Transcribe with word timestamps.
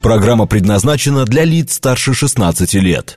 Программа 0.00 0.46
предназначена 0.46 1.24
для 1.24 1.44
лиц 1.44 1.74
старше 1.74 2.14
16 2.14 2.74
лет. 2.74 3.16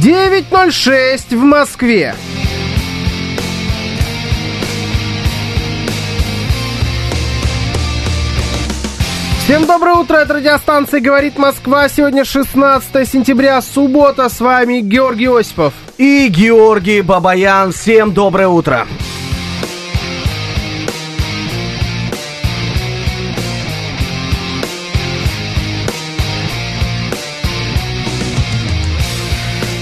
Девять 0.00 0.50
ноль 0.50 0.72
шесть 0.72 1.34
в 1.34 1.42
Москве. 1.42 2.14
Всем 9.48 9.64
доброе 9.64 9.94
утро, 9.94 10.18
это 10.18 10.34
радиостанция 10.34 11.00
«Говорит 11.00 11.38
Москва». 11.38 11.88
Сегодня 11.88 12.22
16 12.22 13.08
сентября, 13.08 13.62
суббота. 13.62 14.28
С 14.28 14.40
вами 14.40 14.80
Георгий 14.80 15.28
Осипов. 15.28 15.72
И 15.96 16.28
Георгий 16.28 17.00
Бабаян. 17.00 17.72
Всем 17.72 18.12
доброе 18.12 18.48
утро. 18.48 18.86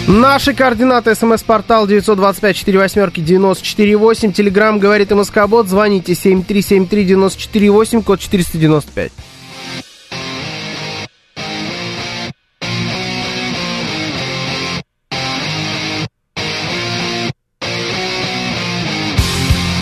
Наши 0.07 0.55
координаты. 0.55 1.17
СМС-портал 1.17 1.89
925-48-94-8. 1.89 4.33
Телеграмм 4.33 4.79
«Говорит 4.79 5.11
МСК-бот». 5.11 5.67
Звоните 5.67 6.13
7373-94-8, 6.13 8.05
код 8.05 8.21
495. 8.21 9.11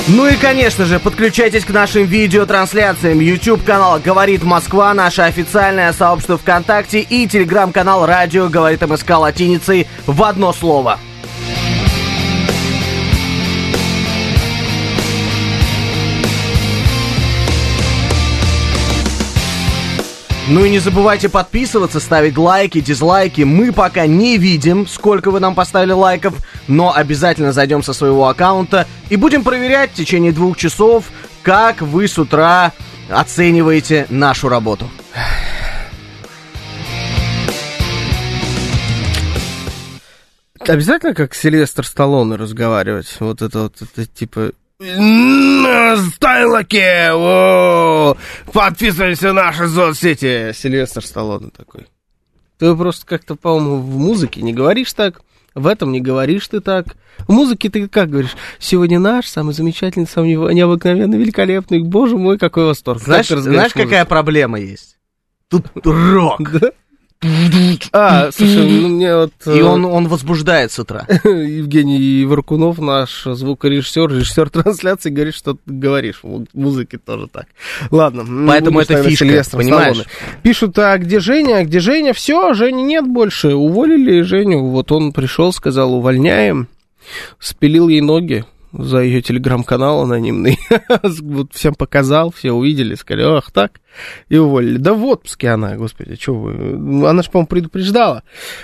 Ну 0.07 0.27
и, 0.27 0.37
конечно 0.37 0.85
же, 0.85 0.99
подключайтесь 0.99 1.65
к 1.65 1.71
нашим 1.71 2.05
видеотрансляциям. 2.05 3.21
YouTube 3.21 3.65
канал 3.65 3.99
«Говорит 4.05 4.43
Москва», 4.43 4.93
наше 4.93 5.23
официальное 5.23 5.95
сообщество 5.95 6.37
ВКонтакте 6.37 7.01
и 7.01 7.27
телеграм-канал 7.27 8.05
«Радио 8.05 8.51
говорит 8.51 8.87
МСК» 8.87 9.17
латиницей 9.17 9.87
в 10.07 10.23
одно 10.23 10.53
слово. 10.53 10.99
Ну 20.47 20.63
и 20.63 20.69
не 20.69 20.79
забывайте 20.79 21.31
подписываться, 21.31 22.01
ставить 22.01 22.37
лайки, 22.37 22.83
дизлайки. 22.83 23.41
Мы 23.41 23.73
пока 23.73 24.07
не 24.07 24.37
видим, 24.37 24.87
сколько 24.87 25.31
вы 25.31 25.41
нам 25.41 25.55
поставили 25.55 25.93
лайков, 25.93 26.35
но 26.69 26.95
обязательно 26.95 27.53
зайдем 27.53 27.83
со 27.83 27.93
своего 27.93 28.29
аккаунта 28.29 28.87
и 29.11 29.17
будем 29.17 29.45
проверять 29.45 29.91
в 29.93 29.95
течение 29.95 30.33
двух 30.33 30.57
часов, 30.57 31.11
как 31.43 31.83
вы 31.83 32.09
с 32.09 32.19
утра 32.19 32.73
оцениваете 33.11 34.07
нашу 34.09 34.49
работу. 34.49 34.89
Обязательно 40.61 41.15
как 41.15 41.35
Сильвестр 41.35 41.85
Сталлоне 41.85 42.37
разговаривать? 42.37 43.15
Вот 43.21 43.43
это 43.43 43.65
вот, 43.65 43.83
это 43.83 44.07
типа... 44.07 44.53
Стайлоки! 46.09 46.81
Подписывайся 48.51 49.35
на 49.35 49.45
наши 49.45 49.69
соцсети! 49.69 50.53
Сильвестр 50.55 51.05
Сталлоне 51.05 51.51
такой. 51.55 51.87
Ты 52.59 52.75
просто 52.75 53.05
как-то, 53.05 53.37
по-моему, 53.37 53.77
в 53.83 53.99
музыке 53.99 54.41
не 54.41 54.55
говоришь 54.55 54.93
так, 54.95 55.21
в 55.55 55.67
этом 55.67 55.93
не 55.93 56.01
говоришь 56.01 56.49
ты 56.49 56.61
так. 56.61 56.97
В 57.29 57.33
музыке 57.33 57.71
ты 57.71 57.89
как 57.89 58.11
говоришь? 58.11 58.37
Сегодня 58.59 58.99
наш, 58.99 59.27
самый 59.27 59.55
замечательный, 59.55 60.07
самый 60.07 60.35
необыкновенный, 60.55 61.19
великолепный. 61.19 61.81
Боже 61.81 62.17
мой, 62.17 62.39
какой 62.39 62.67
восторг. 62.67 63.01
Знаешь, 63.01 63.29
знаешь 63.29 63.73
какая 63.73 64.05
проблема 64.05 64.59
есть? 64.59 64.99
Тут 65.49 65.67
рок. 65.85 66.41
Да? 66.51 66.73
А, 67.93 68.31
слушай, 68.33 68.81
ну 68.81 68.89
мне 68.89 69.17
вот... 69.17 69.33
И 69.47 69.61
он, 69.63 69.85
он 69.85 70.09
возбуждает 70.09 70.73
с 70.73 70.79
утра. 70.79 71.07
Евгений 71.25 72.25
Варкунов, 72.25 72.79
наш 72.79 73.25
звукорежиссер, 73.25 74.09
режиссер 74.11 74.51
трансляции, 74.51 75.11
говорит, 75.11 75.35
что 75.35 75.55
ты 75.55 75.61
говоришь. 75.67 76.21
В 76.23 76.45
музыке 76.53 76.99
тоже 76.99 77.29
так. 77.29 77.47
Ладно. 77.91 78.25
Поэтому 78.47 78.81
это 78.81 79.03
фишка, 79.03 79.43
понимаешь? 79.53 79.97
Сталлоне. 79.97 80.05
Пишут, 80.43 80.79
а 80.79 80.97
где 80.99 81.21
Женя? 81.21 81.59
А 81.59 81.65
где 81.65 81.81
Женя? 81.81 82.13
Все, 82.13 82.55
Жени 82.55 82.83
нет 82.83 83.07
больше. 83.07 83.55
Уволили 83.55 84.23
Женю. 84.23 84.67
Вот 84.67 84.93
он 84.93 85.13
пришел, 85.13 85.53
сказал, 85.53 85.95
увольняем. 85.95 86.69
Спилил 87.39 87.89
ей 87.89 88.01
ноги 88.01 88.45
за 88.77 88.99
ее 88.99 89.23
телеграм-канал 89.23 90.03
анонимный. 90.03 90.59
вот 91.23 91.53
всем 91.53 91.75
показал, 91.75 92.33
все 92.33 92.53
увидели, 92.53 92.95
сказали, 92.95 93.25
ах, 93.25 93.51
так, 93.53 93.81
и 94.29 94.37
уволили. 94.37 94.79
Да 94.79 94.95
в 94.95 95.05
отпуске 95.05 95.51
она, 95.51 95.77
господи, 95.77 96.17
что 96.21 96.35
вы. 96.35 97.09
Она 97.09 97.23
же, 97.23 97.31
по-моему, 97.31 97.47
предупреждала. 97.47 98.23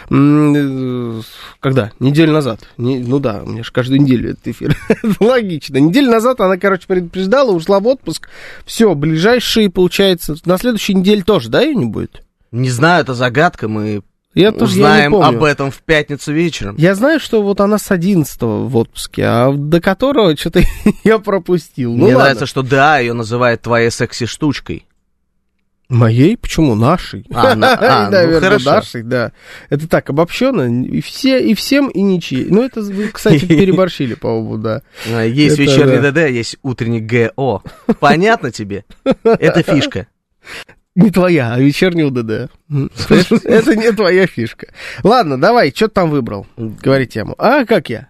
Когда? 0.08 1.92
Неделю 2.00 2.32
назад. 2.32 2.60
Не, 2.76 2.98
ну 2.98 3.18
да, 3.18 3.42
у 3.44 3.48
меня 3.48 3.62
же 3.62 3.72
каждую 3.72 4.00
неделю 4.00 4.30
этот 4.30 4.48
эфир. 4.48 4.76
Логично. 5.20 5.78
Неделю 5.78 6.10
назад 6.10 6.40
она, 6.40 6.56
короче, 6.56 6.86
предупреждала, 6.86 7.52
ушла 7.52 7.80
в 7.80 7.86
отпуск. 7.86 8.28
Все, 8.64 8.94
ближайшие, 8.94 9.70
получается, 9.70 10.34
на 10.44 10.58
следующей 10.58 10.94
неделе 10.94 11.22
тоже, 11.22 11.48
да, 11.48 11.62
ее 11.62 11.74
не 11.74 11.86
будет? 11.86 12.22
Не 12.50 12.70
знаю, 12.70 13.02
это 13.02 13.14
загадка, 13.14 13.68
мы 13.68 14.02
я 14.34 14.52
тоже 14.52 14.74
Узнаем 14.74 15.12
я 15.12 15.18
не 15.18 15.24
помню. 15.24 15.38
об 15.38 15.44
этом 15.44 15.70
в 15.70 15.78
пятницу 15.82 16.32
вечером. 16.32 16.76
Я 16.78 16.94
знаю, 16.94 17.18
что 17.18 17.42
вот 17.42 17.60
она 17.60 17.78
с 17.78 17.90
11 17.90 18.40
в 18.40 18.76
отпуске, 18.76 19.24
а 19.24 19.52
до 19.52 19.80
которого 19.80 20.36
что-то 20.36 20.62
я 21.04 21.18
пропустил. 21.18 21.94
Мне 21.94 22.12
ну, 22.12 22.18
нравится, 22.18 22.46
что 22.46 22.62
да, 22.62 22.98
ее 22.98 23.12
называют 23.12 23.62
твоей 23.62 23.90
секси-штучкой. 23.90 24.86
Моей? 25.88 26.36
Почему? 26.36 26.76
Нашей. 26.76 27.26
А, 27.32 27.56
на, 27.56 27.72
а 27.80 28.04
ну, 28.04 28.12
Наверное, 28.12 28.40
хорошо. 28.40 28.70
нашей, 28.70 29.02
да. 29.02 29.32
Это 29.70 29.88
так, 29.88 30.08
обобщенно. 30.08 30.86
И, 30.86 31.00
все, 31.00 31.44
и 31.44 31.54
всем, 31.54 31.88
и 31.88 32.00
ничьи. 32.00 32.46
Ну, 32.48 32.62
это 32.62 32.80
вы, 32.80 33.08
кстати, 33.08 33.44
переборщили, 33.46 34.14
по-моему, 34.14 34.56
да. 34.58 34.82
А, 35.12 35.24
Есть 35.24 35.54
Это 35.54 35.62
вечерний 35.62 35.98
да. 35.98 36.12
ДД, 36.12 36.30
есть 36.30 36.58
утренний 36.62 37.00
ГО. 37.00 37.64
Понятно 37.98 38.52
тебе? 38.52 38.84
Это 39.24 39.64
фишка. 39.64 40.06
Не 40.96 41.10
твоя, 41.10 41.52
а 41.54 41.58
вечерний 41.60 42.04
УДД. 42.04 42.50
Это 43.44 43.76
не 43.76 43.92
твоя 43.92 44.26
фишка. 44.26 44.68
Ладно, 45.04 45.40
давай, 45.40 45.70
что 45.74 45.88
ты 45.88 45.94
там 45.94 46.10
выбрал? 46.10 46.46
Говори 46.56 47.06
тему. 47.06 47.34
А, 47.38 47.64
как 47.64 47.88
я? 47.90 48.08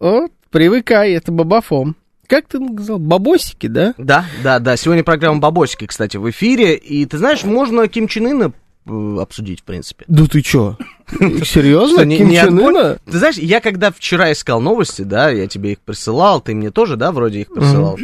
Вот, 0.00 0.32
привыкай, 0.50 1.12
это 1.12 1.30
бабафом. 1.30 1.94
Как 2.26 2.46
ты 2.48 2.58
сказал? 2.74 2.98
Бабосики, 2.98 3.66
да? 3.66 3.92
Да, 3.98 4.24
да, 4.42 4.58
да. 4.58 4.76
Сегодня 4.78 5.04
программа 5.04 5.38
Бабосики, 5.40 5.86
кстати, 5.86 6.16
в 6.16 6.28
эфире. 6.30 6.76
И 6.76 7.04
ты 7.04 7.18
знаешь, 7.18 7.44
можно 7.44 7.86
Ким 7.88 8.08
Чен 8.08 8.26
Ына 8.26 8.52
э, 8.86 9.16
обсудить, 9.20 9.60
в 9.60 9.64
принципе. 9.64 10.06
Да 10.08 10.24
ты 10.26 10.40
чё? 10.40 10.78
Серьезно? 11.10 11.98
Что, 11.98 12.06
не- 12.06 12.16
Ким 12.16 12.28
не 12.30 12.36
Чен 12.36 12.58
Ына? 12.58 12.98
Ты 13.04 13.18
знаешь, 13.18 13.36
я 13.36 13.60
когда 13.60 13.90
вчера 13.92 14.32
искал 14.32 14.62
новости, 14.62 15.02
да, 15.02 15.28
я 15.28 15.46
тебе 15.46 15.72
их 15.72 15.80
присылал, 15.80 16.40
ты 16.40 16.54
мне 16.54 16.70
тоже, 16.70 16.96
да, 16.96 17.12
вроде 17.12 17.40
их 17.42 17.48
присылал. 17.52 17.98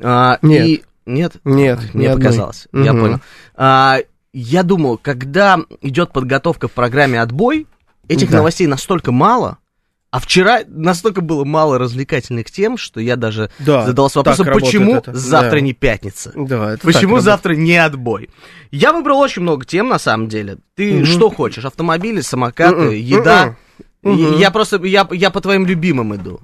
А, 0.00 0.38
Нет. 0.40 0.66
и- 0.66 0.82
Нет? 1.04 1.34
Нет, 1.44 1.80
Мне 1.92 2.08
одной. 2.08 2.22
показалось, 2.24 2.66
я 2.72 2.92
понял. 2.94 3.20
А, 3.54 3.98
я 4.32 4.62
думал, 4.62 4.98
когда 4.98 5.60
идет 5.80 6.12
подготовка 6.12 6.68
в 6.68 6.72
программе 6.72 7.20
«Отбой», 7.20 7.66
этих 8.08 8.30
Да. 8.30 8.38
новостей 8.38 8.66
настолько 8.66 9.12
мало, 9.12 9.58
а 10.10 10.20
вчера 10.20 10.60
настолько 10.68 11.20
было 11.22 11.44
мало 11.44 11.78
развлекательных 11.78 12.50
тем, 12.50 12.76
что 12.76 13.00
я 13.00 13.16
даже 13.16 13.50
Да, 13.58 13.84
задался 13.86 14.18
вопросом, 14.20 14.46
почему 14.52 14.96
это. 14.96 15.12
завтра 15.14 15.56
Да. 15.56 15.60
не 15.60 15.72
пятница? 15.72 16.32
Да, 16.36 16.74
это 16.74 16.86
Почему 16.86 17.18
завтра 17.20 17.54
не 17.54 17.76
отбой? 17.76 18.30
Я 18.70 18.92
выбрал 18.92 19.18
очень 19.20 19.42
много 19.42 19.64
тем, 19.64 19.88
на 19.88 19.98
самом 19.98 20.28
деле. 20.28 20.58
Ты 20.76 20.96
Мгм. 20.96 21.06
что 21.06 21.30
хочешь? 21.30 21.64
Автомобили, 21.64 22.20
самокаты, 22.20 22.76
Мгм. 22.76 22.90
еда? 22.94 23.56
Я- 24.02 24.36
Я 24.36 24.50
просто, 24.50 24.76
я, 24.84 25.08
я 25.12 25.30
по 25.30 25.40
твоим 25.40 25.64
любимым 25.66 26.14
иду. 26.14 26.40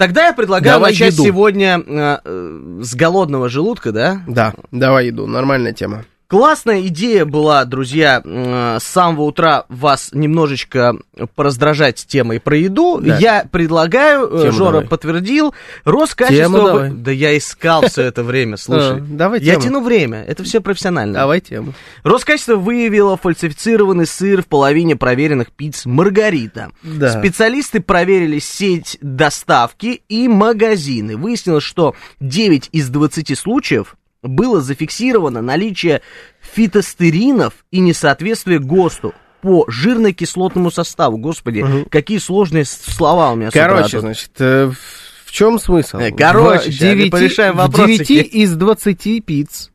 Тогда 0.00 0.28
я 0.28 0.32
предлагаю 0.32 0.76
Давай 0.76 0.92
начать 0.92 1.12
еду. 1.12 1.24
сегодня 1.24 1.78
э, 1.86 2.18
э, 2.24 2.80
с 2.80 2.94
голодного 2.94 3.50
желудка, 3.50 3.92
да? 3.92 4.22
Да, 4.26 4.54
давай 4.70 5.08
еду, 5.08 5.26
нормальная 5.26 5.74
тема. 5.74 6.06
Классная 6.30 6.86
идея 6.86 7.24
была, 7.24 7.64
друзья, 7.64 8.22
м, 8.24 8.78
с 8.78 8.84
самого 8.84 9.22
утра 9.22 9.64
вас 9.68 10.10
немножечко 10.12 10.94
пораздражать 11.34 12.06
темой 12.06 12.38
про 12.38 12.56
еду. 12.56 13.00
Да. 13.02 13.18
Я 13.18 13.44
предлагаю, 13.50 14.28
э, 14.32 14.42
Тему 14.42 14.52
Жора 14.52 14.72
давай. 14.74 14.86
подтвердил, 14.86 15.54
Роскачество... 15.84 16.88
Да 16.88 17.10
я 17.10 17.36
искал 17.36 17.82
все 17.88 18.02
это 18.02 18.22
время, 18.22 18.56
слушай. 18.58 18.98
А, 18.98 19.00
давай 19.00 19.40
Я 19.40 19.56
тяну 19.56 19.82
время, 19.82 20.22
это 20.22 20.44
все 20.44 20.60
профессионально. 20.60 21.14
Давай 21.14 21.40
тему. 21.40 21.74
Роскачество 22.04 22.54
выявило 22.54 23.16
фальсифицированный 23.16 24.06
сыр 24.06 24.42
в 24.42 24.46
половине 24.46 24.94
проверенных 24.94 25.50
пиц 25.50 25.84
«Маргарита». 25.84 26.70
Специалисты 26.84 27.80
проверили 27.80 28.38
сеть 28.38 28.98
доставки 29.00 30.02
и 30.08 30.28
магазины. 30.28 31.16
Выяснилось, 31.16 31.64
что 31.64 31.96
9 32.20 32.68
из 32.70 32.88
20 32.88 33.36
случаев 33.36 33.96
было 34.22 34.60
зафиксировано 34.60 35.40
наличие 35.42 36.02
фитостеринов 36.40 37.54
и 37.70 37.80
несоответствие 37.80 38.58
ГОСТу 38.58 39.14
по 39.40 39.64
жирно-кислотному 39.68 40.70
составу. 40.70 41.16
Господи, 41.16 41.64
какие 41.90 42.18
сложные 42.18 42.64
с- 42.64 42.70
слова 42.70 43.32
у 43.32 43.36
меня 43.36 43.50
с 43.50 43.54
Короче, 43.54 43.92
тут. 43.92 44.00
значит, 44.00 44.30
э, 44.38 44.70
в- 44.70 45.32
чем 45.32 45.58
смысл? 45.58 45.96
Э, 45.98 46.10
короче, 46.10 46.70
в 46.70 46.74
ща 46.74 46.84
мы 46.86 46.90
девяти- 46.94 47.10
порешаем 47.10 47.54
в 47.54 47.56
вопросики. 47.58 48.04
9 48.04 48.26
из 48.34 48.54
20 48.56 49.20
пиц, 49.20 49.70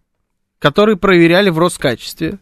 которые 0.60 0.98
проверяли 0.98 1.50
в 1.50 1.58
Роскачестве, 1.58 2.38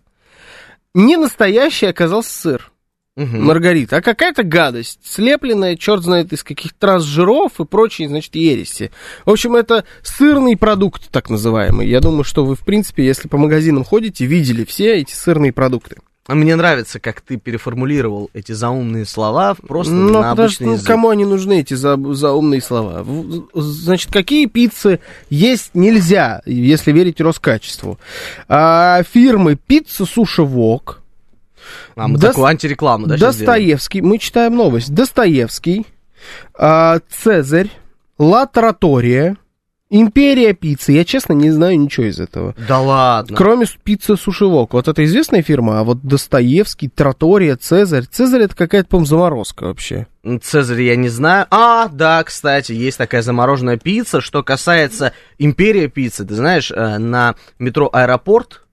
не 0.93 1.15
настоящий 1.15 1.85
оказался 1.85 2.31
сыр. 2.37 2.71
Мгм. 3.15 3.43
Маргарита, 3.45 3.97
а 3.97 4.01
какая-то 4.01 4.41
гадость, 4.41 4.99
слепленная, 5.03 5.75
черт 5.75 6.01
знает 6.03 6.33
из 6.33 6.43
каких 6.43 6.73
трансжиров 6.73 7.59
и 7.59 7.65
прочей, 7.65 8.07
значит, 8.07 8.33
ереси. 8.33 8.89
В 9.25 9.29
общем, 9.29 9.55
это 9.55 9.83
сырный 10.01 10.57
продукт, 10.57 11.09
так 11.11 11.29
называемый. 11.29 11.87
Я 11.87 11.99
думаю, 11.99 12.23
что 12.23 12.43
вы, 12.43 12.55
в 12.55 12.61
принципе, 12.61 13.05
если 13.05 13.27
по 13.27 13.37
магазинам 13.37 13.83
ходите, 13.83 14.25
видели 14.25 14.65
все 14.65 14.95
эти 14.95 15.13
сырные 15.13 15.53
продукты. 15.53 15.97
А 16.25 16.35
Мне 16.35 16.55
нравится, 16.55 16.99
как 17.01 17.19
ты 17.21 17.35
переформулировал 17.37 18.29
эти 18.33 18.53
заумные 18.53 19.05
слова 19.05 19.55
просто 19.55 19.93
Ну, 19.93 20.07
на 20.13 20.21
потому 20.21 20.31
обычный 20.31 20.53
что 20.53 20.63
ну, 20.63 20.71
язык. 20.73 20.87
кому 20.87 21.09
они 21.09 21.25
нужны, 21.25 21.59
эти 21.59 21.73
за, 21.73 21.97
заумные 22.13 22.61
слова? 22.61 23.05
Значит, 23.53 24.11
какие 24.11 24.45
пиццы 24.47 25.01
есть 25.29 25.71
нельзя, 25.75 26.41
если 26.45 26.93
верить 26.93 27.19
Роскачеству? 27.21 27.99
А, 28.47 29.03
фирмы 29.03 29.55
Пицца 29.55 30.05
Суши 30.05 30.43
Вок, 30.43 31.02
А 31.95 32.07
мы 32.07 32.17
Дос- 32.17 32.27
такую 32.29 32.45
антирекламу, 32.45 33.07
да? 33.07 33.17
Достоевский, 33.17 34.01
мы 34.01 34.17
читаем 34.17 34.55
новость, 34.55 34.93
Достоевский, 34.93 35.85
а, 36.57 36.99
Цезарь, 37.09 37.69
Ла 38.17 38.45
Тратория, 38.45 39.37
Империя 39.95 40.53
пиццы. 40.53 40.91
Я, 40.91 41.05
честно, 41.05 41.33
не 41.33 41.51
знаю 41.51 41.79
ничего 41.79 42.07
из 42.07 42.19
этого. 42.19 42.55
Да 42.67 42.79
ладно. 42.79 43.37
Кроме 43.37 43.67
пиццы 43.83 44.17
Сушевок. 44.17 44.73
Вот 44.73 44.87
это 44.87 45.05
известная 45.05 45.43
фирма, 45.43 45.79
а 45.79 45.83
вот 45.83 46.01
Достоевский, 46.01 46.89
Тратория, 46.89 47.57
Цезарь. 47.57 48.05
Цезарь 48.09 48.41
это 48.41 48.55
какая-то, 48.55 48.89
по-моему, 48.89 49.05
заморозка 49.05 49.65
вообще. 49.65 50.07
Цезарь 50.41 50.81
я 50.81 50.95
не 50.95 51.09
знаю. 51.09 51.45
А, 51.51 51.89
да, 51.89 52.23
кстати, 52.23 52.71
есть 52.71 52.97
такая 52.97 53.21
замороженная 53.21 53.77
пицца. 53.77 54.19
Что 54.19 54.41
касается 54.41 55.13
Империя 55.37 55.87
пиццы, 55.89 56.25
ты 56.25 56.33
знаешь, 56.33 56.71
э, 56.71 56.97
на 56.97 57.35
метро 57.59 57.87
Аэропорт 57.93 58.63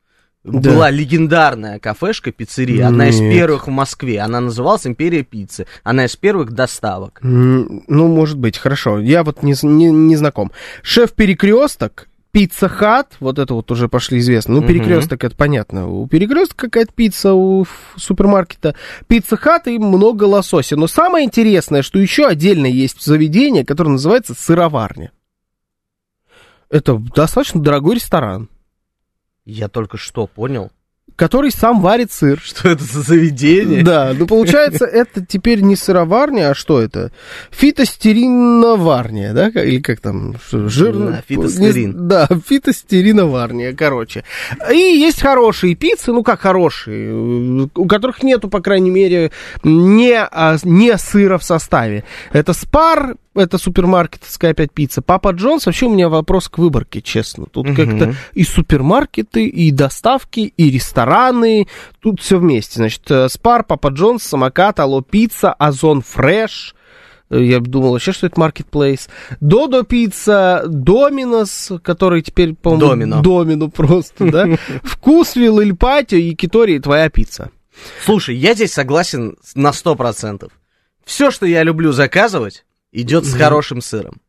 Да. 0.42 0.70
была 0.70 0.90
легендарная 0.90 1.78
кафешка, 1.78 2.32
пиццерия, 2.32 2.88
одна 2.88 3.08
из 3.08 3.20
Нет. 3.20 3.34
первых 3.34 3.66
в 3.66 3.70
Москве. 3.70 4.20
Она 4.20 4.40
называлась 4.40 4.86
Империя 4.86 5.22
пиццы. 5.22 5.66
Она 5.84 6.06
из 6.06 6.16
первых 6.16 6.52
доставок. 6.52 7.18
Ну, 7.22 8.08
может 8.08 8.38
быть, 8.38 8.56
хорошо. 8.56 8.98
Я 9.00 9.22
вот 9.22 9.42
не, 9.42 9.54
не, 9.62 9.90
не 9.90 10.16
знаком. 10.16 10.50
Шеф 10.82 11.12
Перекресток, 11.12 12.08
Пицца 12.32 12.68
Хат, 12.68 13.16
вот 13.18 13.40
это 13.40 13.54
вот 13.54 13.70
уже 13.72 13.88
пошли 13.88 14.20
известно. 14.20 14.54
Ну. 14.54 14.66
Перекресток 14.66 15.24
это 15.24 15.34
понятно. 15.34 15.88
У 15.88 16.06
Перекрестка 16.06 16.68
какая-то 16.68 16.92
пицца 16.92 17.34
у 17.34 17.66
супермаркета. 17.96 18.76
Пицца 19.08 19.36
Хат 19.36 19.66
и 19.66 19.78
много 19.78 20.24
лосося. 20.24 20.76
Но 20.76 20.86
самое 20.86 21.26
интересное, 21.26 21.82
что 21.82 21.98
еще 21.98 22.26
отдельно 22.26 22.66
есть 22.66 23.02
заведение, 23.02 23.66
которое 23.66 23.90
называется 23.90 24.34
сыроварня. 24.34 25.10
Это 26.70 26.94
достаточно 27.14 27.60
дорогой 27.60 27.96
ресторан, 27.96 28.48
Я 29.50 29.68
только 29.68 29.96
что 29.96 30.26
понял, 30.26 30.70
который 31.16 31.50
сам 31.50 31.80
варит 31.80 32.12
сыр. 32.12 32.40
что 32.44 32.68
это 32.68 32.82
за 32.84 33.02
заведение. 33.02 33.82
Да, 33.82 34.14
ну 34.16 34.26
получается, 34.26 34.84
это 34.86 35.24
теперь 35.26 35.60
не 35.60 35.76
сыроварня, 35.76 36.50
а 36.50 36.54
что 36.54 36.80
это? 36.80 37.12
Фитостериноварня, 37.50 39.32
да? 39.34 39.48
Или 39.48 39.80
как 39.80 40.00
там? 40.00 40.36
Жирно? 40.50 41.10
Да, 41.10 41.22
фитостерин. 41.26 41.90
Не- 41.90 41.96
Да, 42.10 42.28
фитостериноварня, 42.46 43.74
короче. 43.74 44.24
И 44.72 44.76
есть 44.76 45.20
хорошие 45.20 45.74
пиццы, 45.74 46.12
ну 46.12 46.22
как 46.22 46.40
хорошие, 46.40 47.68
у 47.74 47.86
которых 47.86 48.22
нету, 48.22 48.48
по 48.48 48.60
крайней 48.60 48.90
мере, 48.90 49.30
не, 49.62 50.16
а, 50.16 50.56
не 50.62 50.96
сыра 50.96 51.38
в 51.38 51.44
составе. 51.44 52.04
Это 52.32 52.52
Спар, 52.52 53.16
это 53.34 53.58
супермаркетская 53.58 54.50
опять 54.50 54.72
пицца. 54.72 55.02
Папа 55.02 55.30
Джонс, 55.30 55.66
вообще 55.66 55.86
у 55.86 55.90
меня 55.94 56.08
вопрос 56.08 56.48
к 56.48 56.58
выборке, 56.58 57.00
честно. 57.00 57.46
Тут 57.46 57.66
Мгм. 57.68 57.76
как-то 57.76 58.14
и 58.34 58.42
супермаркеты, 58.44 59.46
и 59.46 59.70
доставки, 59.70 60.52
и 60.56 60.70
рестораны. 60.70 61.68
Тут 62.00 62.20
все 62.20 62.38
вместе. 62.38 62.74
Значит, 62.76 63.08
э, 63.10 63.28
Спар, 63.28 63.64
Папа 63.64 63.88
Джонс, 63.88 64.22
Самокат, 64.24 64.80
Алло 64.80 65.00
Пицца, 65.00 65.52
Озон 65.52 66.02
Фреш. 66.02 66.74
Э, 67.30 67.40
Я 67.40 67.60
думал 67.60 67.92
вообще, 67.92 68.10
что 68.12 68.26
это 68.26 68.40
маркетплейс. 68.40 69.08
Додо 69.40 69.84
Пицца, 69.84 70.64
Доминос, 70.66 71.70
который 71.84 72.22
теперь, 72.22 72.54
по-моему... 72.54 72.88
Домино. 72.90 73.22
Домино 73.22 73.68
просто, 73.68 74.30
да? 74.30 74.46
Вкусвилл, 74.82 75.60
Иль 75.60 75.76
Патио, 75.76 76.18
Якитори, 76.18 76.80
твоя 76.80 77.08
пицца. 77.08 77.50
Слушай, 78.04 78.34
я 78.36 78.54
здесь 78.54 78.72
согласен 78.72 79.36
на 79.54 79.72
сто 79.72 79.94
процентов. 79.94 80.50
Все, 81.04 81.30
что 81.30 81.46
я 81.46 81.62
люблю 81.62 81.92
заказывать, 81.92 82.64
идет 82.92 83.24
с 83.24 83.34
хорошим 83.34 83.80
сыром. 83.80 84.20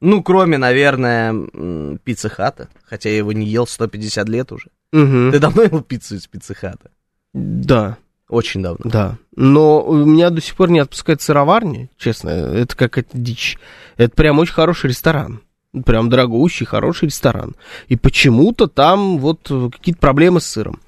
Ну, 0.00 0.22
кроме, 0.22 0.58
наверное, 0.58 1.98
пиццы 2.04 2.28
хата. 2.28 2.68
Хотя 2.84 3.08
я 3.08 3.16
его 3.16 3.32
не 3.32 3.46
ел 3.46 3.66
150 3.66 4.28
лет 4.28 4.52
уже. 4.52 4.70
Ты 4.90 5.38
давно 5.38 5.62
ел 5.62 5.80
пиццу 5.82 6.16
из 6.16 6.26
пиццы 6.26 6.54
хата? 6.54 6.90
Да. 7.32 7.96
Очень 8.28 8.60
давно. 8.60 8.80
Да, 8.90 9.18
но 9.36 9.80
у 9.84 10.04
меня 10.04 10.30
до 10.30 10.40
сих 10.40 10.56
пор 10.56 10.68
не 10.68 10.80
отпускает 10.80 11.22
сыроварни, 11.22 11.90
честно, 11.96 12.30
это 12.30 12.74
какая-то 12.74 13.16
дичь. 13.16 13.56
Это 13.96 14.16
прям 14.16 14.40
очень 14.40 14.52
хороший 14.52 14.88
ресторан. 14.88 15.42
Прям 15.84 16.10
дорогущий, 16.10 16.66
хороший 16.66 17.04
ресторан. 17.04 17.54
И 17.86 17.94
почему-то 17.94 18.66
там 18.66 19.18
вот 19.18 19.42
какие-то 19.72 20.00
проблемы 20.00 20.40
с 20.40 20.46
сыром. 20.46 20.80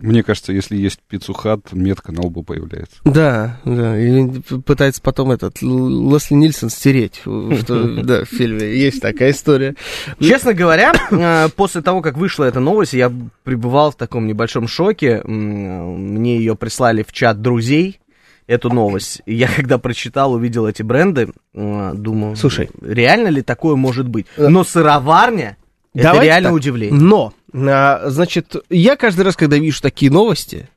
Мне 0.00 0.22
кажется, 0.22 0.52
если 0.52 0.76
есть 0.76 1.00
пиццу 1.08 1.32
хат, 1.32 1.72
метка 1.72 2.12
на 2.12 2.22
лбу 2.22 2.42
появляется. 2.42 2.96
Да, 3.04 3.60
да, 3.64 3.98
и 3.98 4.26
пытается 4.64 5.00
потом 5.02 5.30
этот 5.30 5.60
Лесли 5.62 6.34
Нильсон 6.34 6.70
стереть. 6.70 7.16
что- 7.22 8.02
Да, 8.02 8.24
в 8.24 8.28
фильме 8.28 8.74
есть 8.76 9.00
такая 9.00 9.30
история. 9.32 9.74
Честно 10.20 10.54
говоря, 10.54 10.92
э, 11.10 11.48
после 11.54 11.82
того, 11.82 12.00
как 12.02 12.16
вышла 12.16 12.44
эта 12.44 12.60
новость, 12.60 12.92
я 12.94 13.12
пребывал 13.44 13.90
в 13.90 13.96
таком 13.96 14.26
небольшом 14.26 14.68
шоке. 14.68 15.22
Мне 15.24 16.36
ее 16.38 16.56
прислали 16.56 17.02
в 17.06 17.12
чат 17.12 17.40
друзей, 17.40 18.00
эту 18.46 18.68
новость. 18.68 19.22
Я 19.26 19.46
когда 19.48 19.78
прочитал, 19.78 20.32
увидел 20.32 20.66
эти 20.66 20.82
бренды, 20.82 21.30
э, 21.54 21.92
думаю, 21.94 22.34
Слушай. 22.36 22.68
реально 22.82 23.28
ли 23.28 23.42
такое 23.42 23.76
может 23.76 24.08
быть? 24.08 24.26
Но 24.36 24.64
сыроварня, 24.64 25.56
это 25.94 26.04
Давайте 26.04 26.26
реально 26.26 26.48
так. 26.48 26.56
удивление. 26.56 27.00
Но, 27.00 27.32
а, 27.32 27.39
значит, 27.52 28.56
я 28.68 28.96
каждый 28.96 29.22
раз, 29.22 29.36
когда 29.36 29.56
вижу 29.56 29.82
такие 29.82 30.10
новости, 30.10 30.68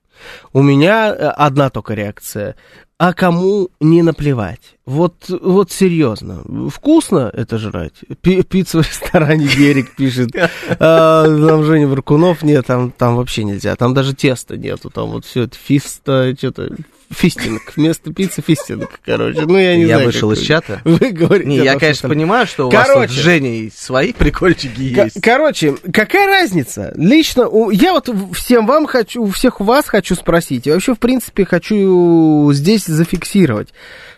у 0.54 0.62
меня 0.62 1.14
э, 1.14 1.28
одна 1.30 1.70
только 1.70 1.94
реакция. 1.94 2.56
А 2.98 3.14
кому 3.14 3.70
не 3.80 4.02
наплевать? 4.02 4.78
Вот, 4.86 5.30
вот 5.30 5.72
серьезно. 5.72 6.44
Вкусно 6.70 7.32
это 7.34 7.58
жрать? 7.58 7.94
Пи- 8.22 8.44
пицца 8.44 8.82
в 8.82 8.86
ресторане 8.88 9.48
Берег 9.58 9.96
пишет. 9.96 10.32
А, 10.80 11.24
Там 11.26 11.64
Женя 11.64 11.88
Варкунов 11.88 12.44
нет, 12.44 12.66
там, 12.66 12.92
там 12.92 13.16
вообще 13.16 13.46
нельзя. 13.46 13.76
Там 13.78 13.94
даже 13.94 14.14
теста 14.14 14.58
нету. 14.58 14.90
Там 14.90 15.12
вот 15.12 15.24
все 15.26 15.44
это 15.44 15.56
фиста, 15.58 16.36
что-то 16.38 16.76
фистинг. 17.10 17.62
Вместо 17.78 18.12
пиццы 18.12 18.42
фистинг, 18.42 19.00
короче. 19.06 19.42
Ну, 19.46 19.58
я 19.58 19.78
не 19.78 19.84
Я 19.84 19.88
знаю. 19.96 20.06
вышел 20.08 20.30
как 20.32 20.38
из 20.40 20.44
чата. 20.46 20.82
Вы 20.84 21.12
говорите. 21.12 21.48
Не, 21.50 21.58
я, 21.58 21.80
конечно, 21.80 22.10
там- 22.10 22.18
понимаю, 22.18 22.46
что 22.46 22.68
у 22.68 22.72
вас 22.72 22.86
Короче. 22.88 23.08
тут 23.08 23.16
с 23.18 23.20
Женей 23.22 23.72
свои 23.74 24.12
прикольчики 24.12 24.94
Ко- 24.94 25.04
есть. 25.06 25.22
Короче, 25.22 25.76
какая 25.94 26.28
разница? 26.28 26.92
Лично 26.98 27.48
у- 27.48 27.70
я 27.70 27.94
вот 27.94 28.10
всем 28.34 28.66
вам 28.66 28.86
хочу, 28.88 29.24
у 29.24 29.30
всех 29.32 29.62
вас 29.62 29.86
хочу 29.86 30.16
спросить, 30.16 30.68
и 30.68 30.72
вообще, 30.72 30.94
в 30.94 31.00
принципе, 31.00 31.46
хочу 31.46 32.50
здесь 32.52 32.86
зафиксировать, 32.86 33.70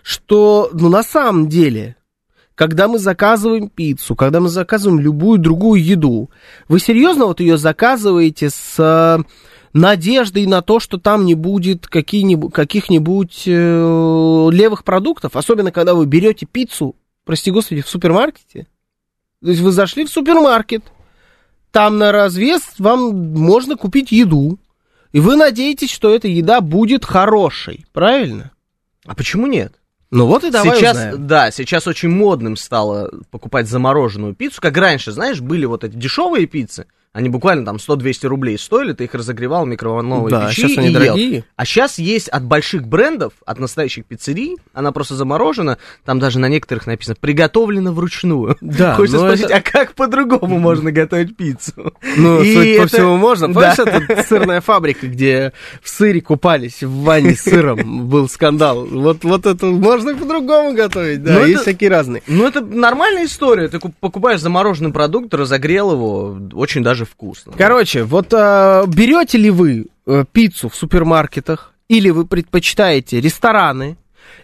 что, 0.02 0.55
ну, 0.74 0.90
на 0.90 1.04
самом 1.04 1.48
деле, 1.50 1.96
когда 2.56 2.88
мы 2.88 3.00
заказываем 3.00 3.70
пиццу, 3.70 4.16
когда 4.16 4.40
мы 4.40 4.50
заказываем 4.50 5.00
любую 5.00 5.40
другую 5.40 5.84
еду, 5.84 6.30
вы 6.68 6.80
серьезно 6.80 7.26
вот 7.26 7.40
ее 7.40 7.58
заказываете 7.58 8.50
с 8.50 8.76
э, 8.78 9.24
надеждой 9.74 10.46
на 10.46 10.62
то, 10.62 10.80
что 10.80 10.98
там 10.98 11.26
не 11.26 11.36
будет 11.36 11.88
каких-нибудь 11.88 13.44
э, 13.46 14.50
левых 14.52 14.84
продуктов, 14.84 15.36
особенно 15.36 15.72
когда 15.72 15.94
вы 15.94 16.06
берете 16.06 16.46
пиццу, 16.46 16.96
прости 17.26 17.52
господи, 17.52 17.82
в 17.82 17.90
супермаркете? 17.90 18.68
То 19.44 19.50
есть 19.50 19.62
вы 19.62 19.72
зашли 19.72 20.06
в 20.06 20.10
супермаркет, 20.10 20.84
там 21.72 21.98
на 21.98 22.14
развес 22.14 22.62
вам 22.80 23.34
можно 23.34 23.76
купить 23.76 24.14
еду. 24.14 24.58
И 25.12 25.20
вы 25.20 25.36
надеетесь, 25.36 25.92
что 25.92 26.14
эта 26.14 26.30
еда 26.30 26.62
будет 26.62 27.04
хорошей, 27.04 27.86
правильно? 27.92 28.52
А 29.06 29.14
почему 29.14 29.46
нет? 29.46 29.74
Ну 30.16 30.26
вот 30.28 30.44
и 30.44 30.50
давай 30.50 30.78
сейчас, 30.78 30.98
узнаем. 30.98 31.28
да, 31.28 31.52
сейчас 31.52 31.88
очень 31.88 32.10
модным 32.10 32.56
стало 32.56 33.12
покупать 33.32 33.68
замороженную 33.68 34.34
пиццу, 34.34 34.62
как 34.62 34.78
раньше, 34.78 35.12
знаешь, 35.12 35.42
были 35.42 35.66
вот 35.66 35.84
эти 35.84 35.96
дешевые 35.96 36.46
пиццы, 36.46 36.86
они 37.16 37.30
буквально 37.30 37.64
там 37.66 37.78
100-200 37.78 38.28
рублей 38.28 38.58
стоили, 38.60 38.92
ты 38.92 39.06
их 39.06 39.14
разогревал 39.16 39.64
в 39.66 39.70
микроволновой 39.70 40.30
Да, 40.30 40.48
печи 40.50 40.62
сейчас 40.64 40.78
они 40.78 40.88
и 40.88 40.92
ел. 40.92 41.00
дорогие. 41.00 41.44
А 41.56 41.66
сейчас 41.66 41.98
есть 41.98 42.28
от 42.28 42.44
больших 42.44 42.86
брендов, 42.86 43.32
от 43.46 43.58
настоящих 43.58 44.06
пиццерий, 44.06 44.58
она 44.74 44.92
просто 44.92 45.16
заморожена, 45.16 45.78
там 46.04 46.20
даже 46.20 46.40
на 46.40 46.50
некоторых 46.50 46.88
написано 46.88 47.16
«приготовлена 47.20 47.94
вручную». 47.94 48.58
Да, 48.60 48.96
Хочется 48.98 49.18
но 49.20 49.28
спросить, 49.28 49.46
это- 49.46 49.56
а 49.56 49.62
как 49.62 49.94
по-другому 49.94 50.60
можно 50.60 50.92
готовить 50.92 51.38
пиццу? 51.38 51.94
Ну, 52.18 52.42
И 52.42 52.54
судя 52.54 52.78
по 52.80 52.86
это- 52.86 52.88
всему, 52.88 53.16
можно. 53.18 53.48
Да. 53.54 53.74
Помнишь, 53.78 54.08
это 54.10 54.24
сырная 54.24 54.60
фабрика, 54.60 55.08
где 55.08 55.54
в 55.82 55.88
сыре 55.88 56.20
купались 56.20 56.84
в 56.84 56.92
ванне 57.04 57.36
с 57.36 57.44
сыром, 57.44 58.10
был 58.10 58.28
скандал. 58.28 58.86
Вот, 58.86 59.24
вот 59.24 59.46
это 59.46 59.68
можно 59.68 60.10
и 60.10 60.16
по-другому 60.16 60.74
готовить, 60.76 61.24
да, 61.24 61.32
Ну, 61.32 61.40
это- 61.40 61.48
есть 61.48 61.62
всякие 61.62 61.90
разные. 61.90 62.22
Ну, 62.28 62.46
это 62.46 62.60
нормальная 62.60 63.24
история. 63.26 63.70
Ты 63.70 63.80
куп- 63.80 63.96
покупаешь 64.02 64.42
замороженный 64.42 64.92
продукт, 64.92 65.34
разогрел 65.34 65.94
его, 65.94 66.38
очень 66.52 66.84
даже 66.84 67.05
вкусно. 67.06 67.54
Короче, 67.58 68.04
вот 68.04 68.34
а, 68.34 68.86
берете 68.88 69.38
ли 69.38 69.50
вы 69.50 69.88
э, 70.06 70.26
пиццу 70.32 70.70
в 70.70 70.76
супермаркетах, 70.76 71.74
или 71.88 72.10
вы 72.10 72.26
предпочитаете 72.26 73.22
рестораны, 73.22 73.98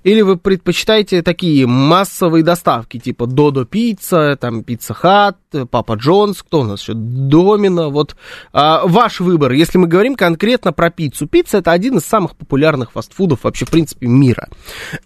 или 0.03 0.21
вы 0.21 0.37
предпочитаете 0.37 1.21
такие 1.21 1.67
массовые 1.67 2.43
доставки, 2.43 2.99
типа 2.99 3.27
Додо 3.27 3.65
Пицца, 3.65 4.37
там 4.39 4.63
Пицца 4.63 4.93
Хат, 4.93 5.37
Папа 5.69 5.93
Джонс, 5.93 6.43
кто 6.43 6.61
у 6.61 6.63
нас 6.63 6.81
еще, 6.81 6.93
Домино, 6.95 7.89
вот 7.89 8.15
а, 8.53 8.85
ваш 8.85 9.19
выбор, 9.19 9.51
если 9.51 9.77
мы 9.77 9.87
говорим 9.87 10.15
конкретно 10.15 10.71
про 10.71 10.89
пиццу. 10.89 11.27
Пицца 11.27 11.57
это 11.57 11.71
один 11.71 11.97
из 11.97 12.05
самых 12.05 12.35
популярных 12.35 12.91
фастфудов 12.91 13.43
вообще, 13.43 13.65
в 13.65 13.69
принципе, 13.69 14.07
мира. 14.07 14.49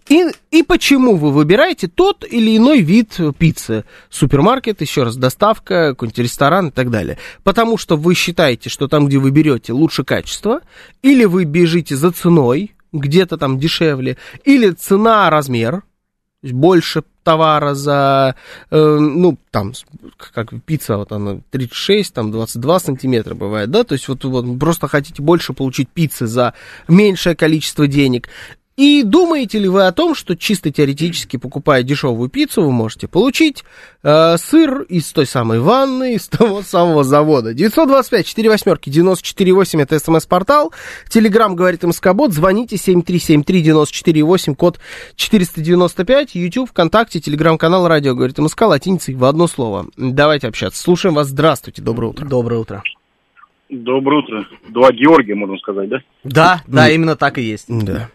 И, 0.08 0.26
и 0.52 0.64
почему 0.64 1.16
вы 1.16 1.32
выбираете 1.32 1.88
тот 1.88 2.26
или 2.30 2.58
иной 2.58 2.82
вид 2.82 3.18
пиццы? 3.38 3.86
Супермаркет, 4.10 4.82
еще 4.82 5.04
раз, 5.04 5.16
доставка, 5.16 5.90
какой-нибудь 5.90 6.20
ресторан 6.20 6.68
и 6.68 6.72
так 6.72 6.92
далее. 6.92 7.18
Потому 7.44 7.78
что 7.78 7.98
вы 7.98 8.14
считаете, 8.14 8.70
что 8.70 8.88
там, 8.88 9.08
где 9.08 9.18
вы 9.18 9.32
берете, 9.32 9.74
лучше 9.74 10.04
качество, 10.04 10.62
или 11.02 11.26
вы 11.26 11.46
бежите 11.46 11.96
за 11.96 12.12
ценой, 12.12 12.75
где-то 13.00 13.38
там 13.38 13.60
дешевле, 13.60 14.18
или 14.44 14.72
цена, 14.72 15.30
размер, 15.30 15.84
больше 16.44 17.04
товара 17.24 17.74
за, 17.74 18.36
э, 18.70 18.98
ну, 19.00 19.38
там, 19.50 19.74
как 20.34 20.54
пицца, 20.64 20.98
вот 20.98 21.12
она 21.12 21.40
36, 21.50 22.14
там 22.14 22.32
22 22.32 22.80
сантиметра 22.80 23.34
бывает, 23.34 23.72
да, 23.72 23.84
то 23.84 23.94
есть 23.94 24.08
вот, 24.08 24.24
вот 24.24 24.60
просто 24.60 24.88
хотите 24.88 25.22
больше 25.24 25.54
получить 25.54 25.90
пиццы 25.90 26.28
за 26.28 26.54
меньшее 26.88 27.36
количество 27.36 27.88
денег. 27.88 28.30
И 28.78 29.04
думаете 29.04 29.60
ли 29.60 29.70
вы 29.70 29.86
о 29.88 29.94
том, 29.94 30.14
что 30.16 30.36
чисто 30.36 30.70
теоретически, 30.70 31.38
покупая 31.38 31.82
дешевую 31.82 32.30
пиццу, 32.30 32.62
вы 32.64 32.74
можете 32.74 33.08
получить 33.08 33.64
э, 34.04 34.36
сыр 34.38 34.82
из 34.90 35.10
той 35.14 35.26
самой 35.26 35.62
ванны, 35.62 36.16
из 36.16 36.28
того 36.28 36.62
самого 36.62 37.06
завода? 37.06 37.54
925 37.54 38.28
4 38.28 38.50
восьмерки 38.50 38.90
948 38.90 39.82
это 39.82 39.98
смс-портал. 39.98 40.74
Телеграмм 41.08 41.56
говорит 41.56 41.84
МСК-бот. 41.84 42.34
Звоните 42.34 42.76
7373-94-8, 42.76 44.56
код 44.56 44.82
495. 45.16 46.36
YouTube, 46.36 46.70
ВКонтакте, 46.70 47.22
Телеграм-канал 47.22 47.88
Радио 47.88 48.14
говорит 48.14 48.38
МСК, 48.40 48.64
латиницей 48.64 49.16
в 49.16 49.24
одно 49.24 49.48
слово. 49.48 49.86
Давайте 49.96 50.50
общаться. 50.50 50.84
Слушаем 50.84 51.16
вас. 51.16 51.30
Здравствуйте. 51.30 51.82
Доброе 51.82 52.08
утро. 52.08 52.26
Доброе 52.26 52.60
утро. 52.60 52.84
Доброе 53.70 54.22
утро. 54.22 54.46
Два 54.68 54.92
Георгия, 54.92 55.36
можно 55.36 55.58
сказать, 55.60 55.88
да? 55.88 56.00
Да, 56.26 56.62
да, 56.68 56.90
именно 56.90 57.16
так 57.16 57.38
и 57.38 57.42
есть. 57.42 57.68
Да. 57.70 58.10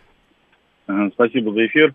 Ага, 0.90 1.10
Спасибо 1.14 1.52
за 1.52 1.66
эфир. 1.66 1.94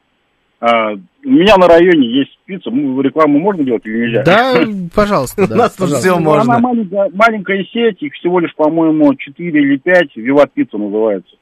А, 0.62 0.94
у 0.94 1.30
меня 1.30 1.58
на 1.58 1.68
районе 1.68 2.08
есть 2.08 2.40
пицца. 2.46 2.70
Рекламу 2.70 3.40
можно 3.40 3.64
делать 3.64 3.86
или 3.86 4.06
нельзя? 4.06 4.24
Да, 4.24 4.62
пожалуйста. 4.96 5.44
У 5.44 5.56
нас 5.56 5.76
тут 5.76 5.90
все 5.90 6.18
Ну, 6.18 6.32
Она 6.32 6.60
можно. 6.60 6.60
маленькая, 6.60 7.12
маленькая 7.14 7.64
сеть, 7.66 8.02
их 8.02 8.14
всего 8.14 8.40
лишь, 8.40 8.56
по-моему, 8.56 9.14
4 9.14 9.62
или 9.62 9.78
5. 9.78 10.16
Виват 10.16 10.54
пицца 10.54 10.78
называется. 10.78 11.36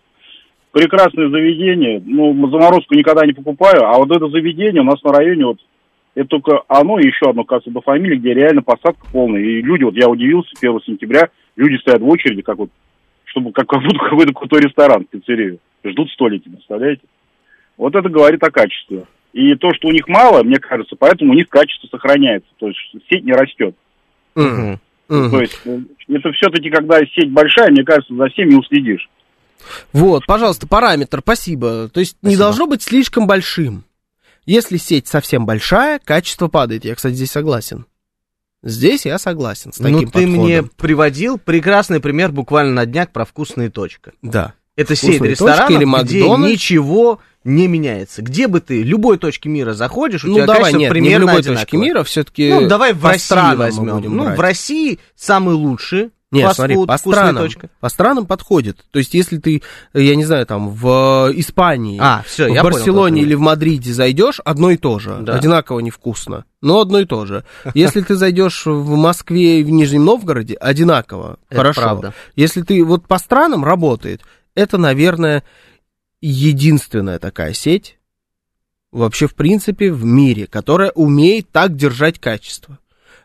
Прекрасное 0.72 1.29
заведение. 1.29 2.01
Ну, 2.03 2.50
заморозку 2.50 2.95
никогда 2.95 3.25
не 3.25 3.33
покупаю. 3.33 3.86
А 3.86 3.98
вот 3.98 4.10
это 4.10 4.27
заведение 4.29 4.81
у 4.81 4.86
нас 4.86 5.01
на 5.03 5.13
районе, 5.13 5.45
вот, 5.45 5.60
это 6.15 6.27
только 6.27 6.62
оно 6.67 7.00
и 7.00 7.07
еще 7.07 7.29
одно, 7.29 7.43
кажется, 7.43 7.69
до 7.72 7.81
фамилии, 7.81 8.17
где 8.17 8.33
реально 8.33 8.63
посадка 8.63 9.05
полная. 9.12 9.41
И 9.41 9.62
люди, 9.62 9.83
вот 9.83 9.95
я 9.95 10.10
удивился, 10.10 10.50
1 10.60 10.81
сентября, 10.86 11.29
люди 11.55 11.79
стоят 11.81 12.01
в 12.01 12.07
очереди, 12.07 12.41
как 12.41 12.57
вот, 12.57 12.72
чтобы 13.25 13.51
как, 13.51 13.67
как 13.67 13.83
будто 13.83 14.00
какой-то 14.00 14.33
крутой 14.33 14.62
ресторан, 14.62 15.05
пиццерию. 15.05 15.60
Ждут 15.83 16.10
столики, 16.12 16.50
представляете? 16.50 17.01
Вот 17.77 17.96
это 17.96 18.10
говорит 18.10 18.44
о 18.44 18.51
качестве. 18.51 19.06
И 19.34 19.56
то, 19.56 19.70
что 19.74 19.88
у 19.88 19.92
них 19.92 20.08
мало, 20.08 20.44
мне 20.44 20.60
кажется, 20.60 20.96
поэтому 20.98 21.32
у 21.32 21.36
них 21.36 21.50
качество 21.50 21.88
сохраняется. 21.88 22.50
То 22.60 22.68
есть 22.68 22.80
сеть 23.10 23.24
не 23.24 23.34
растет. 23.34 23.75
Мгм. 24.36 24.80
Мгм. 25.10 25.32
То 25.32 25.42
есть 25.42 25.60
э, 25.65 25.80
это 26.10 26.32
все-таки, 26.34 26.70
когда 26.70 27.00
сеть 27.00 27.32
большая, 27.32 27.72
мне 27.72 27.84
кажется, 27.84 28.15
за 28.15 28.27
всеми 28.30 28.56
уследишь. 28.56 29.10
Вот, 29.92 30.25
пожалуйста, 30.25 30.68
параметр, 30.68 31.20
спасибо. 31.22 31.89
То 31.89 32.00
есть 32.00 32.18
не 32.22 32.32
Спасибо. 32.32 32.44
должно 32.44 32.68
быть 32.68 32.82
слишком 32.84 33.27
большим. 33.27 33.86
Если 34.46 34.77
сеть 34.77 35.08
совсем 35.08 35.46
большая, 35.46 36.00
качество 36.03 36.48
падает. 36.48 36.84
Я, 36.86 36.96
кстати, 36.96 37.13
здесь 37.13 37.32
согласен. 37.32 37.86
Здесь 38.62 39.06
я 39.06 39.18
согласен 39.18 39.72
с 39.74 39.77
таким 39.77 39.94
Ну, 39.94 40.00
ты 40.01 40.06
подходом. 40.08 40.30
мне 40.46 40.63
приводил 40.63 41.38
прекрасный 41.38 42.00
пример 42.00 42.32
буквально 42.32 42.74
на 42.74 42.86
днях 42.86 43.12
про 43.12 43.25
вкусные 43.25 43.70
точка. 43.70 44.13
Да. 44.22 44.53
Это 44.75 44.96
сеть 44.96 45.15
«Вкусные 45.15 45.32
ресторанов, 45.32 45.68
точки» 45.68 45.72
или 45.74 45.84
где 45.84 45.86
«Макдональдс». 46.24 46.53
ничего 46.53 47.20
не 47.44 47.68
меняется. 47.68 48.22
Где 48.22 48.48
бы 48.48 48.60
ты, 48.62 48.84
любой 48.84 49.18
точке 49.18 49.50
мира 49.50 49.74
заходишь, 49.74 50.24
у 50.24 50.28
Ну, 50.30 50.36
тебя 50.36 50.46
давай, 50.46 50.62
качество 50.62 50.78
нет, 50.80 50.88
не 50.88 50.90
в 50.90 50.92
примерно 50.92 51.22
любой 51.22 51.40
одинаковое. 51.40 51.64
точке 51.66 51.78
мира, 51.78 52.04
все-таки 52.04 52.50
Ну, 52.54 52.68
давай 52.68 52.94
в 52.94 53.02
по 53.02 53.10
России 53.10 53.56
возьмем. 53.56 54.02
Ну, 54.16 54.24
брать. 54.26 54.38
в 54.38 54.42
России 54.42 55.00
самый 55.16 55.56
лучший 55.56 56.12
Нет, 56.32 56.46
фастфуд, 56.48 56.56
смотри, 56.56 56.86
по 56.88 56.98
странам, 56.98 57.36
точка. 57.44 57.70
по 57.80 57.90
странам 57.90 58.26
подходит. 58.26 58.78
То 58.92 58.98
есть, 59.00 59.14
если 59.14 59.38
ты, 59.38 59.62
я 59.94 60.16
не 60.16 60.24
знаю, 60.26 60.46
там, 60.48 60.70
в 60.70 61.32
Испании, 61.36 62.00
А, 62.02 62.24
всё, 62.26 62.46
в 62.46 62.48
понял, 62.48 62.64
Барселоне 62.64 63.16
какой. 63.18 63.28
или 63.28 63.34
в 63.36 63.40
Мадриде 63.42 63.94
зайдешь, 63.94 64.40
одно 64.44 64.72
и 64.72 64.78
то 64.78 64.98
же. 65.00 65.18
Да. 65.22 65.36
Одинаково 65.36 65.80
невкусно, 65.82 66.46
но 66.62 66.80
одно 66.80 67.00
и 67.02 67.06
то 67.06 67.26
же. 67.26 67.44
Если 67.76 68.02
ты 68.02 68.16
зайдешь 68.16 68.66
в 68.66 68.96
Москве 68.96 69.60
и 69.60 69.64
в 69.64 69.70
Нижнем 69.70 70.06
Новгороде, 70.06 70.56
одинаково. 70.56 71.38
Это 71.50 71.58
хорошо. 71.60 71.82
правда. 71.82 72.14
Если 72.36 72.62
ты 72.62 72.84
вот 72.84 73.06
по 73.08 73.20
странам 73.20 73.64
работает, 73.64 74.22
это, 74.56 74.78
наверное, 74.78 75.44
единственная 76.27 77.20
такая 77.20 77.53
сеть 77.53 77.98
вообще, 78.92 79.27
в 79.27 79.36
принципе, 79.36 79.92
в 79.92 80.06
мире, 80.06 80.48
которая 80.48 80.92
умеет 80.92 81.50
так 81.51 81.75
держать 81.75 82.20
качество. 82.20 82.80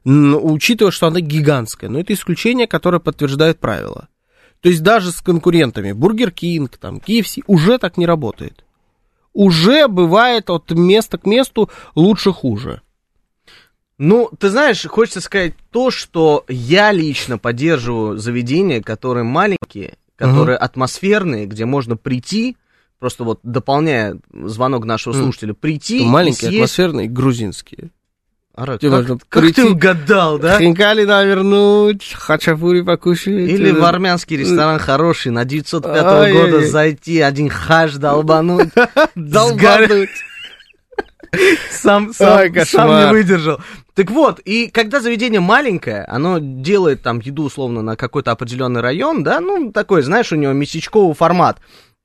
Н- 0.05 0.35
Учитывая, 0.35 0.91
что 0.91 1.07
она 1.07 1.21
гигантская. 1.21 1.91
Но 1.91 2.01
это 2.01 2.13
исключение, 2.13 2.67
которое 2.67 2.99
подтверждает 3.01 3.59
правило. 3.59 4.09
То 4.61 4.69
есть 4.69 4.83
даже 4.83 5.13
с 5.13 5.21
конкурентами 5.21 5.93
Burger 5.93 6.31
King, 6.33 6.77
там, 6.79 6.97
KFC 6.99 7.43
уже 7.47 7.79
так 7.79 7.97
не 7.97 8.07
работает. 8.07 8.65
Уже 9.33 9.87
бывает 9.87 10.51
от 10.51 10.71
места 10.73 11.19
к 11.19 11.27
месту 11.27 11.71
лучше-хуже. 11.95 12.81
Ну, 13.99 14.31
ты 14.39 14.49
знаешь, 14.51 14.85
хочется 14.87 15.21
сказать 15.21 15.55
то, 15.71 15.91
что 15.91 16.45
я 16.49 16.91
лично 16.93 17.37
поддерживаю 17.39 18.17
заведения, 18.17 18.81
которые 18.81 19.25
маленькие, 19.25 19.95
которые 20.17 20.57
атмосферные, 20.57 21.47
где 21.47 21.65
можно 21.65 21.97
прийти, 21.97 22.57
просто 22.99 23.25
вот 23.25 23.41
дополняя 23.43 24.19
звонок 24.33 24.85
нашего 24.85 25.13
слушателя, 25.15 25.55
прийти 25.55 26.05
Маленькие, 26.05 26.49
съесть... 26.51 26.57
атмосферные, 26.57 27.09
грузинские. 27.09 27.91
Ара, 28.55 28.77
Тебе 28.77 29.05
как, 29.05 29.21
как 29.29 29.43
прийти- 29.45 29.63
ты 29.63 29.71
угадал, 29.71 30.39
да? 30.41 30.59
Хинкали 30.59 31.05
навернуть, 31.05 32.13
хачапури 32.13 32.81
покушать. 32.81 33.29
Или 33.29 33.71
в 33.71 33.85
армянский 33.85 34.37
ресторан 34.37 34.81
хороший, 34.81 35.31
на 35.31 35.45
905 35.45 36.05
Ай-яй-яй. 36.05 36.51
года 36.51 36.67
зайти, 36.67 37.21
один 37.21 37.49
хаш 37.51 37.95
долбануть, 37.95 38.71
долбануть. 39.15 40.11
сам, 41.71 42.13
сам, 42.13 42.53
кошмар. 42.53 42.67
сам 42.89 43.07
не 43.07 43.13
выдержал. 43.13 43.61
Так 43.95 44.11
вот, 44.11 44.39
и 44.41 44.69
когда 44.69 45.01
заведение 45.01 45.41
маленькое, 45.41 46.05
оно 46.05 46.39
делает 46.41 47.03
там 47.03 47.21
еду 47.21 47.45
условно 47.45 47.83
на 47.83 47.97
какой-то 47.97 48.31
определенный 48.31 48.81
район, 48.81 49.23
да, 49.25 49.41
ну, 49.41 49.73
такой, 49.73 50.03
знаешь, 50.03 50.33
у 50.33 50.37
него 50.37 50.53
местечковый 50.53 51.15
формат, 51.15 51.59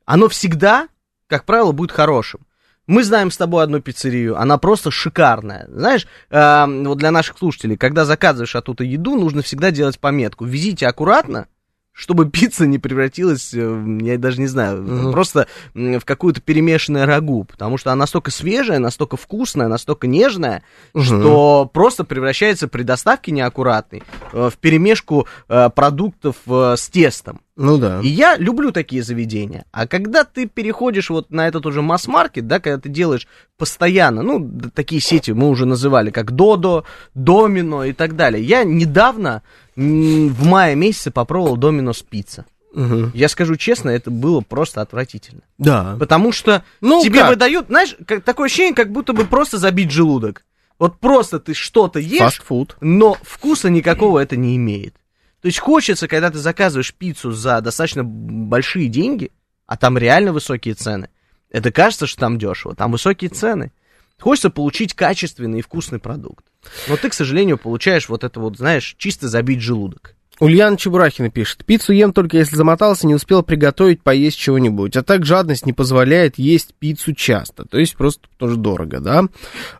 оно 0.05 0.29
всегда, 0.29 0.87
как 1.27 1.45
правило, 1.45 1.71
будет 1.71 1.91
хорошим. 1.91 2.41
Мы 2.85 3.03
знаем 3.05 3.31
с 3.31 3.37
тобой 3.37 3.63
одну 3.63 3.79
пиццерию, 3.79 4.37
она 4.37 4.57
просто 4.57 4.91
шикарная. 4.91 5.67
Знаешь, 5.71 6.05
э, 6.29 6.65
вот 6.85 6.97
для 6.97 7.11
наших 7.11 7.37
слушателей, 7.37 7.77
когда 7.77 8.03
заказываешь 8.03 8.55
оттуда 8.57 8.83
еду, 8.83 9.15
нужно 9.15 9.41
всегда 9.41 9.71
делать 9.71 9.99
пометку. 9.99 10.43
Везите 10.43 10.85
аккуратно, 10.87 11.47
чтобы 11.93 12.29
пицца 12.29 12.65
не 12.67 12.79
превратилась, 12.79 13.53
э, 13.53 13.85
я 14.01 14.17
даже 14.17 14.41
не 14.41 14.47
знаю, 14.47 14.81
Мгм. 14.83 15.11
просто 15.13 15.47
в 15.73 16.01
какую-то 16.01 16.41
перемешанное 16.41 17.05
рагу, 17.05 17.45
потому 17.45 17.77
что 17.77 17.91
она 17.91 17.99
настолько 17.99 18.31
свежая, 18.31 18.79
настолько 18.79 19.15
вкусная, 19.15 19.69
настолько 19.69 20.07
нежная, 20.07 20.61
Мгм. 20.93 21.03
что 21.05 21.69
просто 21.71 22.03
превращается 22.03 22.67
при 22.67 22.83
доставке 22.83 23.31
неаккуратной 23.31 24.03
э, 24.33 24.49
в 24.53 24.57
перемешку 24.57 25.25
э, 25.47 25.69
продуктов 25.69 26.35
с 26.45 26.89
тестом. 26.89 27.39
Ну 27.55 27.77
да. 27.77 27.99
И 28.01 28.07
я 28.07 28.35
люблю 28.35 28.71
такие 28.71 29.03
заведения. 29.03 29.65
А 29.71 29.85
когда 29.85 30.23
ты 30.23 30.47
переходишь 30.47 31.09
вот 31.11 31.29
на 31.29 31.47
этот 31.47 31.65
уже 31.67 31.81
масс-маркет, 31.83 32.47
да, 32.47 32.59
когда 32.59 32.79
ты 32.79 32.89
делаешь 32.89 33.27
постоянно, 33.57 34.23
ну, 34.23 34.49
такие 34.73 34.99
сети 34.99 35.31
мы 35.31 35.49
уже 35.49 35.65
называли, 35.65 36.09
как 36.09 36.31
Додо, 36.31 36.83
Домино 37.13 37.83
и 37.85 37.93
так 37.93 38.15
далее. 38.15 38.43
Я 38.43 38.63
недавно, 38.63 39.43
в 39.75 40.45
мае 40.47 40.75
месяце, 40.75 41.11
попробовал 41.11 41.57
Доминос 41.57 42.01
пицца. 42.01 42.45
Мгм. 42.73 43.11
Я 43.13 43.29
скажу 43.29 43.55
честно, 43.55 43.91
это 43.91 44.09
было 44.09 44.41
просто 44.41 44.81
отвратительно. 44.81 45.41
Да. 45.59 45.95
Потому 45.99 46.31
что 46.31 46.63
Ну, 46.81 47.03
тебе 47.03 47.19
как? 47.19 47.29
выдают, 47.29 47.67
знаешь, 47.67 47.95
как, 48.07 48.23
такое 48.23 48.47
ощущение, 48.47 48.73
как 48.73 48.91
будто 48.91 49.13
бы 49.13 49.25
просто 49.25 49.59
забить 49.59 49.91
желудок. 49.91 50.43
Вот 50.79 50.97
просто 50.99 51.39
ты 51.39 51.53
что-то 51.53 51.99
ешь, 51.99 52.17
Фастфуд. 52.17 52.77
но 52.81 53.15
вкуса 53.21 53.69
никакого 53.69 54.17
это 54.17 54.35
не 54.37 54.55
имеет. 54.55 54.95
То 55.43 55.47
есть 55.47 55.59
хочется, 55.59 56.07
когда 56.07 56.31
ты 56.31 56.37
заказываешь 56.37 56.93
пиццу 56.93 57.33
за 57.33 57.59
достаточно 57.59 58.01
большие 58.05 58.87
деньги, 58.87 59.29
а 59.65 59.75
там 59.75 59.97
реально 59.97 60.31
высокие 60.31 60.73
цены, 60.73 61.09
это 61.49 61.69
кажется, 61.69 62.07
что 62.07 62.21
там 62.21 62.39
дешево, 62.39 62.75
там 62.75 62.93
высокие 62.93 63.29
цены. 63.29 63.73
Хочется 64.17 64.49
получить 64.49 64.93
качественный 64.93 65.59
и 65.59 65.61
вкусный 65.61 65.99
продукт. 65.99 66.45
Но 66.87 66.95
ты, 66.95 67.09
к 67.09 67.13
сожалению, 67.13 67.57
получаешь 67.57 68.07
вот 68.07 68.23
это 68.23 68.39
вот, 68.39 68.55
знаешь, 68.55 68.95
чисто 68.97 69.27
забить 69.27 69.59
желудок. 69.59 70.15
Ульяна 70.39 70.77
Чебурахина 70.77 71.29
пишет. 71.29 71.63
Пиццу 71.63 71.93
ем 71.93 72.11
только 72.11 72.37
если 72.37 72.55
замотался, 72.55 73.05
не 73.05 73.13
успел 73.13 73.43
приготовить, 73.43 74.01
поесть 74.01 74.37
чего-нибудь. 74.37 74.97
А 74.97 75.03
так 75.03 75.25
жадность 75.25 75.65
не 75.65 75.73
позволяет 75.73 76.39
есть 76.39 76.73
пиццу 76.79 77.13
часто. 77.13 77.65
То 77.65 77.77
есть 77.77 77.95
просто 77.95 78.27
тоже 78.37 78.57
дорого, 78.57 78.99
да? 78.99 79.25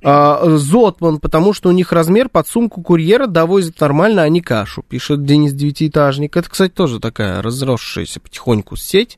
А, 0.04 0.58
Зотман, 0.58 1.20
потому 1.20 1.54
что 1.54 1.70
у 1.70 1.72
них 1.72 1.92
размер 1.92 2.30
под 2.30 2.48
сумку 2.48 2.82
курьера 2.82 3.26
довозит 3.26 3.80
нормально, 3.80 4.22
а 4.22 4.30
не 4.30 4.42
кашу, 4.42 4.84
пишет 4.84 5.26
Денис 5.26 5.54
Девятиэтажник. 5.54 6.38
Это, 6.38 6.50
кстати, 6.50 6.72
тоже 6.72 7.00
такая 7.00 7.42
разросшаяся 7.42 8.20
потихоньку 8.20 8.76
сеть, 8.76 9.18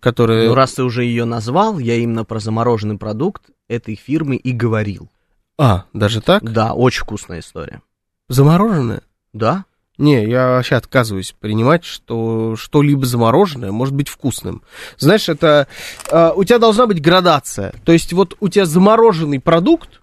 которая... 0.00 0.48
Ну, 0.48 0.54
раз 0.54 0.74
ты 0.74 0.82
уже 0.82 1.04
ее 1.04 1.26
назвал, 1.26 1.78
я 1.78 1.96
именно 1.96 2.24
про 2.24 2.40
замороженный 2.40 2.96
продукт 2.96 3.42
этой 3.68 3.96
фирмы 3.96 4.36
и 4.36 4.52
говорил. 4.52 5.10
А, 5.58 5.84
даже 5.92 6.20
так? 6.20 6.42
Да, 6.42 6.72
очень 6.72 7.02
вкусная 7.02 7.40
история. 7.40 7.82
Замороженная? 8.28 9.02
Да? 9.32 9.66
Не, 9.96 10.26
я 10.26 10.48
вообще 10.48 10.74
отказываюсь 10.74 11.36
принимать, 11.38 11.84
что 11.84 12.56
что-либо 12.56 13.06
замороженное 13.06 13.70
может 13.70 13.94
быть 13.94 14.08
вкусным. 14.08 14.62
Знаешь, 14.98 15.28
это 15.28 15.68
э, 16.10 16.32
у 16.34 16.42
тебя 16.42 16.58
должна 16.58 16.86
быть 16.86 17.00
градация. 17.00 17.74
То 17.84 17.92
есть 17.92 18.12
вот 18.12 18.36
у 18.40 18.48
тебя 18.48 18.64
замороженный 18.64 19.38
продукт, 19.38 20.00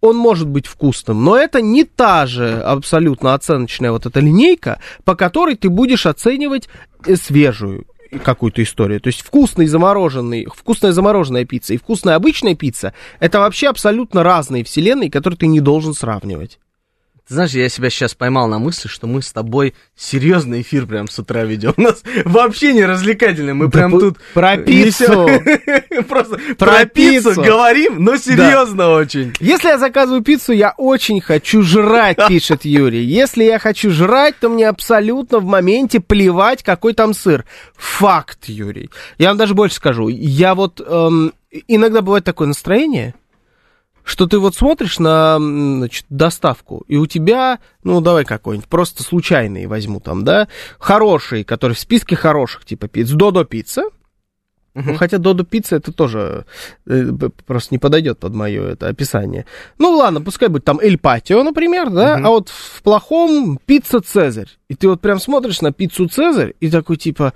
он 0.00 0.16
может 0.16 0.48
быть 0.48 0.66
вкусным, 0.66 1.24
но 1.24 1.36
это 1.36 1.60
не 1.60 1.84
та 1.84 2.26
же 2.26 2.62
абсолютно 2.62 3.34
оценочная 3.34 3.90
вот 3.90 4.06
эта 4.06 4.20
линейка, 4.20 4.80
по 5.04 5.14
которой 5.14 5.56
ты 5.56 5.68
будешь 5.68 6.06
оценивать 6.06 6.68
э, 7.04 7.16
свежую 7.16 7.86
какую-то 8.22 8.62
историю. 8.62 9.00
То 9.00 9.08
есть 9.08 9.22
вкусный 9.22 9.66
замороженный, 9.66 10.46
вкусная 10.46 10.92
замороженная 10.92 11.44
пицца 11.44 11.74
и 11.74 11.78
вкусная 11.78 12.14
обычная 12.14 12.54
пицца 12.54 12.94
это 13.18 13.40
вообще 13.40 13.68
абсолютно 13.68 14.22
разные 14.22 14.62
вселенные, 14.62 15.10
которые 15.10 15.36
ты 15.36 15.48
не 15.48 15.60
должен 15.60 15.94
сравнивать. 15.94 16.60
Знаешь, 17.30 17.52
я 17.52 17.68
себя 17.68 17.90
сейчас 17.90 18.14
поймал 18.14 18.48
на 18.48 18.58
мысли, 18.58 18.88
что 18.88 19.06
мы 19.06 19.22
с 19.22 19.30
тобой 19.32 19.74
серьезный 19.96 20.62
эфир 20.62 20.86
прям 20.86 21.08
с 21.08 21.16
утра 21.16 21.44
ведем. 21.44 21.74
У 21.76 21.80
нас 21.82 22.02
вообще 22.24 22.72
не 22.72 22.84
развлекательный, 22.84 23.54
мы 23.54 23.70
прям 23.70 23.92
п- 23.92 24.00
тут... 24.00 24.18
про 24.34 24.56
пиццу. 24.56 25.28
Просто 26.08 26.40
Про 26.58 26.86
пиццу. 26.86 27.40
говорим, 27.40 28.02
но 28.02 28.16
серьезно 28.16 28.90
очень. 28.90 29.32
Если 29.38 29.68
я 29.68 29.78
заказываю 29.78 30.22
пиццу, 30.22 30.52
я 30.52 30.74
очень 30.76 31.20
хочу 31.20 31.62
жрать, 31.62 32.18
пишет 32.28 32.64
Юрий. 32.64 33.04
Если 33.04 33.44
я 33.44 33.60
хочу 33.60 33.92
жрать, 33.92 34.34
то 34.40 34.48
мне 34.48 34.68
абсолютно 34.68 35.38
в 35.38 35.44
моменте 35.44 36.00
плевать, 36.00 36.64
какой 36.64 36.94
там 36.94 37.14
сыр. 37.14 37.44
Факт, 37.76 38.46
Юрий. 38.46 38.90
Я 39.18 39.28
вам 39.28 39.36
даже 39.36 39.54
больше 39.54 39.76
скажу. 39.76 40.08
Я 40.08 40.56
вот 40.56 40.80
эм, 40.84 41.32
иногда 41.68 42.02
бывает 42.02 42.24
такое 42.24 42.48
настроение, 42.48 43.14
что 44.10 44.26
ты 44.26 44.40
вот 44.40 44.56
смотришь 44.56 44.98
на 44.98 45.36
значит, 45.38 46.04
доставку, 46.08 46.84
и 46.88 46.96
у 46.96 47.06
тебя, 47.06 47.60
ну, 47.84 48.00
давай 48.00 48.24
какой-нибудь, 48.24 48.68
просто 48.68 49.04
случайный 49.04 49.66
возьму 49.66 50.00
там, 50.00 50.24
да, 50.24 50.48
хороший, 50.80 51.44
который 51.44 51.74
в 51.74 51.78
списке 51.78 52.16
хороших, 52.16 52.64
типа 52.64 52.88
пиц, 52.88 53.08
Додо 53.10 53.44
пицца, 53.44 53.84
ну, 54.74 54.96
хотя 54.96 55.18
Додо 55.18 55.44
пицца 55.44 55.76
это 55.76 55.92
тоже 55.92 56.44
э, 56.86 57.12
просто 57.46 57.72
не 57.72 57.78
подойдет 57.78 58.18
под 58.18 58.34
мое 58.34 58.70
это 58.70 58.88
описание. 58.88 59.46
Ну 59.78 59.90
ладно, 59.96 60.20
пускай 60.20 60.48
будет 60.48 60.64
там 60.64 60.80
Эль 60.80 60.98
Патио, 60.98 61.44
например, 61.44 61.90
да, 61.90 62.16
а 62.16 62.30
вот 62.30 62.48
в 62.48 62.82
плохом 62.82 63.60
пицца 63.64 64.00
Цезарь. 64.00 64.48
И 64.68 64.74
ты 64.74 64.88
вот 64.88 65.00
прям 65.00 65.20
смотришь 65.20 65.60
на 65.60 65.72
пиццу 65.72 66.08
Цезарь 66.08 66.54
и 66.58 66.68
такой 66.68 66.96
типа 66.96 67.32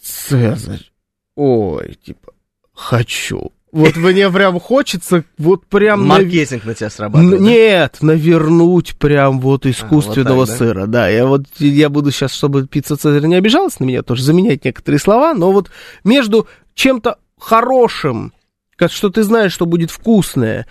Цезарь. 0.00 0.90
Ой, 1.36 1.96
типа, 2.02 2.32
хочу. 2.72 3.52
Вот 3.72 3.96
мне 3.96 4.30
прям 4.30 4.60
хочется, 4.60 5.24
вот 5.38 5.64
прям... 5.64 6.06
Маркетинг 6.06 6.64
на 6.66 6.74
тебя 6.74 6.90
срабатывает. 6.90 7.40
Нет, 7.40 7.98
навернуть 8.02 8.96
прям 8.98 9.40
вот 9.40 9.64
искусственного 9.64 10.34
вот 10.40 10.48
так, 10.48 10.58
да? 10.58 10.64
сыра, 10.66 10.86
да. 10.86 11.08
Я 11.08 11.26
вот 11.26 11.44
я 11.58 11.88
буду 11.88 12.10
сейчас, 12.10 12.34
чтобы 12.34 12.66
пицца 12.66 12.96
Цезарь 12.96 13.24
не 13.24 13.34
обижалась 13.34 13.80
на 13.80 13.84
меня, 13.84 14.02
тоже 14.02 14.22
заменять 14.22 14.66
некоторые 14.66 15.00
слова, 15.00 15.32
но 15.32 15.52
вот 15.52 15.70
между 16.04 16.46
чем-то 16.74 17.16
хорошим, 17.38 18.34
как- 18.76 18.92
что 18.92 19.08
ты 19.08 19.22
знаешь, 19.22 19.52
что 19.52 19.64
будет 19.64 19.90
вкусное, 19.90 20.66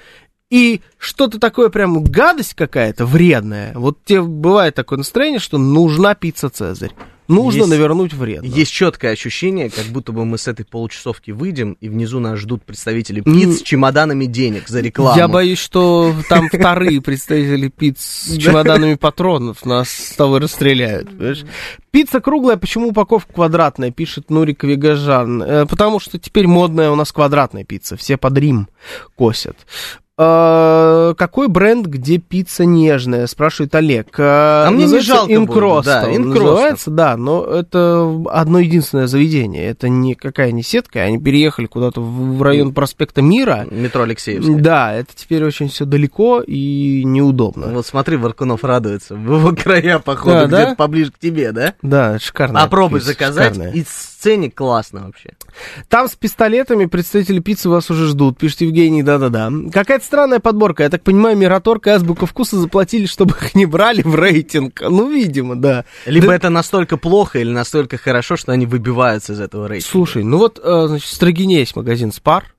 и 0.51 0.81
что-то 0.99 1.39
такое 1.39 1.69
прям 1.69 2.03
гадость 2.03 2.53
какая-то 2.53 3.07
вредная. 3.07 3.73
Вот 3.73 3.97
тебе 4.05 4.21
бывает 4.21 4.75
такое 4.75 4.97
настроение, 4.97 5.39
что 5.39 5.57
нужна 5.57 6.13
пицца 6.13 6.49
Цезарь. 6.49 6.91
Нужно 7.27 7.59
Есть- 7.59 7.69
навернуть 7.69 8.13
вредно. 8.13 8.45
Есть 8.47 8.71
четкое 8.71 9.11
ощущение, 9.13 9.69
как 9.69 9.85
будто 9.85 10.11
бы 10.11 10.25
мы 10.25 10.37
с 10.37 10.47
этой 10.47 10.65
получасовки 10.65 11.31
выйдем, 11.31 11.77
и 11.79 11.87
внизу 11.87 12.19
нас 12.19 12.39
ждут 12.39 12.63
представители 12.63 13.21
пиц 13.21 13.59
с 13.59 13.61
чемоданами 13.61 14.25
денег 14.25 14.67
за 14.67 14.81
рекламу. 14.81 15.17
Я 15.17 15.27
боюсь, 15.27 15.59
что 15.59 16.13
там 16.27 16.49
вторые 16.51 17.01
представители 17.01 17.69
пиц 17.69 18.01
с 18.01 18.37
чемоданами 18.37 18.95
патронов 18.95 19.65
нас 19.65 19.89
с 19.89 20.15
тобой 20.15 20.39
расстреляют. 20.39 21.09
Пицца 21.91 22.19
круглая, 22.21 22.57
почему 22.57 22.89
упаковка 22.89 23.33
квадратная, 23.33 23.91
пишет 23.91 24.29
Нурик 24.29 24.63
Вегажан. 24.63 25.43
Э, 25.43 25.65
Потому 25.65 25.99
что 25.99 26.17
теперь 26.19 26.47
модная 26.47 26.89
у 26.89 26.95
нас 26.95 27.11
квадратная 27.11 27.63
пицца, 27.65 27.97
все 27.97 28.17
под 28.17 28.37
Рим 28.37 28.67
косят. 29.15 29.57
Э, 30.21 31.13
Какой 31.17 31.47
бренд, 31.47 31.87
где 31.87 32.17
пицца 32.17 32.63
нежная, 32.65 33.27
спрашивает 33.27 33.73
Олег. 33.75 34.07
А 34.17 34.69
мне 34.71 34.85
не 34.85 34.99
жалко 34.99 35.33
Инкрост. 35.33 35.85
да, 35.87 36.15
Инкрост. 36.15 36.39
называется, 36.45 36.91
да, 36.91 37.17
но 37.17 37.43
это 37.43 38.21
одно 38.31 38.59
единственное 38.59 39.07
заведение. 39.07 39.65
Это 39.65 39.89
никакая 39.89 40.51
не 40.51 40.63
сетка, 40.63 41.01
они 41.01 41.19
переехали 41.19 41.65
куда-то 41.65 42.01
в 42.01 42.41
район 42.41 42.73
проспекта 42.73 43.21
Мира. 43.21 43.65
Метро 43.69 44.03
Алексеевская. 44.03 44.57
Да, 44.57 44.93
это 44.93 45.09
теперь 45.15 45.43
очень 45.43 45.69
все 45.69 45.85
далеко 45.85 46.41
и 46.45 47.03
неудобно. 47.05 47.67
Вот 47.67 47.85
смотри, 47.85 48.17
Варкунов 48.17 48.63
радуется. 48.63 49.15
В 49.15 49.37
его 49.37 49.55
края, 49.55 49.99
походу, 49.99 50.31
Да, 50.35 50.47
да? 50.47 50.57
где-то 50.63 50.75
поближе 50.75 51.11
к 51.11 51.19
тебе, 51.19 51.51
да? 51.51 51.73
Да, 51.81 52.19
шикарно. 52.19 52.59
Попробуй 52.61 52.99
заказать, 53.01 53.57
и 53.73 53.83
ценник 54.19 54.55
классно 54.55 55.05
вообще. 55.05 55.31
Там 55.89 56.07
с 56.07 56.15
пистолетами 56.15 56.85
представители 56.85 57.39
пиццы 57.39 57.69
вас 57.69 57.89
уже 57.89 58.07
ждут, 58.07 58.37
пишет 58.37 58.61
Евгений, 58.61 59.03
да-да-да. 59.03 59.51
Какая-то 59.73 60.05
странная 60.11 60.39
подборка. 60.41 60.83
Я 60.83 60.89
так 60.89 61.03
понимаю, 61.03 61.37
Мираторг 61.37 61.87
и 61.87 61.89
Азбука 61.91 62.25
Вкуса 62.25 62.57
заплатили, 62.57 63.05
чтобы 63.05 63.33
их 63.33 63.55
не 63.55 63.65
брали 63.65 64.01
в 64.01 64.13
рейтинг. 64.13 64.81
Ну, 64.81 65.09
видимо, 65.09 65.55
да. 65.55 65.85
Либо 66.05 66.27
Да- 66.27 66.35
это 66.35 66.49
настолько 66.49 66.97
плохо 66.97 67.39
или 67.39 67.49
настолько 67.49 67.95
хорошо, 67.95 68.35
что 68.35 68.51
они 68.51 68.65
выбиваются 68.65 69.31
из 69.31 69.39
этого 69.39 69.69
рейтинга. 69.69 69.89
Слушай, 69.89 70.25
ну 70.25 70.37
вот, 70.37 70.59
э, 70.61 70.87
значит, 70.87 71.07
в 71.07 71.13
Строгине 71.13 71.59
есть 71.59 71.77
магазин 71.77 72.11
Спар, 72.11 72.53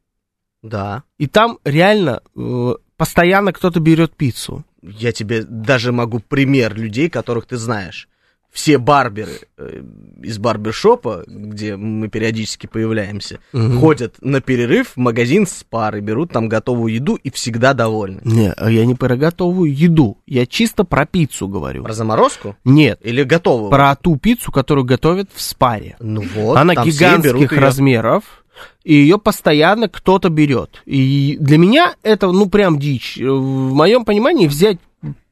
Да. 0.63 1.03
и 1.19 1.27
там 1.27 1.59
реально 1.65 2.23
э, 2.35 2.75
постоянно 2.97 3.53
кто-то 3.53 3.81
берет 3.81 4.17
пиццу. 4.17 4.65
Я 4.81 5.13
тебе 5.13 5.43
даже 5.43 5.93
могу 5.93 6.21
пример 6.21 6.75
людей, 6.75 7.11
которых 7.11 7.45
ты 7.47 7.59
знаешь. 7.59 8.09
Все 8.53 8.77
барберы 8.77 9.33
э, 9.57 9.83
из 10.23 10.37
барбершопа, 10.39 11.25
где 11.27 11.75
мы 11.77 12.09
периодически 12.09 12.67
появляемся, 12.67 13.39
Мгм. 13.55 13.81
ходят 13.81 14.17
на 14.21 14.43
перерыв 14.43 14.89
в 14.95 14.97
магазин 14.99 15.47
с 15.47 15.65
пары, 15.65 16.01
берут 16.01 16.33
там 16.33 16.49
готовую 16.51 16.93
еду 16.93 17.15
и 17.15 17.31
всегда 17.31 17.73
довольны. 17.73 18.21
Не, 18.25 18.53
а 18.53 18.71
я 18.71 18.85
не 18.85 18.95
про 18.95 19.17
готовую 19.17 19.75
еду. 19.75 20.19
Я 20.27 20.45
чисто 20.45 20.85
про 20.85 21.07
пиццу 21.07 21.49
говорю. 21.49 21.83
Про 21.85 21.95
заморозку? 21.95 22.55
Нет, 22.63 23.01
Или 23.03 23.23
готовую? 23.23 23.71
про 23.71 23.97
ту 23.97 24.17
пиццу, 24.17 24.53
которую 24.53 24.85
готовят 24.85 25.31
в 25.35 25.41
спаре. 25.41 25.97
Ну 25.99 26.21
вот, 26.35 26.59
Она 26.59 26.75
гигантских 26.75 27.53
размеров, 27.53 28.45
и 28.85 28.93
ее 28.95 29.19
постоянно 29.19 29.89
кто-то 29.89 30.29
берет. 30.29 30.83
И 30.85 31.39
для 31.41 31.57
меня 31.57 31.95
это, 32.03 32.31
ну, 32.31 32.51
прям 32.51 32.79
дичь. 32.79 33.17
Э, 33.19 33.31
В 33.31 33.73
моем 33.73 34.05
понимании 34.05 34.47
взять 34.47 34.77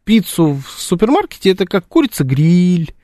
пиццу 0.05 0.55
в 0.65 0.81
супермаркете 0.81 1.51
это 1.51 1.67
как 1.67 1.87
курица-гриль. 1.87 2.95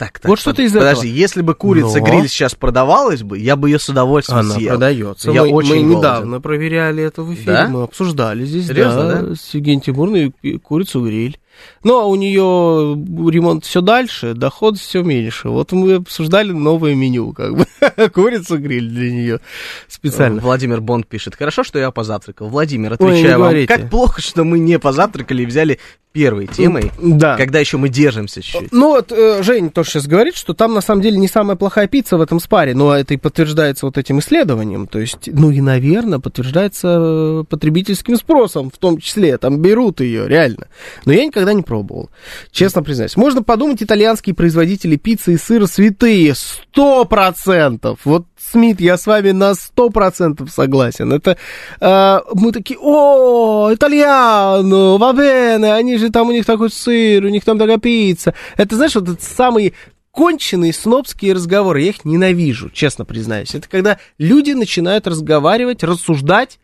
Так, 0.00 0.18
так, 0.18 0.30
Вот 0.30 0.38
что-то 0.38 0.62
из 0.62 0.72
Подожди, 0.72 1.08
этого. 1.08 1.18
если 1.18 1.42
бы 1.42 1.54
курица 1.54 1.98
Но. 1.98 2.04
гриль 2.06 2.26
сейчас 2.26 2.54
продавалась 2.54 3.22
бы, 3.22 3.38
я 3.38 3.54
бы 3.54 3.68
ее 3.68 3.78
с 3.78 3.86
удовольствием 3.90 4.40
Она 4.40 4.54
съел. 4.54 4.70
продается. 4.70 5.30
Я 5.30 5.42
мы, 5.42 5.50
очень 5.50 5.68
мы 5.74 5.76
голоден. 5.82 5.98
недавно 5.98 6.40
проверяли 6.40 7.02
это 7.04 7.22
в 7.22 7.34
эфире, 7.34 7.52
Да? 7.52 7.68
мы 7.68 7.82
обсуждали 7.82 8.46
здесь, 8.46 8.66
Серьезно, 8.68 9.22
да, 9.28 9.34
с 9.34 9.52
Евгенией 9.52 9.82
Тимурной 9.82 10.32
курицу 10.62 11.04
гриль. 11.04 11.38
Ну, 11.82 11.98
а 12.00 12.04
у 12.06 12.14
нее 12.14 12.94
ремонт 13.30 13.64
все 13.64 13.80
дальше, 13.80 14.34
доход 14.34 14.78
все 14.78 15.02
меньше. 15.02 15.48
Вот 15.48 15.72
мы 15.72 15.94
обсуждали 15.94 16.52
новое 16.52 16.94
меню, 16.94 17.32
как 17.32 17.56
бы. 17.56 17.66
Курицу 18.10 18.58
гриль 18.58 18.88
для 18.88 19.10
нее 19.10 19.40
специально. 19.88 20.40
Владимир 20.40 20.80
Бонд 20.80 21.06
пишет. 21.06 21.34
Хорошо, 21.36 21.64
что 21.64 21.78
я 21.78 21.90
позавтракал. 21.90 22.48
Владимир, 22.48 22.96
Ой, 22.98 23.10
отвечаю 23.12 23.38
вам. 23.38 23.48
говорите. 23.48 23.74
Как 23.74 23.90
плохо, 23.90 24.20
что 24.20 24.44
мы 24.44 24.58
не 24.58 24.78
позавтракали 24.78 25.42
и 25.42 25.46
взяли 25.46 25.78
первой 26.12 26.48
темой, 26.48 26.90
Да. 27.00 27.36
когда 27.36 27.60
еще 27.60 27.76
мы 27.76 27.88
держимся 27.88 28.42
чуть-чуть. 28.42 28.72
Ну 28.72 28.88
вот 28.88 29.12
э, 29.12 29.44
Жень 29.44 29.70
тоже 29.70 29.90
сейчас 29.90 30.08
говорит, 30.08 30.34
что 30.34 30.54
там 30.54 30.74
на 30.74 30.80
самом 30.80 31.02
деле 31.02 31.16
не 31.18 31.28
самая 31.28 31.54
плохая 31.56 31.86
пицца 31.86 32.16
в 32.16 32.20
этом 32.20 32.40
спаре, 32.40 32.74
но 32.74 32.92
это 32.96 33.14
и 33.14 33.16
подтверждается 33.16 33.86
вот 33.86 33.96
этим 33.96 34.18
исследованием. 34.18 34.88
То 34.88 34.98
есть, 34.98 35.28
ну 35.32 35.52
и, 35.52 35.60
наверное, 35.60 36.18
подтверждается 36.18 36.96
э, 36.98 37.44
потребительским 37.48 38.16
спросом 38.16 38.72
в 38.72 38.78
том 38.78 38.98
числе. 38.98 39.38
Там 39.38 39.58
берут 39.58 40.00
ее, 40.00 40.26
реально. 40.26 40.66
Но 41.04 41.12
я 41.12 41.24
никогда 41.24 41.49
не 41.52 41.62
пробовал, 41.62 42.10
честно 42.50 42.82
признаюсь. 42.82 43.16
Можно 43.16 43.42
подумать, 43.42 43.82
итальянские 43.82 44.34
производители 44.34 44.96
пиццы 44.96 45.34
и 45.34 45.36
сыра 45.36 45.66
святые. 45.66 46.34
Сто 46.34 47.04
процентов. 47.04 48.00
Вот 48.04 48.26
Смит, 48.38 48.80
я 48.80 48.96
с 48.96 49.06
вами 49.06 49.30
на 49.30 49.54
сто 49.54 49.90
процентов 49.90 50.50
согласен. 50.50 51.12
Это 51.12 51.36
э, 51.80 52.20
мы 52.34 52.52
такие, 52.52 52.78
о, 52.80 53.70
итальяно, 53.72 54.96
вабене, 54.96 55.74
они 55.74 55.98
же 55.98 56.10
там 56.10 56.28
у 56.28 56.32
них 56.32 56.46
такой 56.46 56.70
сыр, 56.70 57.24
у 57.24 57.28
них 57.28 57.44
там 57.44 57.58
такая 57.58 57.78
пицца. 57.78 58.34
Это, 58.56 58.76
знаешь, 58.76 58.94
вот 58.94 59.04
этот 59.04 59.22
самый 59.22 59.74
конченые 60.10 60.72
снобские 60.72 61.34
разговоры, 61.34 61.82
я 61.82 61.90
их 61.90 62.04
ненавижу, 62.04 62.70
честно 62.70 63.04
признаюсь. 63.04 63.54
Это 63.54 63.68
когда 63.68 63.98
люди 64.18 64.52
начинают 64.52 65.06
разговаривать, 65.06 65.84
рассуждать 65.84 66.58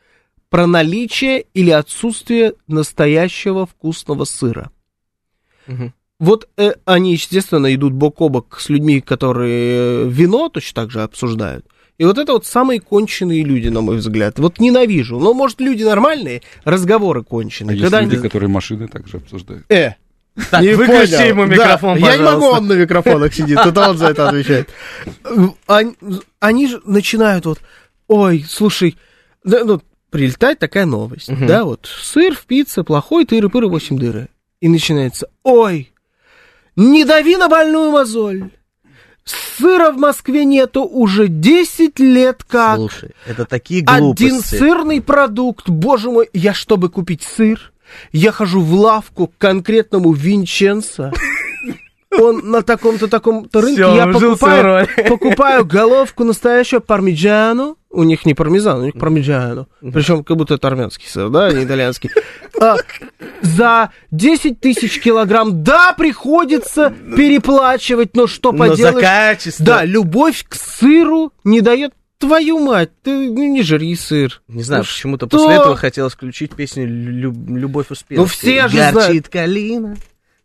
про 0.51 0.66
наличие 0.66 1.44
или 1.55 1.70
отсутствие 1.70 2.55
настоящего 2.66 3.66
вкусного 3.66 4.25
сыра. 4.25 4.70
Вот 6.18 6.48
э, 6.57 6.72
они, 6.87 7.12
естественно, 7.12 7.74
идут 7.74 7.92
бок 7.92 8.20
о 8.22 8.29
бок 8.31 8.59
с 8.59 8.70
людьми, 8.70 9.00
которые 9.02 10.05
э, 10.05 10.09
вино 10.09 10.48
точно 10.48 10.83
так 10.83 10.90
же 10.90 11.02
обсуждают. 11.02 11.66
И 11.98 12.05
вот 12.05 12.16
это 12.18 12.33
вот 12.33 12.46
самые 12.46 12.81
конченые 12.81 13.42
люди, 13.42 13.68
на 13.68 13.81
мой 13.83 13.96
взгляд. 13.98 14.38
Вот 14.38 14.59
ненавижу. 14.59 15.18
Но, 15.18 15.35
может, 15.35 15.61
люди 15.61 15.83
нормальные, 15.83 16.40
разговоры 16.64 17.20
А 17.20 17.24
конченые. 17.24 17.74
есть 17.76 17.83
Когда 17.85 18.00
люди, 18.00 18.14
они- 18.14 18.22
которые 18.22 18.48
машины 18.48 18.88
также 18.88 19.18
обсуждают. 19.18 19.64
Э, 19.70 19.92
Так, 20.50 20.62
не 20.62 20.74
выключи 20.74 21.12
понял. 21.16 21.29
ему 21.29 21.46
Да, 21.46 21.52
микрофон, 21.52 21.98
Я 21.98 22.16
не 22.16 22.22
могу, 22.22 22.35
пожалуйста. 22.40 22.50
он 22.61 22.66
на 22.68 22.72
микрофонах 22.74 23.35
сидит, 23.35 23.59
это 23.59 23.90
он 23.90 23.96
за 23.98 24.07
это 24.09 24.29
отвечает. 24.29 24.68
Они, 25.66 25.94
они 26.40 26.66
же 26.68 26.81
начинают 26.85 27.46
вот, 27.46 27.61
ой, 28.09 28.44
слушай, 28.48 28.96
да, 29.44 29.64
ну, 29.64 29.81
прилетает 30.11 30.59
такая 30.59 30.85
новость, 30.87 31.31
да, 31.46 31.64
вот, 31.64 31.87
сыр 31.90 32.35
в 32.35 32.44
пицце 32.46 32.85
плохой, 32.85 33.24
тыры-пыры, 33.24 33.66
8 33.68 33.98
дыры. 33.98 34.29
И 34.66 34.68
начинается, 34.68 35.29
ой, 35.44 35.92
не 36.74 37.05
дави 37.05 37.37
на 37.37 37.46
больную 37.46 37.92
мозоль. 37.92 38.50
Сыра 39.24 39.92
в 39.92 39.96
Москве 39.96 40.44
нету 40.44 40.83
уже 40.83 41.29
10 41.29 42.00
лет 42.00 42.42
как. 42.42 42.74
Слушай, 42.74 43.12
это 43.29 43.44
такие 43.44 43.85
глупости. 43.85 44.24
Один 44.24 44.40
сырный 44.40 45.00
продукт, 45.00 45.68
боже 45.68 46.11
мой, 46.11 46.29
я 46.33 46.52
чтобы 46.52 46.88
купить 46.88 47.22
сыр, 47.22 47.72
я 48.11 48.33
хожу 48.33 48.61
в 48.61 48.74
лавку 48.74 49.29
к 49.29 49.38
конкретному 49.38 50.12
Винченцо. 50.12 51.12
Он 52.18 52.50
на 52.50 52.62
таком-то 52.62 53.09
таком-то 53.09 53.61
рынке, 53.61 53.83
Всё, 53.83 53.94
я 53.94 54.07
покупаю, 54.07 54.88
покупаю 55.09 55.64
головку 55.64 56.24
настоящего 56.24 56.81
пармиджану. 56.81 57.76
У 57.90 58.02
них 58.02 58.26
не 58.26 58.35
пармезан, 58.35 58.81
у 58.81 58.85
них 58.85 58.94
пармиджану. 58.94 59.68
Причем 59.81 60.24
как 60.24 60.37
будто 60.37 60.55
это 60.55 60.68
армянский 60.68 61.09
сыр, 61.09 61.29
да, 61.31 61.46
а 61.46 61.52
не 61.52 61.64
итальянский. 61.64 62.11
А, 62.59 62.76
за 63.42 63.90
10 64.12 64.61
тысяч 64.61 64.98
килограмм, 64.98 65.62
да, 65.62 65.92
приходится 65.92 66.90
переплачивать, 67.14 68.16
но 68.16 68.26
что 68.26 68.50
Но 68.52 68.74
за 68.74 68.92
качество. 68.92 69.64
Да, 69.64 69.85
любовь 69.85 70.42
к 70.48 70.55
сыру 70.55 71.33
не 71.44 71.61
дает 71.61 71.92
твою 72.18 72.59
мать, 72.59 72.90
ты 73.02 73.11
ну, 73.11 73.52
не 73.52 73.62
жри 73.62 73.94
сыр. 73.94 74.40
Не 74.48 74.62
знаю, 74.62 74.83
Ну 74.83 74.87
почему-то 74.87 75.26
что? 75.26 75.37
после 75.38 75.57
этого 75.57 75.76
хотелось 75.76 76.14
включить 76.14 76.55
песню 76.55 76.87
«Лю- 76.87 77.35
«Любовь 77.48 77.90
успела». 77.90 78.20
Ну, 78.20 78.26
все 78.26 78.68
же 78.68 78.76
Горчит 78.79 78.92
знают. 78.92 79.29
калина. 79.29 79.96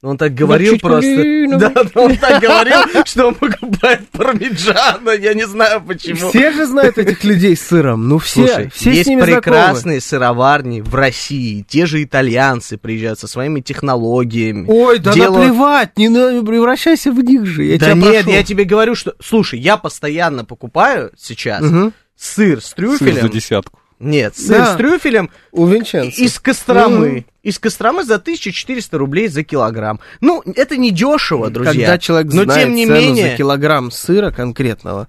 Но 0.02 0.10
он 0.10 0.18
так 0.18 0.34
говорил 0.34 0.72
Горчит 0.72 0.82
просто. 0.82 1.16
калина. 1.16 1.58
Да, 1.60 1.70
да, 1.70 2.02
он 2.02 2.18
так 2.18 2.42
говорил, 2.42 3.06
что 3.06 3.28
он 3.28 3.36
покупает 3.36 4.10
пармиджана. 4.10 5.12
Я 5.12 5.36
не 5.36 5.46
знаю 5.46 5.80
почему. 5.86 6.30
Все 6.30 6.52
же 6.52 6.66
знают 6.66 6.98
этих 6.98 7.24
людей 7.24 7.56
с 7.56 7.62
сыром, 7.62 8.08
ну 8.10 8.18
все, 8.18 8.48
Слушай, 8.48 8.72
все 8.74 8.90
есть 8.92 9.04
с 9.06 9.08
ними 9.08 9.20
знакомы. 9.22 9.42
прекрасные 9.42 10.02
сыроварни 10.02 10.82
в 10.82 10.96
России. 10.96 11.64
Те 11.70 11.86
же 11.86 12.04
итальянцы 12.04 12.78
приезжают 12.78 13.20
со 13.20 13.28
своими 13.28 13.60
технологиями. 13.62 14.66
Ой, 14.68 14.98
да 14.98 15.14
делают- 15.14 15.50
наплевать, 15.50 15.98
не 15.98 16.10
на- 16.10 16.44
превращайся 16.44 17.12
в 17.12 17.20
них 17.24 17.46
же, 17.46 17.64
я 17.64 17.78
да 17.78 17.86
тебя 17.92 17.96
нет, 17.96 18.24
прошу. 18.24 18.38
я 18.38 18.44
тебе 18.44 18.64
говорю, 18.64 18.96
что... 18.96 19.14
Слушай, 19.24 19.60
я 19.60 19.78
постоянно 19.78 20.46
покупаю 20.46 21.12
сейчас 21.16 21.62
Мгм. 21.62 21.94
сыр 22.18 22.60
с 22.60 22.70
Сыр 22.70 22.70
за 22.70 22.76
трюфелем. 22.98 23.30
десятку. 23.30 23.78
Нет, 24.00 24.36
сыр 24.36 24.58
Да. 24.58 24.74
с 24.74 24.78
трюфелем 24.78 25.30
У 25.52 25.68
Винченцо. 25.68 26.20
из 26.24 26.40
Костромы. 26.40 27.26
Из 27.44 27.58
Костромы 27.58 28.04
за 28.04 28.16
1400 28.16 28.98
рублей 28.98 29.28
за 29.28 29.44
килограмм. 29.44 30.00
Ну, 30.20 30.44
это 30.56 30.78
не 30.78 30.92
дешево, 30.92 31.50
друзья. 31.50 31.74
Когда 31.74 31.98
человек 31.98 32.32
Но 32.34 32.44
знает 32.44 32.66
тем 32.68 32.76
не 32.76 32.86
цену 32.86 33.00
менее... 33.00 33.32
за 33.32 33.38
килограмм 33.38 33.90
сыра 33.92 34.30
конкретного, 34.32 35.08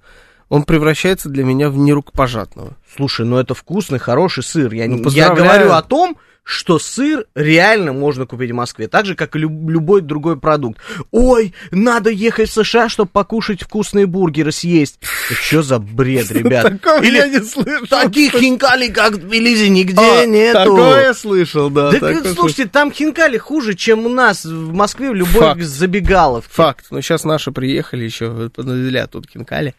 он 0.48 0.64
превращается 0.64 1.28
для 1.28 1.44
меня 1.44 1.68
в 1.68 1.76
нерукопожатного. 1.76 2.76
Слушай, 2.96 3.26
ну 3.26 3.36
это 3.38 3.54
вкусный, 3.54 3.98
хороший 3.98 4.42
сыр. 4.42 4.72
Я, 4.72 4.86
Ну, 4.86 4.92
не- 4.94 4.98
я 4.98 5.04
поздравляю. 5.04 5.36
говорю 5.36 5.72
о 5.72 5.82
том, 5.82 6.16
что 6.44 6.78
сыр 6.80 7.26
реально 7.36 7.92
можно 7.92 8.26
купить 8.26 8.50
в 8.50 8.54
Москве, 8.54 8.88
так 8.88 9.06
же, 9.06 9.14
как 9.14 9.36
и 9.36 9.38
люб- 9.38 9.70
любой 9.70 10.00
другой 10.00 10.36
продукт. 10.38 10.80
Ой, 11.12 11.54
надо 11.70 12.10
ехать 12.10 12.48
в 12.50 12.52
США, 12.52 12.88
чтобы 12.88 13.10
покушать 13.12 13.62
вкусные 13.62 14.06
бургеры, 14.06 14.50
съесть. 14.50 14.98
Что 15.30 15.62
за 15.62 15.78
бред, 15.78 16.30
ребят? 16.32 16.64
Такого 16.82 17.02
Или 17.02 17.16
я 17.18 17.28
не 17.28 17.40
слышал. 17.40 17.86
таких 17.86 18.32
хинкали, 18.32 18.88
как 18.88 19.12
в 19.12 19.18
Тбилиси, 19.18 19.68
нигде 19.68 20.00
А, 20.02 20.26
нету. 20.26 20.58
Такое 20.58 21.14
слышал, 21.14 21.70
да. 21.70 21.92
Да, 21.92 22.00
такое 22.00 22.34
слушайте, 22.34 22.66
там 22.66 22.90
хинкали 22.92 23.38
хуже, 23.38 23.74
чем 23.74 24.04
у 24.06 24.08
нас 24.08 24.44
в 24.44 24.72
Москве 24.72 25.10
в 25.10 25.14
любой 25.14 25.42
Факт. 25.42 25.62
забегаловке. 25.62 26.50
Факт. 26.52 26.86
Ну, 26.90 27.00
сейчас 27.02 27.22
наши 27.24 27.52
приехали 27.52 28.04
еще, 28.04 28.50
поднавели 28.50 29.06
тут 29.10 29.28
кинкали. 29.28 29.74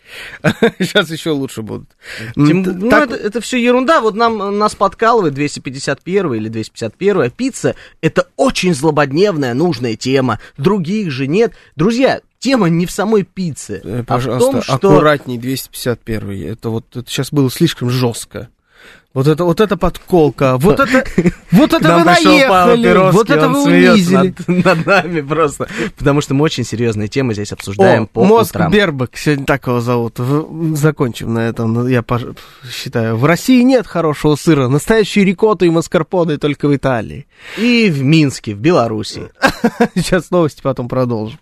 Сейчас 0.80 1.10
еще 1.12 1.32
лучше 1.32 1.62
будут. 1.62 1.90
Тем- 2.36 2.62
ну, 2.64 2.90
так- 2.90 3.12
это, 3.12 3.16
это 3.16 3.42
все 3.42 3.58
ерунда. 3.62 4.00
Вот 4.02 4.16
нам 4.16 4.58
нас 4.58 4.76
подкалывает 4.76 5.34
251 5.34 6.34
или 6.34 6.53
251 6.54 7.32
пицца. 7.32 7.76
Это 8.02 8.28
очень 8.38 8.74
злободневная, 8.74 9.54
нужная 9.54 9.96
тема. 9.96 10.40
Других 10.58 11.12
же 11.12 11.28
нет. 11.28 11.54
Друзья, 11.76 12.22
тема 12.40 12.70
не 12.70 12.86
в 12.86 12.92
самой 12.92 13.24
пицце, 13.24 13.82
Э, 13.84 14.00
а 14.00 14.04
в 14.04 14.06
Пожалуйста, 14.06 14.52
том, 14.52 14.62
что... 14.62 14.74
аккуратней 14.76 15.38
251 15.38 16.54
Это 16.54 16.70
вот 16.70 16.86
это 16.96 17.10
сейчас 17.10 17.32
было 17.32 17.50
слишком 17.50 17.90
жестко. 17.90 18.50
Вот 19.14 19.28
это, 19.28 19.44
вот 19.44 19.62
это 19.62 19.78
подколка, 19.78 20.58
вот 20.58 20.80
это, 20.80 21.06
вот 21.52 21.72
это 21.72 21.98
вы 21.98 22.04
наехали, 22.04 23.12
вот 23.12 23.30
это 23.30 23.48
вы 23.48 23.64
унизили. 23.64 24.34
Над, 24.48 24.66
над 24.66 24.86
нами 24.88 25.22
просто. 25.22 25.68
Потому 25.98 26.20
что 26.22 26.34
мы 26.34 26.44
очень 26.44 26.64
серьезные 26.64 27.08
темы 27.08 27.36
здесь 27.36 27.52
обсуждаем 27.52 28.04
О, 28.04 28.08
по 28.08 28.24
мозг 28.24 28.56
утрам. 28.56 28.72
Бербак, 28.72 29.16
сегодня 29.16 29.46
так 29.46 29.68
его 29.68 29.82
зовут. 29.82 30.18
Закончим 30.76 31.32
на 31.32 31.48
этом, 31.48 31.74
ну, 31.74 31.88
я 31.88 32.04
считаю. 32.72 33.16
В 33.16 33.26
России 33.26 33.62
нет 33.62 33.86
хорошего 33.86 34.36
сыра. 34.36 34.68
Настоящие 34.68 35.26
рикотты 35.26 35.68
и 35.68 35.70
маскарпоне 35.70 36.38
только 36.38 36.68
в 36.68 36.76
Италии. 36.76 37.28
И 37.60 37.92
в 37.92 38.02
Минске, 38.02 38.56
в 38.56 38.60
Беларуси. 38.60 39.30
Сейчас 39.96 40.32
новости, 40.32 40.62
потом 40.64 40.88
продолжим. 40.90 41.38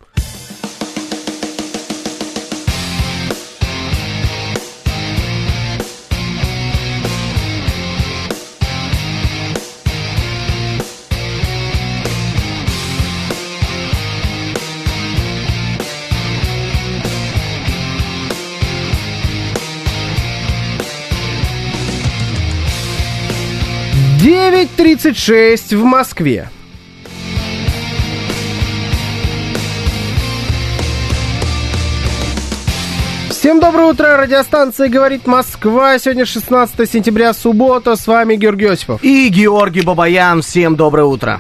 Девять 24.82 25.04
тридцать 25.04 25.18
шесть 25.18 25.74
в 25.74 25.84
Москве. 25.84 26.50
Всем 33.30 33.60
доброе 33.60 33.92
утро, 33.92 34.18
радиостанция 34.18 34.90
«Говорит 34.90 35.28
Москва». 35.28 36.00
Сегодня 36.00 36.26
16 36.26 36.90
сентября, 36.90 37.34
суббота. 37.34 37.96
С 37.96 38.08
вами 38.08 38.36
Георгий 38.36 38.66
Осипов. 38.66 39.04
И 39.04 39.30
Георгий 39.30 39.82
Бабаян, 39.82 40.42
всем 40.42 40.76
доброе 40.76 41.06
утро. 41.06 41.40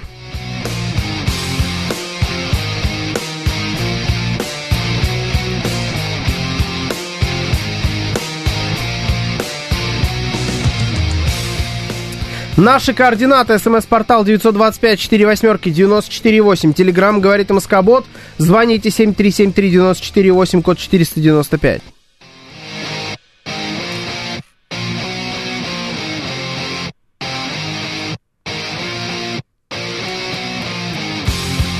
Наши 12.61 12.93
координаты. 12.93 13.57
СМС-портал 13.57 14.23
925-48-94-8. 14.23 16.73
Телеграмм 16.73 17.19
говорит 17.19 17.49
МСК-бот. 17.49 18.05
Звоните 18.37 18.89
7373-94-8, 18.89 20.61
код 20.61 20.77
495. 20.77 21.81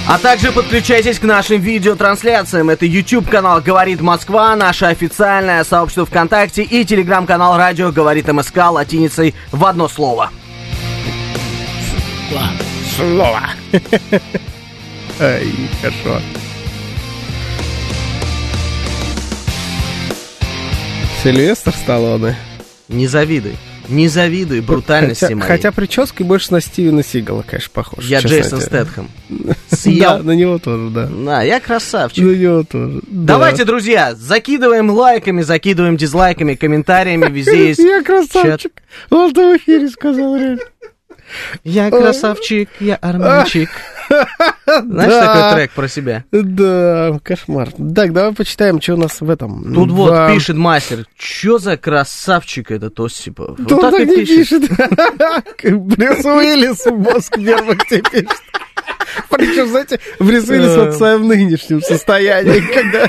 А 0.08 0.18
также 0.18 0.52
подключайтесь 0.52 1.20
к 1.20 1.24
нашим 1.24 1.62
видеотрансляциям. 1.62 2.72
Это 2.72 2.88
YouTube 2.88 3.30
канал 3.30 3.62
«Говорит 3.62 4.02
Москва», 4.02 4.56
наше 4.56 4.86
официальное 4.86 5.64
сообщество 5.64 6.08
ВКонтакте 6.08 6.64
и 6.64 6.84
телеграм-канал 6.84 7.58
«Радио 7.58 7.92
Говорит 7.92 8.28
МСК» 8.28 8.72
латиницей 8.72 9.36
в 9.52 9.64
одно 9.64 9.88
слово. 9.88 10.32
Слово. 12.96 13.42
Ай, 15.20 15.48
хорошо. 15.82 16.22
Сильвестр 21.24 21.74
Сталлоне. 21.74 22.36
Не 22.88 23.08
завидуй. 23.08 23.56
Не 23.90 24.08
завидуй 24.08 24.62
брутальности 24.62 25.26
хотя, 25.26 25.36
моей. 25.36 25.48
хотя 25.48 25.72
прической 25.72 26.26
больше 26.26 26.54
на 26.54 26.62
Стивена 26.62 27.04
Сигала, 27.04 27.44
конечно, 27.44 27.72
похож. 27.74 28.06
Я 28.06 28.20
Джейсон 28.22 28.60
тебе. 28.60 28.68
Стэтхэм. 28.68 29.10
Да, 29.72 29.78
Съел. 29.78 30.24
на 30.24 30.32
него 30.32 30.60
тоже, 30.60 30.90
да. 30.92 31.08
На, 31.08 31.42
я 31.44 31.60
красавчик. 31.60 32.24
На 32.24 32.32
него 32.32 32.64
тоже. 32.64 33.02
да. 33.08 33.34
Давайте, 33.34 33.66
друзья, 33.66 34.14
закидываем 34.16 34.90
лайками, 34.90 35.42
закидываем 35.42 35.98
дизлайками, 35.98 36.56
комментариями, 36.56 37.30
везде 37.32 37.68
есть. 37.70 37.80
Я 37.80 38.04
красавчик. 38.04 38.72
Он 39.10 39.34
в 39.34 39.38
эфире 39.58 39.90
сказал, 39.90 40.36
реально. 40.38 40.62
Я 41.64 41.90
красавчик, 41.90 42.70
я 42.80 42.96
армянчик. 42.96 43.70
Знаешь 44.66 45.12
Да. 45.12 45.34
такой 45.36 45.56
трек 45.56 45.72
про 45.72 45.88
себя? 45.88 46.24
Да, 46.32 47.20
кошмар. 47.24 47.70
Так, 47.96 48.14
давай 48.14 48.34
почитаем, 48.34 48.82
что 48.82 48.94
у 48.96 48.98
нас 48.98 49.22
в 49.22 49.30
этом. 49.30 49.74
Тут 49.74 49.92
вот 49.92 50.12
Да. 50.12 50.34
пишет 50.34 50.56
мастер, 50.58 51.06
чё 51.18 51.58
за 51.60 51.78
красавчик 51.78 52.72
этот 52.72 53.00
Осипов? 53.00 53.56
Да 53.58 53.76
Вот 53.76 53.84
он 53.86 53.92
так 53.92 54.02
и 54.02 54.06
не 54.06 54.26
пишет. 54.26 54.64
Брюс 55.64 56.26
Уиллис 56.26 56.86
мозг 56.88 57.36
первых 57.36 57.86
тебе 57.88 58.02
пишет. 58.12 58.30
Причем, 59.30 59.68
знаете, 59.68 60.00
Уиллис 60.20 60.76
вот 60.76 60.94
в 60.94 60.98
своем 60.98 61.28
нынешнем 61.28 61.82
состоянии, 61.82 62.62
когда 62.74 63.08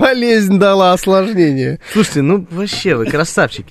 болезнь 0.00 0.58
дала 0.58 0.92
осложнение. 0.92 1.80
Слушайте, 1.92 2.22
ну 2.22 2.46
вообще 2.50 2.94
вы 2.96 3.06
красавчики. 3.06 3.66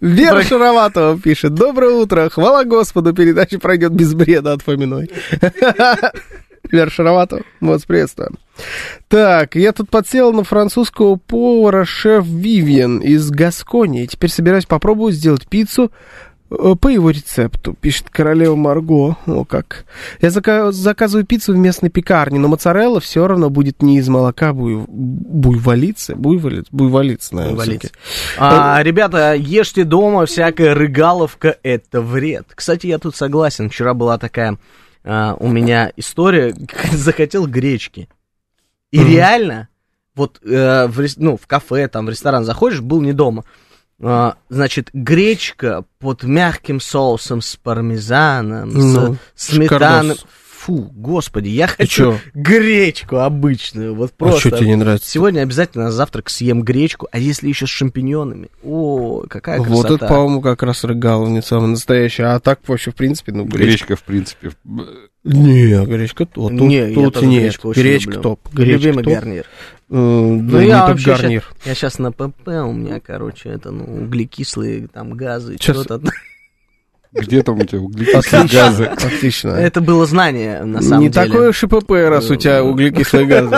Вера 0.00 0.42
Шароватова 0.42 1.18
пишет. 1.18 1.54
Доброе 1.54 1.92
утро. 1.92 2.28
Хвала 2.30 2.64
Господу, 2.64 3.12
передача 3.12 3.58
пройдет 3.58 3.92
без 3.92 4.14
бреда 4.14 4.52
от 4.52 4.62
Фоминой. 4.62 5.10
Вера 6.70 6.90
Шароватова, 6.90 7.42
вас 7.60 7.84
приветствуем. 7.84 8.38
Так, 9.08 9.54
я 9.54 9.72
тут 9.72 9.90
подсел 9.90 10.32
на 10.32 10.42
французского 10.42 11.16
повара 11.16 11.84
шеф 11.84 12.24
Вивиан 12.26 12.98
из 12.98 13.30
Гасконии. 13.30 14.06
Теперь 14.06 14.30
собираюсь 14.30 14.66
попробовать 14.66 15.14
сделать 15.14 15.46
пиццу 15.46 15.92
э, 15.92 16.35
по 16.48 16.88
его 16.88 17.10
рецепту, 17.10 17.74
пишет 17.74 18.08
королева 18.10 18.54
Марго. 18.54 19.16
О, 19.26 19.44
как. 19.44 19.84
Я 20.20 20.28
зака- 20.28 20.70
заказываю 20.72 21.26
пиццу 21.26 21.52
в 21.54 21.56
местной 21.56 21.90
пекарне, 21.90 22.38
но 22.38 22.48
моцарелла 22.48 23.00
все 23.00 23.26
равно 23.26 23.50
будет 23.50 23.82
не 23.82 23.98
из 23.98 24.08
молока 24.08 24.52
буй- 24.52 24.84
буйволицы. 24.88 26.14
Буйволиц, 26.14 26.66
буйволиц, 26.70 27.32
наверное. 27.32 27.56
Буйволиц. 27.56 27.92
А, 28.38 28.80
ребята, 28.82 29.34
ешьте 29.34 29.84
дома, 29.84 30.26
всякая 30.26 30.74
рыгаловка 30.74 31.56
это 31.62 32.00
вред. 32.00 32.46
Кстати, 32.54 32.86
я 32.86 32.98
тут 32.98 33.16
согласен. 33.16 33.68
Вчера 33.68 33.94
была 33.94 34.18
такая 34.18 34.58
а, 35.04 35.36
у 35.38 35.48
меня 35.48 35.92
история, 35.96 36.54
захотел 36.92 37.46
гречки. 37.46 38.08
И 38.92 39.00
Мгм. 39.00 39.08
реально, 39.08 39.68
вот 40.14 40.40
э, 40.44 40.86
в, 40.86 41.04
ну, 41.16 41.36
в 41.36 41.46
кафе, 41.46 41.88
там, 41.88 42.06
в 42.06 42.10
ресторан 42.10 42.44
заходишь, 42.44 42.80
был 42.80 43.00
не 43.02 43.12
дома. 43.12 43.44
А, 44.02 44.36
значит, 44.50 44.90
гречка 44.92 45.84
под 46.00 46.22
мягким 46.24 46.80
соусом 46.80 47.40
с 47.40 47.56
пармезаном, 47.56 48.68
Ну, 48.70 49.16
с 49.34 49.46
сметаной. 49.54 50.16
Фу, 50.58 50.90
господи, 50.96 51.48
я 51.48 51.68
хочу 51.68 51.86
чё? 52.14 52.18
гречку 52.34 53.18
обычную. 53.18 53.94
Вот 53.94 54.10
А 54.10 54.14
просто. 54.18 54.40
что 54.40 54.50
тебе 54.58 54.66
не 54.70 54.74
нравится? 54.74 55.08
Сегодня 55.08 55.42
обязательно 55.42 55.84
на 55.84 55.92
завтрак 55.92 56.28
съем 56.28 56.62
гречку, 56.62 57.06
а 57.12 57.18
если 57.18 57.48
еще 57.48 57.66
с 57.66 57.70
шампиньонами? 57.70 58.48
О, 58.64 59.24
какая 59.28 59.58
красота. 59.62 59.76
Вот 59.76 59.90
это, 60.02 60.08
по-моему, 60.08 60.40
как 60.40 60.62
раз 60.64 60.82
рыгаловня 60.82 61.40
самая 61.42 61.68
настоящая. 61.68 62.34
А 62.34 62.40
так 62.40 62.58
вообще, 62.66 62.90
в 62.90 62.96
принципе, 62.96 63.30
ну, 63.32 63.44
гречка. 63.44 63.64
Гречка, 63.64 63.96
в 63.96 64.02
принципе. 64.02 64.50
Не, 65.24 65.84
гречка 65.86 66.26
вот 66.36 66.50
тут, 66.50 66.52
Не, 66.68 66.88
я 66.88 66.94
тут 66.94 67.14
тоже 67.14 67.26
нет. 67.26 67.42
гречку 67.42 67.68
очень 67.68 67.82
Гречка 67.82 68.10
люблю. 68.10 68.22
топ. 68.22 68.40
Гречка 68.52 68.72
Любимый 68.88 69.04
топ. 69.04 69.12
гарнир. 69.14 69.46
Э, 69.88 69.92
да 69.94 69.98
Ну, 69.98 70.60
не 70.60 70.66
я 70.66 70.86
вообще 70.86 71.12
гарнир. 71.14 71.44
Я 71.64 71.74
сейчас 71.74 71.98
на 71.98 72.10
ПП, 72.12 72.48
у 72.48 72.72
меня, 72.72 72.98
короче, 73.00 73.50
это, 73.50 73.70
ну, 73.70 73.84
углекислые 74.02 74.88
там 74.88 75.12
газы, 75.12 75.56
Щас- 75.60 75.76
что-то. 75.76 76.02
Где 77.12 77.42
там 77.42 77.58
у 77.58 77.64
тебя 77.64 77.80
углекислые 77.80 78.48
газы? 78.48 78.84
Отлично. 78.84 79.50
Это 79.50 79.80
было 79.80 80.04
знание, 80.06 80.64
на 80.64 80.82
самом 80.82 81.02
не 81.04 81.08
деле. 81.08 81.26
такое 81.26 81.48
уж 81.50 81.62
и 81.62 81.66
ПП, 81.66 81.90
раз 82.08 82.28
у 82.30 82.36
тебя 82.36 82.62
углекислые 82.64 83.26
газы. 83.26 83.56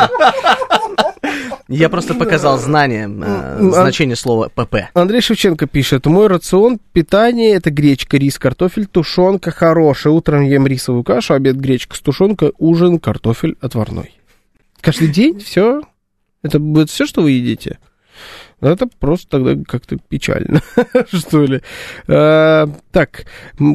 Я 1.70 1.90
просто 1.90 2.14
показал 2.14 2.58
знание, 2.58 3.04
э, 3.04 3.58
Ну, 3.60 3.68
а- 3.70 3.82
значение 3.82 4.16
слова 4.16 4.48
ПП. 4.54 4.88
Андрей 4.94 5.20
Шевченко 5.20 5.66
пишет, 5.66 6.06
мой 6.06 6.26
рацион 6.26 6.78
питания 6.92 7.54
это 7.54 7.70
гречка, 7.70 8.16
рис, 8.16 8.38
картофель, 8.38 8.86
тушенка 8.86 9.50
хорошая. 9.50 10.12
Утром 10.14 10.44
ем 10.44 10.66
рисовую 10.66 11.04
кашу, 11.04 11.34
обед 11.34 11.56
гречка 11.56 11.94
с 11.96 12.00
тушенкой, 12.00 12.52
ужин 12.58 12.98
картофель 12.98 13.56
отварной. 13.60 14.14
Каждый 14.80 15.08
день 15.08 15.40
все? 15.40 15.82
Это 16.42 16.58
будет 16.58 16.90
все, 16.90 17.06
что 17.06 17.22
вы 17.22 17.32
едите? 17.32 17.78
Ну, 18.60 18.70
Это 18.70 18.88
просто 18.88 19.28
тогда 19.28 19.62
как-то 19.66 19.96
печально, 20.08 20.62
что 21.12 21.44
ли. 21.44 21.62
А, 22.08 22.68
так, 22.90 23.24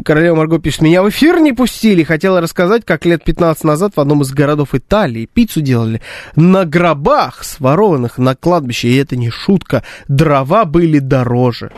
королева 0.03 0.35
Марго 0.35 0.59
пишет, 0.59 0.81
меня 0.81 1.01
в 1.03 1.09
эфир 1.09 1.39
не 1.39 1.53
пустили. 1.53 2.03
Хотела 2.03 2.41
рассказать, 2.41 2.83
как 2.83 3.05
лет 3.05 3.23
15 3.23 3.63
назад 3.63 3.93
в 3.95 3.99
одном 4.01 4.23
из 4.23 4.31
городов 4.31 4.75
Италии 4.75 5.29
пиццу 5.31 5.61
делали 5.61 6.01
на 6.35 6.65
гробах, 6.65 7.45
сворованных 7.45 8.17
на 8.17 8.35
кладбище. 8.35 8.89
И 8.89 8.97
это 8.97 9.15
не 9.15 9.29
шутка, 9.29 9.83
дрова 10.09 10.65
были 10.65 10.99
дороже. 10.99 11.71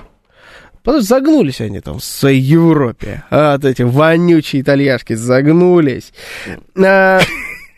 Потому 0.81 1.01
что 1.01 1.15
загнулись 1.15 1.61
они 1.61 1.81
там 1.81 1.99
своей 1.99 2.41
Европе. 2.41 3.23
А, 3.29 3.53
вот 3.53 3.65
эти 3.65 3.83
вонючие 3.83 4.63
итальяшки 4.63 5.13
загнулись. 5.13 6.11
А, 6.75 7.19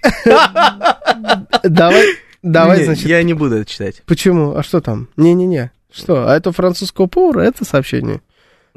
Давай, 1.63 2.05
давай, 2.43 2.79
Не, 2.79 2.85
значит, 2.85 3.05
Я 3.05 3.23
не 3.23 3.33
буду 3.33 3.55
это 3.57 3.69
читать. 3.69 4.03
Почему? 4.05 4.55
А 4.55 4.63
что 4.63 4.81
там? 4.81 5.09
Не-не-не. 5.17 5.71
Что? 5.91 6.27
А 6.29 6.35
это 6.35 6.51
французского 6.51 7.07
повара? 7.07 7.41
Это 7.41 7.65
сообщение? 7.65 8.21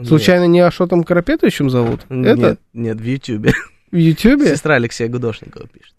Случайно 0.02 0.44
не 0.46 0.60
Ашотом 0.60 1.04
Карапетовичем 1.04 1.68
зовут? 1.68 2.00
Нет, 2.08 2.38
Это 2.38 2.48
нет, 2.48 2.60
нет, 2.72 3.00
в 3.00 3.04
Ютьюбе. 3.04 3.52
в 3.90 3.96
Ютьюбе? 3.96 4.48
Сестра 4.48 4.76
Алексея 4.76 5.08
Гудошникова 5.08 5.66
пишет. 5.68 5.94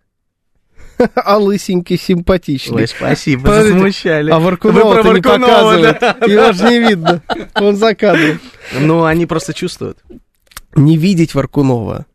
А 1.16 1.38
лысенький, 1.38 1.98
симпатичный. 1.98 2.82
Ой, 2.84 2.88
спасибо, 2.88 3.44
Подождите, 3.44 3.74
засмущали. 3.74 4.32
А 4.32 4.40
Вы 4.40 4.46
Варкунова 4.46 5.02
про 5.02 5.14
не 5.14 5.22
показывают. 5.22 6.00
да. 6.00 6.18
Его 6.28 6.52
же 6.52 6.70
не 6.70 6.80
видно. 6.80 7.22
Он 7.56 7.76
за 7.76 7.96
кадром. 7.96 8.40
Ну, 8.80 9.04
они 9.04 9.26
просто 9.26 9.54
чувствуют. 9.54 9.98
Не 10.76 10.98
видеть 10.98 11.34
Варкунова. 11.34 12.06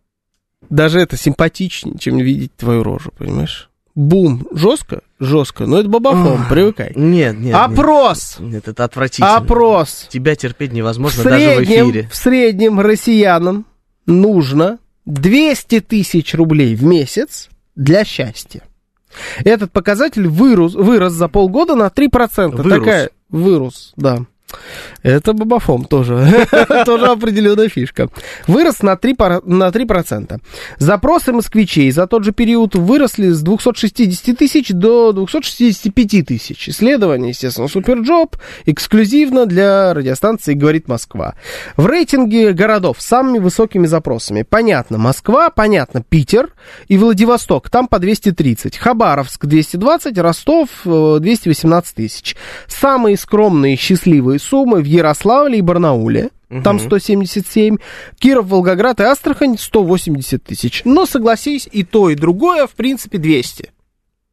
Даже 0.70 1.00
это 1.00 1.16
симпатичнее, 1.16 1.98
чем 1.98 2.18
видеть 2.18 2.54
твою 2.56 2.82
рожу, 2.82 3.12
понимаешь? 3.16 3.70
Бум. 3.96 4.46
Жестко? 4.52 5.00
Жестко. 5.18 5.64
Но 5.64 5.78
это 5.80 5.88
бабафон, 5.88 6.40
Ах. 6.42 6.48
привыкай. 6.50 6.92
Нет, 6.94 7.38
нет. 7.38 7.54
Опрос! 7.56 8.36
Нет, 8.38 8.52
нет, 8.52 8.68
это 8.68 8.84
отвратительно. 8.84 9.36
Опрос! 9.36 10.06
Тебя 10.10 10.36
терпеть 10.36 10.70
В 10.70 10.74
невозможно 10.74 11.24
даже 11.24 11.36
в 11.36 11.64
среднем, 11.64 11.90
эфире. 11.90 12.08
в 12.12 12.14
среднем 12.14 12.78
россиянам 12.78 13.64
нужно 14.04 14.78
200 15.06 15.80
тысяч 15.80 16.34
рублей 16.34 16.74
в 16.76 16.84
месяц 16.84 17.48
для 17.74 18.04
счастья. 18.04 18.62
Этот 19.44 19.72
показатель 19.72 20.28
вырос, 20.28 20.74
вырос 20.74 21.14
за 21.14 21.28
полгода 21.28 21.74
на 21.74 21.86
3%. 21.86 22.50
Вырос. 22.54 22.78
Такая, 22.78 23.10
вырос, 23.30 23.92
да. 23.96 24.26
Это 25.02 25.32
бабафом 25.32 25.84
тоже. 25.84 26.46
тоже 26.84 27.06
определенная 27.06 27.68
фишка. 27.68 28.08
Вырос 28.46 28.82
на 28.82 28.94
3%, 28.94 29.14
пара- 29.14 29.42
на 29.44 29.68
3%. 29.68 30.40
Запросы 30.78 31.32
москвичей 31.32 31.90
за 31.90 32.06
тот 32.06 32.24
же 32.24 32.32
период 32.32 32.74
выросли 32.74 33.30
с 33.30 33.40
260 33.42 34.36
тысяч 34.36 34.70
до 34.70 35.12
265 35.12 36.26
тысяч. 36.26 36.68
Исследование, 36.68 37.30
естественно, 37.30 37.68
Superjob, 37.68 38.36
эксклюзивно 38.66 39.46
для 39.46 39.94
радиостанции 39.94 40.54
«Говорит 40.54 40.88
Москва». 40.88 41.34
В 41.76 41.86
рейтинге 41.86 42.52
городов 42.52 42.96
с 43.00 43.06
самыми 43.06 43.38
высокими 43.38 43.86
запросами. 43.86 44.42
Понятно, 44.42 44.98
Москва, 44.98 45.50
понятно, 45.50 46.02
Питер 46.02 46.50
и 46.88 46.98
Владивосток. 46.98 47.70
Там 47.70 47.88
по 47.88 47.98
230. 47.98 48.76
Хабаровск 48.76 49.46
220, 49.46 50.18
Ростов 50.18 50.68
э, 50.84 51.18
218 51.20 51.94
тысяч. 51.94 52.36
Самые 52.66 53.16
скромные 53.16 53.76
счастливые 53.76 54.35
суммы 54.38 54.80
в 54.80 54.84
Ярославле 54.84 55.58
и 55.58 55.62
Барнауле. 55.62 56.30
там 56.62 56.78
177, 56.78 57.78
Киров, 58.18 58.46
Волгоград 58.46 59.00
и 59.00 59.04
Астрахань 59.04 59.58
180 59.58 60.44
тысяч. 60.44 60.82
Но 60.84 61.06
согласись, 61.06 61.68
и 61.70 61.82
то, 61.82 62.08
и 62.08 62.14
другое, 62.14 62.66
в 62.66 62.72
принципе, 62.72 63.18
200. 63.18 63.72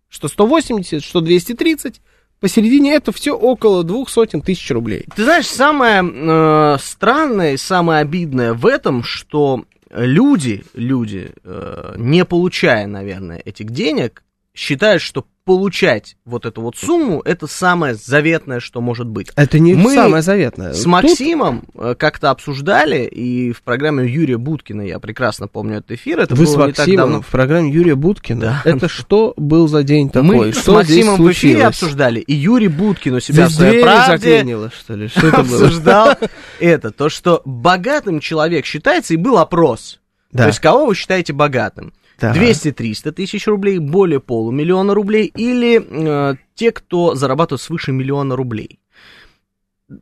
Что 0.10 0.28
180, 0.28 1.04
что 1.04 1.22
230, 1.22 2.02
посередине 2.40 2.94
это 2.94 3.12
все 3.12 3.32
около 3.32 3.84
двух 3.84 4.10
сотен 4.10 4.42
тысяч 4.42 4.70
рублей. 4.70 5.06
Ты 5.16 5.24
знаешь, 5.24 5.48
самое 5.48 6.04
э, 6.04 6.78
странное 6.80 7.54
и 7.54 7.58
самое 7.58 8.02
обидное 8.02 8.54
в 8.54 8.66
этом, 8.68 9.02
что 9.02 9.66
люди, 9.90 10.64
люди, 10.74 11.32
э, 11.44 11.96
не 11.98 12.26
получая, 12.26 12.86
наверное, 12.86 13.42
этих 13.44 13.72
денег, 13.72 14.24
считают, 14.54 15.02
что 15.02 15.26
получать 15.46 16.16
вот 16.26 16.46
эту 16.46 16.62
вот 16.62 16.78
сумму, 16.78 17.22
это 17.26 17.48
самое 17.48 17.96
заветное, 17.96 18.60
что 18.60 18.82
может 18.82 19.08
быть. 19.08 19.30
Это 19.36 19.60
не 19.60 19.74
Мы 19.74 19.94
самое 19.94 20.24
заветное. 20.24 20.74
С 20.74 20.80
Тут- 20.84 20.88
Максимом 20.88 21.64
э, 21.76 21.96
как-то 21.98 22.30
обсуждали, 22.30 23.04
и 23.06 23.52
в 23.52 23.62
программе 23.62 24.08
Юрия 24.08 24.38
Буткина, 24.38 24.82
я 24.82 25.00
прекрасно 25.00 25.48
помню 25.48 25.78
этот 25.78 25.92
эфир, 25.92 26.20
это 26.20 26.36
Вы 26.36 26.46
с 26.48 26.56
было 26.56 26.68
не 26.68 26.72
так 26.74 26.80
Максимом 26.88 26.98
давно. 27.10 27.22
в 27.22 27.28
программе 27.28 27.72
Юрия 27.72 27.96
Буткина. 27.96 28.42
Да. 28.42 28.62
Это 28.64 28.88
что 28.88 29.34
был 29.36 29.68
за 29.68 29.84
день 29.84 30.10
такой? 30.10 30.38
Мы 30.48 30.54
с 30.54 30.58
что 30.62 30.82
здесь 30.84 31.06
Максимом 31.06 31.28
в 31.28 31.32
эфире 31.32 31.66
обсуждали, 31.66 32.20
и 32.22 32.34
Юрий 32.34 32.70
Буткин 32.70 33.16
у 33.16 33.20
себя 33.20 33.48
Здесь 33.48 33.58
в 33.58 33.60
своей 33.60 33.84
правде 33.84 34.70
что 34.84 34.96
ли? 34.96 35.08
Что 35.08 35.28
это 35.28 35.44
было? 35.44 35.66
обсуждал 35.66 36.18
это, 36.60 36.92
то, 36.92 37.10
что 37.10 37.42
богатым 37.44 38.20
человек 38.20 38.66
считается, 38.66 39.14
и 39.14 39.18
был 39.18 39.38
опрос. 39.38 40.00
Да. 40.32 40.44
То 40.44 40.48
есть, 40.48 40.60
кого 40.60 40.86
вы 40.88 40.96
считаете 40.96 41.32
богатым? 41.34 41.94
Так. 42.24 42.38
200-300 42.38 43.12
тысяч 43.12 43.48
рублей, 43.48 43.80
более 43.80 44.22
полумиллиона 44.22 44.94
рублей, 44.94 45.26
или 45.36 45.84
э, 46.32 46.36
те, 46.56 46.72
кто 46.72 47.16
зарабатывает 47.16 47.62
свыше 47.62 47.92
миллиона 47.92 48.38
рублей. 48.38 48.80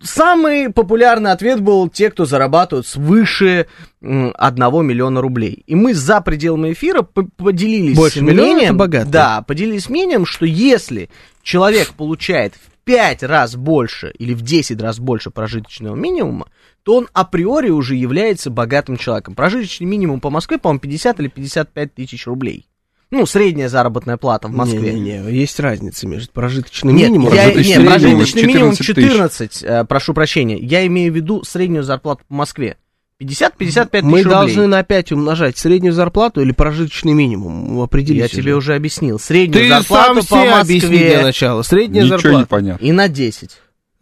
Самый 0.04 0.72
популярный 0.72 1.32
ответ 1.32 1.62
был 1.62 1.90
те, 1.90 2.12
кто 2.12 2.26
зарабатывают 2.26 2.86
свыше 2.86 3.66
м, 4.04 4.32
1 4.38 4.86
миллиона 4.86 5.20
рублей. 5.20 5.64
И 5.66 5.74
мы 5.74 5.96
за 5.96 6.22
пределами 6.22 6.74
эфира 6.74 7.02
поделились 7.02 7.98
Больше 7.98 8.22
миллиона 8.22 8.54
мнением, 8.54 8.78
богатые. 8.78 9.12
да, 9.12 9.42
поделились 9.42 9.90
мнением, 9.90 10.28
что 10.28 10.46
если 10.46 11.10
человек 11.42 11.94
получает 11.94 12.54
в 12.82 12.84
5 12.84 13.24
раз 13.24 13.56
больше 13.56 14.12
или 14.18 14.34
в 14.34 14.42
10 14.42 14.82
раз 14.82 15.00
больше 15.00 15.30
прожиточного 15.30 15.96
минимума, 15.96 16.48
то 16.84 16.98
он 16.98 17.08
априори 17.14 17.70
уже 17.70 17.96
является 17.96 18.50
богатым 18.50 18.98
человеком. 18.98 19.36
Прожиточный 19.36 19.86
минимум 19.86 20.20
по 20.20 20.30
Москве, 20.30 20.58
по-моему, 20.58 20.80
50 20.80 21.20
или 21.20 21.28
55 21.28 21.94
тысяч 21.94 22.26
рублей. 22.26 22.68
Ну, 23.12 23.26
средняя 23.26 23.68
заработная 23.68 24.16
плата 24.18 24.48
в 24.48 24.52
Москве. 24.52 24.94
Не-не-не, 24.94 25.32
есть 25.32 25.60
разница 25.60 26.08
между 26.08 26.32
прожиточным 26.32 26.96
Нет, 26.96 27.10
минимумом 27.10 27.34
я, 27.34 27.44
прожиточный 27.44 27.78
нет, 27.78 27.88
прожиточный 27.88 28.44
минимум 28.44 28.76
14 28.76 28.96
тысяч. 28.96 29.12
14, 29.12 29.64
э, 29.64 29.86
прошу 29.86 30.14
прощения. 30.14 30.58
Я 30.58 30.88
имею 30.88 31.12
в 31.12 31.16
виду 31.16 31.44
среднюю 31.44 31.84
зарплату 31.84 32.24
по 32.28 32.34
Москве. 32.34 32.78
50-55 33.22 33.90
тысяч 33.90 34.04
Мы 34.04 34.18
рублей. 34.20 34.24
должны 34.24 34.68
на 34.68 34.84
5 34.84 35.12
умножать 35.12 35.58
среднюю 35.58 35.94
зарплату 35.94 36.42
или 36.42 36.52
прожиточный 36.52 37.14
минимум? 37.14 37.80
Определись 37.82 38.20
Я 38.20 38.26
уже. 38.26 38.36
тебе 38.36 38.56
уже 38.56 38.76
объяснил. 38.76 39.20
Среднюю 39.20 39.64
Ты 39.66 39.70
зарплату 39.70 40.06
сам 40.08 40.16
по 40.16 40.22
себе 40.24 40.54
объясни 40.54 40.90
для 40.90 41.00
Москве 41.08 41.24
начала. 41.24 41.62
Средняя 41.62 42.04
Ничего 42.06 42.18
не 42.18 42.22
зарплата. 42.24 42.48
понятно. 42.48 42.86
и 42.86 42.92
на 42.92 43.08
10. 43.08 43.50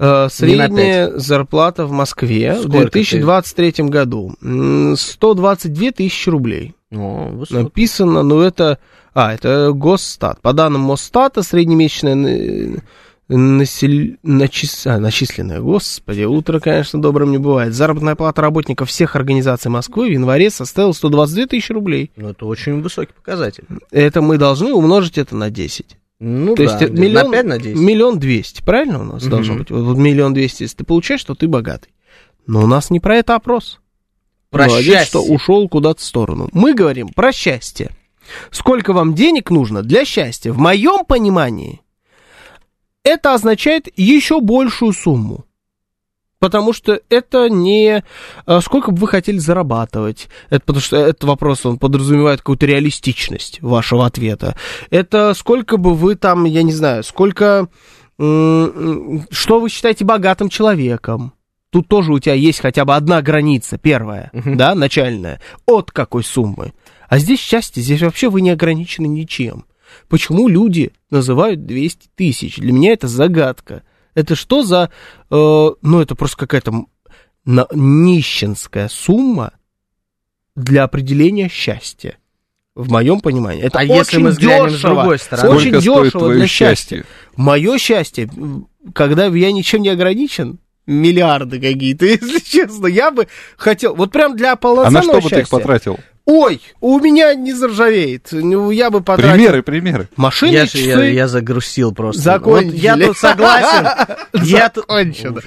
Э, 0.02 0.28
Средняя 0.32 1.12
зарплата 1.18 1.86
в 1.86 1.92
Москве 1.92 2.54
в 2.54 2.60
Сколько 2.62 2.92
2023 2.92 3.74
году 3.90 4.36
м, 4.42 4.96
122 4.96 5.92
тысячи 5.92 6.30
рублей. 6.30 6.76
О, 6.92 7.30
высоко. 7.34 7.64
Написано, 7.64 8.24
ну 8.24 8.40
это... 8.40 8.80
А, 9.14 9.34
это 9.34 9.72
Госстат. 9.74 10.40
По 10.42 10.54
данным 10.54 10.82
Моссстата, 10.82 11.42
среднемесячная 11.44 12.82
на- 13.30 13.62
насел- 13.62 14.18
начис- 14.24 14.86
а, 14.88 15.00
начисленная, 15.00 15.62
господи, 15.62 16.24
утро, 16.24 16.60
конечно, 16.60 17.02
добрым 17.02 17.32
не 17.32 17.38
бывает. 17.38 17.74
Заработная 17.74 18.16
плата 18.16 18.42
работников 18.42 18.90
всех 18.90 19.16
организаций 19.16 19.70
Москвы 19.72 20.08
в 20.10 20.12
январе 20.12 20.50
составила 20.50 20.92
122 20.92 21.48
тысячи 21.48 21.72
рублей. 21.72 22.12
Ну, 22.16 22.30
это 22.30 22.46
очень 22.46 22.82
высокий 22.82 23.14
показатель. 23.14 23.64
Это 23.92 24.22
мы 24.22 24.38
должны 24.38 24.74
умножить 24.74 25.18
это 25.18 25.36
на 25.36 25.50
10. 25.50 25.98
Ну, 26.20 26.56
То 26.56 26.66
да, 26.66 26.78
есть 26.80 26.92
миллион, 26.94 27.28
на 27.28 27.32
5 27.32 27.46
на 27.46 27.60
10. 27.60 27.80
миллион 27.80 28.20
двести, 28.20 28.62
правильно 28.62 29.00
у 29.00 29.04
нас 29.06 29.22
Мгм. 29.22 29.32
должно 29.32 29.56
быть? 29.56 29.72
Вот, 29.72 29.82
вот 29.84 29.98
миллион 29.98 30.34
двести, 30.34 30.64
если 30.64 30.78
ты 30.78 30.84
получаешь, 30.84 31.24
то 31.24 31.34
ты 31.36 31.48
богатый. 31.48 31.90
Но 32.46 32.64
у 32.64 32.68
нас 32.68 32.90
не 32.90 33.00
про 33.00 33.16
это 33.18 33.36
опрос. 33.36 33.80
Про 34.50 34.66
Молодец, 34.66 34.86
счастье. 34.94 35.06
что 35.06 35.22
ушел 35.24 35.70
куда-то 35.70 36.02
в 36.02 36.04
сторону. 36.04 36.50
Мы 36.52 36.74
говорим 36.74 37.10
про 37.10 37.32
счастье. 37.32 37.92
Сколько 38.52 38.94
вам 38.94 39.14
денег 39.14 39.50
нужно 39.52 39.82
для 39.84 40.04
счастья? 40.06 40.52
В 40.52 40.58
моем 40.58 41.06
понимании 41.06 41.82
это 43.04 43.34
означает 43.34 43.88
еще 43.96 44.42
большую 44.42 44.94
сумму. 44.94 45.46
Потому 46.40 46.72
что 46.72 47.02
это 47.10 47.50
не 47.50 48.04
а, 48.46 48.62
сколько 48.62 48.92
бы 48.92 49.00
вы 49.00 49.08
хотели 49.08 49.38
зарабатывать. 49.38 50.30
Это 50.50 50.62
потому 50.62 50.82
что 50.82 50.96
этот 50.96 51.26
вопрос, 51.26 51.66
он 51.66 51.78
подразумевает 51.78 52.40
какую-то 52.40 52.66
реалистичность 52.66 53.62
вашего 53.62 54.06
ответа. 54.06 54.56
Это 54.90 55.34
сколько 55.34 55.76
бы 55.76 55.94
вы 55.94 56.16
там, 56.16 56.46
я 56.46 56.64
не 56.64 56.72
знаю, 56.74 57.04
сколько... 57.04 57.68
Что 58.18 59.60
вы 59.62 59.70
считаете 59.70 60.04
богатым 60.04 60.50
человеком? 60.50 61.34
Тут 61.70 61.88
тоже 61.88 62.12
у 62.12 62.20
тебя 62.20 62.34
есть 62.34 62.60
хотя 62.60 62.84
бы 62.84 62.96
одна 62.96 63.22
граница, 63.22 63.78
первая, 63.78 64.30
да, 64.34 64.76
начальная. 64.76 65.40
От 65.66 65.92
какой 65.92 66.24
суммы? 66.24 66.74
А 67.08 67.18
здесь 67.18 67.40
счастье, 67.40 67.82
здесь 67.82 68.02
вообще 68.02 68.30
вы 68.30 68.42
не 68.42 68.50
ограничены 68.50 69.08
ничем. 69.08 69.66
Почему 70.08 70.48
люди 70.48 70.92
называют 71.10 71.66
200 71.66 72.10
тысяч? 72.16 72.58
Для 72.58 72.72
меня 72.72 72.94
это 72.94 73.08
загадка. 73.08 73.84
Это 74.16 74.36
что 74.36 74.64
за... 74.64 74.90
э, 75.30 75.36
ну, 75.82 76.02
это 76.02 76.16
просто 76.16 76.38
какая-то 76.38 76.86
нищенская 77.74 78.88
сумма 78.90 79.54
для 80.56 80.84
определения 80.84 81.50
счастья. 81.50 82.18
В 82.76 82.90
моем 82.92 83.20
понимании. 83.20 83.64
Это 83.64 83.80
А 83.80 83.82
очень 83.82 83.94
если 83.96 84.18
мы 84.20 84.30
взглянем 84.30 84.70
с 84.70 84.74
дешево. 84.74 84.94
другой 84.96 85.20
стороны? 85.20 85.50
Очень 85.50 85.70
Сколько 85.70 85.82
стоит 85.82 86.04
дешево 86.06 86.20
твое 86.20 86.38
для 86.40 86.48
счастья. 86.48 86.98
счастье? 86.98 87.06
Мое 87.36 87.78
счастье, 87.78 88.30
когда 88.94 89.26
я 89.26 89.52
ничем 89.52 89.82
не 89.82 89.90
ограничен, 89.90 90.60
миллиарды 90.86 91.60
какие-то, 91.60 92.06
если 92.06 92.40
честно, 92.40 92.88
я 92.88 93.12
бы 93.12 93.28
хотел, 93.58 93.96
вот 93.96 94.12
прям 94.12 94.36
для 94.38 94.54
А 94.54 94.56
полноценного 94.56 94.98
на 94.98 95.04
что 95.04 95.14
бы 95.14 95.20
ты 95.22 95.26
их 95.28 95.32
счастья. 95.42 95.58
потратил? 95.58 96.00
Ой, 96.26 96.62
у 96.80 97.00
меня 97.00 97.34
не 97.34 97.54
заржавеет, 97.54 98.28
ну, 98.32 98.70
я 98.70 98.92
бы 98.92 99.02
потратил. 99.02 99.34
Примеры, 99.34 99.64
примеры. 99.64 100.10
Машины, 100.16 100.52
Я, 100.52 100.68
часы. 100.68 100.80
я, 100.80 101.04
я 101.04 101.28
загрустил 101.28 101.92
просто. 101.92 102.22
Закончили. 102.22 102.72
Вот 102.72 102.80
я 102.80 102.98
тут 102.98 103.18
согласен. 103.18 103.88
Я 104.44 104.70
тут... 104.70 104.86
Закончено. 104.86 105.42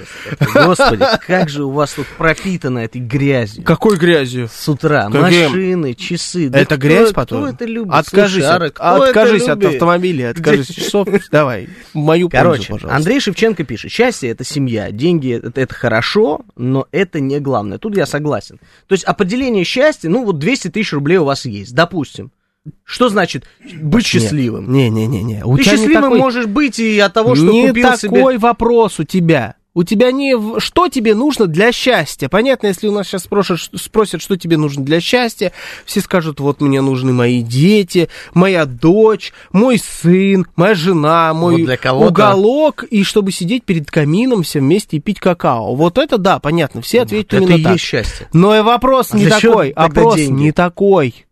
Господи, 0.53 1.05
как 1.25 1.49
же 1.49 1.63
у 1.63 1.69
вас 1.71 1.93
тут 1.93 2.05
пропитано 2.17 2.79
этой 2.79 2.99
грязью. 2.99 3.63
Какой 3.63 3.97
грязью? 3.97 4.49
С 4.53 4.67
утра 4.67 5.07
машины, 5.09 5.93
часы. 5.93 6.47
Это 6.49 6.65
кто- 6.65 6.77
грязь 6.77 7.05
кто 7.11 7.13
потом? 7.13 7.45
это 7.45 7.65
любит? 7.65 7.93
Откажись, 7.93 8.43
кто 8.43 8.65
это 8.65 8.95
откажись 9.07 9.47
от 9.47 9.63
автомобиля, 9.63 10.31
откажись 10.31 10.69
от 10.69 10.75
часов. 10.75 11.07
Давай, 11.31 11.69
мою 11.93 12.29
Короче. 12.29 12.75
Андрей 12.83 13.19
Шевченко 13.19 13.63
пишет, 13.63 13.91
счастье 13.91 14.29
это 14.29 14.43
семья, 14.43 14.91
деньги 14.91 15.33
это, 15.35 15.59
это 15.59 15.73
хорошо, 15.73 16.41
но 16.55 16.87
это 16.91 17.19
не 17.19 17.39
главное. 17.39 17.77
Тут 17.77 17.95
я 17.95 18.05
согласен. 18.05 18.59
То 18.87 18.93
есть 18.93 19.05
определение 19.05 19.63
счастья, 19.63 20.09
ну 20.09 20.25
вот 20.25 20.39
200 20.39 20.69
тысяч 20.73 20.91
рублей 20.93 21.17
у 21.17 21.23
вас 21.25 21.45
есть, 21.45 21.73
допустим. 21.73 22.31
Что 22.85 23.09
значит 23.09 23.45
быть 23.81 24.05
счастливым? 24.05 24.71
Не-не-не-не. 24.71 25.43
У 25.43 25.57
Ты 25.57 25.63
не 25.63 25.69
счастливым 25.69 26.03
такой- 26.03 26.19
можешь 26.19 26.45
быть 26.45 26.79
и 26.79 26.97
от 26.99 27.13
того, 27.13 27.35
что 27.35 27.45
не 27.45 27.67
купил 27.67 27.95
себе... 27.97 28.09
такой 28.09 28.37
вопрос 28.37 28.99
у 28.99 29.03
тебя. 29.03 29.55
У 29.75 29.83
тебя 29.83 30.11
не 30.11 30.35
в- 30.37 30.59
что 30.59 30.87
тебе 30.87 31.15
нужно 31.15 31.47
для 31.47 31.71
счастья. 31.71 32.29
Понятно, 32.29 32.67
если 32.67 32.87
у 32.87 32.91
нас 32.91 33.07
сейчас 33.07 33.23
спросят, 33.23 33.57
спросят, 33.75 34.21
что 34.21 34.37
тебе 34.37 34.57
нужно 34.57 34.85
для 34.85 34.99
счастья, 34.99 35.51
все 35.85 35.99
скажут, 36.01 36.39
вот 36.39 36.61
мне 36.61 36.81
нужны 36.81 37.11
мои 37.11 37.41
дети, 37.41 38.07
моя 38.35 38.65
дочь, 38.65 39.33
мой 39.51 39.79
сын, 39.79 40.45
моя 40.55 40.75
жена, 40.75 41.33
мой 41.33 41.65
Вот 41.65 42.11
уголок, 42.11 42.83
и 42.83 43.03
чтобы 43.03 43.31
сидеть 43.31 43.63
перед 43.63 43.89
камином 43.89 44.43
все 44.43 44.59
вместе 44.59 44.97
и 44.97 44.99
пить 44.99 45.19
какао. 45.19 45.73
Вот 45.73 45.97
это 45.97 46.19
да, 46.19 46.37
понятно, 46.37 46.81
все 46.83 47.01
ответят 47.01 47.33
это 47.33 47.43
именно 47.43 47.55
и 47.57 47.63
так. 47.63 47.73
есть 47.73 47.83
счастье. 47.83 48.29
Но 48.31 48.55
и 48.55 48.61
вопрос 48.61 49.09
А 49.11 49.17
не 49.17 49.27
такой. 49.27 49.69
Опрос 49.71 50.15
деньги? 50.17 50.41
не 50.41 50.51
такой. 50.51 51.25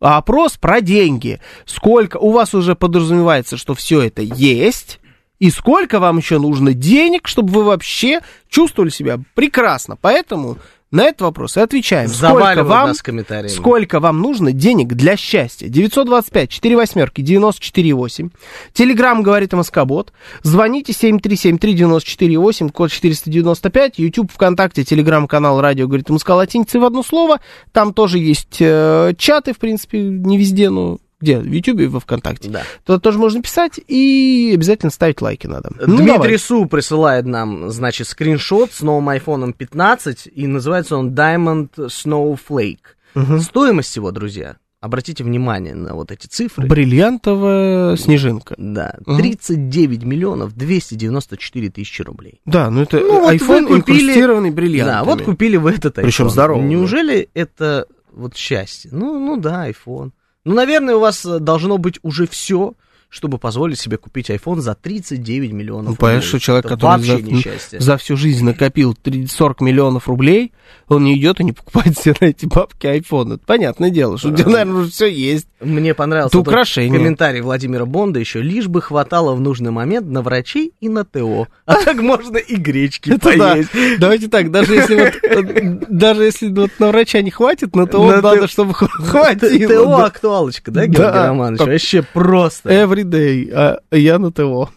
А 0.00 0.16
опрос 0.16 0.56
про 0.56 0.80
деньги. 0.80 1.40
Сколько 1.66 2.16
у 2.16 2.32
вас 2.32 2.54
уже 2.54 2.74
подразумевается, 2.74 3.56
что 3.56 3.74
все 3.74 4.00
это 4.00 4.22
есть, 4.22 4.98
и 5.42 5.50
сколько 5.50 5.98
вам 5.98 6.18
еще 6.18 6.38
нужно 6.38 6.72
денег, 6.72 7.26
чтобы 7.26 7.52
вы 7.52 7.64
вообще 7.64 8.20
чувствовали 8.48 8.90
себя 8.90 9.18
прекрасно. 9.34 9.96
Поэтому 10.00 10.58
на 10.92 11.02
этот 11.02 11.22
вопрос 11.22 11.56
и 11.56 11.60
отвечаем. 11.60 12.08
Сколько 12.10 12.62
вам, 12.62 12.88
нас 12.90 13.02
комментариями. 13.02 13.48
сколько 13.48 13.98
вам 13.98 14.20
нужно 14.20 14.52
денег 14.52 14.94
для 14.94 15.16
счастья? 15.16 15.66
925 15.66 16.48
4 16.48 16.76
восьмерки 16.76 17.22
94 17.22 17.92
8. 17.92 18.30
Телеграмм 18.72 19.24
говорит 19.24 19.52
Москобот. 19.52 20.12
Звоните 20.44 20.92
7373948, 20.92 22.70
код 22.70 22.92
495. 22.92 23.98
YouTube, 23.98 24.30
ВКонтакте, 24.30 24.84
Телеграм-канал 24.84 25.60
Радио 25.60 25.88
говорит 25.88 26.08
Москва 26.08 26.36
латиницей 26.36 26.78
в 26.78 26.84
одно 26.84 27.02
слово. 27.02 27.40
Там 27.72 27.92
тоже 27.94 28.18
есть 28.18 28.58
э, 28.60 29.14
чаты, 29.18 29.54
в 29.54 29.58
принципе, 29.58 30.02
не 30.02 30.38
везде, 30.38 30.70
но 30.70 30.98
где? 31.22 31.38
В 31.38 31.46
Ютубе 31.50 31.84
и 31.84 31.88
во 31.88 32.00
ВКонтакте. 32.00 32.50
Да. 32.50 32.62
Туда 32.84 32.98
тоже 32.98 33.18
можно 33.18 33.40
писать 33.40 33.80
и 33.88 34.52
обязательно 34.54 34.90
ставить 34.90 35.22
лайки 35.22 35.46
надо. 35.46 35.70
Ну, 35.80 35.96
Дмитрий 35.96 36.06
давай. 36.06 36.38
Су 36.38 36.66
присылает 36.66 37.24
нам, 37.24 37.70
значит, 37.70 38.08
скриншот 38.08 38.72
с 38.72 38.82
новым 38.82 39.08
iPhone 39.08 39.52
15, 39.52 40.28
и 40.34 40.46
называется 40.46 40.96
он 40.96 41.14
Diamond 41.14 41.70
Snowflake. 41.76 43.40
Стоимость 43.40 43.94
его, 43.96 44.10
друзья, 44.10 44.56
обратите 44.80 45.22
внимание 45.22 45.74
на 45.74 45.94
вот 45.94 46.10
эти 46.10 46.26
цифры. 46.26 46.66
Бриллиантовая 46.66 47.96
снежинка. 47.96 48.54
Да, 48.58 48.96
Мгм. 49.06 49.18
39 49.18 50.02
миллионов 50.04 50.54
294 50.56 51.70
тысячи 51.70 52.02
рублей. 52.02 52.40
Да, 52.44 52.70
ну 52.70 52.82
это 52.82 52.98
Ну, 53.00 53.20
вот 53.20 53.34
iPhone 53.34 53.66
купили- 53.66 53.76
инкрустированный 53.78 54.50
бриллиантами. 54.50 54.98
Да, 54.98 55.04
вот 55.04 55.22
купили 55.22 55.56
вы 55.56 55.72
этот 55.72 55.98
iPhone. 55.98 56.02
Причем 56.02 56.30
здоровый, 56.30 56.62
да. 56.62 56.68
Неужели 56.68 57.28
это 57.34 57.86
вот 58.12 58.36
счастье? 58.36 58.90
Ну, 58.92 59.18
ну 59.18 59.36
да, 59.36 59.68
iPhone. 59.70 60.10
Ну, 60.44 60.54
наверное, 60.54 60.96
у 60.96 61.00
вас 61.00 61.24
э, 61.24 61.38
должно 61.38 61.78
быть 61.78 61.98
уже 62.02 62.26
все, 62.26 62.74
чтобы 63.12 63.36
позволить 63.36 63.78
себе 63.78 63.98
купить 63.98 64.30
iPhone 64.30 64.60
за 64.60 64.74
39 64.74 65.52
миллионов 65.52 65.90
Ну, 65.90 65.96
понятно, 65.96 66.16
рублей. 66.22 66.28
что 66.28 66.38
человек, 66.40 66.64
Это 66.64 66.74
который 66.76 67.02
за, 67.04 67.20
несчастье. 67.20 67.78
за 67.78 67.96
всю 67.98 68.16
жизнь 68.16 68.42
накопил 68.42 68.94
30 68.94 69.30
40 69.30 69.60
миллионов 69.60 70.08
рублей, 70.08 70.52
он 70.88 71.04
не 71.04 71.18
идет 71.18 71.38
и 71.40 71.44
не 71.44 71.52
покупает 71.52 71.98
себе 71.98 72.14
на 72.20 72.24
эти 72.26 72.46
бабки 72.46 72.86
iPhone. 72.86 73.34
Это 73.34 73.44
понятное 73.44 73.90
дело, 73.90 74.16
что 74.16 74.30
у 74.30 74.34
тебя, 74.34 74.48
наверное, 74.48 74.80
уже 74.80 74.90
все 74.90 75.06
есть. 75.12 75.46
Мне 75.60 75.92
понравился 75.94 76.38
украшение. 76.38 76.98
комментарий 76.98 77.42
Владимира 77.42 77.84
Бонда 77.84 78.18
еще. 78.18 78.40
Лишь 78.40 78.66
бы 78.66 78.80
хватало 78.80 79.34
в 79.34 79.40
нужный 79.42 79.70
момент 79.70 80.06
на 80.08 80.22
врачей 80.22 80.72
и 80.80 80.88
на 80.88 81.04
ТО. 81.04 81.48
А 81.66 81.74
так 81.74 82.00
можно 82.00 82.38
и 82.38 82.56
гречки 82.56 83.16
поесть. 83.18 83.68
Давайте 83.98 84.28
так, 84.28 84.50
даже 84.50 84.74
если 84.74 84.94
вот, 84.96 85.14
э, 85.22 85.78
даже 85.90 86.24
если 86.24 86.48
вот 86.48 86.70
на 86.78 86.88
врача 86.88 87.20
не 87.20 87.30
хватит, 87.30 87.76
на 87.76 87.86
то 87.86 88.02
На 88.08 88.22
надо, 88.22 88.40
ТО. 88.40 88.46
чтобы 88.48 88.72
хватило. 88.74 89.84
ТО 89.84 89.96
актуалочка, 90.04 90.70
да. 90.70 90.86
Георгий 90.86 91.18
Романович? 91.18 91.60
Вообще 91.60 92.02
просто. 92.02 92.70
Every 92.70 93.01
day, 93.04 93.50
а 93.52 93.80
я 93.90 94.18
на 94.18 94.32
ТО. 94.32 94.70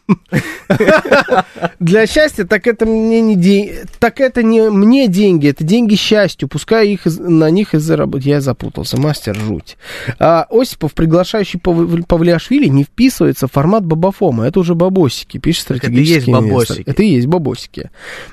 Для 1.79 2.07
счастья, 2.07 2.45
так 2.45 2.67
это 2.67 2.85
мне 2.85 3.21
не 3.21 3.35
деньги, 3.35 3.83
так 3.99 4.19
это 4.19 4.43
не 4.43 4.69
мне 4.69 5.07
деньги, 5.07 5.49
это 5.49 5.63
деньги 5.63 5.95
счастью. 5.95 6.47
Пускай 6.47 6.89
их 6.89 7.05
на 7.05 7.49
них 7.49 7.73
и 7.73 7.77
заработать. 7.77 8.25
Я 8.25 8.41
запутался, 8.41 8.99
мастер 8.99 9.35
жуть. 9.35 9.77
А 10.19 10.47
Осипов, 10.49 10.93
приглашающий 10.93 11.59
Пав- 11.59 12.05
Павлиашвили, 12.07 12.67
не 12.67 12.83
вписывается 12.83 13.47
в 13.47 13.51
формат 13.51 13.85
бабафома. 13.85 14.47
Это 14.47 14.59
уже 14.59 14.75
бабосики, 14.75 15.37
пишет 15.37 15.67
Так 15.67 15.77
это 15.77 15.87
и 15.87 15.89
стратегический 15.89 16.31
есть 16.31 16.41
бабосики. 16.41 16.83
Это 16.85 17.03
и 17.03 17.07
есть 17.07 17.27
бабосики. 17.27 17.89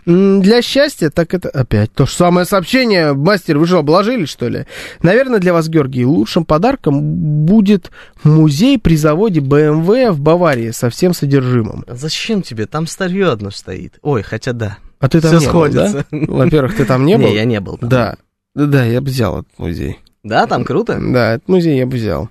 Для 0.07 0.62
счастья, 0.62 1.11
так 1.11 1.34
это 1.34 1.49
опять 1.49 1.93
то 1.93 2.07
же 2.07 2.12
самое 2.12 2.47
сообщение. 2.47 3.12
Мастер, 3.12 3.59
вы 3.59 3.66
что, 3.66 3.78
обложили, 3.78 4.24
что 4.24 4.49
ли? 4.49 4.66
Наверное, 5.03 5.38
для 5.38 5.53
вас, 5.53 5.68
Георгий, 5.68 6.05
лучшим 6.05 6.45
подарком 6.45 7.01
будет 7.45 7.90
музей 8.24 8.78
при 8.78 8.97
заводе 8.97 9.40
BMW 9.40 9.82
в 9.83 10.20
Баварии 10.20 10.70
со 10.70 10.91
всем 10.91 11.14
содержимым. 11.14 11.85
Зачем 11.89 12.43
тебе? 12.43 12.66
Там 12.66 12.87
старье 12.87 13.28
одно 13.30 13.51
стоит. 13.51 13.99
Ой, 14.03 14.22
хотя 14.22 14.53
да. 14.53 14.78
А 14.99 15.09
ты 15.09 15.20
там 15.20 15.30
Всё 15.33 15.41
не 15.41 15.47
сходится. 15.47 16.07
был, 16.11 16.20
да? 16.26 16.33
Во-первых, 16.33 16.76
ты 16.76 16.85
там 16.85 17.05
не 17.05 17.16
был? 17.16 17.24
Не, 17.26 17.35
я 17.35 17.45
не 17.45 17.61
был. 17.61 17.76
там. 17.78 17.89
Да. 17.89 18.16
Да, 18.55 18.85
я 18.85 19.01
бы 19.01 19.07
взял 19.09 19.41
этот 19.41 19.59
музей. 19.59 19.99
Да, 20.22 20.47
там 20.47 20.64
круто. 20.64 21.01
Да, 21.03 21.35
этот 21.35 21.49
музей 21.49 21.76
я 21.78 21.87
бы 21.87 21.97
взял. 21.97 22.28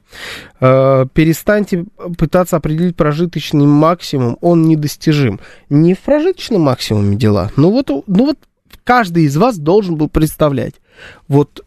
Э, 0.61 1.05
Перестаньте 1.13 1.85
пытаться 2.17 2.55
определить 2.55 2.95
прожиточный 2.95 3.65
максимум, 3.65 4.37
он 4.39 4.67
недостижим. 4.67 5.41
Не 5.69 5.93
в 5.93 5.99
прожиточном 5.99 6.61
максимуме 6.61 7.17
дела. 7.17 7.51
Ну 7.57 7.69
вот, 7.71 7.89
ну 7.89 8.25
вот 8.25 8.37
каждый 8.85 9.23
из 9.25 9.35
вас 9.35 9.57
должен 9.57 9.95
был 9.95 10.07
представлять. 10.07 10.75
Вот, 11.27 11.65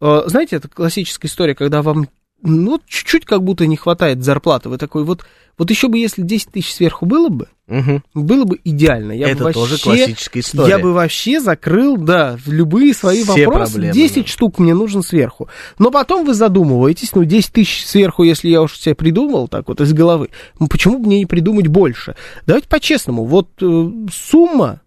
э, 0.00 0.22
знаете, 0.26 0.56
это 0.56 0.68
классическая 0.68 1.26
история, 1.26 1.56
когда 1.56 1.82
вам 1.82 2.08
ну, 2.46 2.80
чуть-чуть 2.86 3.24
как 3.24 3.42
будто 3.42 3.66
не 3.66 3.76
хватает 3.76 4.22
зарплаты. 4.24 4.68
Вы 4.68 4.78
такой, 4.78 5.04
вот, 5.04 5.24
вот 5.58 5.70
еще 5.70 5.88
бы, 5.88 5.98
если 5.98 6.22
10 6.22 6.50
тысяч 6.52 6.72
сверху 6.74 7.04
было 7.06 7.28
бы, 7.28 7.48
Мгм. 7.66 8.02
было 8.14 8.44
бы 8.44 8.60
идеально. 8.62 9.12
Я 9.12 9.30
Это 9.30 9.44
бы 9.44 9.52
тоже 9.52 9.72
вообще- 9.72 9.84
классическая 9.84 10.40
история. 10.40 10.68
я 10.68 10.78
бы 10.78 10.92
вообще 10.92 11.40
закрыл, 11.40 11.96
да, 11.96 12.38
любые 12.46 12.94
свои 12.94 13.22
Все 13.24 13.46
вопросы. 13.46 13.72
проблемы, 13.72 13.94
10 13.94 14.22
да. 14.26 14.28
штук 14.30 14.58
мне 14.60 14.74
нужен 14.74 15.02
сверху. 15.02 15.48
Но 15.78 15.90
потом 15.90 16.24
вы 16.24 16.34
задумываетесь, 16.34 17.12
ну, 17.14 17.24
10 17.24 17.52
тысяч 17.52 17.84
сверху, 17.86 18.22
если 18.22 18.48
я 18.48 18.62
уж 18.62 18.78
себе 18.78 18.94
придумал 18.94 19.48
так 19.48 19.66
вот 19.68 19.80
из 19.80 19.92
головы, 19.92 20.28
ну, 20.60 20.68
почему 20.68 20.98
бы 20.98 21.06
мне 21.06 21.18
не 21.18 21.26
придумать 21.26 21.66
больше? 21.66 22.14
Давайте 22.46 22.68
по-честному, 22.68 23.24
вот 23.24 23.48
э, 23.60 23.90
сумма, 24.12 24.80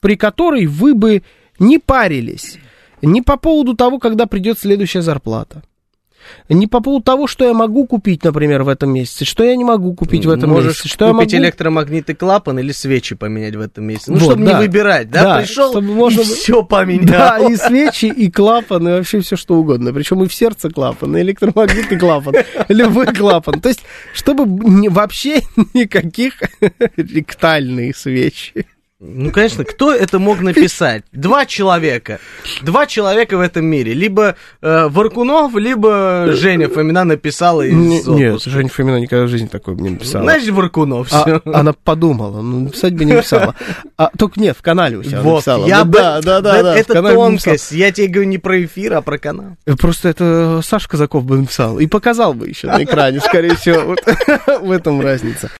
при 0.00 0.16
которой 0.16 0.66
вы 0.66 0.94
бы 0.94 1.22
не 1.58 1.78
парились, 1.78 2.58
не 3.02 3.22
по 3.22 3.36
поводу 3.38 3.74
того, 3.74 3.98
когда 3.98 4.26
придет 4.26 4.58
следующая 4.58 5.00
зарплата. 5.02 5.62
Не 6.48 6.66
по 6.66 6.80
поводу 6.80 7.02
того, 7.04 7.26
что 7.26 7.44
я 7.44 7.54
могу 7.54 7.86
купить, 7.86 8.24
например, 8.24 8.62
в 8.62 8.68
этом 8.68 8.92
месяце, 8.92 9.24
что 9.24 9.44
я 9.44 9.56
не 9.56 9.64
могу 9.64 9.94
купить 9.94 10.26
в 10.26 10.30
этом 10.30 10.50
Можешь 10.50 10.68
месяце, 10.68 10.88
что 10.88 11.06
я 11.06 11.12
купить 11.12 11.32
могу... 11.32 11.44
электромагнитный 11.44 12.14
клапан 12.14 12.58
или 12.58 12.72
свечи 12.72 13.14
поменять 13.14 13.56
в 13.56 13.60
этом 13.60 13.84
месяце. 13.84 14.12
Ну, 14.12 14.18
Вот, 14.18 14.24
чтобы 14.24 14.44
да. 14.44 14.52
не 14.52 14.58
выбирать, 14.66 15.10
да? 15.10 15.22
Да, 15.22 15.38
Пришел 15.38 15.70
чтобы 15.70 15.94
можно 15.94 16.20
и 16.20 16.24
все 16.24 16.62
поменял. 16.62 17.06
Да, 17.06 17.38
и 17.48 17.56
свечи, 17.56 18.06
и 18.06 18.30
клапан, 18.30 18.88
и 18.88 18.92
вообще 18.92 19.20
все 19.20 19.36
что 19.36 19.56
угодно. 19.56 19.92
Причем 19.92 20.22
и 20.22 20.28
в 20.28 20.34
сердце 20.34 20.70
клапан, 20.70 21.16
и 21.16 21.20
электромагнитный 21.20 21.98
клапан, 21.98 22.34
любой 22.68 23.06
клапан. 23.06 23.60
То 23.60 23.68
есть, 23.68 23.82
чтобы 24.12 24.44
вообще 24.90 25.40
никаких 25.74 26.34
ректальных 26.96 27.96
свечи. 27.96 28.66
Ну, 29.02 29.30
конечно, 29.30 29.64
кто 29.64 29.94
это 29.94 30.18
мог 30.18 30.40
написать? 30.42 31.04
Два 31.10 31.46
человека. 31.46 32.18
Два 32.60 32.86
человека 32.86 33.38
в 33.38 33.40
этом 33.40 33.64
мире. 33.64 33.94
Либо 33.94 34.36
э, 34.60 34.88
Варкунов, 34.90 35.54
либо 35.54 36.26
Женя 36.32 36.68
Фомина 36.68 37.04
написала 37.04 37.62
из 37.62 37.72
Не- 37.74 38.02
Нет. 38.02 38.42
Женя 38.42 38.68
Фомина 38.68 38.96
никогда 38.96 39.24
в 39.24 39.28
жизни 39.28 39.46
такое 39.46 39.74
бы 39.74 39.80
не 39.82 39.90
написала. 39.90 40.24
Значит, 40.24 40.50
Варкунов, 40.50 41.08
А- 41.12 41.22
все. 41.22 41.40
она 41.46 41.72
подумала, 41.72 42.42
ну, 42.42 42.60
написать 42.60 42.94
бы 42.94 43.06
не 43.06 43.14
написала. 43.14 43.54
А, 43.96 44.10
только 44.18 44.38
нет, 44.38 44.54
в 44.58 44.60
канале 44.60 44.98
у 44.98 45.02
себя 45.02 45.22
Вот, 45.22 45.36
написала. 45.36 45.66
я 45.66 45.78
да, 45.78 45.84
бы- 45.84 45.92
да, 45.98 46.20
да, 46.20 46.40
да, 46.42 46.62
да, 46.62 46.76
Это 46.76 47.02
тонкость. 47.02 47.72
Я 47.72 47.92
тебе 47.92 48.08
говорю 48.08 48.28
не 48.28 48.36
про 48.38 48.62
эфир, 48.64 48.92
а 48.92 49.00
про 49.00 49.16
канал. 49.16 49.56
Просто 49.78 50.10
это 50.10 50.60
Саша 50.62 50.88
Казаков 50.90 51.24
бы 51.24 51.38
написал 51.38 51.78
и 51.78 51.86
показал 51.86 52.34
бы 52.34 52.48
еще 52.48 52.66
на 52.66 52.84
экране, 52.84 53.20
скорее 53.20 53.54
всего. 53.56 53.80
Вот 53.80 54.00
в 54.60 54.70
этом 54.70 55.00
разница. 55.00 55.50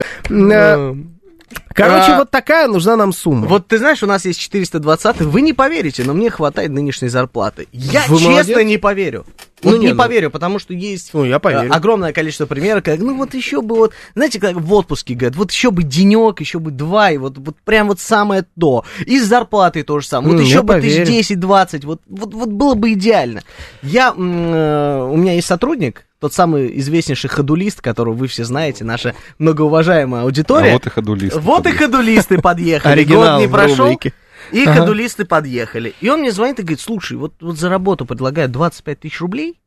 Короче, 1.74 2.12
А, 2.12 2.18
вот 2.18 2.30
такая 2.30 2.66
нужна 2.68 2.96
нам 2.96 3.12
сумма. 3.12 3.46
Вот 3.46 3.66
ты 3.68 3.78
знаешь, 3.78 4.02
у 4.02 4.06
нас 4.06 4.24
есть 4.24 4.40
420, 4.40 5.20
вы 5.22 5.40
не 5.40 5.52
поверите, 5.52 6.04
но 6.04 6.12
мне 6.14 6.30
хватает 6.30 6.70
нынешней 6.70 7.08
зарплаты. 7.08 7.68
Я 7.72 8.02
Вы 8.08 8.16
честно 8.18 8.30
молодец. 8.32 8.64
не 8.64 8.78
поверю. 8.78 9.24
Ну, 9.62 9.70
Вот 9.72 9.80
не, 9.80 9.86
не 9.86 9.92
ну. 9.92 9.98
поверю, 9.98 10.30
потому 10.30 10.58
что 10.58 10.72
есть 10.72 11.10
Ну, 11.12 11.24
я 11.24 11.38
поверю. 11.38 11.70
э, 11.70 11.74
огромное 11.74 12.12
количество 12.12 12.46
примеров, 12.46 12.82
как, 12.82 12.98
ну 12.98 13.16
вот 13.16 13.34
еще 13.34 13.60
бы 13.62 13.76
вот, 13.76 13.92
знаете, 14.14 14.40
как 14.40 14.56
в 14.56 14.72
отпуске 14.72 15.14
говорят, 15.14 15.36
вот 15.36 15.50
еще 15.50 15.70
бы 15.70 15.82
денек, 15.82 16.40
еще 16.40 16.58
бы 16.58 16.70
два, 16.70 17.10
и 17.10 17.18
вот, 17.18 17.36
вот 17.38 17.56
прям 17.64 17.88
вот 17.88 18.00
самое 18.00 18.46
то. 18.58 18.84
И 19.06 19.18
с 19.18 19.24
зарплатой 19.26 19.82
то 19.82 20.00
же 20.00 20.06
самое. 20.06 20.32
Вот 20.34 20.40
Ну, 20.40 20.46
еще 20.46 20.62
бы 20.62 20.74
поверю. 20.74 21.06
тысяч 21.06 21.32
10-20, 21.36 21.86
вот, 21.86 22.00
вот, 22.08 22.34
вот 22.34 22.48
было 22.48 22.74
бы 22.74 22.92
идеально. 22.92 23.42
Я, 23.82 24.14
э, 24.16 25.08
у 25.10 25.16
меня 25.16 25.34
есть 25.34 25.46
сотрудник, 25.46 26.06
тот 26.20 26.34
самый 26.34 26.78
известнейший 26.80 27.30
ходулист, 27.30 27.80
которого 27.80 28.12
вы 28.14 28.26
все 28.26 28.44
знаете, 28.44 28.84
наша 28.84 29.14
многоуважаемая 29.38 30.22
аудитория. 30.22 30.70
А 30.70 30.72
вот 30.74 30.86
и 30.86 30.90
ходулисты. 30.90 31.40
Вот 31.40 31.66
и 31.66 31.70
ходулисты 31.72 32.38
подъехали. 32.40 32.92
Оригинал 32.92 33.38
Год 33.38 33.40
не 33.40 33.48
прошел, 33.48 33.84
рубрике. 33.86 34.12
И 34.52 34.64
Ага. 34.64 34.80
ходулисты 34.80 35.24
подъехали. 35.24 35.94
И 36.00 36.08
он 36.08 36.20
мне 36.20 36.32
звонит 36.32 36.58
и 36.58 36.62
говорит, 36.62 36.80
слушай, 36.80 37.16
вот, 37.16 37.34
вот 37.40 37.58
за 37.58 37.68
работу 37.68 38.06
предлагают 38.06 38.52
25 38.52 39.00
тысяч 39.00 39.20
рублей, 39.20 39.60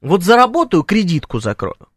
вот 0.00 0.22
заработаю, 0.22 0.82
кредитку 0.82 1.40
закрою. 1.40 1.88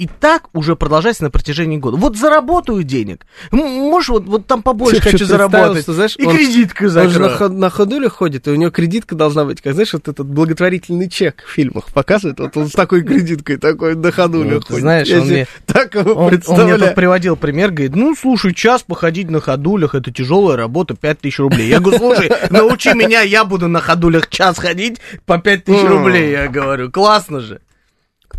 И 0.00 0.06
так 0.06 0.44
уже 0.54 0.76
продолжается 0.76 1.24
на 1.24 1.30
протяжении 1.30 1.76
года. 1.76 1.98
Вот 1.98 2.16
заработаю 2.16 2.82
денег. 2.84 3.26
Можешь 3.52 4.08
вот, 4.08 4.24
вот 4.24 4.46
там 4.46 4.62
побольше 4.62 4.96
Чё-то 4.96 5.10
хочу 5.10 5.24
заработать. 5.26 5.82
что, 5.82 5.92
знаешь, 5.92 6.14
и 6.16 6.24
он- 6.24 6.34
кредитку 6.34 6.84
Он 6.84 6.90
же 6.90 6.96
на, 7.02 7.08
закрою. 7.10 7.36
ход- 7.36 7.52
на 7.52 7.68
ходуле 7.68 8.08
ходит, 8.08 8.48
и 8.48 8.50
у 8.50 8.54
него 8.54 8.70
кредитка 8.70 9.14
должна 9.14 9.44
быть, 9.44 9.60
как, 9.60 9.74
знаешь, 9.74 9.92
вот 9.92 10.08
этот 10.08 10.26
благотворительный 10.26 11.10
чек 11.10 11.44
в 11.46 11.50
фильмах 11.52 11.88
показывает, 11.92 12.40
вот 12.40 12.56
он 12.56 12.68
с 12.68 12.72
такой 12.72 13.02
кредиткой, 13.02 13.58
такой 13.58 13.94
на 13.94 14.10
ходуле 14.10 14.52
Ну, 14.52 14.60
ты 14.60 14.66
ходит. 14.68 14.80
знаешь, 14.80 15.08
Я 15.08 15.20
он 15.20 15.26
мне- 15.28 15.46
так 15.66 15.94
его 15.94 16.12
Он, 16.14 16.40
он 16.46 16.64
мне 16.64 16.78
тут 16.78 16.94
приводил 16.94 17.36
пример, 17.36 17.70
говорит, 17.70 17.94
ну, 17.94 18.14
слушай, 18.16 18.54
час 18.54 18.82
походить 18.82 19.28
на 19.28 19.40
ходулях, 19.42 19.94
это 19.94 20.10
тяжелая 20.10 20.56
работа, 20.56 20.94
5 20.94 21.20
тысяч 21.20 21.38
рублей. 21.40 21.68
Я 21.68 21.78
говорю, 21.78 21.98
слушай, 21.98 22.30
научи 22.50 22.94
меня, 22.94 23.20
я 23.20 23.44
буду 23.44 23.68
на 23.68 23.80
ходулях 23.80 24.30
час 24.30 24.58
ходить 24.58 24.98
по 25.26 25.36
5 25.36 25.64
тысяч 25.66 25.82
М. 25.84 25.88
рублей. 25.88 26.30
Я 26.30 26.48
говорю, 26.48 26.90
классно 26.90 27.40
же. 27.40 27.60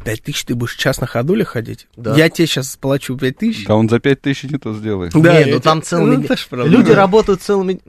Пять 0.03 0.23
тысяч 0.23 0.45
ты 0.45 0.55
будешь 0.55 0.75
час 0.75 0.99
на 0.99 1.07
ходуле 1.07 1.45
ходить? 1.45 1.87
Да. 1.95 2.15
Я 2.15 2.29
тебе 2.29 2.47
сейчас 2.47 2.75
плачу 2.75 3.15
пять 3.17 3.37
тысяч. 3.37 3.65
Да 3.65 3.75
он 3.75 3.87
за 3.87 3.99
пять 3.99 4.21
тысяч 4.21 4.49
не 4.49 4.57
то 4.57 4.73
сделает. 4.73 5.13
Не, 5.13 5.21
я 5.23 5.33
ну 5.39 5.43
тебе- 5.45 5.59
там 5.59 5.83
целыми... 5.83 6.27
Ну. 6.51 6.65
Люди 6.65 6.89
Да. 6.89 6.95
работают 6.95 7.41
целыми... 7.41 7.79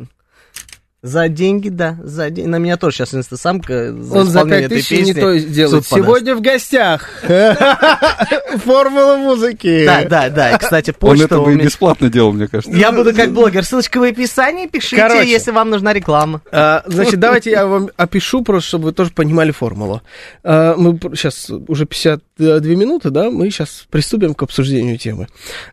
За 1.03 1.29
деньги, 1.29 1.69
да, 1.69 1.99
за 2.01 2.31
деньги. 2.31 2.49
На 2.49 2.59
меня 2.59 2.77
тоже 2.77 2.99
сейчас 2.99 3.13
инстасамка 3.13 3.93
за 3.93 4.19
Он 4.21 4.27
за 4.27 4.39
исполнение 4.39 4.69
5 4.69 4.71
этой 4.71 4.83
тысяч 4.83 5.05
не 5.05 5.15
то 5.15 5.37
сделает. 5.37 5.89
подаст. 5.89 6.07
Сегодня 6.07 6.37
в 6.37 6.41
гостях 6.41 7.11
формула 8.65 9.17
музыки. 9.17 9.85
Да, 9.85 10.05
да, 10.05 10.31
да. 10.31 10.59
Кстати, 10.59 10.91
Он 10.91 10.95
почта 10.95 11.25
это 11.25 11.41
у 11.41 11.47
бы 11.47 11.57
бесплатно 11.57 12.09
делал, 12.09 12.33
мне 12.33 12.47
кажется. 12.47 12.77
Я 12.77 12.93
буду 12.93 13.13
как 13.13 13.33
блогер. 13.33 13.65
Ссылочка 13.65 13.99
в 13.99 14.05
описании. 14.05 14.69
Пишите, 14.69 15.29
если 15.29 15.51
вам 15.51 15.71
нужна 15.71 15.93
реклама. 15.93 16.41
А, 16.53 16.85
значит, 16.87 17.19
давайте 17.19 17.51
я 17.51 17.67
вам 17.67 17.91
опишу, 17.97 18.45
просто 18.45 18.69
чтобы 18.69 18.85
вы 18.85 18.93
тоже 18.93 19.11
понимали 19.11 19.51
формулу. 19.51 20.03
А, 20.45 20.77
мы 20.77 21.01
сейчас 21.17 21.51
уже 21.51 21.85
52 21.85 22.61
минуты, 22.77 23.11
да, 23.11 23.29
мы 23.29 23.51
сейчас 23.51 23.87
приступим 23.91 24.35
к 24.35 24.43
обсуждению 24.45 24.99
темы. 24.99 25.27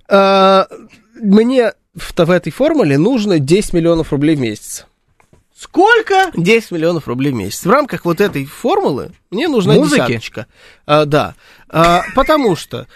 А, 0.07 0.65
мне 1.21 1.73
в, 1.95 2.13
в 2.17 2.31
этой 2.31 2.51
формуле 2.51 2.97
нужно 2.97 3.37
10 3.37 3.73
миллионов 3.73 4.11
рублей 4.11 4.35
в 4.35 4.39
месяц. 4.39 4.87
Сколько? 5.59 6.31
10 6.35 6.71
миллионов 6.71 7.09
рублей 7.09 7.33
в 7.33 7.35
месяц. 7.35 7.65
В 7.65 7.69
рамках 7.69 8.05
вот 8.05 8.21
этой 8.21 8.45
формулы 8.45 9.11
мне 9.29 9.49
нужна 9.49 9.73
Музыки? 9.73 9.99
десяточка. 10.07 10.47
А, 10.85 11.03
да. 11.03 11.35
А, 11.67 12.03
потому 12.15 12.55
что 12.55 12.87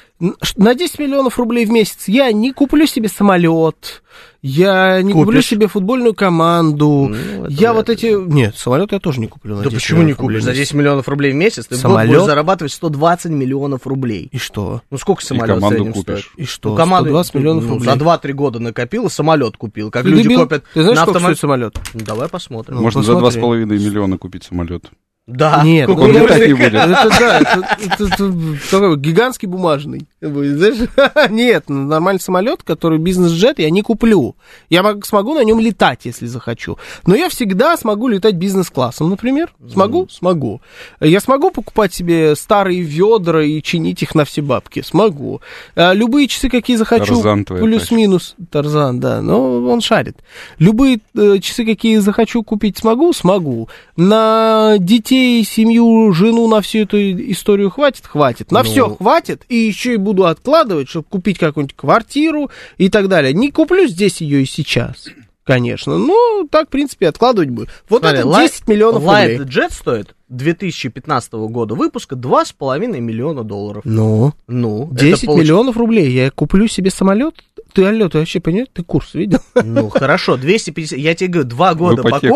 на 0.57 0.73
10 0.75 0.99
миллионов 0.99 1.37
рублей 1.37 1.65
в 1.65 1.71
месяц 1.71 2.07
я 2.07 2.31
не 2.31 2.53
куплю 2.53 2.85
себе 2.85 3.09
самолет, 3.09 4.03
я 4.41 5.01
не 5.01 5.11
куплю 5.13 5.25
Купишь? 5.37 5.47
себе 5.47 5.67
футбольную 5.67 6.13
команду. 6.13 7.07
Ну, 7.09 7.45
это 7.45 7.53
я 7.53 7.73
вот 7.73 7.87
ли. 7.89 7.93
эти... 7.95 8.05
Нет, 8.29 8.55
самолет 8.55 8.91
я 8.91 8.99
тоже 8.99 9.19
не 9.19 9.27
куплю. 9.27 9.55
На 9.55 9.63
Да 9.63 9.69
10 9.69 9.81
почему 9.81 10.03
не 10.03 10.13
купишь? 10.13 10.43
За 10.43 10.51
месяц. 10.51 10.61
10 10.69 10.73
миллионов 10.75 11.07
рублей 11.07 11.31
в 11.31 11.35
месяц 11.35 11.65
ты 11.65 11.75
Самолет? 11.75 12.09
будешь 12.11 12.25
зарабатывать 12.25 12.71
120 12.73 13.31
миллионов 13.31 13.85
рублей. 13.87 14.29
И 14.31 14.37
что? 14.37 14.81
Ну 14.91 14.97
сколько 14.97 15.23
самолет 15.25 15.57
в 15.57 15.59
команду 15.59 15.85
купишь. 15.91 16.01
стоит? 16.01 16.25
И 16.37 16.45
что? 16.45 16.69
Ну, 16.69 16.75
команду 16.75 17.09
120 17.09 17.33
миллионов 17.35 17.63
ну, 17.65 17.69
рублей. 17.75 17.85
За 17.89 17.95
2-3 17.97 18.31
года 18.33 18.59
накопил 18.59 19.05
и 19.07 19.09
самолет 19.09 19.57
купил. 19.57 19.91
Как 19.91 20.03
Ты 20.03 20.09
люди 20.09 20.23
дебил? 20.23 20.39
копят 20.41 20.63
Ты 20.73 20.81
знаешь, 20.83 20.97
на 20.97 21.03
сколько 21.03 21.17
автомобиль. 21.17 21.37
стоит 21.37 21.41
самолет? 21.49 21.79
Ну, 21.93 21.99
давай 22.05 22.27
посмотрим. 22.29 22.75
Ну, 22.75 22.81
Можно 22.81 23.03
за 23.03 23.13
посмотри. 23.19 23.63
2,5 23.63 23.65
миллиона 23.79 24.17
купить 24.17 24.43
самолет. 24.43 24.85
Да. 25.25 25.61
Нет, 25.63 25.85
Сколько 25.89 26.01
он 26.01 26.11
летать 26.11 26.47
не 26.47 26.53
будет. 26.53 26.73
Это 26.73 27.09
да, 27.17 27.39
это, 27.39 27.67
это- 27.79 28.03
это 28.03 28.57
такой 28.69 28.97
гигантский 28.97 29.47
бумажный. 29.47 30.05
Нет, 31.29 31.69
нормальный 31.69 32.19
самолет, 32.19 32.63
который 32.63 32.97
бизнес-джет, 32.99 33.59
я 33.59 33.69
не 33.69 33.81
куплю. 33.81 34.35
Я 34.69 34.83
мог- 34.83 35.05
смогу 35.05 35.33
на 35.33 35.43
нем 35.43 35.59
летать, 35.59 36.01
если 36.05 36.25
захочу. 36.27 36.77
Но 37.05 37.15
я 37.15 37.29
всегда 37.29 37.75
смогу 37.77 38.07
летать 38.07 38.35
бизнес-классом, 38.35 39.09
например. 39.09 39.53
Смогу? 39.71 40.07
Смогу. 40.09 40.61
Я 41.01 41.19
смогу 41.19 41.51
покупать 41.51 41.93
себе 41.93 42.35
старые 42.35 42.81
ведра 42.81 43.43
и 43.43 43.61
чинить 43.61 44.01
их 44.03 44.15
на 44.15 44.23
все 44.25 44.41
бабки? 44.41 44.81
Смогу. 44.81 45.41
А, 45.75 45.93
Любые 45.93 46.27
часы, 46.27 46.49
какие 46.49 46.75
захочу, 46.77 47.15
плюс-минус. 47.61 48.35
Тарзан, 48.51 48.99
да, 48.99 49.21
но 49.21 49.59
он 49.67 49.81
шарит. 49.81 50.17
Любые 50.59 50.99
э, 51.17 51.39
часы, 51.39 51.65
какие 51.65 51.97
захочу 51.97 52.43
купить, 52.43 52.77
смогу? 52.77 53.11
Смогу. 53.13 53.67
На 53.95 54.75
детей, 54.79 55.43
семью, 55.43 56.11
жену, 56.13 56.47
на 56.47 56.61
всю 56.61 56.79
эту 56.79 56.97
историю 57.31 57.69
хватит? 57.71 58.05
Хватит. 58.05 58.51
На 58.51 58.59
Ну. 58.63 58.65
все 58.69 58.89
хватит, 58.95 59.43
и 59.49 59.55
еще 59.55 59.93
и 59.95 59.97
буду 59.97 60.12
откладывать, 60.21 60.89
чтобы 60.89 61.05
купить 61.09 61.39
какую-нибудь 61.39 61.75
квартиру 61.75 62.51
и 62.77 62.89
так 62.89 63.07
далее. 63.07 63.33
Не 63.33 63.51
куплю 63.51 63.87
здесь 63.87 64.21
ее 64.21 64.43
и 64.43 64.45
сейчас. 64.45 65.07
Конечно, 65.43 65.97
но 65.97 66.47
так, 66.49 66.67
в 66.67 66.71
принципе, 66.71 67.09
откладывать 67.09 67.49
будет. 67.49 67.69
Вот 67.89 68.01
Смотри, 68.03 68.19
это 68.19 68.27
Light- 68.29 68.47
10 68.47 68.67
миллионов 68.69 69.03
Light 69.03 69.37
рублей. 69.39 69.47
Jet 69.63 69.73
стоит 69.73 70.15
2015 70.29 71.33
года 71.33 71.75
выпуска 71.75 72.15
2,5 72.15 72.99
миллиона 73.01 73.43
долларов. 73.43 73.81
Ну, 73.85 74.33
Ну, 74.47 74.85
это 74.93 75.01
10 75.01 75.27
получ- 75.27 75.39
миллионов 75.41 75.75
рублей. 75.75 76.11
Я 76.11 76.31
куплю 76.31 76.67
себе 76.67 76.91
самолет. 76.91 77.35
Ты, 77.73 77.83
алло, 77.85 78.07
ты 78.07 78.19
вообще 78.19 78.39
понимаешь? 78.39 78.67
Ты 78.71 78.83
курс 78.83 79.15
видел? 79.15 79.39
Ну, 79.55 79.89
хорошо, 79.89 80.37
250... 80.37 80.97
Я 80.97 81.13
тебе 81.13 81.27
говорю, 81.29 81.49
два 81.49 81.73
года 81.73 82.03
ипотеку. 82.19 82.33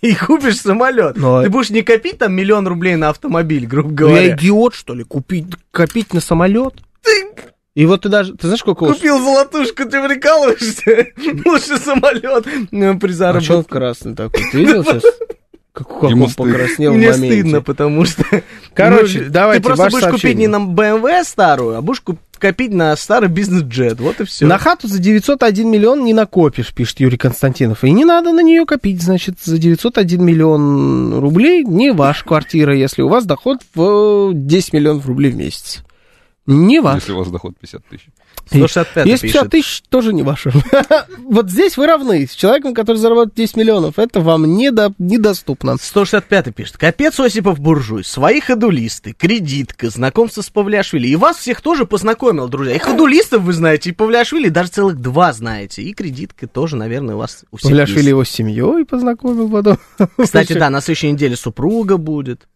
И 0.00 0.14
купишь 0.14 0.60
самолет. 0.60 1.16
Ну, 1.16 1.42
Ты 1.42 1.50
будешь 1.50 1.70
не 1.70 1.82
копить 1.82 2.18
там 2.18 2.32
миллион 2.32 2.66
рублей 2.66 2.96
на 2.96 3.08
автомобиль, 3.10 3.66
грубо 3.66 3.88
Ну, 3.88 3.94
я 3.94 3.96
говоря. 3.96 4.36
идиот, 4.36 4.74
что 4.74 4.94
ли, 4.94 5.04
купить, 5.04 5.46
копить 5.70 6.12
на 6.14 6.20
самолет? 6.20 6.74
И 7.74 7.86
вот 7.86 8.02
ты 8.02 8.08
даже, 8.08 8.32
ты 8.34 8.48
знаешь, 8.48 8.60
сколько 8.60 8.86
Купил 8.86 9.20
золотушку, 9.22 9.84
ты 9.88 10.02
прикалываешься? 10.08 11.06
Лучше 11.48 11.78
самолет 11.78 12.44
ну, 12.72 12.98
при 12.98 13.12
А 13.12 13.14
что 13.14 13.26
он 13.28 13.40
заработке. 13.40 13.70
красный 13.70 14.14
такой? 14.16 14.42
Ты 14.50 14.58
видел 14.58 14.84
сейчас? 14.84 15.02
Как, 15.72 16.02
он 16.02 16.28
покраснел 16.36 16.92
в 16.92 16.96
Мне 16.96 17.10
моменте. 17.12 17.40
стыдно, 17.40 17.62
потому 17.62 18.04
что... 18.04 18.24
Короче, 18.74 19.20
Ну, 19.20 19.30
давайте, 19.30 19.62
Ты 19.62 19.66
просто 19.68 19.90
будешь 19.90 20.06
купить 20.08 20.36
не 20.36 20.48
на 20.48 20.56
BMW 20.56 21.22
старую, 21.22 21.76
а 21.76 21.80
будешь 21.82 22.00
куп- 22.04 22.18
копить 22.38 22.72
на 22.72 22.94
старый 22.96 23.28
бизнес-джет. 23.28 24.00
Вот 24.00 24.20
и 24.20 24.24
все. 24.24 24.46
На 24.46 24.58
хату 24.58 24.88
за 24.88 24.98
901 24.98 25.70
миллион 25.70 26.04
не 26.04 26.14
накопишь, 26.14 26.72
пишет 26.72 27.00
Юрий 27.00 27.18
Константинов. 27.18 27.84
И 27.84 27.90
не 27.90 28.04
надо 28.04 28.32
на 28.32 28.42
нее 28.42 28.64
копить, 28.66 29.02
значит, 29.02 29.40
за 29.42 29.58
901 29.58 30.24
миллион 30.24 31.18
рублей 31.18 31.64
не 31.64 31.92
ваша 31.92 32.24
квартира, 32.24 32.74
если 32.74 33.02
у 33.02 33.08
вас 33.08 33.26
доход 33.26 33.58
в 33.74 34.32
10 34.34 34.72
миллионов 34.72 35.06
рублей 35.06 35.32
в 35.32 35.36
месяц. 35.36 35.82
Не 36.46 36.80
ваш. 36.80 37.02
Если 37.02 37.12
у 37.12 37.18
вас 37.18 37.28
доход 37.28 37.54
50 37.60 37.84
тысяч. 37.86 38.08
165 38.48 39.06
Если 39.06 39.22
пишет. 39.28 39.34
50 39.42 39.50
тысяч, 39.50 39.82
тоже 39.88 40.12
не 40.12 40.22
ваше. 40.22 40.52
Вот 41.28 41.50
здесь 41.50 41.76
вы 41.76 41.86
равны 41.86 42.26
с 42.26 42.34
человеком, 42.34 42.72
который 42.74 42.96
заработает 42.96 43.34
10 43.34 43.56
миллионов. 43.56 43.98
Это 43.98 44.20
вам 44.20 44.44
недо- 44.46 44.94
недоступно. 44.98 45.76
165 45.80 46.54
пишет. 46.54 46.76
Капец 46.78 47.18
Осипов 47.20 47.60
буржуй. 47.60 48.04
Свои 48.04 48.40
ходулисты, 48.40 49.12
кредитка, 49.12 49.90
знакомство 49.90 50.40
с 50.42 50.48
Павлиашвили. 50.48 51.08
И 51.08 51.16
вас 51.16 51.36
всех 51.36 51.60
тоже 51.60 51.84
познакомил, 51.84 52.48
друзья. 52.48 52.74
И 52.74 52.78
ходулистов 52.78 53.42
вы 53.42 53.52
знаете, 53.52 53.90
и 53.90 53.92
Павлиашвили 53.92 54.48
даже 54.48 54.70
целых 54.70 54.96
два 55.00 55.32
знаете. 55.32 55.82
И 55.82 55.92
кредитка 55.92 56.46
тоже, 56.46 56.76
наверное, 56.76 57.14
у 57.16 57.18
вас 57.18 57.44
у 57.50 57.56
всех 57.58 57.70
Павлиашвили 57.70 57.98
есть. 57.98 58.08
его 58.08 58.24
с 58.24 58.30
семьей 58.30 58.84
познакомил 58.86 59.50
потом. 59.50 59.78
Кстати, 60.22 60.54
да, 60.54 60.70
на 60.70 60.80
следующей 60.80 61.12
неделе 61.12 61.36
супруга 61.36 61.96
будет. 61.98 62.48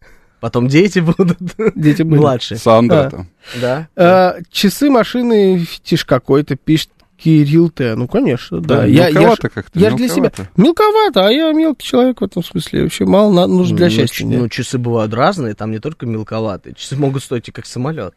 Потом 0.43 0.67
дети 0.67 0.99
будут. 0.99 1.37
Дети 1.73 2.01
были. 2.01 2.19
Младшие. 2.19 2.57
Сандра 2.57 3.05
А. 3.05 3.09
там. 3.09 3.27
Да. 3.61 3.87
А, 3.95 4.35
часы 4.51 4.89
машины 4.89 5.59
фетиш 5.59 6.03
какой-то, 6.03 6.57
пишет 6.57 6.89
Кирилл 7.15 7.69
Т. 7.69 7.95
Ну, 7.95 8.09
конечно, 8.09 8.59
да. 8.59 8.79
Да, 8.79 8.85
я, 8.85 9.07
я, 9.07 9.13
мелковато 9.13 9.47
как-то, 9.47 9.79
я 9.79 9.91
ж 9.91 9.93
для 9.95 10.09
себя... 10.09 10.33
мелковато. 10.57 11.25
А 11.25 11.31
я 11.31 11.53
мелкий 11.53 11.87
человек 11.87 12.19
в 12.19 12.25
этом 12.25 12.43
смысле. 12.43 12.83
Вообще 12.83 13.05
мало 13.05 13.31
на- 13.31 13.47
нужно 13.47 13.77
для 13.77 13.85
Ну, 13.85 13.91
счастья. 13.93 14.15
ч- 14.17 14.25
нет. 14.25 14.41
Ну, 14.41 14.49
часы 14.49 14.77
бывают 14.77 15.13
разные, 15.13 15.53
там 15.53 15.71
не 15.71 15.79
только 15.79 16.05
мелковатые. 16.05 16.75
Часы 16.75 16.97
могут 16.97 17.23
стоить 17.23 17.47
и 17.47 17.51
как 17.53 17.65
самолет. 17.65 18.13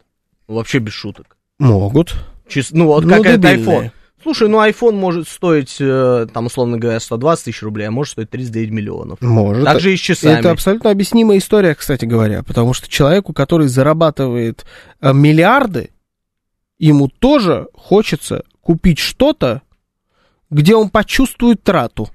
Вообще 0.49 0.79
без 0.79 0.91
шуток. 0.91 1.37
Могут. 1.59 2.13
Чис- 2.49 2.71
Ну, 2.73 2.87
вот 2.87 3.05
Ну, 3.05 3.09
как 3.11 3.25
это 3.25 3.37
дебильные. 3.37 3.65
iPhone. 3.65 3.91
Слушай, 4.27 4.49
ну 4.49 4.61
iPhone 4.61 4.95
может 4.95 5.25
стоить, 5.29 5.77
э, 5.79 6.27
там, 6.33 6.47
условно 6.47 6.77
говоря, 6.77 6.99
120 6.99 7.45
тысяч 7.45 7.61
рублей, 7.61 7.87
а 7.87 7.91
может 7.91 8.11
стоить 8.11 8.29
39 8.29 8.71
миллионов. 8.71 9.21
Может. 9.21 9.63
Так 9.63 9.79
же 9.79 9.93
и 9.93 9.95
с 9.95 10.01
часами. 10.01 10.39
Это 10.39 10.51
абсолютно 10.51 10.91
объяснимая 10.91 11.37
история, 11.37 11.73
кстати 11.73 12.03
говоря, 12.03 12.43
потому 12.43 12.73
что 12.73 12.89
человеку, 12.89 13.31
который 13.31 13.69
зарабатывает 13.69 14.65
э, 14.99 15.13
миллиарды, 15.13 15.91
ему 16.77 17.07
тоже 17.07 17.67
хочется 17.73 18.43
купить 18.59 18.99
что-то, 18.99 19.61
где 20.49 20.75
он 20.75 20.89
почувствует 20.89 21.63
трату. 21.63 22.09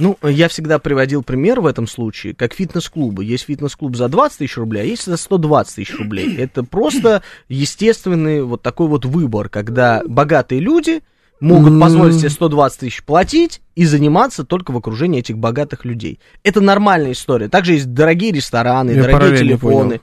Ну, 0.00 0.16
я 0.26 0.48
всегда 0.48 0.78
приводил 0.78 1.22
пример 1.22 1.60
в 1.60 1.66
этом 1.66 1.86
случае, 1.86 2.34
как 2.34 2.54
фитнес-клубы. 2.54 3.22
Есть 3.24 3.44
фитнес-клуб 3.44 3.96
за 3.96 4.08
20 4.08 4.38
тысяч 4.38 4.56
рублей, 4.56 4.82
а 4.82 4.84
есть 4.84 5.04
за 5.04 5.18
120 5.18 5.74
тысяч 5.74 5.94
рублей. 5.98 6.36
Это 6.38 6.64
просто 6.64 7.22
естественный 7.48 8.42
вот 8.42 8.62
такой 8.62 8.88
вот 8.88 9.04
выбор, 9.04 9.50
когда 9.50 10.02
богатые 10.06 10.60
люди 10.60 11.02
могут 11.40 11.78
позволить 11.80 12.18
себе 12.18 12.30
120 12.30 12.80
тысяч 12.80 13.02
платить 13.02 13.60
и 13.74 13.84
заниматься 13.84 14.44
только 14.44 14.72
в 14.72 14.76
окружении 14.76 15.20
этих 15.20 15.38
богатых 15.38 15.84
людей. 15.84 16.18
Это 16.44 16.60
нормальная 16.60 17.12
история. 17.12 17.48
Также 17.48 17.74
есть 17.74 17.92
дорогие 17.92 18.32
рестораны, 18.32 18.92
Я 18.92 19.02
дорогие 19.02 19.38
телефоны. 19.38 19.88
понял. 19.88 20.00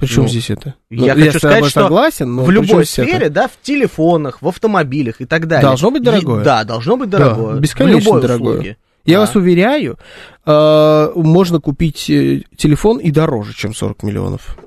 Причем 0.00 0.22
Ну, 0.22 0.28
здесь 0.28 0.50
это? 0.50 0.74
я 0.88 1.14
Ну, 1.14 1.20
хочу 1.20 1.38
тобой 1.38 1.38
сказать, 1.38 1.64
что 1.66 1.80
согласен, 1.82 2.34
но 2.34 2.44
в 2.44 2.50
любой 2.50 2.84
здесь 2.84 2.98
это? 2.98 3.08
сфере, 3.08 3.28
да, 3.28 3.48
в 3.48 3.52
телефонах, 3.62 4.40
в 4.42 4.48
автомобилях 4.48 5.20
и 5.20 5.26
так 5.26 5.46
далее. 5.46 5.62
Должно 5.62 5.90
быть 5.90 6.02
дорогое. 6.02 6.40
И- 6.40 6.44
да, 6.44 6.64
должно 6.64 6.96
быть 6.96 7.10
дорогое. 7.10 7.56
В 7.56 7.60
бесконечно 7.60 7.98
любой 8.06 8.22
дорогое. 8.22 8.50
услуге. 8.52 8.76
Я 9.04 9.14
Да. 9.16 9.20
вас 9.20 9.34
уверяю, 9.36 9.98
э, 10.46 11.12
можно 11.14 11.60
купить 11.60 12.08
э, 12.10 12.42
телефон 12.56 12.98
и 12.98 13.10
дороже, 13.10 13.54
чем 13.54 13.74
40 13.74 14.02
миллионов. 14.02 14.58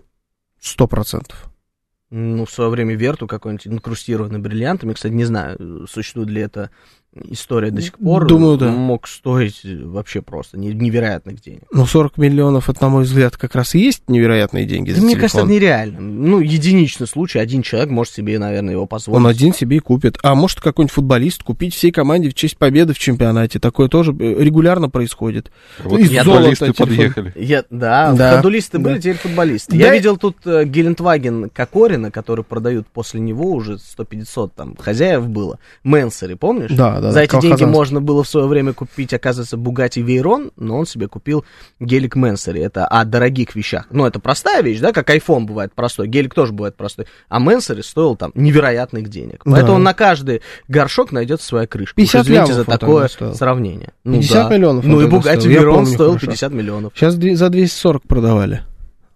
Сто 0.61 0.87
процентов. 0.87 1.45
Ну, 2.09 2.45
в 2.45 2.51
свое 2.51 2.69
время 2.69 2.95
Верту 2.95 3.25
какой-нибудь 3.27 3.65
инкрустированный 3.67 4.39
бриллиантами, 4.39 4.93
кстати, 4.93 5.11
не 5.13 5.25
знаю, 5.25 5.87
существует 5.89 6.29
ли 6.29 6.41
эта 6.41 6.69
история 7.29 7.71
до 7.71 7.81
сих 7.81 7.97
пор. 7.97 8.27
Думаю, 8.27 8.57
да. 8.57 8.71
Мог 8.71 9.07
стоить 9.07 9.61
вообще 9.63 10.21
просто 10.21 10.57
не- 10.57 10.73
невероятных 10.73 11.41
денег. 11.41 11.61
Но 11.71 11.85
40 11.85 12.17
миллионов, 12.17 12.69
это, 12.69 12.81
на 12.83 12.89
мой 12.89 13.03
взгляд, 13.03 13.37
как 13.37 13.55
раз 13.55 13.75
и 13.75 13.79
есть 13.79 14.03
невероятные 14.07 14.65
деньги 14.65 14.91
Да 14.91 14.95
за 14.97 15.01
мне 15.03 15.11
телефон. 15.15 15.21
кажется, 15.21 15.39
это 15.41 15.49
нереально. 15.51 15.99
Ну, 15.99 16.39
единичный 16.39 17.07
случай, 17.07 17.39
один 17.39 17.61
человек 17.61 17.89
может 17.91 18.13
себе, 18.13 18.39
наверное, 18.39 18.73
его 18.73 18.85
позволить. 18.85 19.17
Он 19.17 19.27
один 19.27 19.53
себе 19.53 19.77
и 19.77 19.79
купит. 19.79 20.17
А 20.23 20.35
может 20.35 20.59
какой-нибудь 20.59 20.93
футболист 20.93 21.43
купить 21.43 21.73
всей 21.75 21.91
команде 21.91 22.29
в 22.29 22.33
честь 22.33 22.57
победы 22.57 22.93
в 22.93 22.99
чемпионате. 22.99 23.59
Такое 23.59 23.87
тоже 23.89 24.11
э, 24.19 24.43
регулярно 24.43 24.89
происходит. 24.89 25.51
Вот 25.83 25.99
Из 25.99 26.11
Я 26.11 26.23
золота 26.23 26.41
футболисты 26.55 26.65
телефон. 26.65 26.87
подъехали. 26.87 27.33
Я, 27.35 27.63
да, 27.69 28.13
Да. 28.13 28.35
ходулисты 28.37 28.77
Да. 28.77 28.83
были, 28.83 28.99
теперь 28.99 29.17
футболисты. 29.17 29.71
Да. 29.71 29.77
Я 29.77 29.93
видел 29.93 30.17
тут 30.17 30.37
э, 30.45 30.65
Гелендваген 30.65 31.49
Кокорина, 31.49 32.09
который 32.11 32.43
продают 32.43 32.87
после 32.87 33.19
него 33.19 33.51
уже 33.51 33.73
100-500 33.77 34.51
там 34.55 34.75
хозяев 34.77 35.27
было. 35.27 35.59
Мэнсери, 35.83 36.33
помнишь? 36.35 36.71
Да, 36.71 37.01
да. 37.03 37.11
За 37.11 37.21
эти 37.21 37.39
деньги 37.39 37.63
можно 37.63 38.01
было 38.01 38.23
в 38.23 38.27
свое 38.27 38.47
время 38.47 38.73
купить, 38.73 39.13
оказывается, 39.13 39.57
Бугати 39.57 39.99
Вейрон, 39.99 40.51
но 40.55 40.77
он 40.77 40.85
себе 40.85 41.07
купил 41.07 41.45
гелик 41.79 42.15
Менсери. 42.15 42.61
Это 42.61 42.85
о 42.85 43.03
дорогих 43.05 43.55
вещах. 43.55 43.85
Ну, 43.91 44.05
это 44.05 44.19
простая 44.19 44.61
вещь, 44.63 44.79
да, 44.79 44.91
как 44.91 45.09
iPhone 45.09 45.41
бывает 45.41 45.73
простой, 45.73 46.07
гелик 46.07 46.33
тоже 46.33 46.53
бывает 46.53 46.75
простой. 46.75 47.05
А 47.29 47.39
Менсери 47.39 47.81
стоил 47.81 48.15
там 48.15 48.31
невероятных 48.35 49.09
денег. 49.09 49.41
Поэтому 49.45 49.77
Да. 49.77 49.83
на 49.83 49.93
каждый 49.93 50.41
горшок 50.67 51.11
найдется 51.11 51.45
своя 51.45 51.67
крышка. 51.67 51.95
50 51.95 52.21
Уж 52.21 52.27
извините 52.27 52.53
за 52.53 52.65
такое 52.65 53.07
сравнение. 53.33 53.93
Ну 54.03 54.13
50 54.19 54.49
да. 54.49 54.55
миллионов 54.55 54.85
он 54.85 54.91
Ну 54.91 55.01
и 55.01 55.07
Бугати 55.07 55.47
Вейрон 55.47 55.85
стоил 55.85 56.11
хорошо. 56.11 56.27
50 56.27 56.51
миллионов. 56.53 56.93
Сейчас 56.95 57.13
за 57.13 57.49
240 57.49 58.03
продавали. 58.03 58.63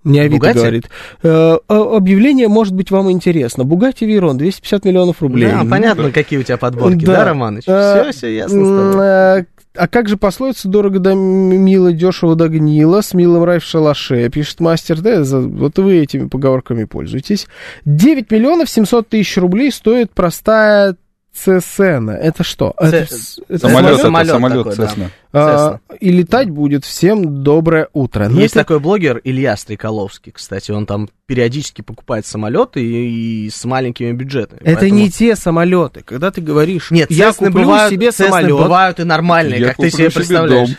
Мне 0.08 0.22
Авито 0.22 0.36
Бугатти? 0.38 0.60
говорит. 0.60 0.89
Э, 1.24 1.58
а- 1.68 1.95
объявление 1.97 2.47
может 2.47 2.74
быть 2.74 2.91
вам 2.91 3.12
интересно. 3.12 3.64
Бугати 3.64 4.05
Вирон, 4.05 4.38
250 4.38 4.86
миллионов 4.86 5.22
рублей. 5.22 5.51
Да, 5.51 5.66
понятно, 5.70 6.12
какие 6.12 6.39
у 6.39 6.43
тебя 6.43 6.58
подборки, 6.58 7.05
да, 7.05 7.26
Романыч? 7.26 7.64
Э, 7.68 8.10
Все, 8.12 8.18
все 8.18 8.36
ясно 8.36 9.01
э, 9.01 9.45
А 9.76 9.88
как 9.88 10.10
же 10.10 10.18
пословица 10.18 10.68
«дорого 10.70 10.97
да 10.99 11.14
мило, 11.14 11.91
дешево 11.93 12.36
да 12.36 12.47
гнило, 12.47 13.01
с 13.01 13.14
милым 13.14 13.43
рай 13.43 13.60
в 13.60 13.64
шалаше», 13.64 14.28
пишет 14.30 14.60
мастер 14.60 15.01
Д. 15.01 15.24
За- 15.24 15.39
Вот 15.39 15.78
вы 15.78 15.97
этими 15.99 16.28
поговорками 16.28 16.86
пользуетесь. 16.86 17.45
9 17.86 18.32
миллионов 18.32 18.70
700 18.70 19.08
тысяч 19.10 19.38
рублей 19.38 19.72
стоит 19.72 20.12
простая 20.16 20.95
Цесена. 21.43 22.11
Это 22.17 22.43
что? 22.43 22.73
Это, 22.77 22.91
Це- 22.91 23.07
с- 23.15 23.39
это 23.49 23.59
Самолет, 23.59 23.91
это 23.93 24.01
самолет 24.01 24.27
самолет 24.31 24.57
такой, 24.63 24.75
да. 24.75 24.83
Cessna. 24.83 25.09
А, 25.33 25.77
и 25.99 26.11
летать 26.11 26.49
будет 26.49 26.83
всем 26.83 27.43
доброе 27.43 27.88
утро. 27.93 28.27
Ну, 28.29 28.39
Есть 28.39 28.55
это- 28.55 28.63
такой 28.63 28.79
блогер 28.79 29.21
Илья 29.23 29.55
Стреколовский, 29.55 30.31
кстати, 30.31 30.71
он 30.71 30.85
там 30.85 31.07
периодически 31.27 31.81
покупает 31.83 32.25
самолеты 32.25 32.81
и, 32.83 33.45
и 33.45 33.49
с 33.49 33.63
маленькими 33.65 34.13
бюджетами. 34.13 34.61
Это 34.63 34.79
поэтому- 34.81 34.99
не 34.99 35.09
те 35.11 35.35
самолеты. 35.35 36.01
Когда 36.03 36.31
ты 36.31 36.41
говоришь, 36.41 36.89
Нет, 36.91 37.11
я 37.11 37.29
Cessna 37.29 37.35
куплю 37.38 37.63
бывают, 37.63 37.91
себе 37.93 38.07
Cessna 38.07 38.25
самолет. 38.29 38.51
бывают 38.57 38.99
и 38.99 39.03
нормальные, 39.03 39.59
Я 39.59 39.67
как 39.67 39.77
ты 39.77 39.89
себе 39.91 40.09
себе 40.09 40.11
представляешь. 40.11 40.69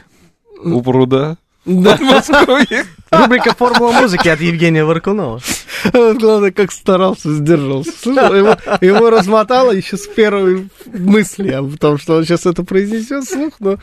дом 0.65 0.73
у 0.75 0.83
пруда. 0.83 1.37
Да. 1.67 1.99
Рубрика 3.11 3.55
«Формула 3.55 3.93
музыки» 3.93 4.29
от 4.29 4.41
Евгения 4.41 4.85
Варкунова. 4.85 5.41
Главное, 5.93 6.51
как 6.51 6.73
старался, 6.73 7.33
сдержался. 7.33 7.93
Слушай, 8.01 8.39
Его, 8.39 8.57
его 8.81 9.11
размотало 9.11 9.71
еще 9.71 9.97
с 9.97 10.07
первой 10.07 10.69
мысли 10.87 11.51
о 11.51 11.65
том, 11.77 11.99
что 11.99 12.17
он 12.17 12.25
сейчас 12.25 12.47
это 12.47 12.65
произнесет 12.65 13.25
вслух, 13.25 13.55
но... 13.61 13.79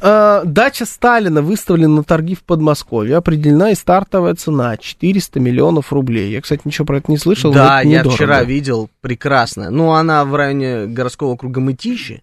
А, 0.00 0.42
дача 0.44 0.84
Сталина 0.86 1.42
выставлена 1.42 1.96
на 1.96 2.04
торги 2.04 2.34
в 2.34 2.42
Подмосковье. 2.44 3.16
Определена 3.16 3.72
и 3.72 3.74
стартовая 3.74 4.34
цена 4.34 4.76
400 4.76 5.40
миллионов 5.40 5.92
рублей. 5.92 6.30
Я, 6.30 6.40
кстати, 6.40 6.62
ничего 6.64 6.86
про 6.86 6.98
это 6.98 7.10
не 7.10 7.18
слышал. 7.18 7.52
Да, 7.52 7.80
я 7.80 7.98
недорого. 8.00 8.14
вчера 8.14 8.44
видел, 8.44 8.90
прекрасно. 9.00 9.70
Ну, 9.70 9.92
она 9.92 10.24
в 10.24 10.34
районе 10.34 10.86
городского 10.86 11.30
округа 11.30 11.60
Мытищи. 11.60 12.22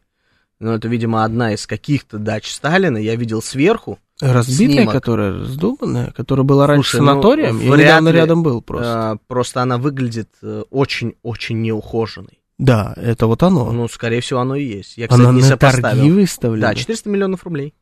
Ну, 0.60 0.72
это, 0.72 0.88
видимо, 0.88 1.26
одна 1.26 1.54
из 1.54 1.68
каких-то 1.68 2.18
дач 2.18 2.50
Сталина. 2.50 2.98
Я 2.98 3.16
видел 3.16 3.42
сверху. 3.42 4.00
Разбитая, 4.22 4.78
Снимок. 4.78 4.94
которая 4.94 5.34
раздуманная, 5.40 6.12
которая 6.12 6.46
была 6.46 6.68
раньше 6.68 6.92
Слушай, 6.92 7.02
ну, 7.02 7.08
санаторием. 7.08 7.60
Я 7.60 7.72
вряд 7.72 7.80
недавно 7.86 8.10
ли, 8.10 8.16
рядом 8.16 8.44
был 8.44 8.62
просто. 8.62 9.12
А, 9.12 9.18
просто 9.28 9.62
она 9.62 9.78
выглядит 9.78 10.30
э, 10.42 10.64
очень-очень 10.70 11.62
неухоженной. 11.62 12.40
Да, 12.58 12.94
это 12.96 13.28
вот 13.28 13.44
оно. 13.44 13.72
Ну, 13.74 13.88
скорее 13.90 14.22
всего, 14.22 14.40
оно 14.40 14.56
и 14.56 14.64
есть. 14.64 14.98
Я, 14.98 15.08
кстати, 15.08 15.22
Она 15.28 15.34
не 15.38 15.42
на 15.42 15.58
торги 15.58 16.10
выставлена. 16.12 16.68
Да, 16.70 16.76
400 16.76 17.10
миллионов 17.10 17.44
рублей. 17.44 17.74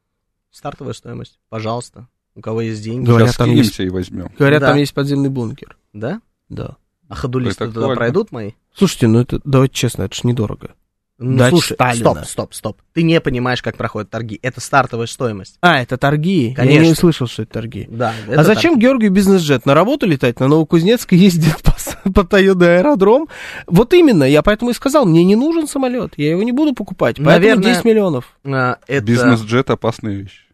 Стартовая 0.49 0.93
стоимость. 0.93 1.37
Пожалуйста. 1.49 2.07
У 2.35 2.41
кого 2.41 2.61
есть 2.61 2.81
деньги. 2.83 3.05
Говорят, 3.05 3.29
Сейчас 3.29 3.37
там 3.37 3.51
есть- 3.51 3.73
скинемся 3.73 3.83
и 3.83 3.89
возьмем. 3.89 4.31
Говорят, 4.39 4.61
Да. 4.61 4.69
там 4.69 4.77
есть 4.77 4.93
подземный 4.95 5.29
бункер. 5.29 5.77
Да? 5.93 6.19
Да. 6.49 6.77
А 7.09 7.15
ходулисты 7.15 7.67
туда 7.71 7.89
пройдут 7.93 8.31
мои? 8.31 8.53
Слушайте, 8.75 9.07
ну 9.07 9.19
это, 9.19 9.39
давайте 9.43 9.75
честно, 9.75 10.03
это 10.03 10.15
ж 10.15 10.23
недорого. 10.23 10.71
Ну, 11.19 11.37
Дач 11.37 11.51
слушай, 11.51 11.73
Сталина. 11.73 11.95
стоп, 12.15 12.25
стоп, 12.25 12.53
стоп. 12.55 12.81
Ты 12.93 13.03
не 13.03 13.21
понимаешь, 13.21 13.61
как 13.61 13.77
проходят 13.77 14.09
торги. 14.09 14.39
Это 14.41 14.59
стартовая 14.59 15.05
стоимость. 15.05 15.57
А, 15.61 15.79
это 15.79 15.97
торги? 15.97 16.49
Я 16.49 16.55
Конечно. 16.55 16.81
не 16.83 16.91
услышал, 16.91 17.27
что 17.27 17.43
это 17.43 17.53
торги. 17.53 17.87
Да. 17.89 18.13
а 18.27 18.31
это 18.31 18.43
зачем 18.43 18.79
Георгию 18.79 19.11
бизнес-джет? 19.11 19.65
На 19.67 19.75
работу 19.75 20.07
летать? 20.07 20.39
На 20.39 20.47
Новокузнецк 20.47 21.11
ездит 21.11 21.61
по, 21.61 21.75
по 22.11 22.23
Тойода 22.23 22.77
аэродром? 22.79 23.27
Вот 23.67 23.93
именно, 23.93 24.23
я 24.23 24.41
поэтому 24.41 24.71
и 24.71 24.73
сказал, 24.73 25.05
мне 25.05 25.23
не 25.23 25.35
нужен 25.35 25.67
самолет, 25.67 26.13
я 26.17 26.31
его 26.31 26.41
не 26.41 26.51
буду 26.51 26.73
покупать, 26.73 27.17
поэтому 27.17 27.29
Наверное, 27.29 27.73
10 27.73 27.85
миллионов. 27.85 28.35
торги? 28.41 28.57
А, 28.57 28.77
это 28.87 29.05
Бизнес-джет 29.05 29.69
опасная 29.69 30.15
вещь. 30.15 30.47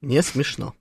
не 0.00 0.22
смешно. 0.22 0.74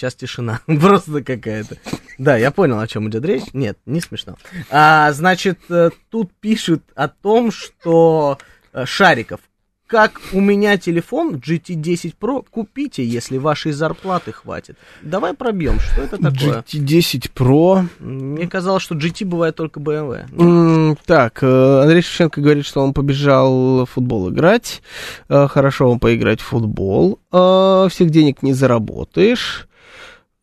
Сейчас 0.00 0.14
тишина. 0.14 0.60
Просто 0.66 1.22
какая-то. 1.22 1.76
Да, 2.16 2.34
я 2.38 2.50
понял, 2.50 2.80
о 2.80 2.86
чем 2.88 3.10
идет 3.10 3.22
речь. 3.26 3.44
Нет, 3.52 3.76
не 3.84 4.00
смешно. 4.00 4.36
А, 4.70 5.12
значит, 5.12 5.58
э, 5.68 5.90
тут 6.08 6.30
пишут 6.40 6.82
о 6.94 7.08
том, 7.08 7.50
что 7.52 8.38
э, 8.72 8.86
Шариков. 8.86 9.40
Как 9.86 10.18
у 10.32 10.40
меня 10.40 10.78
телефон 10.78 11.34
GT10 11.34 12.14
Pro, 12.18 12.46
купите, 12.48 13.04
если 13.04 13.36
вашей 13.36 13.72
зарплаты 13.72 14.32
хватит. 14.32 14.78
Давай 15.02 15.34
пробьем, 15.34 15.80
что 15.80 16.00
это 16.02 16.16
такое? 16.16 16.62
GT10 16.62 17.30
Pro. 17.34 17.84
Мне 17.98 18.46
казалось, 18.48 18.82
что 18.82 18.94
GT 18.94 19.26
бывает 19.26 19.56
только 19.56 19.80
BMW. 19.80 20.24
М, 20.40 20.96
Так, 21.04 21.42
э, 21.42 21.80
Андрей 21.82 22.00
Шевченко 22.00 22.40
говорит, 22.40 22.64
что 22.64 22.80
он 22.80 22.94
побежал 22.94 23.84
в 23.84 23.86
футбол 23.90 24.30
играть. 24.30 24.80
Хорошо 25.28 25.88
вам 25.90 25.98
поиграть 26.00 26.40
в 26.40 26.44
футбол. 26.44 27.18
Всех 27.30 28.08
денег 28.10 28.42
не 28.42 28.54
заработаешь. 28.54 29.66
Э, 29.66 29.66
Какой-то 29.66 29.66
интересный 29.66 29.66
телефон. 29.66 30.39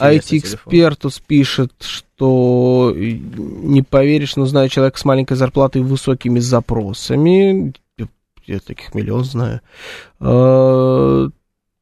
IT-экспертус 0.00 1.18
пишет, 1.26 1.72
что 1.80 2.92
не 2.96 3.82
поверишь, 3.82 4.36
но 4.36 4.44
знаю 4.46 4.68
человека 4.68 4.98
с 4.98 5.04
маленькой 5.04 5.36
зарплатой 5.36 5.82
и 5.82 5.84
высокими 5.84 6.38
запросами. 6.40 7.72
Я 8.46 8.58
таких 8.60 8.94
миллион 8.94 9.24
знаю. 9.24 9.60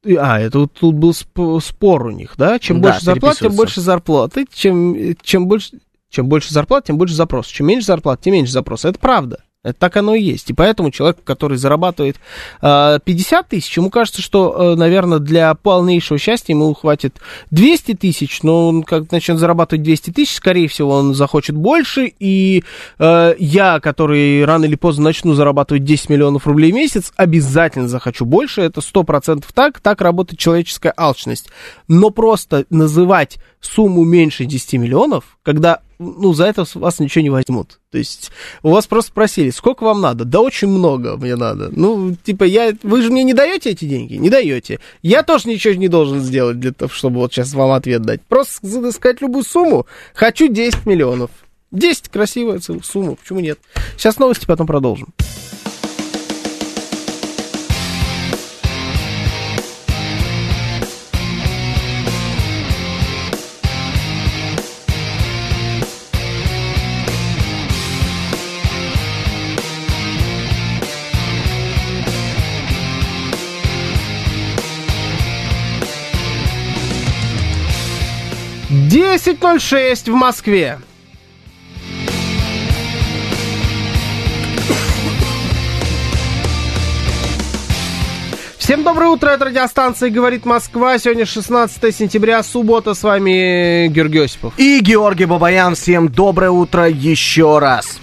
И- 0.05 0.15
А, 0.17 0.39
это 0.41 0.61
вот 0.61 0.73
тут 0.75 0.95
был 0.95 1.11
сп- 1.11 1.61
спор 1.61 2.07
у 2.07 2.11
них, 2.11 2.35
да? 2.39 2.59
Чем 2.59 2.81
Да, 2.81 2.91
больше 2.91 3.05
зарплат, 3.05 3.39
тем 3.39 3.57
больше 3.57 3.81
зарплаты. 3.81 4.47
Чем, 4.53 4.97
чем 5.23 5.49
больше... 5.49 5.79
Чем 6.11 6.27
больше 6.29 6.55
зарплат, 6.55 6.85
тем 6.87 6.97
больше 6.97 7.15
запрос. 7.15 7.47
Чем 7.49 7.67
меньше 7.67 7.87
зарплат, 7.87 8.21
тем 8.23 8.33
меньше 8.33 8.53
запрос. 8.53 8.85
Это 8.87 8.99
правда. 8.99 9.41
Это 9.65 9.77
так 9.77 9.97
оно 9.97 10.15
и 10.15 10.23
есть. 10.23 10.51
И 10.51 10.53
поэтому 10.53 10.93
человек, 10.93 11.19
который 11.25 11.59
зарабатывает 11.59 12.17
э, 12.63 13.01
50 13.05 13.49
тысяч, 13.49 13.77
ему 13.77 13.91
кажется, 13.91 14.23
что, 14.23 14.55
э, 14.57 14.75
наверное, 14.77 15.19
для 15.19 15.53
полнейшего 15.55 16.17
счастья 16.17 16.53
ему 16.53 16.73
хватит 16.75 17.17
200 17.51 17.95
тысяч, 17.95 18.45
но 18.45 18.69
он 18.69 18.85
как 18.85 19.11
начнет 19.11 19.37
зарабатывать 19.39 19.83
200 19.83 20.11
тысяч, 20.13 20.37
скорее 20.37 20.69
всего, 20.69 20.91
он 20.91 21.13
захочет 21.13 21.57
больше, 21.57 22.13
и 22.21 22.63
э, 23.01 23.35
я, 23.41 23.81
который 23.81 24.45
рано 24.45 24.65
или 24.65 24.77
поздно 24.77 25.05
начну 25.05 25.35
зарабатывать 25.35 25.83
10 25.83 26.09
миллионов 26.09 26.47
рублей 26.47 26.71
в 26.71 26.77
месяц, 26.77 27.13
обязательно 27.17 27.89
захочу 27.89 28.27
больше, 28.27 28.61
это 28.61 28.81
100% 28.81 29.45
так, 29.53 29.81
так 29.81 30.01
работает 30.01 30.39
человеческая 30.39 30.95
алчность. 30.97 31.49
Но 31.89 32.11
просто 32.11 32.65
называть 32.71 33.39
сумму 33.61 34.05
меньше 34.05 34.45
10 34.45 34.75
миллионов, 34.75 35.37
когда 35.43 35.81
ну, 35.99 36.33
за 36.33 36.47
это 36.47 36.65
с 36.65 36.75
вас 36.75 36.99
ничего 37.01 37.23
не 37.23 37.31
возьмут. 37.31 37.81
То 37.91 37.99
есть, 37.99 38.31
у 38.63 38.71
вас 38.71 38.87
просто 38.87 39.11
спросили, 39.11 39.51
сколько 39.51 39.85
вам 39.85 40.01
надо? 40.01 40.25
Да 40.25 40.41
очень 40.41 40.69
много 40.69 41.17
мне 41.17 41.37
надо. 41.37 41.71
Ну, 41.75 42.15
типа, 42.23 42.45
я, 42.45 42.73
вы 42.83 43.03
же 43.03 43.11
мне 43.11 43.25
не 43.25 43.35
даете 43.35 43.71
эти 43.71 43.85
деньги? 43.85 44.15
Не 44.15 44.31
даете. 44.31 44.81
Я 45.03 45.23
тоже 45.23 45.49
ничего 45.49 45.75
не 45.75 45.89
должен 45.89 46.21
сделать 46.21 46.61
для 46.61 46.73
того, 46.73 46.91
чтобы 46.91 47.17
вот 47.21 47.33
сейчас 47.33 47.53
вам 47.55 47.73
ответ 47.73 48.03
дать. 48.03 48.23
Просто 48.23 48.67
с- 48.67 48.93
сказать 48.95 49.21
любую 49.21 49.45
сумму. 49.45 49.87
Хочу 50.15 50.49
10 50.49 50.87
миллионов. 50.87 51.31
10 51.71 52.09
красивая 52.09 52.61
сумма, 52.61 53.15
почему 53.17 53.41
нет? 53.41 53.59
Сейчас 53.97 54.19
новости, 54.19 54.47
потом 54.47 54.67
продолжим. 54.67 55.09
Десять 78.99 79.41
ноль 79.41 79.61
шесть 79.61 80.09
в 80.09 80.13
Москве. 80.13 80.81
Всем 88.59 88.83
доброе 88.83 89.11
утро, 89.11 89.31
это 89.31 89.45
радиостанция 89.45 90.11
«Говорит 90.11 90.45
Москва». 90.45 90.99
Сегодня 90.99 91.27
16 91.27 91.95
сентября, 91.95 92.43
суббота. 92.43 92.95
С 92.95 93.05
вами 93.05 93.87
Георгий 93.87 94.19
Осипов. 94.19 94.55
И 94.57 94.81
Георгий 94.81 95.27
Бабаян, 95.27 95.77
всем 95.77 96.09
доброе 96.09 96.51
утро 96.51 96.89
еще 96.89 97.61
раз. 97.61 98.01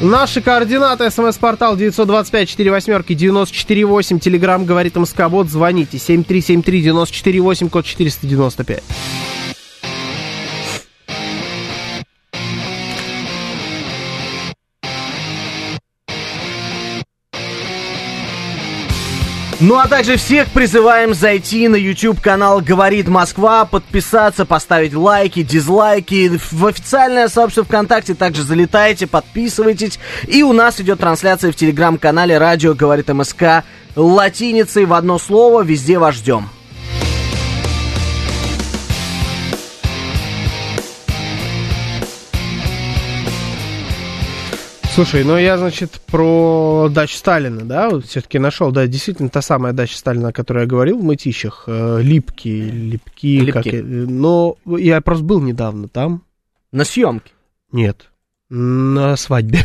Наши 0.00 0.40
координаты. 0.40 1.10
СМС-портал 1.10 1.76
925-48-94-8. 1.76 4.20
Телеграмм 4.20 4.64
говорит 4.64 4.94
МСК-бот. 4.94 5.48
Звоните. 5.48 5.96
7373-94-8, 5.96 7.68
код 7.68 7.84
495. 7.84 8.84
Ну 19.60 19.76
а 19.76 19.88
также 19.88 20.16
всех 20.16 20.46
призываем 20.50 21.14
зайти 21.14 21.66
на 21.66 21.74
YouTube 21.74 22.20
канал 22.20 22.60
«Говорит 22.60 23.08
Москва», 23.08 23.64
подписаться, 23.64 24.44
поставить 24.44 24.94
лайки, 24.94 25.42
дизлайки. 25.42 26.38
В 26.52 26.64
официальное 26.64 27.26
сообщество 27.26 27.64
ВКонтакте 27.64 28.14
также 28.14 28.44
залетайте, 28.44 29.08
подписывайтесь. 29.08 29.98
И 30.28 30.44
у 30.44 30.52
нас 30.52 30.80
идет 30.80 31.00
трансляция 31.00 31.50
в 31.50 31.56
телеграм-канале 31.56 32.38
«Радио 32.38 32.72
говорит 32.72 33.08
МСК» 33.08 33.64
латиницей 33.96 34.84
в 34.84 34.92
одно 34.92 35.18
слово. 35.18 35.64
Везде 35.64 35.98
вас 35.98 36.14
ждем. 36.14 36.48
Слушай, 44.98 45.22
ну 45.22 45.38
я, 45.38 45.56
значит, 45.58 46.00
про 46.08 46.88
дачу 46.90 47.14
Сталина, 47.16 47.64
да, 47.64 47.88
вот 47.88 48.06
все-таки 48.06 48.40
нашел, 48.40 48.72
да, 48.72 48.88
действительно, 48.88 49.28
та 49.28 49.42
самая 49.42 49.72
дача 49.72 49.96
Сталина, 49.96 50.30
о 50.30 50.32
которой 50.32 50.62
я 50.62 50.66
говорил 50.66 50.98
в 50.98 51.04
Мытищах, 51.04 51.66
э, 51.68 52.00
Липки, 52.02 52.48
Липки, 52.48 53.38
Липки. 53.38 53.52
как... 53.52 53.66
э, 53.68 53.80
Но 53.80 54.56
я 54.66 55.00
просто 55.00 55.22
был 55.22 55.40
недавно 55.40 55.86
там. 55.86 56.24
На 56.72 56.82
съемке. 56.82 57.30
Нет, 57.70 58.10
на 58.50 59.14
свадьбе. 59.14 59.60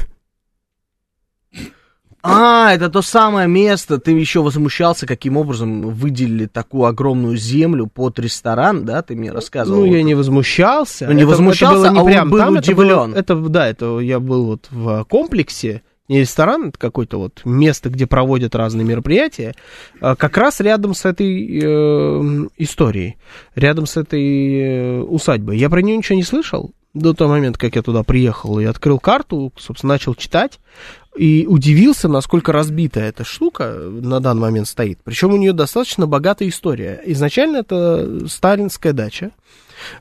А, 2.26 2.74
это 2.74 2.90
то 2.90 3.02
самое 3.02 3.48
место. 3.50 4.00
Ты 4.00 4.12
еще 4.12 4.42
возмущался, 4.42 5.06
каким 5.06 5.36
образом 5.36 5.82
выделили 5.90 6.46
такую 6.46 6.86
огромную 6.86 7.36
землю 7.36 7.88
под 7.88 8.18
ресторан, 8.18 8.86
да? 8.86 9.02
Ты 9.02 9.16
мне 9.16 9.30
рассказывал. 9.32 9.82
Ну, 9.82 9.86
я 9.86 10.02
не 10.04 10.16
возмущался. 10.16 11.06
Ну, 11.08 11.12
не 11.12 11.24
Это- 11.24 11.28
возмущался, 11.32 11.88
это 11.88 11.92
было 11.92 11.94
не 11.94 12.00
а 12.00 12.04
он 12.04 12.08
прям 12.08 12.30
был 12.30 12.38
там, 12.38 12.56
это 12.56 12.74
было- 12.76 12.84
удивлен. 12.86 13.14
Это, 13.16 13.36
да, 13.36 13.68
это 13.68 14.00
я 14.00 14.20
был 14.22 14.46
вот 14.46 14.68
в 14.72 15.04
комплексе, 15.10 15.82
не 16.08 16.22
ресторан, 16.22 16.70
это 16.70 16.78
какое-то 16.80 17.18
вот 17.18 17.42
место, 17.44 17.90
где 17.90 18.08
проводят 18.08 18.56
разные 18.56 18.86
мероприятия, 18.86 19.54
а, 20.00 20.16
как 20.16 20.38
раз 20.38 20.60
рядом 20.62 20.94
с 20.94 21.04
этой 21.06 21.60
э, 21.62 22.48
историей, 22.58 23.18
рядом 23.56 23.86
с 23.86 23.98
этой 23.98 24.60
э, 24.60 25.02
усадьбой. 25.02 25.58
Я 25.58 25.70
про 25.70 25.82
нее 25.82 25.98
ничего 25.98 26.16
не 26.18 26.24
слышал 26.24 26.72
до 26.94 27.14
того 27.14 27.32
момента, 27.32 27.58
как 27.58 27.76
я 27.76 27.82
туда 27.82 28.04
приехал 28.04 28.60
и 28.60 28.66
открыл 28.66 29.00
карту, 29.00 29.52
собственно, 29.58 29.94
начал 29.94 30.14
читать. 30.14 30.60
И 31.16 31.46
удивился, 31.48 32.08
насколько 32.08 32.52
разбита 32.52 33.00
эта 33.00 33.24
штука 33.24 33.76
на 33.78 34.20
данный 34.20 34.42
момент 34.42 34.68
стоит. 34.68 35.00
Причем 35.04 35.32
у 35.34 35.38
нее 35.38 35.54
достаточно 35.54 36.08
богатая 36.08 36.50
история. 36.50 37.02
Изначально 37.06 37.58
это 37.58 38.28
сталинская 38.28 38.94
дача, 38.94 39.30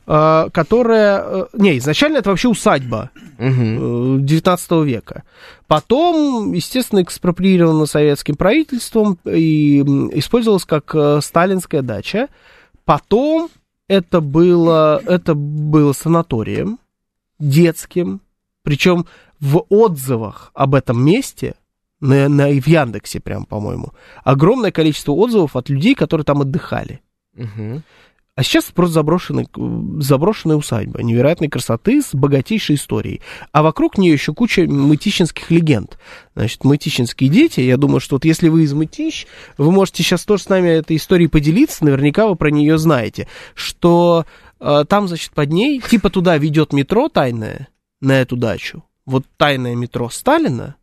э, 0.07 0.49
которая... 0.51 1.23
э, 1.23 1.45
Не, 1.53 1.77
изначально 1.77 2.17
это 2.17 2.31
вообще 2.31 2.47
усадьба 2.47 3.11
э, 3.37 4.17
19 4.19 4.71
века. 4.85 5.23
Потом, 5.67 6.51
естественно, 6.53 7.03
экспроприирована 7.03 7.85
советским 7.85 8.35
правительством 8.35 9.19
и 9.23 9.81
использовалась 10.17 10.65
как 10.65 10.95
э, 10.95 11.19
сталинская 11.21 11.83
дача. 11.83 12.29
Потом 12.85 13.49
это 13.87 14.19
было, 14.19 14.99
это 15.05 15.35
было 15.35 15.93
санаторием 15.93 16.79
детским, 17.37 18.21
причем 18.63 19.05
в 19.43 19.65
отзывах 19.67 20.51
об 20.53 20.73
этом 20.73 21.03
месте, 21.03 21.55
на, 21.99 22.29
на- 22.29 22.47
в 22.47 22.65
Яндексе 22.65 23.19
прям, 23.19 23.43
по-моему, 23.45 23.91
огромное 24.23 24.71
количество 24.71 25.11
отзывов 25.11 25.57
от 25.57 25.67
людей, 25.67 25.95
которые 25.95 26.23
там 26.23 26.39
отдыхали. 26.39 27.01
Мгм. 27.35 27.83
А 28.35 28.43
сейчас 28.43 28.71
просто 28.71 28.93
заброшенный, 28.93 29.47
заброшенная 30.01 30.55
усадьба 30.55 31.03
невероятной 31.03 31.49
красоты 31.49 32.01
с 32.01 32.15
богатейшей 32.15 32.77
историей. 32.77 33.21
А 33.51 33.63
вокруг 33.63 33.97
нее 33.97 34.13
еще 34.13 34.33
куча 34.33 34.61
мытищинских 34.63 35.51
легенд. 35.51 35.99
Значит, 36.35 36.63
мытищинские 36.63 37.29
дети, 37.29 37.59
я 37.59 37.75
думаю, 37.75 37.99
что 37.99 38.15
вот 38.15 38.23
если 38.23 38.47
вы 38.47 38.63
из 38.63 38.73
Мытищ, 38.73 39.27
вы 39.57 39.71
можете 39.73 40.03
сейчас 40.03 40.23
тоже 40.23 40.43
с 40.43 40.49
нами 40.49 40.69
этой 40.69 40.95
историей 40.95 41.27
поделиться, 41.27 41.83
наверняка 41.83 42.27
вы 42.27 42.37
про 42.37 42.49
нее 42.49 42.77
знаете, 42.77 43.27
что 43.55 44.25
э, 44.61 44.85
там, 44.87 45.09
значит, 45.09 45.31
под 45.33 45.51
ней, 45.51 45.81
типа 45.81 46.09
туда 46.09 46.37
ведет 46.37 46.71
метро 46.71 47.09
тайное, 47.09 47.67
на 47.99 48.19
эту 48.21 48.37
дачу. 48.37 48.83
Вот 49.05 49.25
тайное 49.37 49.75
метро 49.75 50.09
Сталина, 50.09 50.75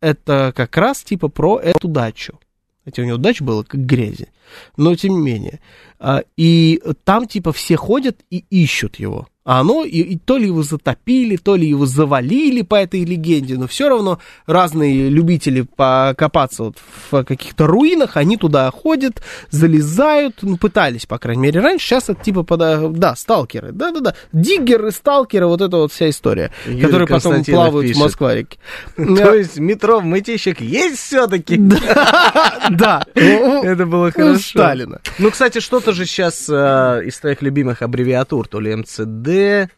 это 0.00 0.52
как 0.54 0.76
раз 0.76 1.02
типа 1.02 1.28
про 1.28 1.58
эту 1.60 1.88
дачу. 1.88 2.38
Хотя 2.84 3.02
у 3.02 3.04
него 3.04 3.18
дача 3.18 3.44
была 3.44 3.64
как 3.64 3.84
грязи. 3.84 4.28
Но 4.76 4.94
тем 4.96 5.12
не 5.14 5.20
менее. 5.32 5.60
А, 6.00 6.22
И 6.36 6.80
там 7.04 7.26
типа 7.26 7.52
все 7.52 7.76
ходят 7.76 8.20
и 8.30 8.44
ищут 8.50 8.96
его. 9.00 9.26
А 9.44 9.60
оно, 9.60 9.82
и, 9.82 10.00
и 10.02 10.18
то 10.18 10.36
ли 10.36 10.44
его 10.48 10.62
затопили, 10.62 11.36
то 11.36 11.56
ли 11.56 11.66
его 11.66 11.86
завалили 11.86 12.60
по 12.60 12.74
этой 12.74 13.02
легенде, 13.06 13.56
но 13.56 13.66
все 13.66 13.88
равно 13.88 14.18
разные 14.44 15.08
любители 15.08 15.62
покопаться 15.62 16.64
вот 16.64 16.76
в 17.10 17.24
каких-то 17.24 17.66
руинах, 17.66 18.18
они 18.18 18.36
туда 18.36 18.70
ходят, 18.70 19.22
залезают, 19.48 20.40
ну, 20.42 20.58
пытались, 20.58 21.06
по 21.06 21.16
крайней 21.18 21.44
мере, 21.44 21.60
раньше, 21.60 21.86
сейчас 21.86 22.10
это 22.10 22.22
типа, 22.22 22.42
пода- 22.42 22.90
да, 22.90 23.16
сталкеры, 23.16 23.72
да-да-да, 23.72 24.14
диггеры, 24.34 24.90
сталкеры, 24.92 25.46
вот 25.46 25.62
это 25.62 25.78
вот 25.78 25.92
вся 25.92 26.10
история, 26.10 26.52
Юрий 26.66 26.82
которые 26.82 27.08
потом 27.08 27.42
плавают 27.42 27.86
пишет. 27.88 27.96
в 27.96 28.04
Москва-реке. 28.04 28.58
То 28.96 29.34
есть 29.34 29.58
метро 29.58 30.00
в 30.00 30.04
Мытищах 30.04 30.60
есть 30.60 30.98
все-таки? 30.98 31.58
Да, 32.70 33.06
Это 33.14 33.86
было 33.86 34.08
у 34.08 34.10
хорошо. 34.10 34.37
Сталина. 34.38 35.00
Ну, 35.18 35.30
кстати, 35.30 35.60
что-то 35.60 35.92
же 35.92 36.06
сейчас 36.06 36.48
э, 36.48 37.02
из 37.06 37.18
твоих 37.18 37.42
любимых 37.42 37.82
аббревиатур, 37.82 38.48
то 38.48 38.60
ли 38.60 38.74
МЦД, 38.74 39.70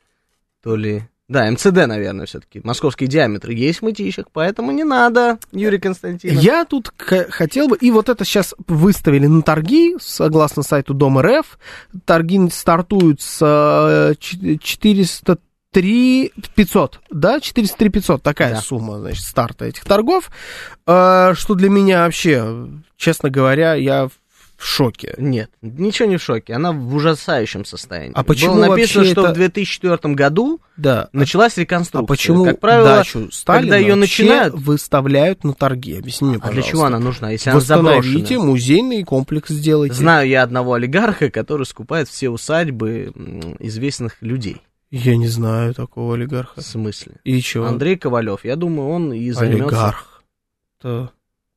то 0.62 0.76
ли... 0.76 1.02
Да, 1.28 1.48
МЦД, 1.48 1.86
наверное, 1.86 2.26
все-таки. 2.26 2.60
Московский 2.64 3.06
диаметр 3.06 3.50
есть 3.50 3.78
в 3.78 3.82
Мытищах, 3.82 4.26
поэтому 4.32 4.72
не 4.72 4.82
надо, 4.82 5.38
Юрий 5.52 5.78
Константинов. 5.78 6.42
Я 6.42 6.64
тут 6.64 6.92
хотел 6.98 7.68
бы, 7.68 7.76
и 7.76 7.92
вот 7.92 8.08
это 8.08 8.24
сейчас 8.24 8.52
выставили 8.66 9.28
на 9.28 9.40
торги, 9.42 9.94
согласно 10.00 10.64
сайту 10.64 10.92
Дом 10.92 11.20
РФ. 11.20 11.56
Торги 12.04 12.50
стартуют 12.50 13.20
с 13.20 13.38
э, 13.40 14.14
ч- 14.18 14.58
403 14.58 16.32
500, 16.56 17.00
да, 17.10 17.40
403 17.40 17.88
500, 17.90 18.22
такая 18.22 18.54
Да. 18.54 18.60
сумма, 18.60 18.98
значит, 18.98 19.22
старта 19.24 19.66
этих 19.66 19.84
торгов, 19.84 20.30
Э, 20.86 21.34
что 21.36 21.54
для 21.54 21.68
меня 21.70 22.04
вообще, 22.06 22.66
честно 22.96 23.30
говоря, 23.30 23.74
я 23.74 24.08
в 24.60 24.66
шоке. 24.66 25.14
Нет, 25.16 25.50
ничего 25.62 26.06
не 26.06 26.18
в 26.18 26.22
шоке, 26.22 26.52
она 26.52 26.72
в 26.72 26.94
ужасающем 26.94 27.64
состоянии. 27.64 28.12
А 28.14 28.22
почему 28.22 28.54
Было 28.56 28.66
написано, 28.66 29.04
что 29.06 29.22
это- 29.22 29.30
в 29.30 29.34
2004 29.34 30.14
году 30.14 30.60
Да. 30.76 31.08
началась 31.14 31.56
А 31.56 31.62
реконструкция. 31.62 32.06
почему 32.06 32.44
Как 32.44 32.60
правило, 32.60 32.84
дачу 32.88 33.30
Сталина 33.32 33.62
когда 33.62 33.76
ее 33.78 33.94
начинают... 33.94 34.54
выставляют 34.54 35.44
на 35.44 35.54
торги? 35.54 35.96
Объясни 35.96 36.28
мне, 36.28 36.36
А 36.36 36.40
пожалуйста. 36.40 36.62
для 36.62 36.70
чего 36.70 36.84
она 36.84 36.98
нужна, 36.98 37.30
если 37.30 37.48
она 37.50 37.60
заброшена? 37.60 38.44
музейный 38.44 39.02
комплекс 39.02 39.48
сделайте. 39.48 39.94
Знаю 39.94 40.28
я 40.28 40.42
одного 40.42 40.74
олигарха, 40.74 41.30
который 41.30 41.64
скупает 41.64 42.08
все 42.08 42.28
усадьбы 42.28 43.12
известных 43.60 44.16
людей. 44.20 44.58
Я 44.90 45.16
не 45.16 45.28
знаю 45.28 45.72
такого 45.72 46.16
олигарха. 46.16 46.60
В 46.60 46.64
смысле? 46.64 47.12
И 47.24 47.40
чего? 47.40 47.64
Андрей 47.66 47.96
Ковалев. 47.96 48.44
Я 48.44 48.56
думаю, 48.56 48.88
он 48.90 49.12
и 49.12 49.30
займется... 49.30 49.64
Олигарх. 49.64 50.22
Это, 50.80 51.10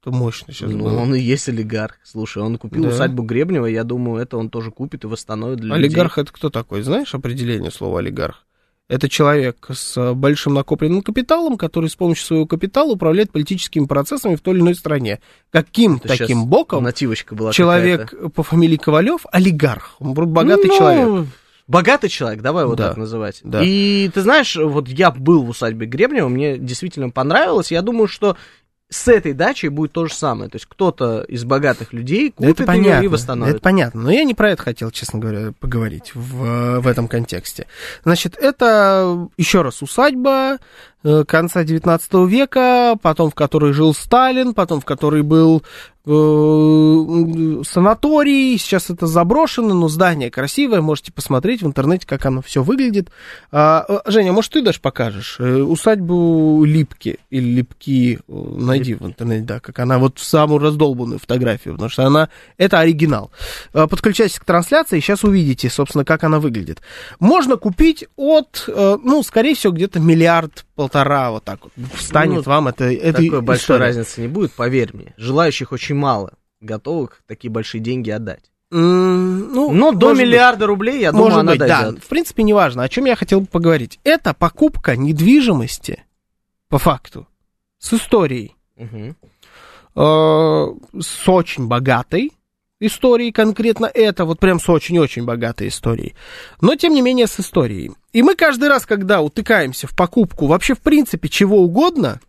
это 0.05 0.11
мощно 0.15 0.53
сейчас 0.53 0.69
Ну, 0.71 0.83
было. 0.83 0.99
он 0.99 1.15
и 1.15 1.19
есть 1.19 1.47
олигарх. 1.49 1.95
Слушай, 2.03 2.43
он 2.43 2.57
купил 2.57 2.83
Да. 2.83 2.89
усадьбу 2.89 3.23
Гребнева, 3.23 3.65
я 3.65 3.83
думаю, 3.83 4.21
это 4.21 4.37
он 4.37 4.49
тоже 4.49 4.69
купит 4.71 5.03
и 5.03 5.07
восстановит 5.07 5.59
для 5.59 5.73
Олигарх 5.75 6.17
это 6.17 6.31
кто 6.31 6.49
такой? 6.49 6.81
Знаешь 6.81 7.15
определение 7.15 7.71
слова 7.71 7.99
олигарх? 7.99 8.45
Это 8.89 9.07
человек 9.07 9.65
с 9.73 9.95
э, 9.97 10.13
большим 10.13 10.55
накопленным 10.55 11.01
капиталом, 11.01 11.57
который 11.57 11.89
с 11.89 11.95
помощью 11.95 12.25
своего 12.25 12.45
капитала 12.45 12.91
управляет 12.91 13.31
политическими 13.31 13.85
процессами 13.85 14.35
в 14.35 14.41
той 14.41 14.55
или 14.55 14.61
иной 14.61 14.75
стране. 14.75 15.19
Каким 15.51 15.95
Это 16.03 16.09
таким 16.17 16.47
боком 16.47 16.83
была 17.31 17.53
человек 17.53 18.13
по 18.35 18.43
фамилии 18.43 18.75
Ковалев 18.75 19.25
олигарх? 19.31 19.95
Он 19.99 20.13
богатый 20.13 20.67
Ну, 20.67 20.77
человек. 20.77 21.27
Богатый 21.65 22.09
человек, 22.09 22.41
давай 22.41 22.65
вот 22.65 22.75
Да. 22.77 22.89
так 22.89 22.97
называть. 22.97 23.39
Да. 23.41 23.61
И 23.63 24.09
ты 24.13 24.21
знаешь, 24.21 24.57
вот 24.57 24.89
я 24.89 25.11
был 25.11 25.43
в 25.43 25.49
усадьбе 25.49 25.85
Гребнева, 25.85 26.27
мне 26.27 26.57
действительно 26.57 27.09
понравилось. 27.09 27.71
Я 27.71 27.81
думаю, 27.81 28.07
что 28.09 28.35
с 28.93 29.07
этой 29.07 29.33
дачей 29.33 29.69
будет 29.69 29.91
то 29.91 30.05
же 30.05 30.13
самое. 30.13 30.49
То 30.49 30.57
есть 30.57 30.67
кто-то 30.67 31.23
из 31.23 31.43
богатых 31.43 31.93
людей 31.93 32.31
купит 32.31 32.59
это 32.59 32.63
ее 32.63 32.67
понятно, 32.67 33.05
и 33.05 33.07
восстановит. 33.07 33.55
это 33.55 33.63
понятно, 33.63 34.01
но 34.01 34.11
я 34.11 34.23
не 34.23 34.33
про 34.33 34.51
это 34.51 34.61
хотел, 34.61 34.91
честно 34.91 35.19
говоря, 35.19 35.53
поговорить 35.59 36.11
в, 36.13 36.79
в 36.79 36.87
этом 36.87 37.07
контексте. 37.07 37.67
Значит, 38.03 38.37
это 38.37 39.27
еще 39.37 39.63
раз 39.63 39.81
усадьба, 39.81 40.59
э, 41.03 41.23
конца 41.27 41.63
19 41.63 42.13
века, 42.27 42.95
потом 43.01 43.31
в 43.31 43.35
которой 43.35 43.73
жил 43.73 43.93
Сталин, 43.93 44.53
потом 44.53 44.79
в 44.79 44.85
которой 44.85 45.23
был 45.23 45.63
санаторий, 47.63 47.63
сейчас 48.57 48.89
это 48.89 49.07
заброшено, 49.07 49.73
но 49.73 49.87
здание 49.87 50.29
красивое, 50.29 50.81
можете 50.81 51.13
посмотреть 51.13 51.61
в 51.61 51.67
интернете, 51.67 52.05
как 52.05 52.25
оно 52.25 52.41
все 52.41 52.61
выглядит. 52.61 53.09
А, 53.53 53.85
э, 53.87 53.99
Женя, 54.07 54.33
может, 54.33 54.51
ты 54.51 54.61
даже 54.61 54.81
покажешь 54.81 55.37
э, 55.39 55.61
усадьбу 55.61 56.65
Липки 56.65 57.19
или 57.29 57.45
Липки, 57.45 58.19
э, 58.19 58.19
найди 58.27 58.95
в 58.95 59.05
интернете, 59.05 59.45
да, 59.45 59.59
как 59.61 59.79
она, 59.79 59.97
вот 59.97 60.19
самую 60.19 60.59
раздолбанную 60.59 61.19
фотографию, 61.19 61.75
потому 61.75 61.89
что 61.89 62.05
она, 62.05 62.27
это 62.57 62.79
оригинал. 62.79 63.31
Э, 63.73 63.87
Подключайтесь 63.87 64.39
к 64.39 64.45
трансляции, 64.45 64.99
сейчас 64.99 65.23
увидите, 65.23 65.69
собственно, 65.69 66.03
как 66.03 66.25
она 66.25 66.41
выглядит. 66.41 66.81
Можно 67.21 67.55
купить 67.55 68.05
от, 68.17 68.65
э, 68.67 68.97
ну, 69.01 69.23
скорее 69.23 69.55
всего, 69.55 69.71
где-то 69.71 70.01
миллиард-полтора, 70.01 71.31
вот 71.31 71.45
так 71.45 71.59
вот, 71.63 71.71
встанет 71.95 72.45
Ну, 72.45 72.51
вам 72.51 72.67
это, 72.67 72.91
это 72.91 73.23
Такой 73.23 73.41
большой 73.41 73.77
разницы 73.77 74.19
не 74.19 74.27
будет, 74.27 74.51
поверь 74.51 74.89
мне. 74.91 75.13
Желающих 75.15 75.71
очень 75.71 75.92
мало, 75.93 76.33
готовых 76.61 77.21
такие 77.27 77.49
большие 77.51 77.81
деньги 77.81 78.09
отдать. 78.09 78.51
М, 78.71 79.51
Ну, 79.53 79.71
Но 79.71 79.91
до 79.91 80.07
может 80.07 80.17
быть. 80.17 80.19
миллиарда 80.27 80.65
рублей, 80.67 80.99
я 81.01 81.11
Может 81.11 81.27
думаю, 81.27 81.39
она 81.41 81.51
быть, 81.51 81.59
да. 81.59 81.81
дойдет. 81.83 82.03
В 82.03 82.07
принципе, 82.07 82.43
неважно. 82.43 82.81
О 82.83 82.89
чем 82.89 83.05
я 83.05 83.15
хотел 83.15 83.41
бы 83.41 83.45
поговорить. 83.47 83.99
Это 84.03 84.33
покупка 84.33 84.95
недвижимости, 84.95 86.03
по 86.69 86.79
факту, 86.79 87.27
с 87.77 87.93
историей. 87.93 88.55
Мгм. 88.75 89.15
э, 89.95 90.65
с 90.99 91.29
очень 91.29 91.67
богатой 91.67 92.31
историей, 92.79 93.31
конкретно 93.31 93.85
это, 93.85 94.25
вот 94.25 94.39
прям 94.39 94.59
с 94.59 94.67
очень-очень 94.67 95.23
богатой 95.23 95.67
историей, 95.67 96.15
но 96.61 96.75
тем 96.75 96.93
не 96.95 97.01
менее 97.03 97.27
с 97.27 97.39
историей. 97.39 97.91
И 98.11 98.23
мы 98.23 98.35
каждый 98.35 98.69
раз, 98.69 98.87
когда 98.87 99.21
утыкаемся 99.21 99.85
в 99.85 99.95
покупку 99.95 100.47
вообще 100.47 100.73
в 100.73 100.79
принципе 100.81 101.29
чего 101.29 101.57
угодно, 101.61 102.19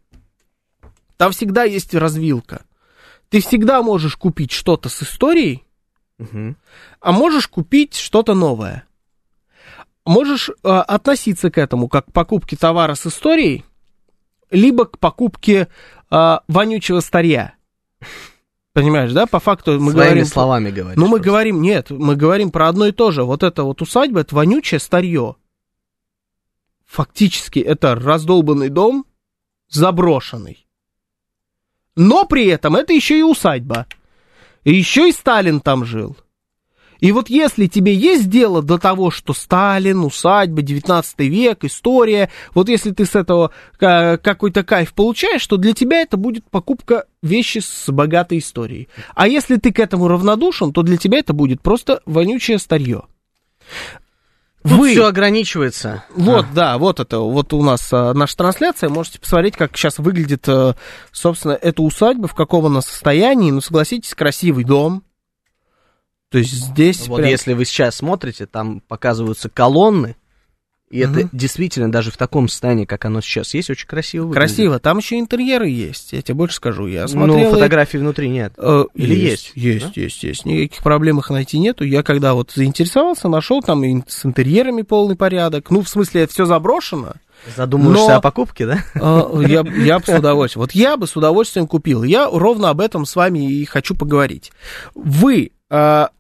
там 1.16 1.32
всегда 1.32 1.64
есть 1.64 1.94
развилка. 1.94 2.62
Ты 3.34 3.40
всегда 3.40 3.82
можешь 3.82 4.14
купить 4.14 4.52
что-то 4.52 4.88
с 4.88 5.02
историей, 5.02 5.64
Мгм. 6.18 6.56
а 7.00 7.10
можешь 7.10 7.48
купить 7.48 7.96
что-то 7.96 8.32
новое. 8.32 8.84
Можешь 10.06 10.50
э, 10.50 10.68
относиться 10.68 11.50
к 11.50 11.58
этому 11.58 11.88
как 11.88 12.06
к 12.06 12.12
покупке 12.12 12.56
товара 12.56 12.94
с 12.94 13.08
историей, 13.08 13.64
либо 14.52 14.84
к 14.84 15.00
покупке 15.00 15.66
э, 16.12 16.38
вонючего 16.46 17.00
старья. 17.00 17.56
Понимаешь, 18.72 19.12
да? 19.12 19.26
По 19.26 19.40
факту 19.40 19.80
мы 19.80 19.90
Своими 19.90 20.10
говорим... 20.10 20.26
словами 20.26 20.70
говоришь. 20.70 20.96
Ну, 20.96 21.06
мы 21.06 21.16
просто. 21.16 21.24
говорим, 21.24 21.60
нет, 21.60 21.90
мы 21.90 22.14
говорим 22.14 22.52
про 22.52 22.68
одно 22.68 22.86
и 22.86 22.92
то 22.92 23.10
же. 23.10 23.24
Вот 23.24 23.42
это 23.42 23.64
вот 23.64 23.82
усадьба, 23.82 24.20
это 24.20 24.32
вонючее 24.36 24.78
старье. 24.78 25.34
Фактически 26.84 27.58
это 27.58 27.96
раздолбанный 27.96 28.68
дом, 28.68 29.06
заброшенный. 29.68 30.63
Но 31.96 32.24
при 32.26 32.46
этом 32.46 32.76
это 32.76 32.92
еще 32.92 33.18
и 33.18 33.22
усадьба. 33.22 33.86
И 34.64 34.74
еще 34.74 35.08
и 35.08 35.12
Сталин 35.12 35.60
там 35.60 35.84
жил. 35.84 36.16
И 37.00 37.12
вот 37.12 37.28
если 37.28 37.66
тебе 37.66 37.94
есть 37.94 38.30
дело 38.30 38.62
до 38.62 38.78
того, 38.78 39.10
что 39.10 39.34
Сталин, 39.34 40.04
усадьба, 40.04 40.62
19 40.62 41.18
век, 41.20 41.64
история, 41.64 42.30
вот 42.54 42.68
если 42.68 42.92
ты 42.92 43.04
с 43.04 43.14
этого 43.14 43.50
э, 43.78 44.16
какой-то 44.16 44.64
кайф 44.64 44.94
получаешь, 44.94 45.46
то 45.46 45.56
для 45.56 45.74
тебя 45.74 46.00
это 46.00 46.16
будет 46.16 46.48
покупка 46.48 47.04
вещи 47.22 47.58
с 47.58 47.90
богатой 47.92 48.38
историей. 48.38 48.88
А 49.14 49.28
если 49.28 49.56
ты 49.56 49.72
к 49.72 49.80
этому 49.80 50.08
равнодушен, 50.08 50.72
то 50.72 50.82
для 50.82 50.96
тебя 50.96 51.18
это 51.18 51.32
будет 51.34 51.60
просто 51.60 52.00
вонючее 52.06 52.58
старье. 52.58 53.02
Тут 54.68 54.88
все 54.88 55.06
ограничивается. 55.06 56.04
Вот, 56.14 56.46
да, 56.54 56.78
вот 56.78 56.98
это, 56.98 57.18
вот 57.18 57.52
у 57.52 57.62
нас 57.62 57.86
а, 57.92 58.14
наша 58.14 58.36
трансляция. 58.36 58.88
Можете 58.88 59.20
посмотреть, 59.20 59.56
как 59.56 59.76
сейчас 59.76 59.98
выглядит, 59.98 60.48
а, 60.48 60.74
собственно, 61.12 61.52
эта 61.52 61.82
усадьба, 61.82 62.28
в 62.28 62.34
каком 62.34 62.64
она 62.64 62.80
состоянии. 62.80 63.50
Ну, 63.50 63.60
согласитесь, 63.60 64.14
красивый 64.14 64.64
дом. 64.64 65.04
То 66.30 66.38
есть 66.38 66.52
здесь 66.52 67.06
Вот 67.08 67.18
прям- 67.18 67.28
если 67.28 67.52
вы 67.52 67.66
сейчас 67.66 67.96
смотрите, 67.96 68.46
там 68.46 68.80
показываются 68.80 69.50
колонны, 69.50 70.16
и 70.94 70.98
это 71.00 71.28
действительно 71.32 71.90
даже 71.90 72.10
в 72.10 72.16
таком 72.16 72.48
состоянии, 72.48 72.84
как 72.84 73.04
оно 73.04 73.20
сейчас 73.20 73.52
есть, 73.54 73.68
очень 73.70 73.86
красиво 73.88 74.26
выглядит. 74.26 74.48
красиво. 74.48 74.78
Там 74.78 74.98
еще 74.98 75.18
интерьеры 75.18 75.68
есть, 75.68 76.12
я 76.12 76.22
тебе 76.22 76.34
больше 76.34 76.56
скажу. 76.56 76.86
Я 76.86 77.08
смотрел... 77.08 77.36
Ну, 77.38 77.48
и- 77.48 77.50
фотографий 77.52 77.98
внутри 77.98 78.28
нет. 78.28 78.52
Э, 78.56 78.84
Или 78.94 79.14
есть? 79.14 79.52
Есть, 79.54 79.96
есть, 79.96 80.22
есть. 80.22 80.44
Никаких 80.44 80.82
проблем 80.82 81.18
их 81.18 81.30
найти 81.30 81.58
нету. 81.58 81.84
Я 81.84 82.02
когда 82.02 82.34
вот 82.34 82.52
заинтересовался, 82.52 83.28
нашел 83.28 83.60
там 83.62 83.82
и 83.84 84.02
с 84.06 84.24
интерьерами 84.24 84.82
полный 84.82 85.16
порядок. 85.16 85.70
Ну, 85.70 85.82
в 85.82 85.88
смысле, 85.88 86.22
это 86.22 86.32
все 86.32 86.44
заброшено. 86.44 87.14
Задумываешься 87.56 88.08
Но- 88.10 88.16
о 88.16 88.20
покупке, 88.20 88.66
да? 88.66 88.78
А, 88.94 89.40
Я, 89.42 89.64
я 89.84 89.98
бы 89.98 90.04
с 90.06 90.08
удовольствием. 90.18 90.60
Вот 90.62 90.72
я 90.72 90.96
бы 90.96 91.06
с 91.06 91.16
удовольствием 91.16 91.66
купил. 91.66 92.02
Я 92.04 92.28
ровно 92.30 92.70
об 92.70 92.80
этом 92.80 93.04
с 93.04 93.16
вами 93.16 93.50
и 93.52 93.64
хочу 93.64 93.94
поговорить. 93.96 94.52
Вы 94.94 95.50
а, 95.68 96.10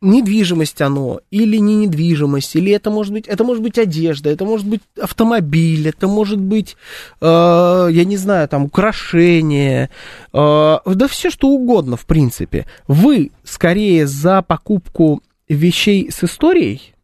недвижимость 0.00 0.80
оно, 0.80 1.20
или 1.30 1.56
не 1.56 1.74
недвижимость, 1.74 2.54
или 2.56 2.72
это 2.72 2.90
может 2.90 3.12
быть, 3.12 3.26
это 3.26 3.44
может 3.44 3.62
быть 3.62 3.78
одежда, 3.78 4.30
это 4.30 4.44
может 4.44 4.66
быть 4.66 4.82
автомобиль, 5.00 5.88
это 5.88 6.06
может 6.06 6.38
быть, 6.38 6.76
э, 7.20 7.88
я 7.90 8.04
не 8.04 8.16
знаю, 8.16 8.48
там, 8.48 8.64
украшение, 8.64 9.90
э, 10.32 10.76
да 10.86 11.08
все 11.08 11.30
что 11.30 11.48
угодно, 11.48 11.96
в 11.96 12.06
принципе. 12.06 12.66
Вы 12.86 13.32
скорее 13.42 14.06
за 14.06 14.42
покупку 14.42 15.22
вещей 15.48 16.10
с 16.10 16.22
историей, 16.22 16.94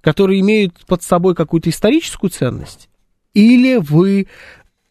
которые 0.00 0.40
имеют 0.40 0.86
под 0.86 1.02
собой 1.02 1.34
какую-то 1.34 1.70
историческую 1.70 2.30
ценность, 2.30 2.88
или 3.34 3.76
вы 3.76 4.28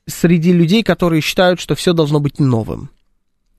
среди 0.06 0.52
людей, 0.52 0.84
которые 0.84 1.22
считают, 1.22 1.60
что 1.60 1.76
все 1.76 1.94
должно 1.94 2.20
быть 2.20 2.40
новым. 2.40 2.90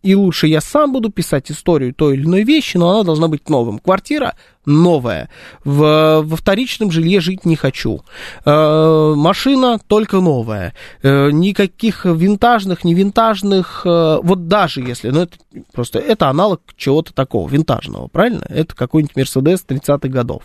И 0.02 0.14
лучше 0.14 0.46
я 0.46 0.60
сам 0.60 0.92
буду 0.92 1.10
писать 1.10 1.50
историю 1.50 1.92
той 1.92 2.14
или 2.14 2.24
иной 2.24 2.44
вещи, 2.44 2.76
но 2.76 2.90
она 2.90 3.02
должна 3.02 3.28
быть 3.28 3.48
новым. 3.48 3.78
Квартира 3.78 4.34
новая. 4.64 5.30
В, 5.64 6.22
во 6.22 6.36
вторичном 6.36 6.90
жилье 6.90 7.20
жить 7.20 7.44
не 7.44 7.56
хочу. 7.56 8.02
Э, 8.44 9.14
машина 9.16 9.80
только 9.86 10.20
новая. 10.20 10.74
Э, 11.02 11.30
никаких 11.30 12.04
винтажных, 12.04 12.84
не 12.84 12.94
винтажных. 12.94 13.82
э, 13.84 14.18
вот 14.22 14.48
даже 14.48 14.80
если, 14.80 15.10
ну 15.10 15.22
это 15.22 15.36
просто 15.72 15.98
это 15.98 16.28
аналог 16.28 16.60
чего-то 16.76 17.12
такого 17.12 17.48
винтажного, 17.48 18.08
правильно? 18.08 18.44
Это 18.48 18.74
какой-нибудь 18.76 19.16
Мерседес 19.16 19.64
30-х 19.66 20.08
годов. 20.08 20.42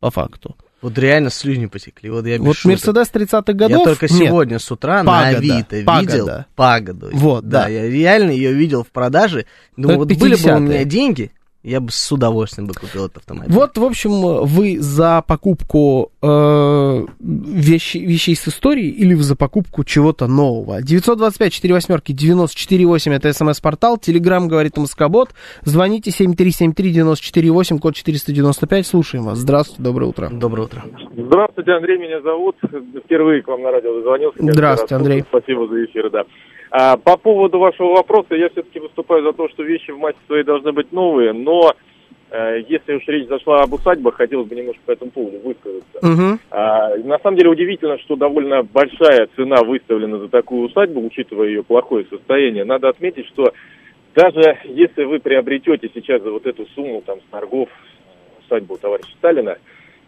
По 0.00 0.10
факту. 0.10 0.56
Вот 0.82 0.98
реально 0.98 1.30
слюни 1.30 1.66
потекли. 1.66 2.10
Вот 2.10 2.26
я 2.26 2.38
Вот. 2.38 2.56
Мерседес 2.64 3.08
30-х 3.12 3.52
годов. 3.52 3.78
Я 3.78 3.84
только 3.84 4.08
нет. 4.12 4.28
сегодня 4.28 4.58
с 4.58 4.70
утра 4.70 5.04
Пагода, 5.04 5.12
на 5.12 5.28
Авито 5.28 5.82
пагода. 5.84 6.00
видел 6.12 6.44
пагоду. 6.56 7.10
Вот, 7.12 7.48
да. 7.48 7.68
я 7.68 7.88
реально 7.88 8.32
ее 8.32 8.52
видел 8.52 8.82
в 8.82 8.88
продаже. 8.88 9.46
Думаю, 9.76 10.02
Это 10.02 10.14
вот 10.14 10.20
были 10.20 10.34
бы 10.34 10.40
у 10.42 10.44
50-е. 10.44 10.60
меня 10.60 10.84
деньги, 10.84 11.30
я 11.62 11.80
бы 11.80 11.90
с 11.90 12.10
удовольствием 12.12 12.66
бы 12.66 12.74
купил 12.74 13.04
этот 13.06 13.18
автомобиль. 13.18 13.52
Вот, 13.52 13.78
в 13.78 13.84
общем, 13.84 14.44
вы 14.44 14.78
за 14.80 15.22
покупку 15.26 16.10
э, 16.20 16.26
вещи- 17.20 17.98
вещей 17.98 18.34
с 18.34 18.48
историей 18.48 18.90
или 18.90 19.14
за 19.14 19.36
покупку 19.36 19.84
чего-то 19.84 20.26
нового? 20.26 20.82
925 20.82 21.52
4 21.52 21.74
восьмерки 21.74 22.12
94,8 22.12 23.12
это 23.14 23.32
смс-портал. 23.32 23.96
Телеграмм 23.98 24.48
говорит 24.48 24.76
Москобот. 24.76 25.30
Звоните 25.62 26.10
7373-94,8, 26.10 27.78
код 27.78 27.94
495. 27.94 28.86
Слушаем 28.86 29.24
вас. 29.24 29.38
Здравствуйте, 29.38 29.82
доброе 29.82 30.06
утро. 30.06 30.28
Доброе 30.30 30.62
утро. 30.64 30.82
Здравствуйте, 31.16 31.72
Андрей, 31.72 31.98
меня 31.98 32.20
зовут. 32.22 32.56
Впервые 33.04 33.42
к 33.42 33.48
вам 33.48 33.62
на 33.62 33.70
радио 33.70 33.94
дозвонился. 33.94 34.38
Здравствуйте, 34.40 34.94
Андрей. 34.96 35.24
Спасибо 35.28 35.68
за 35.68 35.84
эфир, 35.84 36.10
да. 36.10 36.22
А, 36.74 36.96
по 36.96 37.18
поводу 37.18 37.58
вашего 37.58 37.96
вопроса, 37.96 38.34
я 38.34 38.48
все-таки 38.48 38.80
выступаю 38.80 39.22
за 39.22 39.34
то, 39.34 39.46
что 39.50 39.62
вещи 39.62 39.90
в 39.90 39.98
массе 39.98 40.18
своей 40.26 40.42
должны 40.42 40.72
быть 40.72 40.90
новые, 40.90 41.34
но 41.34 41.74
э, 42.30 42.62
если 42.66 42.94
уж 42.94 43.06
речь 43.08 43.28
зашла 43.28 43.60
об 43.60 43.74
усадьбах, 43.74 44.14
хотелось 44.14 44.48
бы 44.48 44.54
немножко 44.54 44.80
по 44.86 44.92
этому 44.92 45.10
поводу 45.10 45.38
высказаться. 45.40 45.98
Мгм. 46.00 46.40
А, 46.50 46.96
на 46.96 47.18
самом 47.18 47.36
деле 47.36 47.50
удивительно, 47.50 47.98
что 47.98 48.16
довольно 48.16 48.62
большая 48.62 49.28
цена 49.36 49.62
выставлена 49.62 50.16
за 50.18 50.28
такую 50.30 50.62
усадьбу, 50.62 51.04
учитывая 51.04 51.48
ее 51.48 51.62
плохое 51.62 52.06
состояние. 52.08 52.64
Надо 52.64 52.88
отметить, 52.88 53.26
что 53.26 53.52
даже 54.14 54.56
если 54.64 55.04
вы 55.04 55.18
приобретете 55.18 55.90
сейчас 55.92 56.22
за 56.22 56.30
вот 56.30 56.46
эту 56.46 56.64
сумму 56.74 57.02
там 57.04 57.20
с 57.20 57.30
торгов 57.30 57.68
э, 57.68 58.46
усадьбу 58.46 58.78
товарища 58.78 59.12
Сталина, 59.18 59.58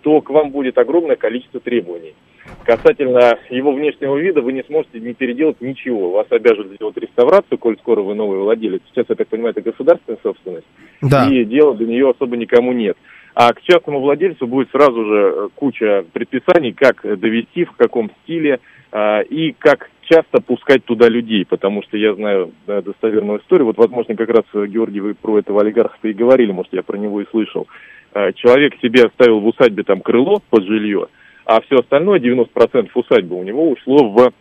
то 0.00 0.18
к 0.22 0.30
вам 0.30 0.50
будет 0.50 0.78
огромное 0.78 1.16
количество 1.16 1.60
требований. 1.60 2.14
Касательно 2.64 3.38
его 3.50 3.72
внешнего 3.72 4.16
вида 4.16 4.40
вы 4.40 4.52
не 4.52 4.62
сможете 4.64 5.00
не 5.00 5.14
переделать 5.14 5.60
ничего. 5.60 6.12
Вас 6.12 6.26
обяжут 6.30 6.68
сделать 6.68 6.96
реставрацию, 6.96 7.58
коль 7.58 7.76
скоро 7.78 8.02
вы 8.02 8.14
новый 8.14 8.38
владелец. 8.38 8.80
Сейчас, 8.90 9.06
я 9.08 9.14
так 9.14 9.28
понимаю, 9.28 9.54
это 9.56 9.62
государственная 9.62 10.18
собственность 10.22 10.66
Да. 11.02 11.28
и 11.28 11.44
дела 11.44 11.74
до 11.74 11.84
нее 11.84 12.10
особо 12.10 12.36
никому 12.36 12.72
нет. 12.72 12.96
А 13.34 13.52
к 13.52 13.62
частному 13.62 14.00
владельцу 14.00 14.46
будет 14.46 14.70
сразу 14.70 15.04
же 15.04 15.34
э, 15.34 15.48
куча 15.56 16.04
предписаний, 16.12 16.72
как 16.72 17.02
довести, 17.18 17.64
в 17.64 17.72
каком 17.72 18.10
стиле 18.22 18.60
а, 18.92 19.22
и 19.22 19.52
как 19.58 19.90
часто 20.08 20.40
пускать 20.40 20.84
туда 20.84 21.08
людей, 21.08 21.44
потому 21.44 21.82
что 21.82 21.96
я 21.96 22.14
знаю 22.14 22.52
да, 22.66 22.80
достоверную 22.80 23.40
историю. 23.40 23.66
Вот, 23.66 23.76
возможно, 23.76 24.14
как 24.14 24.28
раз, 24.28 24.44
э, 24.54 24.66
Георгий, 24.66 25.00
вы 25.00 25.14
про 25.14 25.40
этого 25.40 25.62
олигарха 25.62 25.96
и 26.06 26.12
говорили, 26.12 26.52
может, 26.52 26.72
я 26.72 26.84
про 26.84 26.96
него 26.96 27.20
и 27.20 27.26
слышал. 27.30 27.66
А, 28.12 28.32
Человек 28.32 28.74
себе 28.80 29.02
оставил 29.02 29.40
в 29.40 29.46
усадьбе 29.48 29.82
там 29.82 30.00
крыло 30.00 30.40
под 30.48 30.64
жилье, 30.64 31.08
а 31.44 31.60
все 31.62 31.76
остальное, 31.76 32.18
90% 32.20 32.88
усадьбы 32.94 33.36
у 33.36 33.42
него 33.42 33.70
ушло 33.70 34.10
в 34.10 34.32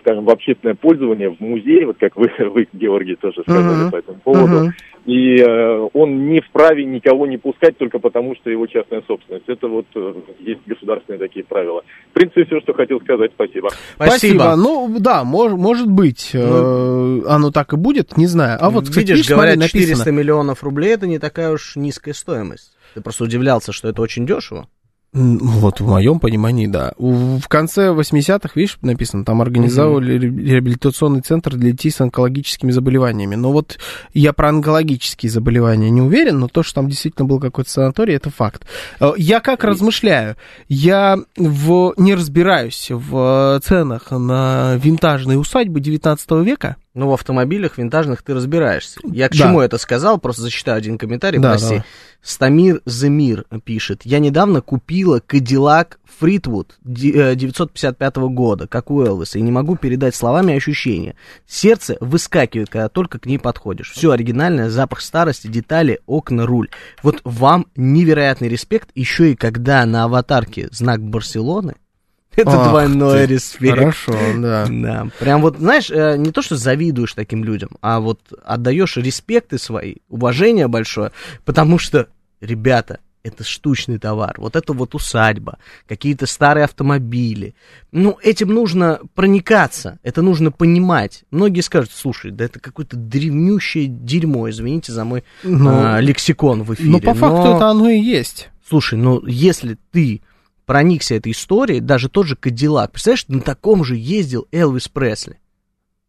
скажем, 0.00 0.24
в 0.24 0.30
общественное 0.30 0.74
пользование, 0.74 1.30
в 1.30 1.40
музей, 1.40 1.84
вот 1.84 1.96
как 1.98 2.16
вы, 2.16 2.30
вы 2.50 2.68
Георгий, 2.72 3.16
тоже 3.16 3.42
сказали 3.42 3.82
Мгм. 3.82 3.90
по 3.90 3.96
этому 3.96 4.18
поводу. 4.20 4.46
Мгм. 4.64 4.74
И 5.06 5.36
э, 5.40 5.88
он 5.94 6.28
не 6.28 6.40
вправе 6.40 6.84
никого 6.84 7.26
не 7.26 7.38
пускать 7.38 7.78
только 7.78 7.98
потому, 7.98 8.34
что 8.36 8.50
его 8.50 8.66
частная 8.66 9.02
собственность. 9.06 9.48
Это 9.48 9.66
вот 9.66 9.86
э, 9.94 10.14
есть 10.40 10.60
государственные 10.66 11.18
такие 11.18 11.46
правила. 11.46 11.82
В 12.10 12.12
принципе, 12.12 12.44
все, 12.44 12.60
что 12.60 12.74
хотел 12.74 13.00
сказать. 13.00 13.30
Спасибо. 13.34 13.70
Спасибо. 13.94 14.54
Ну, 14.56 14.94
да, 14.98 15.22
мож- 15.24 15.56
может 15.56 15.90
быть, 15.90 16.32
э, 16.34 16.38
оно 17.26 17.50
так 17.50 17.72
и 17.72 17.76
будет, 17.76 18.18
не 18.18 18.26
знаю. 18.26 18.58
А 18.60 18.68
вот, 18.68 18.84
кстати, 18.84 18.98
Видишь, 18.98 19.16
видишь, 19.18 19.30
говорят, 19.30 19.54
400 19.54 19.78
написано. 19.78 20.12
миллионов 20.14 20.62
рублей 20.62 20.92
это 20.92 21.06
не 21.06 21.18
такая 21.18 21.52
уж 21.52 21.76
низкая 21.76 22.12
стоимость. 22.12 22.76
Ты 22.94 23.00
просто 23.00 23.24
удивлялся, 23.24 23.72
что 23.72 23.88
это 23.88 24.02
очень 24.02 24.26
дешево. 24.26 24.68
Вот, 25.14 25.80
в 25.80 25.88
моем 25.88 26.20
понимании, 26.20 26.66
да. 26.66 26.92
В 26.98 27.48
конце 27.48 27.88
80-х, 27.88 28.50
видишь, 28.54 28.78
написано, 28.82 29.24
там 29.24 29.40
организовывали 29.40 30.18
ре- 30.18 30.28
реабилитационный 30.52 31.22
центр 31.22 31.56
для 31.56 31.72
детей 31.72 31.90
с 31.90 32.00
онкологическими 32.02 32.70
заболеваниями. 32.70 33.34
Но 33.34 33.50
вот 33.50 33.78
я 34.12 34.34
про 34.34 34.50
онкологические 34.50 35.30
заболевания 35.30 35.88
не 35.88 36.02
уверен, 36.02 36.38
но 36.40 36.48
то, 36.48 36.62
что 36.62 36.76
там 36.76 36.88
действительно 36.88 37.26
был 37.26 37.40
какой-то 37.40 37.70
санаторий, 37.70 38.14
это 38.14 38.28
факт. 38.30 38.66
Э, 39.00 39.12
Я 39.16 39.40
как 39.40 39.64
размышляю? 39.64 40.36
Я 40.68 41.16
в, 41.36 41.94
не 41.96 42.14
разбираюсь 42.14 42.88
в 42.90 43.56
э, 43.56 43.60
ценах 43.64 44.10
на 44.10 44.76
винтажные 44.76 45.38
усадьбы 45.38 45.80
19 45.80 46.30
века. 46.44 46.76
Ну, 46.98 47.08
в 47.10 47.12
автомобилях 47.12 47.78
винтажных 47.78 48.22
ты 48.24 48.34
разбираешься. 48.34 48.98
Я 49.04 49.28
к 49.28 49.32
Да. 49.32 49.38
чему 49.38 49.60
это 49.60 49.78
сказал? 49.78 50.18
Просто 50.18 50.42
зачитаю 50.42 50.78
один 50.78 50.98
комментарий, 50.98 51.38
Да, 51.38 51.50
прости. 51.50 51.68
давай. 51.68 51.84
Стамир 52.22 52.82
Земир 52.86 53.44
пишет. 53.64 54.00
Я 54.04 54.18
недавно 54.18 54.60
купила 54.62 55.20
Кадиллак 55.24 56.00
Фритвуд 56.18 56.76
ди- 56.82 57.12
э, 57.12 57.36
955 57.36 58.28
года, 58.30 58.66
как 58.66 58.90
у 58.90 59.00
Элвиса, 59.04 59.38
и 59.38 59.42
не 59.42 59.52
могу 59.52 59.76
передать 59.76 60.16
словами 60.16 60.56
ощущения. 60.56 61.14
Сердце 61.46 61.96
выскакивает, 62.00 62.68
когда 62.68 62.88
только 62.88 63.20
к 63.20 63.26
ней 63.26 63.38
подходишь. 63.38 63.92
Все 63.92 64.10
оригинальное, 64.10 64.68
запах 64.68 65.00
старости, 65.00 65.46
детали, 65.46 66.00
окна, 66.06 66.46
руль. 66.46 66.68
Вот 67.04 67.20
вам 67.22 67.66
невероятный 67.76 68.48
респект, 68.48 68.88
еще 68.96 69.30
и 69.30 69.36
когда 69.36 69.86
на 69.86 70.02
аватарке 70.02 70.66
знак 70.72 71.00
Барселоны. 71.00 71.76
Это 72.38 72.52
Ах 72.52 72.68
двойной 72.70 73.26
ты, 73.26 73.34
респект. 73.34 73.76
Хорошо, 73.78 74.14
да. 74.36 74.66
Да, 74.68 75.08
прям 75.18 75.42
вот, 75.42 75.58
знаешь, 75.58 75.90
э, 75.90 76.16
не 76.16 76.30
то, 76.30 76.40
что 76.40 76.56
завидуешь 76.56 77.12
таким 77.14 77.42
людям, 77.42 77.70
а 77.80 77.98
вот 78.00 78.20
отдаешь 78.44 78.96
респекты 78.96 79.58
свои, 79.58 79.96
уважение 80.08 80.68
большое, 80.68 81.10
потому 81.44 81.78
что, 81.78 82.06
ребята, 82.40 83.00
это 83.24 83.42
штучный 83.42 83.98
товар, 83.98 84.36
вот 84.38 84.54
это 84.54 84.72
вот 84.72 84.94
усадьба, 84.94 85.58
какие-то 85.88 86.26
старые 86.26 86.64
автомобили. 86.64 87.54
Ну, 87.90 88.16
этим 88.22 88.48
нужно 88.54 89.00
проникаться, 89.14 89.98
это 90.04 90.22
нужно 90.22 90.52
понимать. 90.52 91.24
Многие 91.32 91.60
скажут, 91.62 91.90
слушай, 91.92 92.30
да 92.30 92.44
это 92.44 92.60
какое-то 92.60 92.96
древнющее 92.96 93.86
дерьмо, 93.88 94.48
извините 94.48 94.92
за 94.92 95.04
мой 95.04 95.24
Ну, 95.42 95.70
а, 95.72 96.00
лексикон 96.00 96.62
в 96.62 96.72
эфире. 96.74 96.90
но 96.90 97.00
по 97.00 97.14
факту 97.14 97.36
но- 97.48 97.56
это 97.56 97.66
оно 97.68 97.88
и 97.90 97.98
есть. 97.98 98.48
Слушай, 98.66 98.98
ну 98.98 99.26
если 99.26 99.76
ты 99.90 100.22
проникся 100.68 101.14
этой 101.14 101.32
историей, 101.32 101.80
даже 101.80 102.10
тот 102.10 102.26
же 102.26 102.36
Кадиллак, 102.36 102.92
представляешь, 102.92 103.24
на 103.28 103.40
таком 103.40 103.84
же 103.84 103.96
ездил 103.96 104.46
Элвис 104.52 104.86
Пресли. 104.86 105.40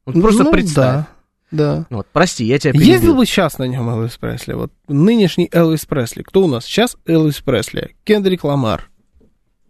Вот 0.05 0.21
просто 0.21 0.43
Ну, 0.43 0.51
представь. 0.51 1.05
Да, 1.05 1.07
да. 1.51 1.85
Вот, 1.89 2.07
прости, 2.11 2.43
я 2.43 2.59
тебя 2.59 2.73
перебил. 2.73 2.89
Ездил 2.89 3.15
бы 3.15 3.25
сейчас 3.25 3.57
на 3.57 3.63
нем 3.63 3.89
Элвис 3.89 4.17
Пресли. 4.17 4.53
Вот 4.53 4.73
нынешний 4.89 5.49
Элвис 5.53 5.85
Пресли. 5.85 6.23
Кто 6.23 6.43
у 6.43 6.47
нас 6.47 6.65
сейчас 6.65 6.97
Элвис 7.05 7.37
Пресли? 7.39 7.95
Кендрик 8.03 8.43
Ламар. 8.43 8.89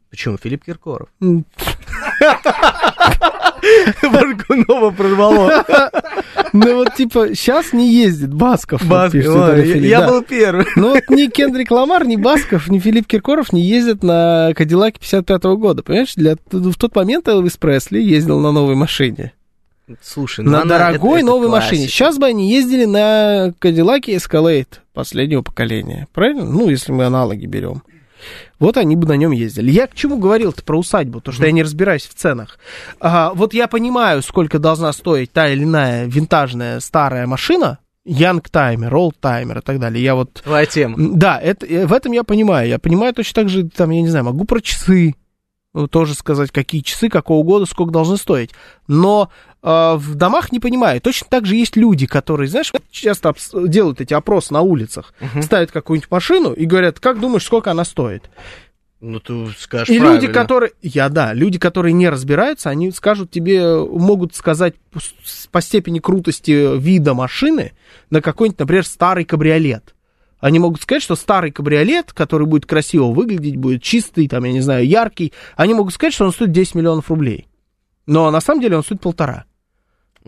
Почему? 0.10 0.38
Филипп 0.38 0.64
Киркоров. 0.66 1.10
М, 1.22 1.45
Варгунова 4.01 4.91
прорвало. 4.91 5.66
Ну 6.53 6.76
вот 6.78 6.95
типа 6.95 7.36
сейчас 7.36 7.74
не 7.74 7.93
ездит 7.93 8.34
Басков. 8.34 8.82
вот 8.82 8.89
Басков, 8.89 9.14
Виталий 9.22 9.82
я- 9.82 9.99
Я 9.99 10.01
да. 10.01 10.07
был 10.07 10.24
первый. 10.24 10.66
Ну 10.76 10.93
вот 10.95 11.03
ни 11.10 11.28
Кендрик 11.30 11.70
Ламар, 11.72 12.05
ни 12.07 12.16
Басков, 12.16 12.68
ни 12.70 12.80
Филипп 12.80 13.05
Киркоров 13.07 13.53
не 13.53 13.62
ездят 13.62 14.01
на 14.03 14.51
Кадиллаке 14.55 14.99
55 14.99 15.43
года. 15.57 15.84
Понимаешь, 15.84 16.16
для, 16.16 16.36
в 16.51 16.76
тот 16.76 16.95
момент 16.95 17.28
Элвис 17.28 17.57
Пресли 17.57 17.99
ездил 18.01 18.39
на 18.39 18.51
новой 18.51 18.76
машине. 18.76 19.34
Слушай, 20.01 20.45
ну 20.45 20.51
на 20.51 20.62
она- 20.62 20.78
дорогой 20.78 21.10
это- 21.10 21.18
это 21.20 21.26
новой 21.28 21.47
классика. 21.49 21.72
машине. 21.74 21.88
Сейчас 21.88 22.18
бы 22.18 22.26
они 22.28 22.51
ездили 22.51 22.86
на 22.86 23.53
Кадиллаке 23.60 24.16
Escalade 24.16 24.68
последнего 24.93 25.41
поколения. 25.41 26.07
Правильно? 26.14 26.45
Ну, 26.45 26.70
если 26.70 26.91
мы 26.91 27.05
аналоги 27.05 27.45
берем. 27.45 27.84
Вот 28.59 28.78
они 28.78 28.95
бы 28.95 29.07
на 29.07 29.17
нем 29.17 29.32
ездили. 29.32 29.72
Я 29.72 29.88
к 29.88 29.95
чему 29.95 30.17
говорил-то 30.17 30.63
про 30.63 30.78
усадьбу? 30.78 31.22
То, 31.22 31.32
что 31.32 31.45
я 31.45 31.51
не 31.51 31.63
разбираюсь 31.63 32.05
в 32.05 32.13
ценах. 32.13 32.59
А, 32.99 33.34
вот 33.34 33.53
я 33.53 33.67
понимаю, 33.67 34.22
сколько 34.22 34.59
должна 34.59 34.91
стоить 34.93 35.32
та 35.32 35.47
или 35.49 35.63
иная 35.63 36.05
винтажная 36.05 36.80
старая 36.80 37.28
машина, 37.28 37.80
янгтаймер, 38.05 38.93
олдтаймер 38.93 39.59
и 39.59 39.61
так 39.61 39.80
далее. 39.80 40.03
Я 40.03 40.15
вот 40.15 40.41
Твоя 40.43 40.65
тема. 40.65 40.95
Да, 40.97 41.39
это, 41.39 41.65
э, 41.65 41.86
в 41.86 41.93
этом 41.93 42.11
я 42.11 42.24
понимаю. 42.24 42.67
Я 42.67 42.80
понимаю 42.80 43.13
точно 43.13 43.43
так 43.43 43.49
же, 43.49 43.70
там, 43.70 43.89
я 43.91 44.01
не 44.01 44.09
знаю, 44.09 44.26
могу 44.26 44.45
про 44.45 44.59
часы 44.61 45.15
ну, 45.74 45.88
тоже 45.88 46.15
сказать, 46.15 46.51
какие 46.51 46.82
часы, 46.82 47.09
какого 47.09 47.43
года, 47.43 47.65
сколько 47.65 47.91
должны 47.91 48.17
стоить. 48.17 48.51
Но 48.88 49.30
э, 49.47 49.49
в 49.62 50.16
домах 50.16 50.51
не 50.51 50.60
понимаю. 50.60 51.01
Точно 51.01 51.28
так 51.30 51.45
же 51.45 51.55
есть 51.55 51.76
люди, 51.76 52.05
которые, 52.05 52.47
знаешь, 52.47 52.72
часто 52.91 53.34
делают 53.53 54.01
эти 54.01 54.14
опросы 54.14 54.53
на 54.53 54.62
улицах, 54.62 55.14
ставят 55.41 55.72
какую-нибудь 55.72 56.10
машину 56.12 56.53
и 56.53 56.66
говорят, 56.66 56.99
как 56.99 57.20
думаешь, 57.20 57.43
сколько 57.45 57.72
она 57.72 57.84
стоит? 57.84 58.30
Ну, 59.01 59.22
ты 59.22 59.47
скажешь 59.57 59.88
И 59.89 59.97
правильно. 59.97 60.22
люди, 60.22 60.28
которые... 60.32 60.74
Я, 60.82 61.07
да, 61.07 61.34
люди, 61.34 61.57
которые 61.57 61.93
не 61.93 62.10
разбираются, 62.10 62.70
они 62.70 62.91
скажут 62.91 63.32
тебе, 63.32 63.78
могут 63.78 64.36
сказать 64.36 64.76
по 65.51 65.62
степени 65.62 65.99
крутости 65.99 66.78
вида 66.78 67.14
машины 67.14 67.72
на 68.10 68.22
какой-нибудь, 68.22 68.60
например, 68.60 68.86
старый 68.86 69.24
кабриолет. 69.24 69.95
Они 70.41 70.60
могут 70.60 70.82
сказать, 70.82 71.01
что 71.03 71.16
старый 71.16 71.51
кабриолет, 71.51 72.12
который 72.12 72.45
будет 72.45 72.66
красиво 72.66 73.05
выглядеть, 73.05 73.55
будет 73.55 73.84
чистый, 73.84 74.28
там, 74.28 74.43
я 74.43 74.51
не 74.51 74.62
знаю, 74.62 74.86
яркий, 74.86 75.34
они 75.55 75.74
могут 75.74 75.93
сказать, 75.93 76.14
что 76.14 76.26
он 76.26 76.34
стоит 76.34 76.51
10 76.51 76.76
миллионов 76.76 77.10
рублей. 77.10 77.47
Но 78.05 78.30
на 78.32 78.41
самом 78.41 78.62
деле 78.62 78.76
он 78.78 78.84
стоит 78.84 78.99
полтора. 79.01 79.45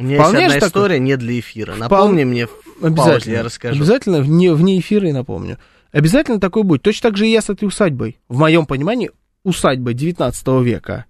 У 0.02 0.04
меня 0.04 0.18
Вполне 0.18 0.43
есть 0.45 0.56
одна 0.56 0.68
история 0.68 0.99
не 0.99 1.16
для 1.16 1.39
эфира. 1.39 1.76
Напомни 1.76 2.24
мне 2.24 2.47
в 2.47 2.49
паузе, 2.82 2.88
Обязательно. 2.88 3.34
я 3.34 3.43
расскажу. 3.43 3.76
Обязательно 3.76 4.22
вне, 4.22 4.52
вне 4.52 4.80
эфира 4.80 5.08
и 5.08 5.12
напомню. 5.12 5.60
Обязательно 5.91 6.39
такой 6.39 6.64
будет. 6.64 6.82
Точно 6.82 7.10
так 7.10 7.18
же 7.18 7.28
и 7.28 7.32
я 7.32 7.41
с 7.41 7.52
этой 7.52 7.66
усадьбой. 7.66 8.18
В 8.28 8.39
моем 8.39 8.66
понимании, 8.66 9.12
усадьба 9.43 9.93
19 9.93 10.47
века, 10.64 11.06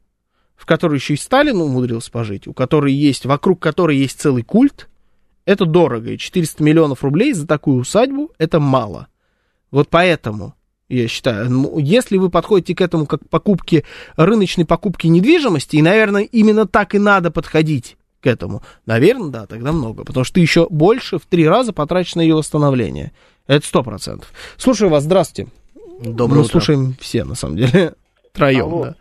в 0.58 0.66
которой 0.66 0.96
еще 0.96 1.14
и 1.14 1.18
Сталин 1.18 1.62
умудрился 1.62 2.12
пожить, 2.12 2.48
у 2.48 2.54
которой 2.54 2.92
есть, 2.92 3.26
вокруг 3.26 3.62
которой 3.62 3.96
есть 3.96 4.20
целый 4.20 4.44
культ, 4.44 4.89
это 5.46 5.66
дорого. 5.66 6.12
И 6.12 6.18
400 6.18 6.62
миллионов 6.62 7.02
рублей 7.02 7.32
за 7.32 7.48
такую 7.48 7.78
усадьбу 7.78 8.32
это 8.39 8.60
мало. 8.60 9.08
Вот 9.72 9.88
поэтому, 9.88 10.54
я 10.89 11.08
считаю, 11.08 11.50
ну, 11.50 11.80
если 11.80 12.18
вы 12.18 12.30
подходите 12.30 12.76
к 12.76 12.82
этому 12.82 13.06
как 13.06 13.30
покупке, 13.30 13.86
рыночной 14.18 14.66
покупке 14.66 15.08
недвижимости, 15.08 15.78
и, 15.78 15.82
наверное, 15.82 16.24
именно 16.24 16.68
так 16.68 16.94
и 16.94 17.00
надо 17.00 17.32
подходить 17.32 17.96
к 18.22 18.28
этому, 18.28 18.61
наверное, 18.86 19.30
да, 19.30 19.45
тогда 19.47 19.72
много. 19.72 20.05
Потому 20.05 20.24
что 20.24 20.36
ты 20.36 20.41
еще 20.41 20.67
больше 20.69 21.17
в 21.17 21.26
три 21.26 21.47
раза 21.47 21.74
потратишь 21.74 22.15
на 22.15 22.22
ее 22.22 22.36
восстановление. 22.36 23.11
Это 23.47 23.65
сто 23.65 23.84
процентов. 23.84 24.32
Слушаю 24.57 24.89
вас, 24.89 25.03
здравствуйте. 25.03 25.51
Доброе 26.03 26.39
Мы 26.39 26.41
утро. 26.41 26.51
слушаем 26.51 26.93
все, 26.99 27.24
на 27.24 27.36
самом 27.36 27.57
деле. 27.57 27.93
Троем, 28.34 28.65
Алло. 28.65 28.84
да. 28.86 28.95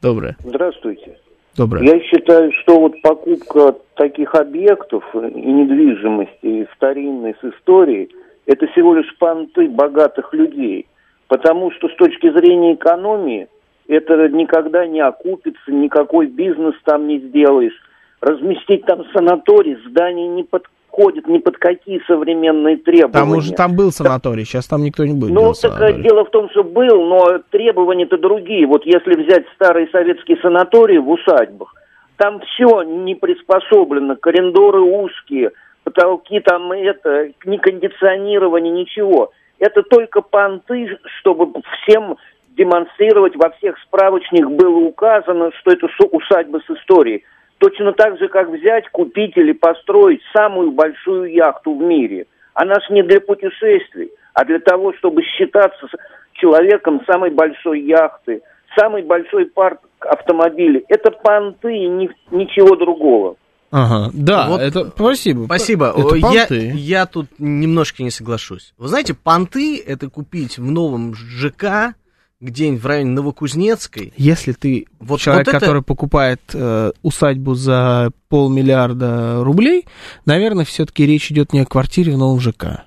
Доброе. 0.00 0.36
Здравствуйте. 0.44 1.18
Доброе. 1.56 1.84
Я 1.84 2.00
считаю, 2.00 2.52
что 2.62 2.78
вот 2.78 3.00
покупка 3.02 3.74
таких 3.94 4.34
объектов 4.34 5.02
и 5.14 5.18
недвижимости 5.18 6.68
старинной 6.76 7.34
с 7.40 7.44
историей, 7.44 8.10
это 8.44 8.66
всего 8.68 8.94
лишь 8.94 9.16
понты 9.18 9.68
богатых 9.68 10.32
людей. 10.34 10.86
Потому 11.28 11.70
что 11.72 11.88
с 11.88 11.96
точки 11.96 12.30
зрения 12.30 12.74
экономии 12.74 13.48
это 13.88 14.28
никогда 14.28 14.86
не 14.86 15.00
окупится, 15.00 15.72
никакой 15.72 16.26
бизнес 16.26 16.74
там 16.84 17.08
не 17.08 17.18
сделаешь. 17.20 17.74
Разместить 18.20 18.84
там 18.86 19.04
санаторий, 19.12 19.76
здание 19.88 20.26
не 20.28 20.42
подходит 20.42 21.26
ни 21.28 21.38
под 21.38 21.58
какие 21.58 22.00
современные 22.06 22.78
требования. 22.78 23.12
Там 23.12 23.32
уже 23.32 23.52
там 23.52 23.76
был 23.76 23.92
санаторий, 23.92 24.44
сейчас 24.44 24.66
там 24.66 24.82
никто 24.82 25.04
не 25.04 25.12
будет 25.12 25.32
Ну, 25.32 25.52
так 25.52 25.72
э, 25.72 25.74
санаторий. 25.74 26.02
дело 26.02 26.24
в 26.24 26.30
том, 26.30 26.48
что 26.50 26.64
был, 26.64 27.04
но 27.04 27.38
требования-то 27.50 28.18
другие. 28.18 28.66
Вот 28.66 28.84
если 28.86 29.22
взять 29.22 29.44
старые 29.54 29.88
советские 29.88 30.38
санатории 30.38 30.98
в 30.98 31.10
усадьбах, 31.10 31.74
там 32.16 32.40
все 32.40 32.82
не 32.82 33.14
приспособлено, 33.14 34.16
коридоры 34.16 34.80
узкие, 34.80 35.52
потолки 35.84 36.40
там 36.40 36.72
это, 36.72 37.30
ни 37.44 37.58
кондиционирование, 37.58 38.72
ничего. 38.72 39.30
Это 39.58 39.82
только 39.82 40.20
понты, 40.20 40.98
чтобы 41.20 41.60
всем 41.82 42.16
демонстрировать, 42.56 43.36
во 43.36 43.50
всех 43.50 43.76
справочниках 43.86 44.50
было 44.50 44.78
указано, 44.78 45.50
что 45.60 45.72
это 45.72 45.88
усадьба 46.10 46.60
с 46.66 46.70
историей. 46.70 47.22
Точно 47.58 47.92
так 47.92 48.18
же, 48.18 48.28
как 48.28 48.50
взять, 48.50 48.88
купить 48.90 49.36
или 49.36 49.52
построить 49.52 50.20
самую 50.36 50.72
большую 50.72 51.32
яхту 51.32 51.74
в 51.74 51.80
мире. 51.82 52.26
Она 52.54 52.74
ж 52.74 52.90
не 52.90 53.02
для 53.02 53.20
путешествий, 53.20 54.10
а 54.34 54.44
для 54.44 54.58
того, 54.58 54.92
чтобы 54.94 55.22
считаться 55.22 55.86
человеком 56.34 57.00
самой 57.06 57.30
большой 57.30 57.80
яхты, 57.82 58.42
самый 58.78 59.02
большой 59.02 59.46
парк 59.46 59.80
автомобилей. 60.00 60.84
Это 60.88 61.10
понты 61.10 61.74
и 61.74 61.88
ни- 61.88 62.10
ничего 62.30 62.76
другого. 62.76 63.36
Ага, 63.70 64.10
да, 64.14 64.46
Вот, 64.48 64.60
это 64.60 64.88
спасибо. 64.90 65.44
Спасибо. 65.44 65.92
Это 65.96 66.14
я, 66.14 66.46
понты. 66.46 66.72
я 66.74 67.06
тут 67.06 67.26
немножко 67.38 68.02
не 68.02 68.10
соглашусь. 68.10 68.74
Вы 68.78 68.88
знаете, 68.88 69.14
понты 69.14 69.82
это 69.84 70.08
купить 70.08 70.58
в 70.58 70.70
новом 70.70 71.14
ЖК 71.14 71.94
где-нибудь 72.40 72.82
в 72.82 72.86
районе 72.86 73.10
Новокузнецкой. 73.10 74.12
Если 74.16 74.52
ты 74.52 74.86
Вот- 75.00 75.20
человек, 75.20 75.46
вот 75.46 75.54
это- 75.54 75.60
который 75.60 75.82
покупает 75.82 76.40
э, 76.52 76.92
усадьбу 77.02 77.54
за 77.54 78.10
полмиллиарда 78.28 79.42
рублей, 79.42 79.86
наверное, 80.26 80.64
все-таки 80.64 81.06
речь 81.06 81.30
идет 81.32 81.52
не 81.52 81.60
о 81.60 81.64
квартире 81.66 82.12
в 82.12 82.18
новом 82.18 82.40
ЖК. 82.40 82.84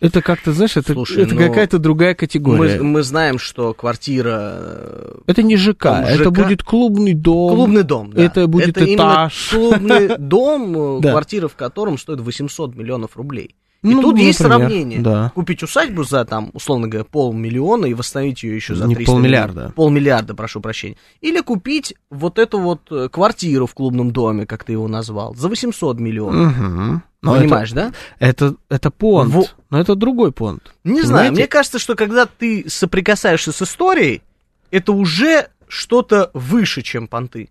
Это 0.00 0.20
как-то, 0.20 0.52
знаешь, 0.52 0.76
это, 0.76 0.94
Слушай, 0.94 1.22
это 1.22 1.34
ну, 1.36 1.46
какая-то 1.46 1.78
другая 1.78 2.14
категория. 2.16 2.78
Мы, 2.78 2.82
мы 2.84 3.02
знаем, 3.04 3.38
что 3.38 3.72
квартира... 3.72 4.52
э, 4.58 5.14
Это 5.28 5.44
не 5.44 5.56
ЖК, 5.56 5.78
Там 5.84 6.04
это 6.04 6.24
ЖК. 6.24 6.30
будет 6.32 6.62
клубный 6.64 7.14
дом. 7.14 7.54
Клубный 7.54 7.84
дом, 7.84 8.12
да. 8.12 8.20
Это 8.20 8.48
будет 8.48 8.76
именно 8.76 8.96
этаж. 8.96 9.50
клубный 9.52 10.08
дом, 10.18 10.98
э, 10.98 11.00
квартира 11.02 11.46
в 11.46 11.54
котором 11.54 11.98
стоит 11.98 12.18
800 12.20 12.74
миллионов 12.74 13.16
рублей. 13.16 13.54
И 13.82 13.94
Ну, 13.94 14.02
тут 14.02 14.18
есть 14.18 14.40
например, 14.40 14.68
сравнение. 14.68 15.00
да. 15.00 15.32
Купить 15.34 15.62
усадьбу 15.62 16.04
за, 16.04 16.26
там, 16.26 16.50
условно 16.52 16.86
говоря, 16.86 17.04
полмиллиона 17.10 17.86
и 17.86 17.94
восстановить 17.94 18.42
ее 18.42 18.54
еще 18.54 18.74
за 18.74 18.86
Не 18.86 18.94
300 18.94 19.10
полмиллиарда. 19.12 19.52
миллионов. 19.54 19.74
Полмиллиарда, 19.74 20.34
прошу 20.34 20.60
прощения. 20.60 20.96
Или 21.22 21.40
купить 21.40 21.94
вот 22.10 22.38
эту 22.38 22.58
вот 22.58 22.82
э, 22.90 23.08
квартиру 23.10 23.66
в 23.66 23.72
клубном 23.72 24.10
доме, 24.10 24.44
как 24.44 24.64
ты 24.64 24.72
его 24.72 24.86
назвал, 24.86 25.34
за 25.34 25.48
800 25.48 25.98
миллионов. 25.98 26.54
Мгм. 26.58 27.02
Но 27.22 27.34
Понимаешь, 27.36 27.72
да? 27.72 27.92
Это, 28.18 28.46
это, 28.46 28.56
это 28.68 28.90
понт, 28.90 29.32
Во- 29.32 29.44
но 29.70 29.80
это 29.80 29.94
другой 29.94 30.32
понт. 30.32 30.74
Не 30.84 31.00
знаю, 31.02 31.28
Понимаете? 31.28 31.32
мне 31.32 31.46
кажется, 31.46 31.78
что 31.78 31.94
когда 31.94 32.26
ты 32.26 32.64
соприкасаешься 32.68 33.52
с 33.52 33.62
историей, 33.62 34.22
это 34.70 34.92
уже 34.92 35.48
что-то 35.68 36.30
выше, 36.34 36.82
чем 36.82 37.08
понты. 37.08 37.48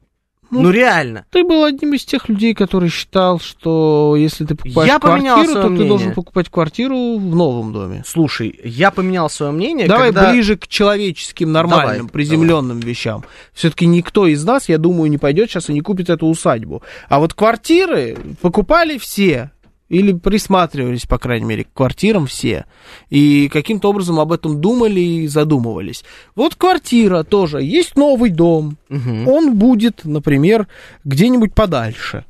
Ну, 0.51 0.61
Ну, 0.61 0.71
реально. 0.71 1.25
Ты 1.31 1.43
был 1.43 1.63
одним 1.63 1.93
из 1.93 2.05
тех 2.05 2.27
людей, 2.27 2.53
который 2.53 2.89
считал, 2.89 3.39
что 3.39 4.15
если 4.17 4.45
ты 4.45 4.55
покупаешь 4.55 4.87
Я 4.91 4.99
квартиру, 4.99 5.53
то 5.53 5.61
ты 5.63 5.69
мнение. 5.69 5.87
должен 5.89 6.13
покупать 6.13 6.49
квартиру 6.49 7.17
в 7.17 7.35
новом 7.35 7.71
доме. 7.71 8.03
Слушай, 8.05 8.59
я 8.63 8.89
поменял 8.91 9.29
свое 9.29 9.51
мнение. 9.51 9.87
Давай 9.87 10.11
когда- 10.11 10.31
ближе 10.31 10.57
к 10.57 10.67
человеческим, 10.67 11.51
нормальным, 11.51 11.97
Давай, 12.07 12.11
приземленным 12.11 12.79
вещам. 12.79 13.23
Все-таки 13.53 13.85
никто 13.85 14.25
из 14.27 14.43
нас, 14.43 14.69
я 14.69 14.77
думаю, 14.77 15.11
не 15.11 15.17
пойдет 15.17 15.49
сейчас 15.49 15.69
и 15.69 15.73
не 15.73 15.81
купит 15.81 16.09
эту 16.09 16.25
усадьбу. 16.27 16.81
А 17.09 17.19
вот 17.19 17.33
квартиры 17.33 18.17
покупали 18.41 18.97
все. 18.97 19.51
Или 19.89 20.13
присматривались, 20.13 21.05
по 21.07 21.17
крайней 21.17 21.45
мере, 21.45 21.63
к 21.63 21.73
квартирам 21.73 22.27
все. 22.27 22.65
И 23.09 23.49
каким-то 23.49 23.89
образом 23.89 24.19
об 24.19 24.31
этом 24.31 24.61
думали 24.61 24.99
и 24.99 25.27
задумывались. 25.27 26.03
Вот 26.35 26.53
квартира 26.55 27.23
тоже. 27.23 27.61
Есть 27.63 27.95
новый 27.97 28.29
дом. 28.29 28.77
Мгм. 28.89 29.27
Он 29.27 29.55
будет, 29.57 30.05
например, 30.05 30.67
где-нибудь 31.03 31.55
подальше. 31.55 32.25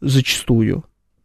Зачастую. 0.00 0.84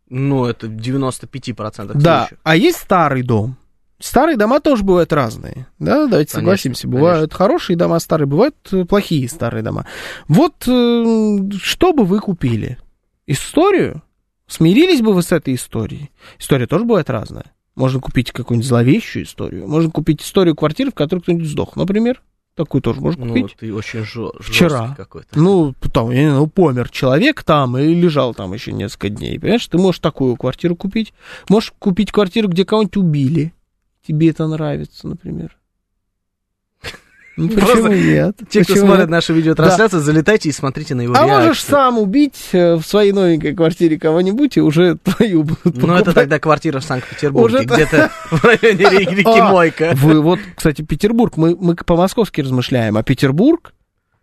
Ну, 0.10 0.46
это 0.46 0.68
95% 0.68 1.98
Да, 2.02 2.28
случаев. 2.28 2.40
а 2.44 2.56
есть 2.56 2.78
старый 2.78 3.24
дом. 3.24 3.56
Старые 3.98 4.36
дома 4.36 4.60
тоже 4.60 4.84
бывают 4.84 5.14
разные. 5.14 5.68
Да, 5.80 6.06
давайте 6.06 6.34
Конечно, 6.34 6.40
согласимся. 6.42 6.88
Бывают 6.90 7.34
хорошие 7.34 7.78
дома 7.78 7.98
старые, 8.00 8.28
бывают 8.28 8.56
э, 8.74 8.84
плохие 8.84 9.28
старые 9.30 9.64
дома. 9.64 9.86
Вот 10.28 10.68
э, 10.68 11.38
что 11.62 11.94
бы 11.94 12.04
вы 12.04 12.20
купили? 12.20 12.78
Историю? 13.26 14.04
Смирились 14.48 15.02
бы 15.02 15.14
вы 15.14 15.22
с 15.24 15.32
этой 15.32 15.56
историей? 15.56 16.12
История 16.40 16.68
тоже 16.68 16.86
бывает 16.86 17.10
разная. 17.10 17.52
Можно 17.76 18.00
купить 18.00 18.32
какую-нибудь 18.32 18.68
зловещую 18.68 19.26
историю. 19.26 19.68
Можно 19.68 19.92
купить 19.92 20.22
историю 20.22 20.56
квартиры, 20.56 20.92
в 20.92 20.96
которой 20.96 21.20
кто-нибудь 21.22 21.48
сдох, 21.48 21.76
например. 21.76 22.22
Такую 22.56 22.82
тоже 22.82 23.02
можно 23.02 23.26
Ну, 23.26 23.34
купить. 23.34 23.58
ты 23.60 23.74
очень 23.74 24.06
жё- 24.06 24.32
Вчера. 24.40 24.94
какой-то. 24.96 25.28
Ну, 25.38 25.74
там, 25.92 26.10
я 26.12 26.24
не 26.24 26.30
знаю, 26.30 26.48
помер 26.48 26.88
человек 26.90 27.44
там 27.44 27.78
и 27.78 27.94
лежал 27.94 28.34
там 28.34 28.54
еще 28.54 28.72
несколько 28.72 29.10
дней. 29.10 29.38
Понимаешь, 29.38 29.68
ты 29.68 29.78
можешь 29.78 30.00
такую 30.00 30.38
квартиру 30.38 30.78
купить. 30.78 31.14
Можешь 31.50 31.74
купить 31.78 32.14
квартиру, 32.14 32.48
где 32.48 32.64
кого-нибудь 32.64 32.96
убили. 32.96 33.54
Тебе 34.08 34.30
это 34.30 34.48
нравится, 34.48 35.06
например. 35.08 35.58
Ну, 37.38 37.50
почему 37.50 37.88
нет? 37.88 38.38
Те, 38.50 38.64
кто 38.64 38.76
смотрит 38.76 39.10
нашу 39.10 39.34
видеотрансляцию, 39.34 40.02
залетайте 40.02 40.50
и 40.50 40.52
смотрите 40.52 40.96
на 40.96 41.02
его 41.02 41.14
А 41.16 41.26
реакцию. 41.26 41.38
можешь 41.48 41.64
сам 41.64 41.98
убить 42.00 42.50
э, 42.54 42.76
в 42.76 42.84
своей 42.84 43.12
новенькой 43.12 43.54
квартире 43.56 44.00
кого-нибудь, 44.00 44.56
и 44.58 44.62
уже 44.62 44.96
твою 45.04 45.44
будут 45.44 45.76
Ну, 45.76 45.94
это 45.96 46.14
тогда 46.14 46.40
квартира 46.40 46.80
в 46.80 46.84
Санкт-Петербурге, 46.86 47.56
Уже 47.58 47.66
где-то 47.66 48.10
в 48.32 48.44
районе 48.44 48.90
ре- 48.90 49.00
реки 49.16 49.40
А, 49.40 49.52
Мойка. 49.52 49.92
Вы 49.96 50.22
вот, 50.22 50.40
кстати, 50.56 50.82
Петербург, 50.82 51.36
мы, 51.38 51.56
мы 51.60 51.76
по-московски 51.76 52.42
размышляем, 52.42 52.96
а 52.98 53.04
Петербург 53.04 53.74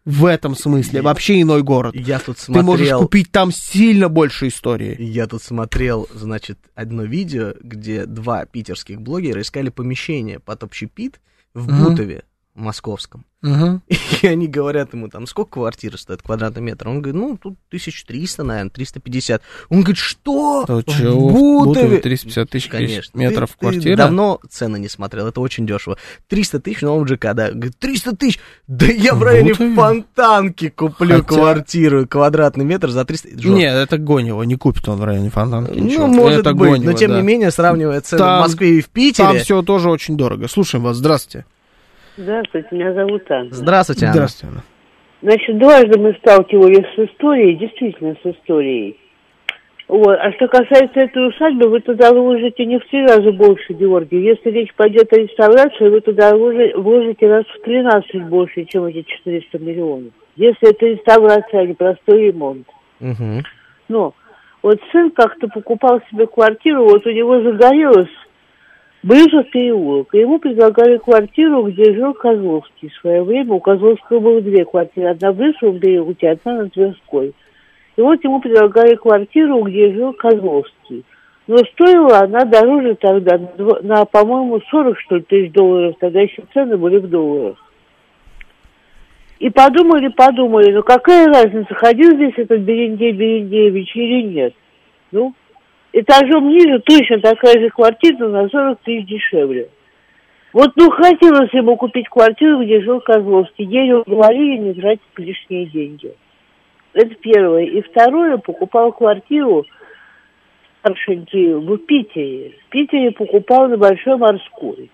в 0.05 0.25
этом 0.25 0.57
смысле 0.57 1.01
вообще 1.03 1.43
иной 1.43 1.63
город. 1.63 1.95
Я 1.95 2.19
тут 2.19 2.37
Ты 2.39 2.51
можешь 2.63 2.89
смотрел... 2.89 3.01
купить 3.03 3.31
там 3.31 3.53
сильно 3.53 4.09
больше 4.09 4.49
истории. 4.49 4.97
Я 5.01 5.27
тут 5.29 5.43
смотрел, 5.43 6.09
значит, 6.15 6.59
одно 6.75 7.05
видео, 7.05 7.55
где 7.63 8.07
два 8.07 8.45
питерских 8.47 9.01
блогера 9.01 9.41
искали 9.43 9.69
помещение 9.69 10.41
под 10.41 10.65
общепит 10.65 11.21
в 11.55 11.69
Мгм. 11.71 11.85
Бутове 11.91 12.23
московском. 12.55 13.25
Мгм. 13.41 13.83
И 14.23 14.27
они 14.27 14.47
говорят 14.47 14.93
ему, 14.95 15.09
там, 15.09 15.27
сколько 15.27 15.53
квартира 15.55 15.97
стоит 15.97 16.23
квадратный 16.23 16.63
метр? 16.63 16.87
Он 16.89 17.03
говорит, 17.03 17.15
ну, 17.21 17.37
тут 17.37 17.55
1300, 17.69 18.45
наверное, 18.45 18.71
350. 18.71 19.43
Он 19.69 19.79
говорит, 19.81 19.97
что? 19.97 20.65
То 20.67 20.83
чего? 20.83 21.29
В 21.29 21.33
Бутове? 21.33 21.65
Бутове 21.65 21.99
350 21.99 22.51
тысяч 22.51 22.69
Конечно. 22.69 23.19
метров 23.19 23.51
Ты- 23.51 23.55
ты 23.55 23.59
квартира. 23.59 23.97
давно 23.97 24.39
цены 24.49 24.79
не 24.79 24.89
смотрел, 24.89 25.27
это 25.27 25.41
очень 25.41 25.67
дешево. 25.67 25.97
300 26.29 26.61
тысяч 26.61 26.79
в 26.81 26.83
новом 26.83 27.09
ЖК, 27.09 27.35
да. 27.35 27.51
Говорит, 27.51 27.77
300 27.81 28.15
тысяч? 28.17 28.39
Да 28.69 28.87
я 28.87 29.15
в 29.15 29.23
районе 29.25 29.53
Бутове? 29.53 29.75
Фонтанки 29.75 30.69
куплю 30.69 31.17
Хотя- 31.17 31.23
квартиру, 31.27 32.07
квадратный 32.07 32.65
метр 32.65 32.91
за 32.91 33.05
300. 33.05 33.31
Жестко. 33.31 33.49
Нет, 33.49 33.75
это 33.75 33.99
Гонева, 33.99 34.43
не 34.45 34.55
купит 34.57 34.89
он 34.89 34.99
в 35.01 35.05
районе 35.05 35.31
Фонтанки. 35.31 35.79
Ну, 35.79 35.85
ничего. 35.85 36.07
может 36.07 36.41
это 36.41 36.53
быть, 36.55 36.71
Гонева, 36.71 36.93
но 36.93 36.97
тем 36.97 37.11
да. 37.11 37.17
не 37.21 37.27
менее, 37.27 37.51
сравнивая 37.51 38.01
цены 38.03 38.19
Там- 38.21 38.39
в 38.39 38.47
Москве 38.47 38.79
и 38.79 38.81
в 38.83 38.89
Питере... 38.89 39.27
Там 39.27 39.39
все 39.39 39.63
тоже 39.63 39.91
очень 39.91 40.17
дорого. 40.17 40.47
Слушаем 40.47 40.85
вас, 40.85 40.99
здравствуйте. 40.99 41.45
Здравствуйте, 42.17 42.69
меня 42.73 42.93
зовут 42.93 43.31
Анна. 43.31 43.49
Здравствуйте, 43.51 44.07
Анна. 44.07 44.15
Здравствуйте. 44.15 44.47
Анна. 44.53 44.63
Значит, 45.23 45.59
дважды 45.59 46.01
мы 46.01 46.15
сталкивались 46.15 46.87
с 46.95 46.99
историей, 47.11 47.57
действительно 47.57 48.17
с 48.23 48.27
историей. 48.27 48.99
Вот. 49.89 50.19
А 50.19 50.33
что 50.33 50.49
касается 50.49 51.01
этой 51.01 51.29
усадьбы, 51.29 51.69
вы 51.69 51.81
туда 51.81 52.13
вложите 52.13 52.65
не 52.65 52.79
в 52.79 52.87
три 52.87 53.03
раза 53.03 53.31
больше, 53.31 53.73
Георгий. 53.73 54.23
Если 54.23 54.51
речь 54.51 54.73
пойдет 54.75 55.13
о 55.13 55.17
реставрации, 55.19 55.89
вы 55.89 56.01
туда 56.01 56.33
вложи- 56.33 56.75
вложите 56.77 57.29
раз 57.29 57.45
в 57.47 57.63
13 57.63 58.25
больше, 58.25 58.65
чем 58.65 58.85
эти 58.85 59.03
400 59.03 59.59
миллионов. 59.59 60.13
Если 60.37 60.71
это 60.71 60.87
реставрация, 60.87 61.61
а 61.61 61.67
не 61.67 61.75
простой 61.75 62.27
ремонт. 62.29 62.67
Мгм. 63.01 63.43
Но 63.89 64.15
вот 64.63 64.79
сын 64.93 65.11
как-то 65.11 65.49
покупал 65.49 66.01
себе 66.11 66.27
квартиру, 66.27 66.85
вот 66.85 67.07
у 67.07 67.11
него 67.11 67.43
загорелось 67.43 68.09
Брюсов 69.03 69.51
переулок. 69.51 70.15
И 70.15 70.19
ему 70.19 70.39
предлагали 70.39 70.99
квартиру, 70.99 71.65
где 71.65 71.93
жил 71.93 72.15
Козловский 72.15 72.89
в 72.89 72.95
свое 73.01 73.23
время. 73.23 73.55
У 73.55 73.61
Козловского 73.61 74.21
было 74.21 74.41
две 74.41 74.65
квартиры. 74.65 75.09
Одна 75.09 75.33
в 75.33 75.37
Брюсовом 75.37 75.81
переулке, 75.81 76.31
одна 76.31 76.63
на 76.63 76.71
Тверской. 76.71 77.35
И 77.97 78.01
вот 78.01 78.23
ему 78.23 78.41
предлагали 78.41 78.95
квартиру, 78.95 79.63
где 79.63 79.93
жил 79.93 80.13
Козловский. 80.13 81.05
Но 81.49 81.59
стоила 81.59 82.21
она 82.21 82.45
дороже 82.45 82.95
тогда, 82.95 83.39
на, 83.39 83.81
на, 83.83 84.05
по-моему, 84.05 84.61
40, 84.71 84.99
что 85.01 85.17
ли, 85.17 85.23
тысяч 85.23 85.53
долларов. 85.53 85.97
Тогда 85.99 86.21
еще 86.21 86.45
цены 86.55 86.77
были 86.77 86.99
в 86.99 87.09
долларах. 87.09 87.59
И 89.41 89.51
подумали, 89.51 90.07
подумали, 90.07 90.71
ну 90.71 90.85
какая 90.85 91.27
разница, 91.27 91.75
ходил 91.75 92.15
здесь 92.15 92.35
этот 92.37 92.61
Берендей 92.61 93.11
Берендеевич 93.11 93.97
или 93.97 94.23
нет? 94.23 94.55
Ну, 95.11 95.35
этажом 95.93 96.49
ниже 96.49 96.81
точно 96.81 97.21
такая 97.21 97.61
же 97.61 97.71
квартира, 97.71 98.29
на 98.29 98.49
40 98.49 98.81
тысяч 98.81 99.07
дешевле. 99.07 99.69
Вот, 100.53 100.73
ну, 100.77 100.91
хотелось 100.91 101.53
ему 101.55 101.77
купить 101.77 102.09
квартиру, 102.09 102.63
где 102.63 102.83
жил 102.83 103.01
Козловский. 103.01 103.65
Денег 103.65 104.07
говорили 104.07 104.59
не 104.59 104.75
тратить 104.75 105.03
лишние 105.17 105.67
деньги. 105.67 106.13
Это 106.93 107.15
первое. 107.17 107.65
И 107.65 107.81
второе, 107.81 108.37
покупал 108.37 108.93
квартиру 108.93 109.65
старшенький 110.81 111.55
в 111.55 111.77
Питере. 111.79 112.53
В 112.67 112.71
Питере 112.71 113.13
покупал 113.13 113.69
на 113.69 113.79
Большой 113.79 114.17
Морской. 114.17 114.91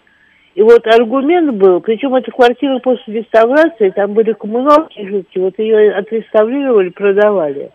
И 0.54 0.62
вот 0.62 0.86
аргумент 0.86 1.54
был, 1.54 1.80
причем 1.80 2.14
эта 2.14 2.30
квартира 2.30 2.78
после 2.80 3.20
реставрации, 3.20 3.90
там 3.90 4.12
были 4.12 4.32
коммуналки 4.32 5.06
жуткие, 5.06 5.44
вот 5.44 5.58
ее 5.58 5.92
отреставрировали, 5.92 6.88
продавали. 6.88 7.70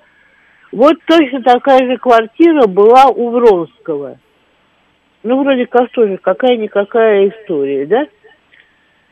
Вот 0.74 0.98
точно 1.06 1.44
такая 1.44 1.88
же 1.88 1.98
квартира 1.98 2.66
была 2.66 3.06
у 3.06 3.30
Вронского. 3.30 4.18
Ну, 5.22 5.44
вроде 5.44 5.68
как 5.68 5.92
тоже, 5.92 6.18
какая-никакая 6.18 7.30
история, 7.30 7.86
да? 7.86 8.08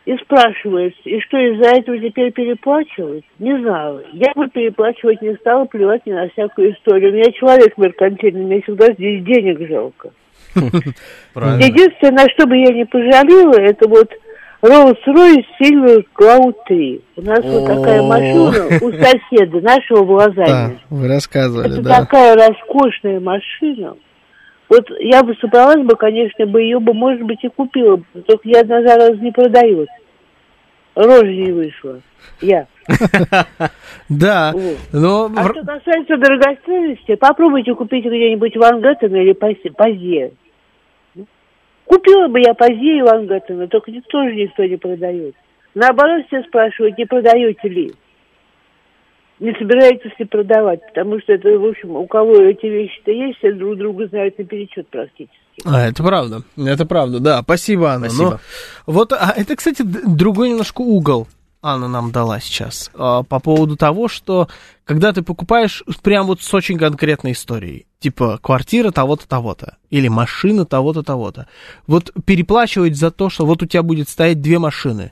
И 0.06 0.18
спрашивает, 0.18 0.96
и 1.06 1.20
что, 1.20 1.38
из-за 1.38 1.76
этого 1.78 2.00
теперь 2.00 2.32
переплачивать? 2.32 3.24
Не 3.38 3.56
знаю. 3.60 4.04
Я 4.12 4.34
бы 4.36 4.50
переплачивать 4.50 5.22
не 5.22 5.36
стала, 5.36 5.66
плевать 5.66 6.04
не 6.08 6.14
на 6.14 6.28
всякую 6.30 6.74
историю. 6.74 7.12
У 7.12 7.14
меня 7.14 7.32
человек 7.32 7.78
меркантильный, 7.78 8.44
мне 8.44 8.62
всегда 8.64 8.92
здесь 8.94 9.24
денег 9.24 9.68
жалко. 9.70 10.12
Единственное, 10.56 12.24
на 12.24 12.30
что 12.32 12.48
бы 12.48 12.58
я 12.58 12.74
не 12.74 12.86
пожалела, 12.86 13.54
это 13.54 13.88
вот 13.88 14.12
Rolls-Royce 14.62 15.46
Silver 15.60 16.06
Cloud 16.16 16.54
3. 16.68 17.02
У 17.18 17.22
нас 17.22 17.40
вот 17.44 17.66
такая 17.68 18.02
машина 18.04 18.66
у 18.82 18.92
соседа, 18.92 19.60
нашего 19.62 20.04
в 20.04 20.34
Да, 20.36 20.72
вы 20.90 21.08
рассказывали, 21.08 21.74
Это 21.74 21.82
да. 21.82 22.00
такая 22.02 22.36
роскошная 22.36 23.20
машина. 23.20 23.96
Вот 24.70 24.86
я 25.00 25.24
бы 25.24 25.36
собралась 25.42 25.84
бы, 25.86 25.96
конечно, 25.96 26.46
бы 26.46 26.62
ее 26.62 26.80
бы, 26.80 26.94
может 26.94 27.24
быть, 27.24 27.44
и 27.44 27.50
купила, 27.50 27.98
бы, 27.98 28.06
только 28.28 28.48
ни 28.48 28.54
одна 28.56 28.82
зараза 28.82 29.16
не 29.16 29.32
продает. 29.32 29.90
Рожа 30.96 31.26
не 31.26 31.52
вышла. 31.52 32.00
Я. 32.42 32.68
Да, 34.10 34.54
но... 34.92 35.30
А 35.38 35.44
в- 35.44 35.52
что 35.52 35.62
касается 35.66 36.18
дорогостоимости, 36.18 37.16
попробуйте 37.16 37.74
купить 37.74 38.06
где-нибудь 38.06 38.56
Вангеттена 38.58 39.16
или 39.18 39.32
Пазе- 39.34 39.72
Пазе. 39.76 40.32
Купила 41.86 42.28
бы 42.28 42.40
я 42.40 42.54
Пазе 42.54 43.00
и 43.00 43.02
Вангеттена, 43.02 43.68
только 43.68 43.92
никто 43.92 44.24
же 44.24 44.36
никто 44.36 44.64
не 44.64 44.78
продает. 44.78 45.36
Наоборот, 45.74 46.26
все 46.28 46.44
спрашивают, 46.44 46.98
не 46.98 47.06
продаете 47.06 47.68
ли. 47.68 47.94
Не 49.40 49.54
собираетесь 49.54 50.12
ли 50.20 50.26
продавать, 50.26 50.86
потому 50.88 51.20
что 51.20 51.34
это, 51.34 51.50
в 51.50 51.66
общем, 51.66 51.96
у 51.96 52.06
кого 52.06 52.36
эти 52.36 52.68
вещи-то 52.68 53.12
есть, 53.12 53.40
все 53.40 53.52
друг 53.54 53.78
друга 53.78 54.08
знают 54.08 54.38
наперечет 54.38 54.88
практически. 54.90 55.34
А, 55.66 55.88
это 55.88 56.04
правда, 56.04 56.44
это 56.58 56.86
правда, 56.86 57.20
да, 57.20 57.42
спасибо, 57.42 57.92
Анна. 57.92 58.10
Спасибо. 58.10 58.40
Но 58.86 58.94
вот, 58.94 59.14
а, 59.14 59.34
это, 59.36 59.56
кстати, 59.56 59.82
другой 59.82 60.50
немножко 60.50 60.82
угол 60.82 61.28
Анна 61.62 61.88
нам 61.88 62.12
дала 62.12 62.40
сейчас 62.40 62.90
а, 62.96 63.24
по 63.24 63.40
поводу 63.40 63.78
того, 63.78 64.08
что 64.08 64.48
когда 64.84 65.14
ты 65.14 65.22
покупаешь 65.22 65.84
прям 66.02 66.26
вот 66.28 66.42
с 66.42 66.54
очень 66.54 66.78
конкретной 66.78 67.34
историей, 67.34 67.86
типа 68.00 68.40
квартира 68.42 68.92
того-то, 68.92 69.28
того-то, 69.28 69.78
или 69.90 70.08
машина 70.08 70.66
того-то, 70.66 71.04
того-то, 71.04 71.48
вот 71.86 72.12
переплачивать 72.26 72.98
за 72.98 73.12
то, 73.12 73.30
что 73.30 73.46
вот 73.46 73.62
у 73.62 73.68
тебя 73.68 73.84
будет 73.84 74.10
стоять 74.10 74.42
две 74.42 74.58
машины, 74.58 75.12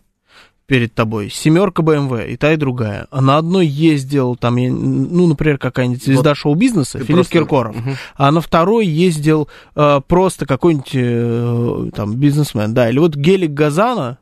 перед 0.69 0.93
тобой. 0.93 1.31
Семерка 1.31 1.81
BMW 1.81 2.30
и 2.31 2.38
та, 2.38 2.53
и 2.53 2.55
другая. 2.55 3.07
А 3.09 3.21
на 3.21 3.38
одной 3.38 3.65
ездил, 3.65 4.35
там, 4.35 4.55
ну, 4.55 5.26
например, 5.26 5.57
какая-нибудь 5.57 6.03
звезда 6.03 6.35
шоу-бизнеса, 6.35 6.99
ты 6.99 7.05
Филипп 7.05 7.15
просто- 7.17 7.34
Киркоров. 7.34 7.76
А 8.15 8.31
на 8.31 8.39
второй 8.39 8.85
ездил 8.85 9.49
э, 9.76 9.99
просто 10.07 10.45
какой-нибудь 10.45 10.91
э, 10.93 11.89
там 11.95 12.15
бизнесмен, 12.15 12.76
да. 12.76 12.88
Или 12.88 12.99
вот 12.99 13.15
Гелик 13.15 13.49
Газана, 13.51 14.19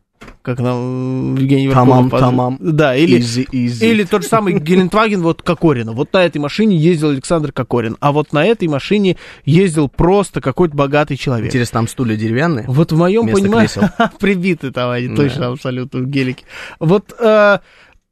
как 0.47 0.59
нам 0.59 1.35
Евгений 1.35 1.69
Тамам, 1.69 2.09
поз- 2.09 2.21
тамам. 2.21 2.57
Да, 2.61 2.95
или, 2.95 3.19
Easy, 3.19 3.45
easy. 3.51 3.85
или 3.85 4.05
тот 4.05 4.23
же 4.23 4.29
самый 4.29 4.57
Гелендваген 4.57 5.21
вот 5.21 5.41
Кокорина. 5.41 5.91
Вот 5.91 6.13
на 6.13 6.23
этой 6.23 6.37
машине 6.37 6.77
ездил 6.77 7.09
Александр 7.09 7.51
Кокорин. 7.51 7.97
А 7.99 8.13
вот 8.13 8.31
на 8.31 8.45
этой 8.45 8.69
машине 8.69 9.17
ездил 9.43 9.89
просто 9.89 10.39
какой-то 10.39 10.73
богатый 10.73 11.17
человек. 11.17 11.47
Интересно, 11.47 11.79
там 11.79 11.89
стулья 11.89 12.15
деревянные? 12.15 12.63
Вот 12.69 12.93
в 12.93 12.97
моем 12.97 13.27
понимании... 13.27 13.67
Прибиты 14.21 14.71
там 14.71 14.89
они, 14.89 15.13
точно, 15.13 15.47
абсолютно, 15.47 15.99
в 15.99 16.07
гелике. 16.07 16.45
Вот, 16.79 17.13
э, 17.19 17.59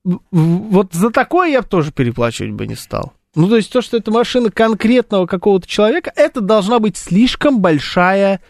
вот 0.04 0.94
за 0.94 1.12
такое 1.12 1.52
я 1.52 1.62
бы 1.62 1.68
тоже 1.70 1.94
переплачивать 1.94 2.52
бы 2.52 2.68
не 2.68 2.76
стал. 2.76 3.14
Ну, 3.36 3.48
то 3.48 3.56
есть 3.56 3.72
то, 3.72 3.82
что 3.82 3.96
это 3.96 4.12
машина 4.12 4.52
конкретного 4.52 5.26
какого-то 5.26 5.70
человека, 5.70 6.12
это 6.18 6.42
должна 6.42 6.80
быть 6.80 6.98
слишком 6.98 7.62
большая 7.62 8.42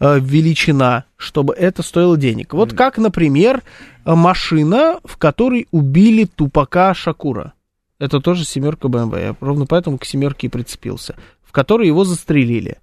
величина, 0.00 1.04
чтобы 1.16 1.54
это 1.54 1.82
стоило 1.82 2.16
денег. 2.16 2.52
Вот 2.52 2.72
как, 2.72 2.98
например, 2.98 3.62
э, 4.04 4.14
машина, 4.14 5.00
в 5.04 5.16
которой 5.16 5.68
убили 5.70 6.24
тупака 6.24 6.94
Шакура. 6.94 7.52
Это 7.98 8.20
тоже 8.20 8.44
семерка 8.44 8.88
БМВ. 8.88 9.14
Я 9.16 9.36
ровно 9.40 9.66
поэтому 9.66 9.98
к 9.98 10.04
семерке 10.04 10.48
и 10.48 10.50
прицепился. 10.50 11.16
В 11.42 11.52
которой 11.52 11.86
его 11.86 12.04
застрелили. 12.04 12.78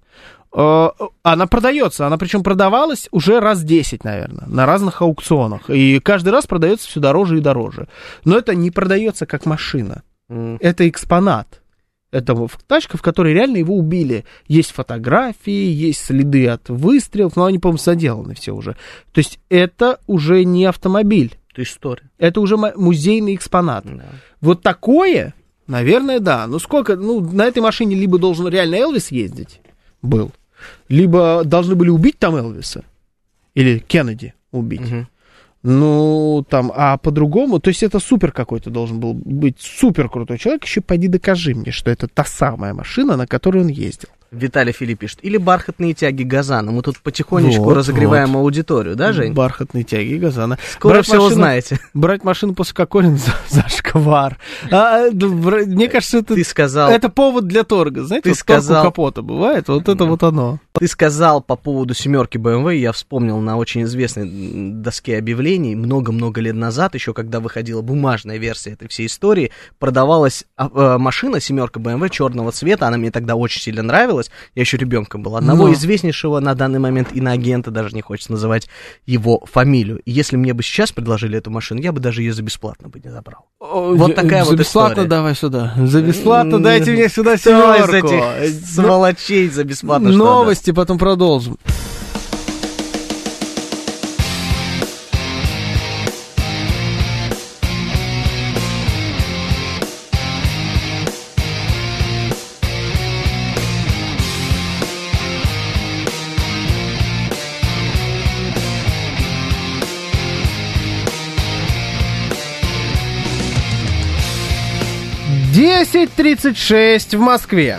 Э, 0.54 0.88
Она 1.22 1.46
продается, 1.46 2.06
она 2.06 2.18
причем 2.18 2.42
продавалась 2.42 3.08
уже 3.10 3.40
раз 3.40 3.62
10, 3.62 4.04
наверное, 4.04 4.46
на 4.46 4.66
разных 4.66 5.02
аукционах. 5.02 5.70
И 5.70 6.00
каждый 6.00 6.30
раз 6.30 6.46
продается 6.46 6.88
все 6.88 7.00
дороже 7.00 7.38
и 7.38 7.40
дороже. 7.40 7.88
Но 8.24 8.36
это 8.36 8.54
не 8.54 8.70
продается 8.70 9.26
как 9.26 9.46
машина. 9.46 10.02
М. 10.28 10.56
Это 10.60 10.88
экспонат. 10.88 11.61
Это 12.12 12.34
в- 12.34 12.58
тачка, 12.66 12.98
в 12.98 13.02
которой 13.02 13.32
реально 13.32 13.56
его 13.56 13.74
убили. 13.76 14.24
Есть 14.46 14.70
фотографии, 14.72 15.50
есть 15.70 16.04
следы 16.04 16.46
от 16.46 16.68
выстрелов, 16.68 17.36
но 17.36 17.46
они, 17.46 17.58
по-моему, 17.58 17.78
заделаны 17.78 18.34
все 18.34 18.52
уже. 18.54 18.76
То 19.12 19.18
есть 19.18 19.40
это 19.48 19.98
уже 20.06 20.44
не 20.44 20.66
автомобиль. 20.66 21.34
Это 21.52 21.62
история. 21.62 22.10
Это 22.18 22.40
уже 22.40 22.56
музейный 22.56 23.34
экспонат. 23.34 23.84
Да. 23.86 24.04
Вот 24.42 24.62
такое, 24.62 25.34
наверное, 25.66 26.20
да. 26.20 26.46
Ну 26.46 26.58
сколько, 26.58 26.96
ну 26.96 27.20
на 27.20 27.46
этой 27.46 27.62
машине 27.62 27.96
либо 27.96 28.18
должен 28.18 28.46
реально 28.48 28.76
Элвис 28.76 29.10
ездить, 29.10 29.60
был, 30.02 30.32
либо 30.88 31.42
должны 31.44 31.74
были 31.74 31.88
убить 31.88 32.18
там 32.18 32.36
Элвиса, 32.36 32.84
или 33.54 33.78
Кеннеди 33.78 34.34
убить. 34.50 34.80
Мгм. 34.82 35.08
Ну, 35.62 36.44
там, 36.48 36.72
а 36.74 36.96
по-другому, 36.98 37.60
то 37.60 37.68
есть 37.68 37.84
это 37.84 38.00
супер 38.00 38.32
какой-то 38.32 38.68
должен 38.68 38.98
был 38.98 39.14
быть 39.14 39.60
супер 39.60 40.08
крутой 40.08 40.38
человек, 40.38 40.64
еще 40.64 40.80
пойди 40.80 41.06
докажи 41.06 41.54
мне, 41.54 41.70
что 41.70 41.90
это 41.90 42.08
та 42.08 42.24
самая 42.24 42.74
машина, 42.74 43.16
на 43.16 43.28
которой 43.28 43.62
он 43.62 43.68
ездил. 43.68 44.08
Виталий 44.32 44.72
Филипп 44.72 45.00
пишет. 45.00 45.18
Или 45.22 45.36
бархатные 45.36 45.94
тяги 45.94 46.22
Газана. 46.22 46.72
Мы 46.72 46.82
тут 46.82 46.98
потихонечку 47.00 47.62
Вот, 47.64 47.76
разогреваем 47.76 48.36
аудиторию, 48.36 48.96
да, 48.96 49.12
Жень? 49.12 49.34
Бархатные 49.34 49.84
тяги 49.84 50.14
Газана. 50.16 50.58
Скоро 50.72 50.94
Брать 50.94 51.04
все 51.04 51.14
машину- 51.16 51.30
узнаете. 51.30 51.78
Брать 51.94 52.24
машину 52.24 52.54
после 52.54 52.74
Кокорина 52.74 53.16
за, 53.18 53.32
за 53.48 53.68
шквар. 53.68 54.38
А, 54.70 55.10
да, 55.10 55.28
бра- 55.28 55.64
мне 55.66 55.88
кажется, 55.88 56.18
это, 56.18 56.34
Ты 56.34 56.44
сказал, 56.44 56.90
это 56.90 57.08
повод 57.10 57.46
для 57.46 57.62
торга. 57.62 58.04
Знаете, 58.04 58.24
Ты 58.24 58.30
вот 58.30 58.38
сказал- 58.38 58.84
капота 58.84 59.22
бывает, 59.22 59.68
вот 59.68 59.88
это 59.88 60.04
вот 60.06 60.22
оно. 60.22 60.58
ты 60.72 60.88
сказал 60.88 61.42
по 61.42 61.56
поводу 61.56 61.92
семерки 61.94 62.38
BMW, 62.38 62.76
я 62.76 62.92
вспомнил 62.92 63.38
на 63.40 63.56
очень 63.58 63.82
известной 63.82 64.72
доске 64.72 65.18
объявлений 65.18 65.74
много-много 65.76 66.40
лет 66.40 66.54
назад, 66.56 66.94
еще 66.94 67.12
когда 67.12 67.40
выходила 67.40 67.82
бумажная 67.82 68.38
версия 68.38 68.70
этой 68.70 68.88
всей 68.88 69.06
истории, 69.06 69.50
продавалась 69.78 70.44
а, 70.56 70.70
э, 70.74 70.98
машина 70.98 71.40
семерка 71.40 71.78
BMW 71.80 72.08
черного 72.08 72.50
цвета, 72.52 72.86
она 72.88 72.96
мне 72.96 73.10
тогда 73.10 73.34
очень 73.36 73.60
сильно 73.60 73.82
нравилась, 73.82 74.21
я 74.54 74.60
еще 74.60 74.76
ребенком 74.76 75.22
был, 75.22 75.36
одного 75.36 75.66
Но. 75.68 75.72
известнейшего 75.72 76.40
на 76.40 76.54
данный 76.54 76.78
момент 76.78 77.12
иноагента, 77.12 77.70
даже 77.70 77.94
не 77.94 78.02
хочется 78.02 78.32
называть 78.32 78.68
его 79.06 79.44
фамилию. 79.50 80.00
И 80.04 80.10
если 80.10 80.36
мне 80.36 80.52
бы 80.54 80.62
сейчас 80.62 80.92
предложили 80.92 81.38
эту 81.38 81.50
машину, 81.50 81.80
я 81.80 81.92
бы 81.92 82.00
даже 82.00 82.22
ее 82.22 82.32
за 82.32 82.42
бесплатно 82.42 82.88
бы 82.88 83.00
не 83.00 83.10
забрал. 83.10 83.46
Вот 83.60 84.14
такая 84.14 84.44
за 84.44 84.50
вот 84.50 84.58
бесплатно 84.58 84.92
история. 84.92 85.08
давай 85.08 85.34
сюда. 85.34 85.74
За 85.76 86.02
бесплатно 86.02 86.62
дайте 86.62 86.92
мне 86.92 87.08
сюда 87.08 87.36
Кто 87.36 87.74
из 87.74 87.86
семерку. 87.86 88.06
этих 88.08 88.66
сволочей 88.66 89.48
за 89.48 89.64
бесплатно 89.64 90.10
Новости, 90.10 90.70
потом 90.72 90.98
продолжим. 90.98 91.58
Десять 115.52 116.10
тридцать 116.14 116.56
шесть 116.56 117.14
в 117.14 117.20
Москве. 117.20 117.78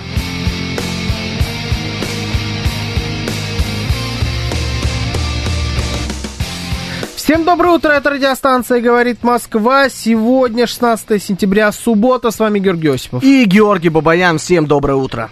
Всем 7.16 7.44
доброе 7.46 7.74
утро, 7.74 7.90
это 7.94 8.12
радиостанция 8.12 8.80
«Говорит 8.80 9.24
Москва». 9.24 9.90
Сегодня 9.90 10.68
16 10.68 11.24
сентября, 11.24 11.72
суббота, 11.72 12.30
с 12.30 12.38
вами 12.38 12.60
Георгий 12.60 12.90
Осипов. 12.90 13.24
И 13.24 13.44
Георгий 13.46 13.90
Бабаян, 13.90 14.38
всем 14.38 14.68
доброе 14.68 14.94
утро. 14.94 15.32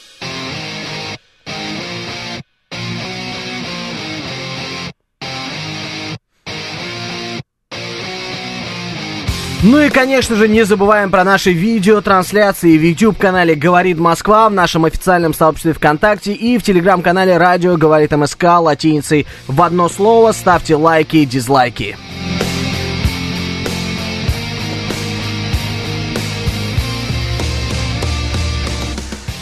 Ну 9.63 9.79
и, 9.79 9.91
конечно 9.91 10.35
же, 10.35 10.47
не 10.47 10.63
забываем 10.63 11.11
про 11.11 11.23
наши 11.23 11.53
видеотрансляции 11.53 12.79
в 12.79 12.81
YouTube-канале 12.81 13.53
«Говорит 13.53 13.99
Москва», 13.99 14.49
в 14.49 14.53
нашем 14.53 14.85
официальном 14.85 15.35
сообществе 15.35 15.73
ВКонтакте 15.73 16.33
и 16.33 16.57
в 16.57 16.63
телеграм-канале 16.63 17.37
«Радио 17.37 17.77
Говорит 17.77 18.11
МСК» 18.11 18.43
латиницей 18.59 19.27
в 19.45 19.61
одно 19.61 19.87
слово. 19.87 20.31
Ставьте 20.31 20.75
лайки 20.75 21.17
и 21.17 21.25
дизлайки. 21.27 21.95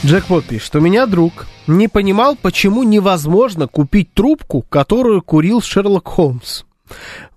Джекпот 0.04 0.44
пишет, 0.44 0.76
у 0.76 0.82
меня 0.82 1.06
друг 1.06 1.48
не 1.66 1.88
понимал, 1.88 2.36
почему 2.36 2.84
невозможно 2.84 3.68
купить 3.68 4.14
трубку, 4.14 4.66
которую 4.68 5.22
курил 5.22 5.62
Шерлок 5.62 6.10
Холмс. 6.10 6.64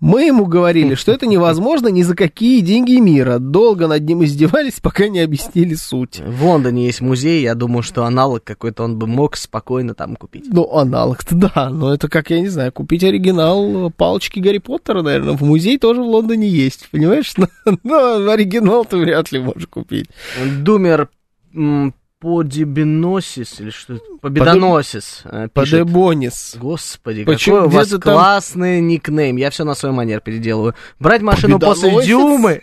Мы 0.00 0.24
ему 0.24 0.46
говорили, 0.46 0.94
что 0.94 1.12
это 1.12 1.26
невозможно 1.26 1.88
ни 1.88 2.02
за 2.02 2.16
какие 2.16 2.60
деньги 2.60 2.98
мира. 2.98 3.38
Долго 3.38 3.86
над 3.86 4.02
ним 4.02 4.24
издевались, 4.24 4.80
пока 4.80 5.08
не 5.08 5.20
объяснили 5.20 5.74
суть. 5.74 6.20
В 6.20 6.44
Лондоне 6.44 6.86
есть 6.86 7.00
музей, 7.00 7.42
я 7.42 7.54
думаю, 7.54 7.82
что 7.82 8.04
аналог 8.04 8.42
какой-то 8.44 8.84
он 8.84 8.98
бы 8.98 9.06
мог 9.06 9.36
спокойно 9.36 9.94
там 9.94 10.16
купить. 10.16 10.46
Ну, 10.48 10.68
аналог-то 10.76 11.34
да, 11.34 11.70
но 11.70 11.94
это 11.94 12.08
как, 12.08 12.30
я 12.30 12.40
не 12.40 12.48
знаю, 12.48 12.72
купить 12.72 13.04
оригинал 13.04 13.90
палочки 13.90 14.40
Гарри 14.40 14.58
Поттера, 14.58 15.02
наверное, 15.02 15.36
в 15.36 15.42
музей 15.42 15.78
тоже 15.78 16.02
в 16.02 16.06
Лондоне 16.06 16.48
есть, 16.48 16.88
понимаешь? 16.90 17.32
Но 17.84 18.30
оригинал 18.30 18.84
ты 18.84 18.96
вряд 18.96 19.32
ли 19.32 19.38
можешь 19.38 19.66
купить. 19.66 20.08
Думер 20.60 21.08
Подебеносис 22.22 23.60
или 23.60 23.70
что 23.70 23.94
это? 23.94 24.04
Победоносис. 24.20 25.22
э, 25.24 25.48
пишет. 25.52 25.80
Подебонис. 25.80 26.56
Господи, 26.58 27.24
Почему? 27.24 27.56
какой 27.56 27.68
у 27.68 27.70
вас 27.72 27.88
там- 27.88 28.00
классный 28.00 28.80
никнейм. 28.80 29.36
Я 29.36 29.50
все 29.50 29.64
на 29.64 29.74
свой 29.74 29.92
манер 29.92 30.20
переделываю. 30.20 30.74
Брать 31.00 31.20
машину 31.22 31.58
после? 31.58 31.90
Дюмы. 32.06 32.62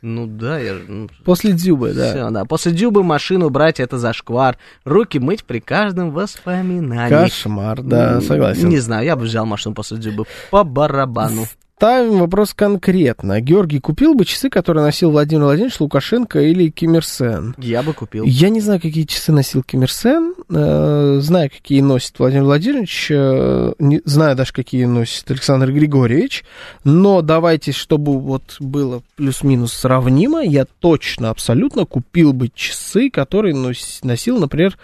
Ну 0.00 0.26
да, 0.28 0.60
я 0.60 0.74
же... 0.74 0.84
ну, 0.86 1.08
После 1.24 1.52
Дзюбы, 1.54 1.92
да. 1.92 2.10
всё, 2.12 2.30
да. 2.30 2.44
После 2.44 2.70
Дюбы 2.70 3.02
машину 3.02 3.50
брать 3.50 3.80
это 3.80 3.98
зашквар. 3.98 4.56
Руки 4.84 5.18
мыть 5.18 5.42
при 5.44 5.58
каждом 5.58 6.12
воспоминании. 6.12 7.08
Кошмар, 7.08 7.82
да, 7.82 8.20
согласен. 8.20 8.68
Не 8.68 8.78
знаю, 8.78 9.04
я 9.06 9.16
бы 9.16 9.22
взял 9.24 9.44
машину 9.44 9.74
после 9.74 9.98
Дюбы 9.98 10.26
по 10.52 10.62
барабану. 10.62 11.46
Ставим 11.78 12.18
вопрос 12.18 12.54
конкретно. 12.54 13.40
Георгий 13.40 13.78
купил 13.78 14.14
бы 14.14 14.24
часы, 14.24 14.50
которые 14.50 14.82
носил 14.82 15.12
Владимир 15.12 15.44
Владимирович 15.44 15.78
Лукашенко 15.78 16.40
или 16.40 16.70
Ким 16.70 16.96
Ир 16.96 17.04
Сен? 17.04 17.54
Я 17.56 17.84
бы 17.84 17.92
купил. 17.92 18.24
Я 18.24 18.48
не 18.48 18.60
знаю, 18.60 18.80
какие 18.80 19.04
часы 19.04 19.30
носил 19.30 19.62
Ким 19.62 19.84
Ир 19.84 19.92
Сен, 19.92 20.34
э, 20.50 21.18
знаю, 21.22 21.48
какие 21.50 21.80
носит 21.80 22.18
Владимир 22.18 22.42
Владимирович, 22.46 23.12
э, 23.12 23.74
не, 23.78 24.02
знаю 24.04 24.34
даже, 24.34 24.52
какие 24.52 24.86
носит 24.86 25.30
Александр 25.30 25.70
Григорьевич, 25.70 26.44
но 26.82 27.22
давайте, 27.22 27.70
чтобы 27.70 28.18
вот 28.18 28.56
было 28.58 29.04
плюс-минус 29.14 29.72
сравнимо, 29.72 30.42
я 30.42 30.64
точно, 30.80 31.30
абсолютно 31.30 31.84
купил 31.84 32.32
бы 32.32 32.50
часы, 32.52 33.08
которые 33.08 33.54
нос- 33.54 34.00
носил, 34.02 34.40
например, 34.40 34.76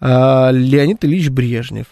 э, 0.00 0.48
Леонид 0.50 1.04
Ильич 1.04 1.28
Брежнев. 1.28 1.86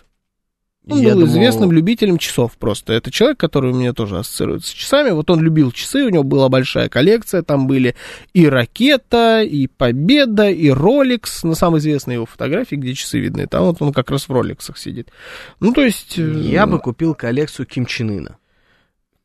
Он 0.90 1.00
Я 1.00 1.14
был 1.14 1.20
думал, 1.20 1.32
известным 1.32 1.72
любителем 1.72 2.18
часов 2.18 2.56
просто. 2.58 2.92
Это 2.92 3.10
человек, 3.10 3.38
который 3.38 3.72
у 3.72 3.74
меня 3.74 3.92
тоже 3.92 4.18
ассоциируется 4.18 4.70
с 4.70 4.72
часами. 4.72 5.10
Вот 5.10 5.30
он 5.30 5.40
любил 5.40 5.70
часы, 5.72 6.04
у 6.04 6.08
него 6.08 6.22
была 6.22 6.48
большая 6.48 6.88
коллекция. 6.88 7.42
Там 7.42 7.66
были 7.66 7.94
и 8.32 8.46
ракета, 8.48 9.42
и 9.42 9.66
победа, 9.66 10.48
и 10.50 10.68
Rolex. 10.68 11.40
Ну, 11.42 11.54
самые 11.54 11.80
известные 11.80 12.14
его 12.16 12.26
фотографии, 12.26 12.76
где 12.76 12.94
часы 12.94 13.18
видны. 13.18 13.46
Там 13.46 13.64
вот 13.64 13.76
он 13.80 13.92
как 13.92 14.10
раз 14.10 14.28
в 14.28 14.32
Роликсах 14.32 14.78
сидит. 14.78 15.08
Ну, 15.60 15.72
то 15.72 15.82
есть... 15.82 16.18
э, 16.18 16.32
Я 16.40 16.66
бы 16.66 16.78
купил 16.78 17.14
коллекцию 17.14 17.66
Ким 17.66 17.86
Чен 17.86 18.10
Ына. 18.10 18.38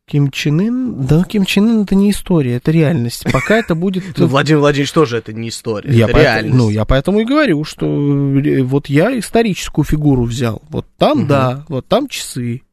Ким 0.05 0.31
Чен 0.31 0.59
Ын... 0.59 1.05
Да, 1.07 1.23
Ким 1.23 1.45
Чен 1.45 1.69
Ын 1.69 1.81
это 1.83 1.95
не 1.95 2.11
история, 2.11 2.55
это 2.57 2.71
реальность. 2.71 3.23
Пока 3.31 3.57
это 3.57 3.73
будет... 3.73 4.03
Ну, 4.17 4.27
Владимир 4.27 4.59
Владимирович 4.59 4.91
тоже 4.91 5.17
это 5.17 5.31
не 5.33 5.47
история, 5.49 5.93
Я 5.93 6.05
это 6.05 6.13
поэт- 6.13 6.23
реальность. 6.23 6.55
Ну, 6.57 6.69
я 6.69 6.83
поэтому 6.85 7.21
и 7.21 7.25
говорю, 7.25 7.63
что 7.63 7.85
э, 7.85 8.61
вот 8.63 8.87
я 8.87 9.17
историческую 9.17 9.85
фигуру 9.85 10.23
взял. 10.23 10.61
Вот 10.69 10.85
там, 10.97 11.19
Мгм. 11.19 11.27
да, 11.27 11.65
вот 11.69 11.87
там 11.87 12.07
часы. 12.09 12.63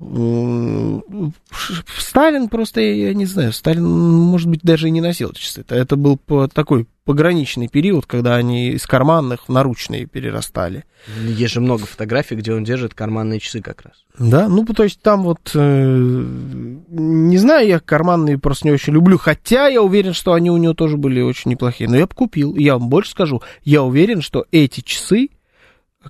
Ш- 0.00 1.84
Сталин 1.98 2.48
просто, 2.48 2.80
я, 2.80 3.14
не 3.14 3.24
знаю, 3.26 3.52
Сталин, 3.52 3.84
может 3.86 4.48
быть, 4.48 4.60
даже 4.62 4.88
и 4.88 4.90
не 4.90 5.00
носил 5.00 5.32
часы. 5.32 5.60
Это, 5.60 5.76
это 5.76 5.94
был 5.96 6.18
такой 6.52 6.86
пограничный 7.04 7.68
период, 7.68 8.06
когда 8.06 8.36
они 8.36 8.70
из 8.70 8.86
карманных 8.86 9.48
в 9.48 9.52
наручные 9.52 10.06
перерастали. 10.06 10.84
Есть 11.24 11.54
же 11.54 11.60
много 11.60 11.84
фотографий, 11.84 12.36
где 12.36 12.52
он 12.52 12.64
держит 12.64 12.94
карманные 12.94 13.40
часы 13.40 13.60
как 13.60 13.82
раз. 13.82 14.04
Да, 14.18 14.48
ну, 14.48 14.64
то 14.64 14.84
есть 14.84 15.00
там 15.02 15.22
вот, 15.24 15.50
э, 15.54 16.24
не 16.88 17.38
знаю, 17.38 17.66
я 17.66 17.80
карманные 17.80 18.38
просто 18.38 18.68
не 18.68 18.72
очень 18.72 18.92
люблю, 18.92 19.18
хотя 19.18 19.66
я 19.66 19.82
уверен, 19.82 20.12
что 20.12 20.32
они 20.32 20.50
у 20.50 20.56
него 20.56 20.74
тоже 20.74 20.96
были 20.96 21.20
очень 21.20 21.50
неплохие. 21.50 21.90
Но 21.90 21.96
я 21.96 22.06
бы 22.06 22.14
купил, 22.14 22.54
я 22.56 22.78
вам 22.78 22.88
больше 22.88 23.10
скажу, 23.10 23.42
я 23.64 23.82
уверен, 23.82 24.22
что 24.22 24.46
эти 24.52 24.80
часы, 24.80 25.30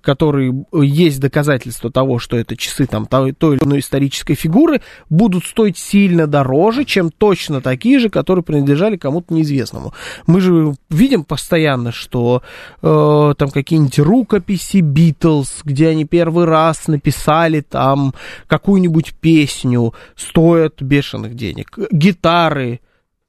которые 0.00 0.66
есть 0.72 1.20
доказательства 1.20 1.90
того, 1.90 2.18
что 2.18 2.36
это 2.36 2.56
часы 2.56 2.86
там 2.86 3.06
той, 3.06 3.32
той 3.32 3.56
или 3.56 3.64
иной 3.64 3.80
исторической 3.80 4.34
фигуры, 4.34 4.80
будут 5.10 5.44
стоить 5.44 5.78
сильно 5.78 6.26
дороже, 6.26 6.84
чем 6.84 7.10
точно 7.10 7.60
такие 7.60 7.98
же, 7.98 8.08
которые 8.08 8.42
принадлежали 8.42 8.96
кому-то 8.96 9.34
неизвестному. 9.34 9.92
Мы 10.26 10.40
же 10.40 10.74
видим 10.90 11.24
постоянно, 11.24 11.92
что 11.92 12.42
э, 12.82 13.34
там 13.36 13.50
какие-нибудь 13.50 13.98
рукописи 13.98 14.78
Битлз, 14.78 15.62
где 15.64 15.88
они 15.88 16.04
первый 16.04 16.44
раз 16.44 16.88
написали 16.88 17.60
там 17.60 18.14
какую-нибудь 18.46 19.14
песню, 19.20 19.94
стоят 20.16 20.80
бешеных 20.82 21.34
денег. 21.34 21.78
Гитары 21.90 22.80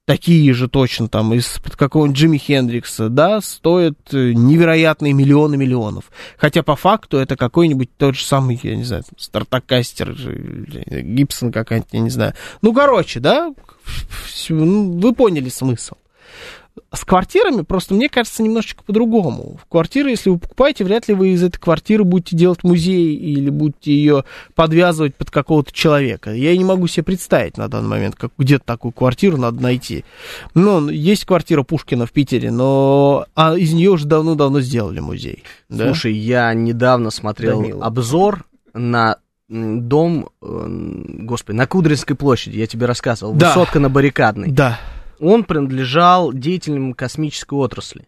такие 0.06 0.54
же 0.54 0.68
точно 0.68 1.08
там 1.08 1.34
из-под 1.34 1.76
какого-нибудь 1.76 2.18
Джимми 2.18 2.38
Хендрикса, 2.38 3.10
да, 3.10 3.42
стоят 3.42 3.98
э, 4.12 4.34
невероятные 4.34 5.14
миллионы 5.14 5.58
миллионов. 5.58 6.06
Хотя 6.38 6.64
по 6.64 6.76
факту 6.76 7.18
это 7.18 7.36
какой-нибудь 7.36 7.90
тот 7.98 8.16
же 8.16 8.26
самый, 8.26 8.60
я 8.64 8.76
не 8.76 8.84
знаю, 8.84 9.04
стартакастер, 9.18 10.14
Гибсон 11.04 11.52
какая-нибудь, 11.52 11.94
я 11.94 12.00
не 12.00 12.10
знаю. 12.10 12.34
Ну, 12.62 12.74
короче, 12.74 13.20
да, 13.20 13.54
ну, 14.50 15.00
вы 15.00 15.14
поняли 15.14 15.50
смысл. 15.50 15.96
С 16.92 17.06
квартирами 17.06 17.62
просто, 17.62 17.94
мне 17.94 18.10
кажется, 18.10 18.42
немножечко 18.42 18.84
по-другому. 18.84 19.58
В 19.62 19.66
квартиры, 19.70 20.10
если 20.12 20.30
вы 20.32 20.40
покупаете, 20.40 20.84
вряд 20.84 21.08
ли 21.08 21.14
вы 21.14 21.30
из 21.30 21.44
этой 21.44 21.60
квартиры 21.60 22.04
будете 22.04 22.36
делать 22.36 22.64
музей 22.64 23.16
или 23.16 23.50
будете 23.50 23.92
ее 23.94 24.24
подвязывать 24.56 25.16
под 25.16 25.30
какого-то 25.30 25.72
человека. 25.72 26.32
Я 26.34 26.56
не 26.58 26.64
могу 26.64 26.88
себе 26.88 27.04
представить 27.04 27.58
на 27.58 27.68
данный 27.68 27.90
момент, 27.90 28.16
как 28.16 28.32
где-то 28.38 28.64
такую 28.66 28.92
квартиру 28.92 29.38
надо 29.38 29.62
найти. 29.62 30.04
Ну, 30.56 30.90
есть 30.90 31.26
квартира 31.26 31.62
Пушкина 31.64 32.06
в 32.08 32.12
Питере, 32.12 32.50
но 32.52 33.26
а 33.36 33.56
из 33.56 33.74
нее 33.74 33.92
уже 33.92 34.06
давно-давно 34.06 34.62
сделали 34.62 35.00
музей. 35.00 35.44
да? 35.70 35.86
Слушай, 35.86 36.14
я 36.14 36.54
недавно 36.54 37.12
смотрел 37.12 37.62
Данила. 37.62 37.86
обзор 37.86 38.46
на 38.74 39.18
дом, 39.50 40.30
э, 40.42 40.68
господи, 41.20 41.56
на 41.56 41.68
Кудринской 41.68 42.16
площади, 42.16 42.58
я 42.58 42.66
тебе 42.66 42.86
рассказывал, 42.88 43.34
Да. 43.34 43.50
высотка 43.50 43.80
на 43.80 43.90
Баррикадной. 43.90 44.50
Да, 44.50 44.80
Он 45.24 45.44
принадлежал 45.44 46.34
деятелям 46.34 46.94
космической 46.94 47.56
отрасли. 47.56 48.08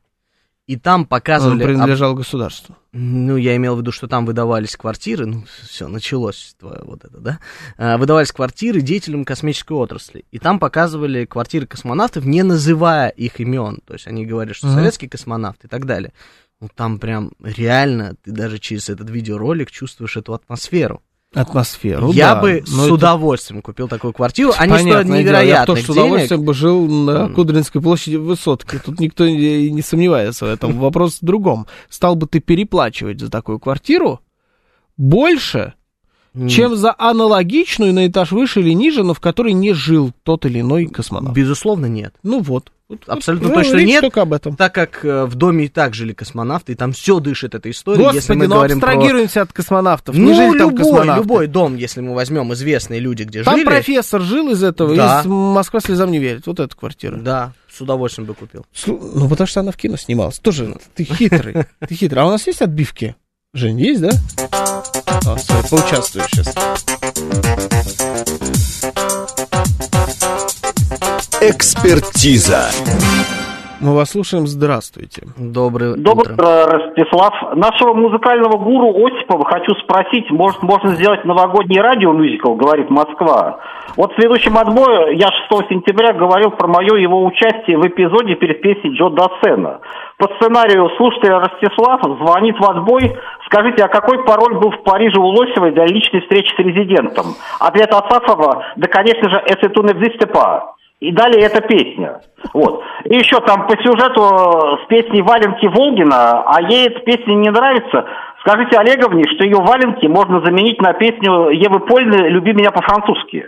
И 0.67 0.77
там 0.77 1.01
он 1.01 1.07
показывали... 1.07 1.61
об- 1.61 1.67
принадлежал 1.67 2.15
государству. 2.15 2.75
Ну, 2.91 3.37
я 3.37 3.55
имел 3.55 3.75
в 3.75 3.79
виду, 3.79 3.91
что 3.91 4.07
там 4.07 4.25
выдавались 4.25 4.75
квартиры, 4.75 5.27
ну, 5.27 5.43
все, 5.61 5.87
началось 5.87 6.55
твое 6.59 6.81
вот 6.83 7.05
это, 7.05 7.19
да? 7.19 7.39
А, 7.77 7.97
выдавались 7.97 8.31
квартиры 8.31 8.81
деятелям 8.81 9.25
космической 9.25 9.73
отрасли. 9.73 10.25
И 10.31 10.39
там 10.39 10.57
показывали 10.59 11.25
квартиры 11.25 11.67
космонавтов, 11.67 12.25
не 12.25 12.41
называя 12.41 13.09
их 13.09 13.39
имен. 13.39 13.79
То 13.85 13.93
есть 13.93 14.07
они 14.07 14.25
говорят, 14.25 14.55
что 14.55 14.67
советский 14.73 15.07
космонавт 15.07 15.63
и 15.65 15.67
так 15.67 15.85
далее. 15.85 16.13
Ну, 16.59 16.69
там 16.73 16.99
прям 16.99 17.33
реально, 17.43 18.15
ты 18.23 18.31
даже 18.31 18.57
через 18.57 18.89
этот 18.89 19.09
видеоролик 19.09 19.69
чувствуешь 19.69 20.17
эту 20.17 20.33
атмосферу. 20.33 21.03
Атмосферу, 21.35 22.11
я 22.11 22.35
да. 22.35 22.41
бы 22.41 22.63
с 22.65 22.73
это 22.73 22.93
удовольствием 22.93 23.61
купил 23.61 23.87
такую 23.87 24.13
квартиру. 24.13 24.53
Они 24.57 24.73
стоят 24.73 24.83
Понятное 24.83 25.03
дело, 25.03 25.07
Я 25.07 25.13
бы 25.15 25.23
невероятных 25.23 25.65
тоже 25.65 25.81
с 25.81 25.85
денег. 25.85 25.99
удовольствием 25.99 26.43
бы 26.43 26.53
жил 26.53 26.87
на. 26.87 27.29
Кудринской 27.29 27.81
площади 27.81 28.15
в 28.15 28.23
высотке. 28.23 28.79
Тут 28.79 28.99
никто 28.99 29.27
не, 29.27 29.69
не 29.69 29.81
сомневается 29.81 30.45
в 30.45 30.49
этом. 30.49 30.79
Вопрос 30.79 31.19
в 31.21 31.25
другом. 31.25 31.67
Стал 31.89 32.15
бы 32.15 32.27
ты 32.27 32.39
переплачивать 32.39 33.19
за 33.19 33.29
такую 33.29 33.59
квартиру 33.59 34.21
больше, 34.97 35.73
Чем 36.49 36.75
за 36.75 36.93
аналогичную 36.97 37.93
на 37.93 38.07
этаж 38.07 38.31
выше 38.31 38.59
или 38.61 38.71
ниже, 38.71 39.03
но 39.03 39.13
в 39.13 39.19
которой 39.19 39.53
не 39.53 39.73
жил 39.73 40.11
тот 40.23 40.45
или 40.45 40.61
иной 40.61 40.87
космонавт. 40.87 41.35
Безусловно, 41.35 41.85
нет. 41.85 42.13
Ну 42.23 42.41
вот. 42.41 42.71
Абсолютно 43.07 43.47
вот, 43.47 43.55
точно 43.55 43.77
нет. 43.83 44.01
только 44.01 44.21
об 44.21 44.33
этом. 44.33 44.55
Так 44.55 44.75
как 44.75 45.03
э, 45.03 45.25
в 45.25 45.33
доме 45.33 45.65
и 45.65 45.67
так 45.69 45.95
жили 45.95 46.13
космонавты, 46.13 46.73
и 46.73 46.75
там 46.75 46.91
все 46.91 47.19
дышит 47.19 47.55
этой 47.55 47.71
историей, 47.71 48.05
если 48.05 48.17
Господи, 48.17 48.37
мы 48.37 48.47
ну 48.47 48.55
говорим 48.55 48.79
про... 48.79 48.91
абстрагируемся 48.91 49.41
от 49.41 49.53
космонавтов. 49.53 50.15
Ну, 50.15 50.23
не 50.23 50.35
жили 50.35 50.59
там 50.59 50.69
любой, 50.69 50.77
космонавты. 50.77 51.21
любой 51.23 51.47
дом, 51.47 51.75
если 51.77 52.01
мы 52.01 52.13
возьмем 52.13 52.53
известные 52.53 52.99
люди, 52.99 53.23
где 53.23 53.41
Там 53.41 53.55
жили, 53.55 53.65
профессор 53.65 54.21
жил 54.21 54.51
из 54.51 54.61
этого, 54.61 54.95
Да. 54.95 55.21
из 55.21 55.25
Москва 55.25 55.79
слезам 55.79 56.11
не 56.11 56.19
верит. 56.19 56.45
Вот 56.45 56.59
эта 56.59 56.75
квартира. 56.75 57.17
да, 57.17 57.53
с 57.75 57.81
удовольствием 57.81 58.27
бы 58.27 58.35
купил. 58.35 58.67
Ну, 58.85 59.27
потому 59.29 59.47
что 59.47 59.61
она 59.61 59.71
в 59.71 59.77
кино 59.77 59.97
снималась. 59.97 60.37
Тоже 60.37 60.75
ты 60.93 61.05
хитрый. 61.05 61.65
Ты 61.87 61.95
хитрый. 61.95 62.21
А 62.21 62.27
у 62.27 62.29
нас 62.29 62.45
есть 62.45 62.61
отбивки? 62.61 63.15
Жень, 63.55 63.79
есть, 63.79 64.01
да? 64.01 64.11
А, 64.51 65.37
стой, 65.37 65.63
поучаствую 65.69 66.25
сейчас. 66.27 66.53
Экспертиза. 71.39 72.69
Мы 73.81 73.93
вас 73.93 74.11
слушаем. 74.11 74.47
Здравствуйте. 74.47 75.23
Доброе 75.37 75.95
Доброе 75.95 76.33
утро. 76.33 76.33
утро, 76.33 76.65
Ростислав. 76.67 77.33
Нашего 77.55 77.93
музыкального 77.93 78.57
гуру 78.57 78.91
Осипова 79.05 79.45
хочу 79.45 79.75
спросить, 79.83 80.31
может, 80.31 80.63
можно 80.63 80.95
сделать 80.95 81.25
новогодний 81.25 81.81
радиомюзикл, 81.81 82.55
говорит 82.55 82.89
Москва. 82.89 83.59
Вот 83.97 84.13
в 84.13 84.15
следующем 84.15 84.57
отбое 84.57 85.11
я 85.11 85.27
6 85.49 85.69
сентября 85.69 86.13
говорил 86.13 86.51
про 86.51 86.67
мое 86.67 86.95
его 86.95 87.25
участие 87.25 87.77
в 87.77 87.85
эпизоде 87.85 88.35
перед 88.35 88.61
песней 88.61 88.95
Джо 88.95 89.09
Дассена. 89.09 89.81
По 90.17 90.27
сценарию 90.35 90.89
слушатель 90.95 91.33
Ростислав 91.33 92.01
звонит 92.01 92.57
в 92.57 92.63
отбой, 92.63 93.17
скажите, 93.45 93.83
а 93.83 93.89
какой 93.89 94.23
пароль 94.23 94.57
был 94.57 94.71
в 94.71 94.83
Париже 94.83 95.19
у 95.19 95.27
Лосевой 95.27 95.71
для 95.71 95.85
личной 95.85 96.21
встречи 96.21 96.53
с 96.55 96.59
резидентом? 96.59 97.35
Ответ 97.59 97.91
Асафова, 97.91 98.63
да, 98.77 98.87
конечно 98.87 99.29
же, 99.29 99.43
«Это 99.45 99.67
n'existe 99.67 100.31
pas». 100.31 100.61
И 101.05 101.11
далее 101.11 101.45
эта 101.45 101.61
песня. 101.61 102.19
Вот. 102.51 102.81
И 103.03 103.15
еще 103.15 103.39
там 103.41 103.67
по 103.67 103.77
сюжету 103.77 104.79
с 104.83 104.87
песней 104.87 105.21
Валенки 105.21 105.67
Волгина, 105.67 106.41
а 106.41 106.61
ей 106.63 106.87
эта 106.87 106.99
песня 107.01 107.35
не 107.35 107.51
нравится. 107.51 108.05
Скажите 108.39 108.77
Олеговне, 108.77 109.23
что 109.35 109.43
ее 109.43 109.57
валенки 109.57 110.07
можно 110.07 110.39
заменить 110.43 110.81
на 110.81 110.93
песню 110.93 111.49
Евы 111.49 111.79
Польны 111.81 112.27
«Люби 112.29 112.53
меня 112.53 112.71
по-французски». 112.71 113.45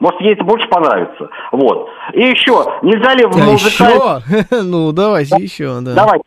Может, 0.00 0.20
ей 0.20 0.32
это 0.34 0.42
больше 0.42 0.66
понравится. 0.68 1.28
Вот. 1.52 1.88
И 2.12 2.22
еще, 2.22 2.64
нельзя 2.82 3.14
ли 3.14 3.24
в 3.24 3.36
А 3.36 3.52
музыкальном... 3.52 4.18
еще? 4.18 4.62
Ну, 4.64 4.90
давайте 4.90 5.36
еще, 5.36 5.80
да. 5.80 5.94
Давай. 5.94 6.20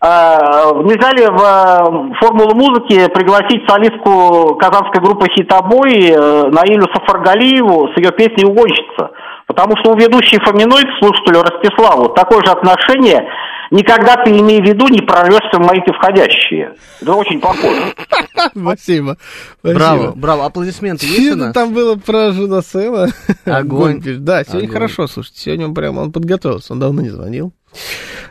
А, 0.00 0.72
нельзя 0.84 1.10
ли 1.12 1.26
в 1.26 1.42
э, 1.42 2.14
формулу 2.20 2.54
музыки 2.54 3.08
пригласить 3.12 3.68
солистку 3.68 4.54
казанской 4.54 5.02
группы 5.02 5.26
«Хитобой» 5.30 6.10
э, 6.10 6.50
Наилю 6.50 6.86
Сафаргалиеву 6.94 7.88
с 7.88 7.96
ее 7.96 8.12
песней 8.12 8.44
«Угонщица»? 8.44 9.10
Потому 9.46 9.76
что 9.78 9.92
у 9.92 9.96
ведущей 9.96 10.38
Фоминой 10.38 10.82
к 10.82 10.98
слушателю 10.98 11.42
Ростиславу 11.42 12.08
такое 12.10 12.44
же 12.44 12.50
отношение 12.50 13.22
«Никогда 13.70 14.16
ты, 14.24 14.30
имей 14.30 14.60
в 14.60 14.64
виду, 14.64 14.88
не 14.88 15.00
прорвешься 15.00 15.58
в 15.58 15.60
мои 15.60 15.80
ты 15.80 15.92
входящие». 15.92 16.74
Это 17.00 17.14
очень 17.14 17.40
похоже. 17.40 17.94
Спасибо. 18.56 19.16
Браво, 19.62 20.12
браво. 20.12 20.46
Аплодисменты 20.46 21.06
есть 21.06 21.32
у 21.32 21.36
нас? 21.36 21.54
там 21.54 21.72
было 21.72 21.96
про 21.96 22.32
Жудасена? 22.32 23.08
Огонь. 23.44 24.02
Да, 24.04 24.44
сегодня 24.44 24.68
хорошо, 24.68 25.06
слушайте. 25.06 25.40
Сегодня 25.40 25.66
он 25.66 25.74
прям 25.74 25.98
он 25.98 26.12
подготовился. 26.12 26.72
Он 26.72 26.80
давно 26.80 27.02
не 27.02 27.10
звонил. 27.10 27.52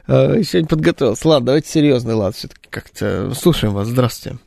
Э, 0.08 0.42
Сегодня 0.44 0.68
подготовился. 0.68 1.28
Ладно, 1.28 1.48
давайте 1.48 1.70
серьезный 1.70 2.14
лад 2.14 2.36
все-таки 2.36 2.68
как-то. 2.70 3.34
Слушаем 3.36 3.74
вас. 3.74 3.88
Здравствуйте. 3.88 4.38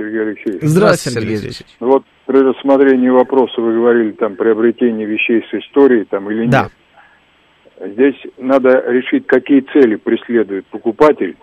Сергей 0.00 0.22
Алексеевич. 0.22 0.62
Здравствуйте, 0.62 1.20
Сергей 1.20 1.36
Алексеевич. 1.36 1.76
Вот 1.80 2.04
при 2.26 2.38
рассмотрении 2.38 3.10
вопроса 3.10 3.60
вы 3.60 3.74
говорили 3.74 4.12
там 4.12 4.36
приобретение 4.36 5.06
вещей 5.06 5.44
с 5.50 5.54
историей 5.54 6.04
там 6.04 6.30
или 6.30 6.46
Да. 6.46 6.62
нет. 6.62 7.92
Здесь 7.92 8.16
надо 8.38 8.84
решить, 8.88 9.26
какие 9.26 9.60
цели 9.72 9.96
преследует 9.96 10.66
покупатель 10.66 11.36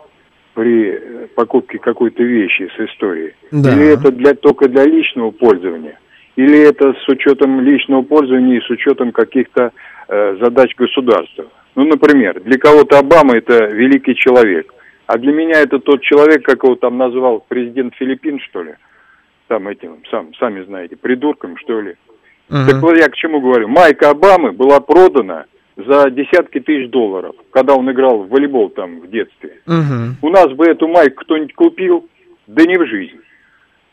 при 0.53 0.91
э, 0.91 1.27
покупке 1.35 1.77
какой-то 1.79 2.23
вещи 2.23 2.69
с 2.75 2.79
историей. 2.89 3.33
Да. 3.51 3.73
Или 3.73 3.93
это 3.93 4.11
для, 4.11 4.33
только 4.33 4.67
для 4.67 4.85
личного 4.85 5.31
пользования, 5.31 5.99
или 6.35 6.59
это 6.59 6.93
с 6.93 7.09
учетом 7.09 7.61
личного 7.61 8.03
пользования 8.03 8.57
и 8.59 8.61
с 8.61 8.69
учетом 8.69 9.11
каких-то 9.11 9.71
э, 10.07 10.37
задач 10.41 10.75
государства. 10.75 11.45
Ну, 11.75 11.85
например, 11.85 12.41
для 12.43 12.57
кого-то 12.57 12.99
Обама 12.99 13.37
это 13.37 13.65
великий 13.65 14.15
человек, 14.15 14.73
а 15.07 15.17
для 15.17 15.31
меня 15.31 15.61
это 15.61 15.79
тот 15.79 16.01
человек, 16.01 16.43
как 16.43 16.63
его 16.63 16.75
там 16.75 16.97
назвал 16.97 17.43
президент 17.47 17.95
Филиппин, 17.95 18.39
что 18.41 18.61
ли, 18.61 18.75
там 19.47 19.67
этим, 19.67 20.03
сам, 20.11 20.33
сами 20.35 20.63
знаете, 20.65 20.97
придурком, 20.97 21.57
что 21.57 21.81
ли. 21.81 21.95
Так 22.49 22.75
Мгм. 22.75 22.81
вот 22.81 22.97
я 22.97 23.07
к 23.09 23.15
чему 23.15 23.41
говорю. 23.41 23.67
Майка 23.67 24.09
Обамы 24.09 24.51
была 24.51 24.79
продана 24.79 25.45
за 25.77 26.09
десятки 26.09 26.59
тысяч 26.59 26.89
долларов, 26.89 27.35
когда 27.51 27.73
он 27.75 27.89
играл 27.91 28.23
в 28.23 28.29
волейбол 28.29 28.69
там 28.69 28.99
в 28.99 29.09
детстве. 29.09 29.61
Мгм. 29.65 30.17
У 30.21 30.29
нас 30.29 30.51
бы 30.51 30.65
эту 30.65 30.87
майку 30.87 31.23
кто-нибудь 31.23 31.53
купил, 31.55 32.09
да 32.47 32.65
не 32.65 32.77
в 32.77 32.85
жизнь. 32.85 33.19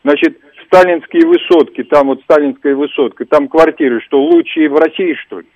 Значит, 0.03 0.37
сталинские 0.67 1.25
высотки, 1.27 1.83
там 1.83 2.07
вот 2.07 2.21
сталинская 2.23 2.75
высотка, 2.75 3.25
там 3.25 3.47
квартиры, 3.47 4.01
что 4.01 4.21
лучшие 4.21 4.69
в 4.69 4.75
России, 4.75 5.13
что 5.25 5.39
ли? 5.39 5.47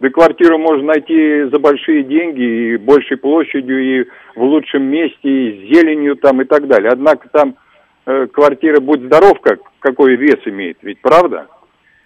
Да 0.00 0.10
квартиру 0.10 0.58
можно 0.58 0.94
найти 0.94 1.44
за 1.44 1.58
большие 1.58 2.02
деньги 2.02 2.42
и 2.42 2.76
большей 2.76 3.16
площадью, 3.16 3.82
и 3.82 4.06
в 4.34 4.42
лучшем 4.42 4.82
месте, 4.84 5.16
и 5.22 5.52
с 5.52 5.74
зеленью 5.74 6.16
там 6.16 6.42
и 6.42 6.44
так 6.44 6.66
далее. 6.66 6.90
Однако 6.92 7.28
там 7.28 7.54
э, 8.06 8.26
квартира, 8.26 8.80
будь 8.80 9.02
здоров, 9.02 9.40
как, 9.40 9.60
какой 9.78 10.16
вес 10.16 10.40
имеет, 10.46 10.78
ведь 10.82 11.00
правда? 11.00 11.46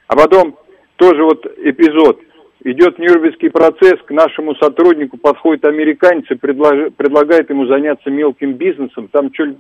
А 0.07 0.17
потом 0.17 0.57
тоже 0.97 1.23
вот 1.23 1.47
эпизод. 1.47 2.21
Идет 2.65 2.99
Нюрнбергский 2.99 3.51
процесс, 3.51 4.01
к 4.05 4.11
нашему 4.11 4.55
сотруднику 4.57 5.17
подходит 5.17 5.65
американец 5.65 6.25
и 6.29 6.35
предлож- 6.35 6.91
предлагает 6.91 7.49
ему 7.51 7.67
заняться 7.67 8.11
мелким 8.11 8.55
бизнесом, 8.55 9.09
там 9.09 9.33
что 9.33 9.55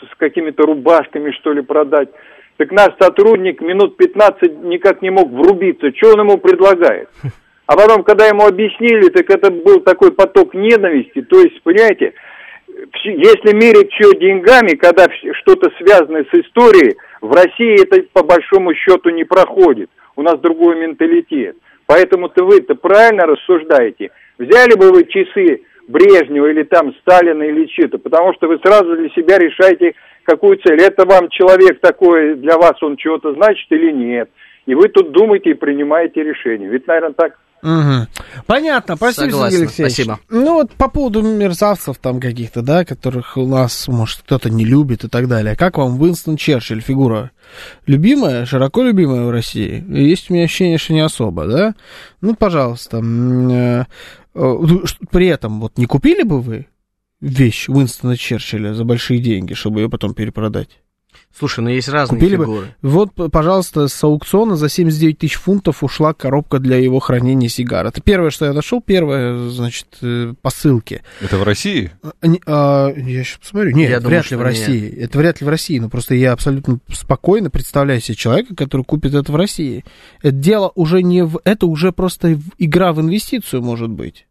с 0.00 0.16
какими-то 0.18 0.66
рубашками, 0.66 1.30
что 1.30 1.52
ли, 1.52 1.62
продать. 1.62 2.08
Так 2.56 2.72
наш 2.72 2.90
сотрудник 3.00 3.60
минут 3.60 3.96
15 3.96 4.64
никак 4.64 5.02
не 5.02 5.10
мог 5.10 5.30
врубиться, 5.30 5.92
что 5.96 6.12
он 6.12 6.20
ему 6.20 6.38
предлагает. 6.38 7.08
А 7.66 7.76
потом, 7.76 8.02
когда 8.02 8.26
ему 8.26 8.46
объяснили, 8.46 9.08
так 9.08 9.30
это 9.30 9.50
был 9.50 9.80
такой 9.80 10.12
поток 10.12 10.54
ненависти. 10.54 11.22
То 11.22 11.40
есть, 11.40 11.62
понимаете, 11.62 12.14
если 13.04 13.54
мерить 13.54 13.92
все 13.92 14.18
деньгами, 14.18 14.74
когда 14.74 15.06
что-то 15.40 15.70
связанное 15.78 16.24
с 16.24 16.34
историей, 16.34 16.96
в 17.20 17.32
России 17.32 17.82
это 17.82 18.02
по 18.12 18.24
большому 18.24 18.74
счету 18.74 19.10
не 19.10 19.24
проходит. 19.24 19.90
У 20.16 20.22
нас 20.22 20.38
другой 20.40 20.76
менталитет. 20.76 21.56
Поэтому-то 21.86 22.44
вы-то 22.44 22.74
правильно 22.74 23.26
рассуждаете. 23.26 24.10
Взяли 24.38 24.76
бы 24.76 24.90
вы 24.90 25.04
часы 25.04 25.62
Брежнева 25.88 26.46
или 26.46 26.62
там 26.64 26.94
Сталина 27.00 27.42
или 27.42 27.68
что-то, 27.72 27.98
потому 27.98 28.34
что 28.34 28.48
вы 28.48 28.58
сразу 28.58 28.96
для 28.96 29.08
себя 29.10 29.38
решаете, 29.38 29.94
какую 30.24 30.58
цель. 30.58 30.80
Это 30.80 31.06
вам 31.06 31.28
человек 31.28 31.80
такой, 31.80 32.34
для 32.34 32.56
вас 32.56 32.82
он 32.82 32.96
чего-то 32.96 33.34
значит 33.34 33.66
или 33.70 33.92
нет. 33.92 34.30
И 34.66 34.74
вы 34.74 34.88
тут 34.88 35.12
думаете 35.12 35.50
и 35.50 35.54
принимаете 35.54 36.22
решение. 36.22 36.68
Ведь, 36.68 36.86
наверное, 36.86 37.12
так 37.12 37.36
Мгм. 37.62 38.08
Понятно, 38.46 38.96
спасибо, 38.96 39.24
Согласен, 39.30 39.50
Сергей 39.50 39.66
Алексеевич. 39.66 39.94
спасибо. 39.94 40.20
Ну 40.30 40.54
вот 40.54 40.72
по 40.72 40.88
поводу 40.88 41.22
мерзавцев 41.22 41.96
там 41.98 42.18
каких-то, 42.20 42.60
да, 42.62 42.84
которых 42.84 43.36
у 43.36 43.46
нас, 43.46 43.86
может, 43.86 44.18
кто-то 44.22 44.50
не 44.50 44.64
любит 44.64 45.04
и 45.04 45.08
так 45.08 45.28
далее. 45.28 45.54
Как 45.54 45.78
вам 45.78 46.00
Уинстон 46.00 46.36
Черчилль, 46.36 46.80
фигура 46.80 47.30
любимая, 47.86 48.46
широко 48.46 48.82
любимая 48.82 49.22
в 49.26 49.30
России? 49.30 49.84
Есть 49.88 50.28
у 50.28 50.34
меня 50.34 50.44
ощущение, 50.44 50.78
что 50.78 50.92
не 50.92 51.00
особо, 51.00 51.46
да? 51.46 51.74
Ну, 52.20 52.34
пожалуйста. 52.34 52.98
э, 53.00 53.84
э, 54.34 54.56
ш- 54.84 54.96
При 55.12 55.28
этом 55.28 55.60
вот 55.60 55.78
не 55.78 55.86
купили 55.86 56.24
бы 56.24 56.40
вы 56.42 56.66
вещь 57.20 57.68
Уинстона 57.68 58.16
Черчилля 58.16 58.74
за 58.74 58.82
большие 58.84 59.20
деньги, 59.20 59.54
чтобы 59.54 59.80
ее 59.82 59.88
потом 59.88 60.14
перепродать? 60.14 60.80
Слушай, 61.36 61.60
ну 61.64 61.70
есть 61.70 61.88
разные 61.88 62.20
Купили 62.20 62.36
бы? 62.36 62.44
фигуры. 62.44 62.74
Вот, 62.82 63.14
п- 63.14 63.28
пожалуйста, 63.28 63.88
с 63.88 64.04
аукциона 64.04 64.56
за 64.56 64.68
79 64.68 65.18
тысяч 65.18 65.34
фунтов 65.36 65.82
ушла 65.82 66.12
коробка 66.14 66.58
для 66.58 66.76
его 66.76 66.98
хранения 67.00 67.48
сигар. 67.48 67.86
Это 67.86 68.00
первое, 68.00 68.30
что 68.30 68.44
я 68.46 68.52
нашел, 68.52 68.80
первое, 68.82 69.48
значит, 69.48 69.86
э, 70.02 70.34
по 70.42 70.50
ссылке. 70.50 71.02
Это 71.20 71.38
в 71.38 71.42
России? 71.42 71.90
А, 72.02 72.12
а, 72.46 72.88
я 72.94 73.24
сейчас 73.24 73.38
посмотрю. 73.38 73.70
Нет, 73.74 73.90
Я 73.90 73.96
вряд 73.96 74.02
думаю, 74.02 74.18
ли 74.18 74.24
что 74.26 74.38
в 74.38 74.42
России. 74.42 74.80
нет. 74.90 74.98
Это 74.98 75.18
вряд 75.18 75.40
ли 75.40 75.46
в 75.46 75.50
России. 75.50 75.78
Но 75.78 75.88
просто 75.88 76.14
я 76.14 76.32
абсолютно 76.32 76.78
спокойно 76.92 77.50
представляю 77.50 78.00
себе 78.00 78.14
человека, 78.16 78.54
который 78.54 78.82
купит 78.84 79.14
это 79.14 79.32
в 79.32 79.36
России. 79.36 79.84
Это 80.22 80.32
дело 80.32 80.70
уже 80.74 81.02
не 81.02 81.24
в... 81.24 81.40
Это 81.44 81.66
уже 81.66 81.92
просто 81.92 82.38
игра 82.58 82.92
в 82.92 83.00
инвестицию, 83.00 83.62
может 83.62 83.90
быть. 83.90 84.26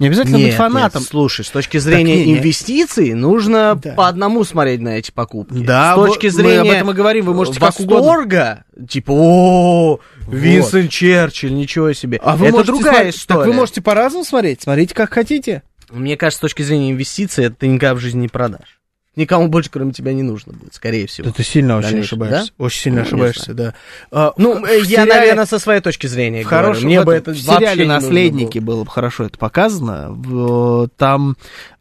Не 0.00 0.08
обязательно 0.08 0.38
быть 0.38 0.46
Нет, 0.48 0.54
фанатом. 0.56 1.02
нет, 1.02 1.08
слушай, 1.08 1.44
с 1.44 1.50
точки 1.50 1.78
зрения 1.78 2.16
не, 2.16 2.32
не. 2.32 2.38
инвестиций 2.38 3.14
нужно 3.14 3.78
Да. 3.80 3.92
по 3.92 4.08
одному 4.08 4.42
смотреть 4.42 4.80
на 4.80 4.98
эти 4.98 5.12
покупки. 5.12 5.54
Да, 5.58 5.92
с 5.92 5.94
точки 5.94 6.26
мы 6.26 6.32
зрения 6.32 6.60
об 6.62 6.66
этом 6.68 6.90
и 6.90 6.94
говорим, 6.94 7.26
вы 7.26 7.34
можете 7.34 7.60
как 7.60 7.78
восторга, 7.78 8.64
типа, 8.88 9.12
о, 9.12 10.00
Винстон 10.26 10.88
Черчилль, 10.88 11.54
ничего 11.54 11.92
себе. 11.92 12.20
А 12.24 12.34
вы 12.36 12.46
это 12.48 12.64
другая 12.64 12.92
смотреть- 12.94 13.14
история. 13.16 13.38
Так 13.38 13.46
вы 13.46 13.52
можете 13.52 13.82
по-разному 13.82 14.24
смотреть. 14.24 14.62
Смотрите, 14.62 14.94
как 14.94 15.12
хотите. 15.14 15.62
Мне 15.90 16.16
кажется, 16.16 16.38
с 16.38 16.40
точки 16.40 16.62
зрения 16.62 16.90
инвестиций, 16.90 17.44
это 17.44 17.56
ты 17.56 17.68
никогда 17.68 17.94
в 17.94 17.98
жизни 18.00 18.22
не 18.22 18.28
продашь. 18.28 18.73
Никому 19.16 19.46
больше, 19.48 19.70
кроме 19.70 19.92
тебя, 19.92 20.12
не 20.12 20.22
нужно 20.22 20.52
будет, 20.52 20.74
скорее 20.74 21.06
всего. 21.06 21.26
Да 21.28 21.32
ты 21.32 21.44
сильно 21.44 21.76
очень 21.76 22.00
ошибаешься. 22.00 22.52
да? 22.58 22.64
Очень 22.64 22.80
сильно 22.80 23.00
Ну, 23.00 23.06
ошибаешься, 23.06 23.54
да. 23.54 23.74
А, 24.10 24.32
Ну, 24.36 24.60
в- 24.60 24.64
э, 24.64 24.78
я, 24.80 24.84
сериале- 25.04 25.14
наверное, 25.14 25.46
со 25.46 25.58
своей 25.60 25.80
точки 25.80 26.06
зрения 26.08 26.42
в 26.42 26.48
говорю. 26.48 26.66
хорошем, 26.66 26.86
Мне 26.86 27.00
в 27.00 27.04
бы 27.04 27.14
это 27.14 27.30
в 27.32 27.38
сериале 27.38 27.86
«Наследники» 27.86 28.58
было. 28.58 28.74
было 28.76 28.84
бы 28.84 28.90
хорошо 28.90 29.24
это 29.24 29.38
показано. 29.38 30.88
Там, 30.96 31.36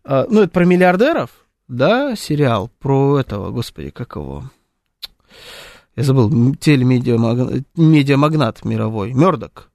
э, 0.06 0.26
ну, 0.30 0.42
это 0.42 0.50
про 0.52 0.66
миллиардеров, 0.66 1.32
да, 1.68 2.16
сериал 2.16 2.70
про 2.80 3.20
этого, 3.20 3.50
господи, 3.52 3.90
как 3.90 4.16
его? 4.16 4.44
Я 5.96 6.04
забыл, 6.04 6.32
м- 6.32 6.56
телемедиамаг- 6.56 7.64
медиамагнат 7.76 8.64
мировой, 8.66 9.14
Мердок. 9.14 9.70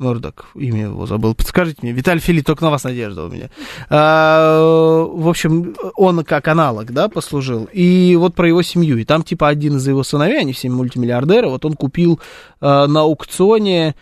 Мердок, 0.00 0.46
имя 0.54 0.84
его 0.84 1.06
забыл. 1.06 1.34
Подскажите 1.34 1.78
мне, 1.82 1.92
Виталий 1.92 2.20
Филипп, 2.20 2.46
только 2.46 2.64
на 2.64 2.70
вас 2.70 2.84
надежда 2.84 3.26
у 3.26 3.28
меня. 3.28 3.50
А, 3.88 5.04
в 5.04 5.28
общем, 5.28 5.76
он 5.94 6.24
как 6.24 6.48
аналог, 6.48 6.90
да, 6.92 7.08
послужил. 7.08 7.68
И 7.72 8.16
вот 8.18 8.34
про 8.34 8.48
его 8.48 8.62
семью. 8.62 8.96
И 8.98 9.04
там, 9.04 9.22
типа, 9.22 9.48
один 9.48 9.76
из 9.76 9.86
его 9.86 10.02
сыновей, 10.02 10.40
они 10.40 10.54
все 10.54 10.70
мультимиллиардеры, 10.70 11.48
вот 11.48 11.64
он 11.64 11.74
купил 11.74 12.18
а, 12.60 12.86
на 12.86 13.02
аукционе 13.02 13.94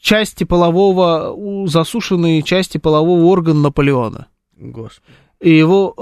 части 0.00 0.44
полового, 0.44 1.66
засушенные 1.66 2.42
части 2.42 2.78
полового 2.78 3.24
органа 3.24 3.60
Наполеона. 3.62 4.28
Господи. 4.56 5.02
И 5.40 5.50
его 5.56 5.94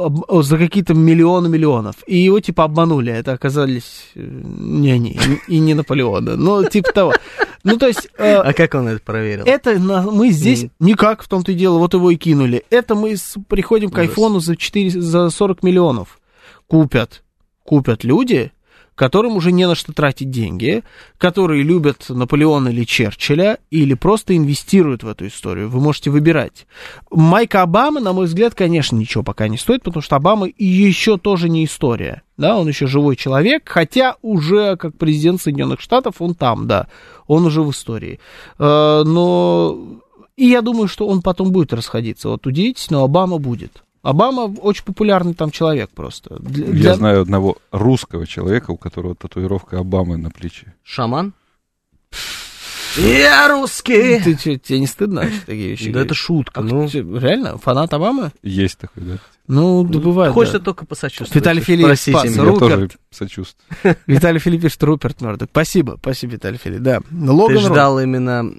за 0.43 0.57
какие-то 0.57 0.95
миллионы 0.95 1.49
миллионов. 1.51 1.97
И 2.07 2.17
его 2.17 2.41
типа 2.41 2.65
обманули. 2.65 3.13
Это 3.13 3.33
оказались 3.33 4.11
э, 4.15 4.21
не 4.25 4.91
они, 4.93 5.19
и 5.47 5.59
не 5.59 5.75
Наполеона. 5.75 6.37
Ну, 6.37 6.65
типа 6.65 6.93
того. 6.93 7.13
Ну, 7.63 7.77
то 7.77 7.87
есть... 7.87 8.09
э, 8.17 8.35
А 8.37 8.53
как 8.55 8.75
он 8.75 8.89
это 8.89 9.01
проверил? 9.05 9.45
Это 9.45 9.79
на- 9.79 10.11
мы 10.11 10.31
здесь 10.31 10.63
Мгм. 10.63 10.71
никак, 10.81 11.23
в 11.23 11.29
том-то 11.29 11.53
и 11.53 11.55
дело, 11.55 11.79
вот 11.79 11.93
его 11.93 12.11
и 12.11 12.17
кинули. 12.17 12.65
Это 12.71 12.95
мы 12.95 13.15
с- 13.17 13.37
приходим 13.49 13.91
к 13.91 13.99
айфону 13.99 14.41
за, 14.41 14.57
4, 14.57 14.91
за 14.91 15.29
40 15.29 15.63
миллионов. 15.63 16.19
Купят. 16.67 17.23
Купят 17.65 18.05
люди, 18.05 18.53
которым 18.97 19.37
уже 19.37 19.53
не 19.53 19.69
на 19.69 19.77
что 19.77 19.93
тратить 19.93 20.31
деньги, 20.31 20.83
которые 21.19 21.63
любят 21.63 22.07
Наполеона 22.09 22.71
или 22.71 22.85
Черчилля, 22.85 23.59
или 23.71 23.95
просто 23.95 24.37
инвестируют 24.37 25.05
в 25.05 25.09
эту 25.09 25.29
историю. 25.29 25.69
Вы 25.69 25.81
можете 25.81 26.11
выбирать. 26.11 26.67
Майка 27.11 27.63
Обама, 27.63 28.01
на 28.01 28.13
мой 28.13 28.27
взгляд, 28.27 28.55
конечно, 28.55 28.97
ничего 28.97 29.23
пока 29.23 29.47
не 29.47 29.59
стоит, 29.59 29.85
потому 29.85 30.03
что 30.03 30.17
Обама 30.17 30.49
еще 30.59 31.19
тоже 31.19 31.49
не 31.49 31.65
история. 31.65 32.23
Да, 32.37 32.59
он 32.59 32.67
еще 32.69 32.87
живой 32.87 33.17
человек, 33.17 33.69
хотя 33.69 34.17
уже 34.23 34.77
как 34.77 34.97
президент 34.97 35.41
Соединенных 35.41 35.81
Штатов 35.81 36.17
он 36.19 36.35
там, 36.35 36.67
да, 36.67 36.89
он 37.27 37.47
уже 37.47 37.63
в 37.63 37.71
истории. 37.71 38.19
Э, 38.59 39.03
Но 39.07 40.01
и 40.37 40.47
я 40.49 40.61
думаю, 40.61 40.87
что 40.89 41.07
он 41.07 41.23
потом 41.23 41.51
будет 41.51 41.73
расходиться. 41.73 42.29
Вот 42.29 42.47
удивительно, 42.47 42.99
но 42.99 43.05
Обама 43.05 43.39
будет. 43.39 43.83
Обама 44.11 44.43
очень 44.63 44.85
популярный 44.85 45.35
там 45.35 45.51
человек 45.51 45.91
просто. 45.91 46.37
Для- 46.41 46.91
Я 46.91 46.95
знаю 46.95 47.23
одного 47.23 47.57
русского 47.73 48.27
человека, 48.27 48.71
у 48.71 48.77
которого 48.77 49.15
татуировка 49.15 49.79
Обамы 49.81 50.17
на 50.17 50.31
плече. 50.31 50.75
Шаман? 50.85 51.33
Я 52.97 53.49
русский! 53.49 54.21
Ты 54.21 54.37
что, 54.37 54.59
тебе 54.59 54.81
не 54.81 54.87
стыдно 54.87 55.23
вообще 55.23 55.41
такие 55.45 55.71
вещи 55.71 55.91
Да 55.91 56.01
это 56.01 56.15
шутка, 56.15 56.61
А 56.61 56.63
ну. 56.63 56.89
ты 56.89 56.99
реально? 57.01 57.59
Фанат 57.59 57.93
Обамы? 57.93 58.33
Есть 58.43 58.79
такой, 58.79 59.03
да. 59.03 59.19
Ну, 59.49 59.85
да 59.85 60.01
бывает. 60.01 60.33
Хочется 60.35 60.59
только 60.59 60.85
посочувствовать. 60.87 61.35
Виталий 61.37 61.63
Филиппович 61.63 62.01
спас. 62.01 62.25
меня. 62.25 62.35
Я 62.35 62.43
Руперт. 62.43 62.61
тоже 62.73 62.89
сочувствую. 63.13 63.97
Виталий 64.09 64.41
Филипп 64.41 64.63
пишет, 64.63 64.83
Руперт 64.83 65.21
Мёрдок. 65.21 65.51
Спасибо, 65.53 65.99
спасибо, 66.01 66.33
Виталий 66.33 66.59
Филипп. 66.59 66.81
Да. 66.81 67.01
Ты 67.01 67.31
Логан 67.31 67.57
Рол. 67.59 67.65
ждал 67.65 68.01
именно 68.01 68.53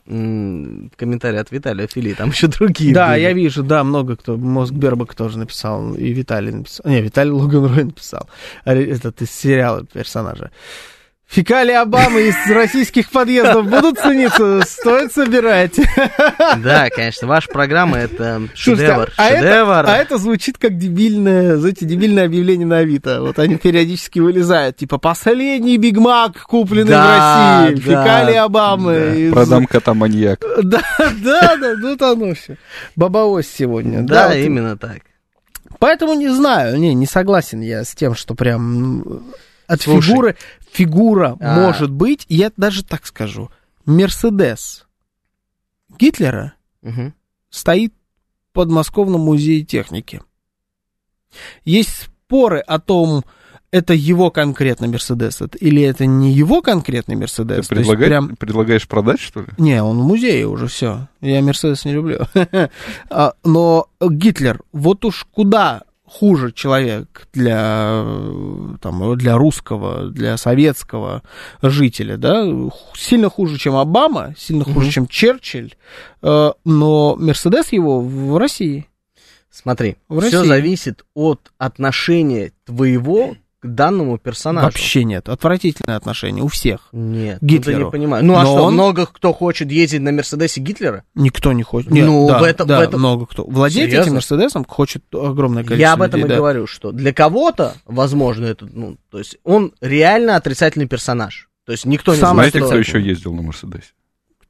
комментарий 0.96 1.40
от 1.40 1.52
Виталия 1.52 1.88
Фили, 1.88 2.14
там 2.14 2.30
еще 2.30 2.48
другие 2.48 2.94
Да, 2.94 3.16
я 3.18 3.34
вижу, 3.34 3.64
да, 3.64 3.84
много 3.84 4.16
кто. 4.16 4.38
Мозг 4.38 4.72
Бербак 4.74 5.14
тоже 5.14 5.38
написал, 5.40 5.94
и 5.96 6.14
Виталий 6.14 6.52
написал. 6.54 6.90
Не, 6.90 7.02
Виталий 7.02 7.32
Логан 7.32 7.66
Рой 7.66 7.84
написал. 7.84 8.30
А, 8.64 8.74
Этот 8.74 9.22
из 9.22 9.30
сериала 9.32 9.84
персонажа. 9.86 10.52
Фекалии 11.28 11.74
Обамы 11.74 12.22
из 12.30 12.36
российских 12.50 13.10
подъездов 13.12 13.68
будут 13.70 14.00
цениться? 14.00 14.62
Стоит 14.66 15.12
собирать. 15.12 15.76
Да, 16.64 16.90
конечно, 16.90 17.28
ваша 17.28 17.50
программа 17.50 17.98
это 17.98 18.44
Слушайте, 18.56 18.88
шедевр. 18.88 19.12
а, 19.18 19.26
это, 19.30 19.42
шедевр. 19.42 19.86
а 19.88 19.98
это 19.98 20.18
звучит 20.20 20.58
как 20.58 20.78
дебильное, 20.78 21.58
знаете, 21.58 21.86
дебильное 21.86 22.26
объявление 22.26 22.66
на 22.66 22.78
Авито. 22.78 23.22
Вот 23.22 23.40
они 23.40 23.58
периодически 23.58 24.20
вылезают. 24.20 24.78
Типа, 24.78 24.98
последний 25.00 25.78
Биг 25.78 25.98
Мак, 25.98 26.44
купленный 26.44 26.92
Да, 26.92 27.62
в 27.62 27.66
России. 27.66 27.76
да, 27.76 27.82
Фекалии 27.82 28.36
Обамы. 28.38 28.94
да. 28.94 29.16
из- 29.16 29.34
Продам 29.34 29.66
кота 29.68 29.94
маньяк. 29.94 30.40
Да, 30.64 30.82
да, 31.24 31.56
да, 31.58 31.76
ну 31.78 31.94
это 31.94 32.12
оно 32.12 32.34
все. 32.36 32.56
Бабаось 32.96 33.50
сегодня. 33.54 34.02
Да, 34.02 34.30
вот 34.30 34.38
именно 34.38 34.78
так. 34.78 35.00
Поэтому 35.80 36.14
не 36.14 36.30
знаю, 36.30 36.78
не, 36.80 36.94
не 36.94 37.06
согласен 37.06 37.60
я 37.62 37.84
с 37.84 37.94
тем, 37.94 38.16
что 38.16 38.34
прям 38.34 39.04
от 39.68 39.82
Слушай. 39.82 40.08
фигуры 40.08 40.36
фигура 40.72 41.38
А. 41.40 41.56
может 41.62 41.92
быть, 41.92 42.26
я 42.30 42.52
даже 42.58 42.84
так 42.84 43.06
скажу, 43.06 43.50
Мерседес 43.86 44.86
Гитлера 45.98 46.54
Мгм. 46.82 47.14
стоит 47.50 47.94
в 48.50 48.54
подмосковном 48.54 49.22
музее 49.22 49.64
техники. 49.64 50.22
Есть 51.66 52.10
споры 52.26 52.60
о 52.60 52.80
том, 52.80 53.24
это 53.72 53.94
его 53.94 54.32
конкретно 54.32 54.88
Мерседес 54.88 55.42
или 55.60 55.82
это 55.82 56.06
не 56.06 56.32
его 56.32 56.62
конкретный 56.62 57.16
Ты 57.16 57.20
Мерседес. 57.22 57.68
То 57.68 57.76
есть 57.76 57.90
предлагай- 57.90 58.08
прям- 58.08 58.36
предлагаешь 58.38 58.88
продать, 58.88 59.20
что 59.20 59.42
ли? 59.42 59.48
не, 59.58 59.84
он 59.84 60.00
в 60.00 60.06
музее 60.06 60.48
уже 60.48 60.68
все. 60.68 61.08
Я 61.22 61.42
Мерседес 61.42 61.84
не 61.86 61.94
люблю. 61.94 62.22
А, 63.10 63.34
Но 63.44 63.88
Гитлер, 64.02 64.62
вот 64.72 65.04
уж 65.06 65.26
куда 65.32 65.84
хуже 66.08 66.52
человек 66.54 67.28
для, 67.34 68.04
там, 68.82 69.18
для 69.18 69.38
русского, 69.38 70.10
для 70.10 70.38
советского 70.38 71.22
жителя, 71.62 72.18
да, 72.18 72.46
сильно 72.96 73.30
хуже, 73.30 73.58
чем 73.58 73.76
Обама, 73.76 74.34
сильно 74.38 74.64
хуже, 74.64 74.80
Мгм. 74.88 74.90
чем 74.92 75.08
Черчилль, 75.08 75.76
э, 76.22 76.52
но 76.64 77.16
Мерседес 77.18 77.72
его 77.74 78.00
в 78.02 78.38
России. 78.38 78.88
Смотри, 79.52 79.98
В 80.08 80.22
все 80.22 80.38
России. 80.38 80.48
зависит 80.50 81.04
от 81.14 81.52
отношения 81.58 82.52
твоего 82.66 83.36
к 83.68 83.76
данному 83.76 84.18
персонажу. 84.18 84.66
Вообще 84.66 85.04
нет, 85.04 85.30
отвратительное 85.30 85.96
отношение 85.98 86.44
у 86.44 86.48
всех. 86.48 86.88
Нет, 86.92 87.38
Гитлеру. 87.42 87.86
ну 87.86 87.92
ты 87.92 87.98
не 87.98 88.02
понимаешь. 88.04 88.26
Ну 88.26 88.36
а 88.36 88.44
Но 88.44 88.46
что, 88.56 88.64
он- 88.66 88.74
много 88.74 89.06
кто 89.06 89.34
хочет 89.34 89.72
ездить 89.72 90.02
на 90.02 90.12
Мерседесе 90.12 90.60
Гитлера? 90.62 91.04
Никто 91.16 91.54
не 91.54 91.64
хочет. 91.64 91.92
Ну, 91.92 92.28
да, 92.28 92.40
в 92.40 92.44
этом- 92.44 92.68
да, 92.68 92.80
в 92.80 92.82
этом- 92.82 93.00
много 93.00 93.26
кто. 93.26 93.44
Владеть 93.46 93.86
Серьезно? 93.90 94.02
этим 94.04 94.14
Мерседесом 94.16 94.66
хочет 94.66 95.04
огромное 95.14 95.64
количество 95.64 95.82
Я 95.82 95.94
об 95.94 96.02
этом 96.02 96.20
людей, 96.22 96.26
и 96.28 96.30
да. 96.30 96.36
говорю, 96.38 96.68
что 96.68 96.92
для 96.92 97.14
кого-то, 97.14 97.76
возможно, 97.86 98.46
это, 98.46 98.66
ну, 98.72 98.98
то 99.12 99.20
есть 99.20 99.38
он 99.44 99.74
реально 99.82 100.36
отрицательный 100.36 100.88
персонаж. 100.88 101.50
То 101.66 101.74
есть 101.74 101.86
никто 101.86 102.14
не 102.14 102.20
Сам 102.22 102.36
знает, 102.36 102.52
Знаете, 102.54 102.68
кто 102.68 102.78
еще 102.80 103.02
ездил 103.02 103.34
на 103.34 103.42
Мерседесе? 103.42 103.92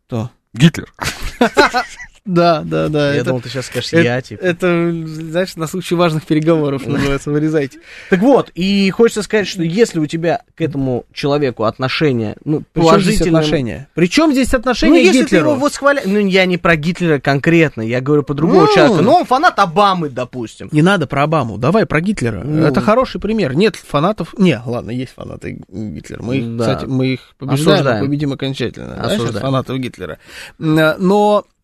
Кто? 0.07 0.29
Гитлер. 0.53 0.93
Да, 2.27 2.61
да, 2.63 2.89
да. 2.89 3.13
Я 3.13 3.21
это- 3.21 3.25
думал, 3.29 3.41
ты 3.41 3.49
сейчас 3.49 3.65
скажешь, 3.67 3.93
это, 3.93 4.01
я, 4.03 4.21
типа. 4.21 4.41
это, 4.43 4.91
знаешь, 5.05 5.55
на 5.55 5.65
случай 5.65 5.95
важных 5.95 6.25
переговоров 6.25 6.85
называется, 6.85 7.31
вырезайте. 7.31 7.79
Так 8.09 8.19
вот, 8.19 8.51
и 8.53 8.89
хочется 8.91 9.23
сказать, 9.23 9.47
что 9.47 9.63
если 9.63 9.99
у 9.99 10.05
тебя 10.05 10.41
к 10.55 10.61
этому 10.61 11.05
человеку 11.13 11.63
отношение, 11.63 12.35
ну, 12.43 12.63
положительное... 12.73 13.39
отношения? 13.39 13.87
Причем 13.95 14.33
здесь 14.33 14.51
Ну, 14.51 14.59
отношения 14.59 14.99
к 15.01 15.05
если 15.13 15.23
ты 15.23 15.35
его 15.37 15.55
восхваляешь... 15.55 16.07
Ну, 16.07 16.19
я 16.19 16.45
не 16.45 16.57
про 16.57 16.75
Гитлера 16.75 17.19
конкретно, 17.19 17.81
я 17.81 18.01
говорю 18.01 18.23
про 18.23 18.33
другого 18.33 18.65
Ну. 18.65 18.73
человека. 18.73 19.01
Но 19.01 19.15
он 19.19 19.25
фанат 19.25 19.57
Обамы, 19.59 20.09
допустим. 20.09 20.69
Не 20.71 20.81
надо 20.81 21.07
про 21.07 21.23
Обаму, 21.23 21.57
давай 21.57 21.85
про 21.85 22.01
Гитлера. 22.01 22.43
Ну. 22.43 22.65
Это 22.65 22.81
хороший 22.81 23.21
пример. 23.21 23.55
Нет 23.55 23.75
фанатов... 23.77 24.35
Не, 24.37 24.61
ладно, 24.65 24.91
есть 24.91 25.13
фанаты 25.15 25.61
Гитлера. 25.69 26.21
Мы 26.21 26.57
кстати, 26.59 26.85
мы 26.85 27.07
их 27.07 27.35
побеждаем, 27.37 28.05
победим 28.05 28.33
окончательно. 28.33 29.09
фанатов 29.39 29.77
Гитлера. 29.77 30.17
Но 30.57 30.83
э, 30.89 30.95
м, 30.99 31.56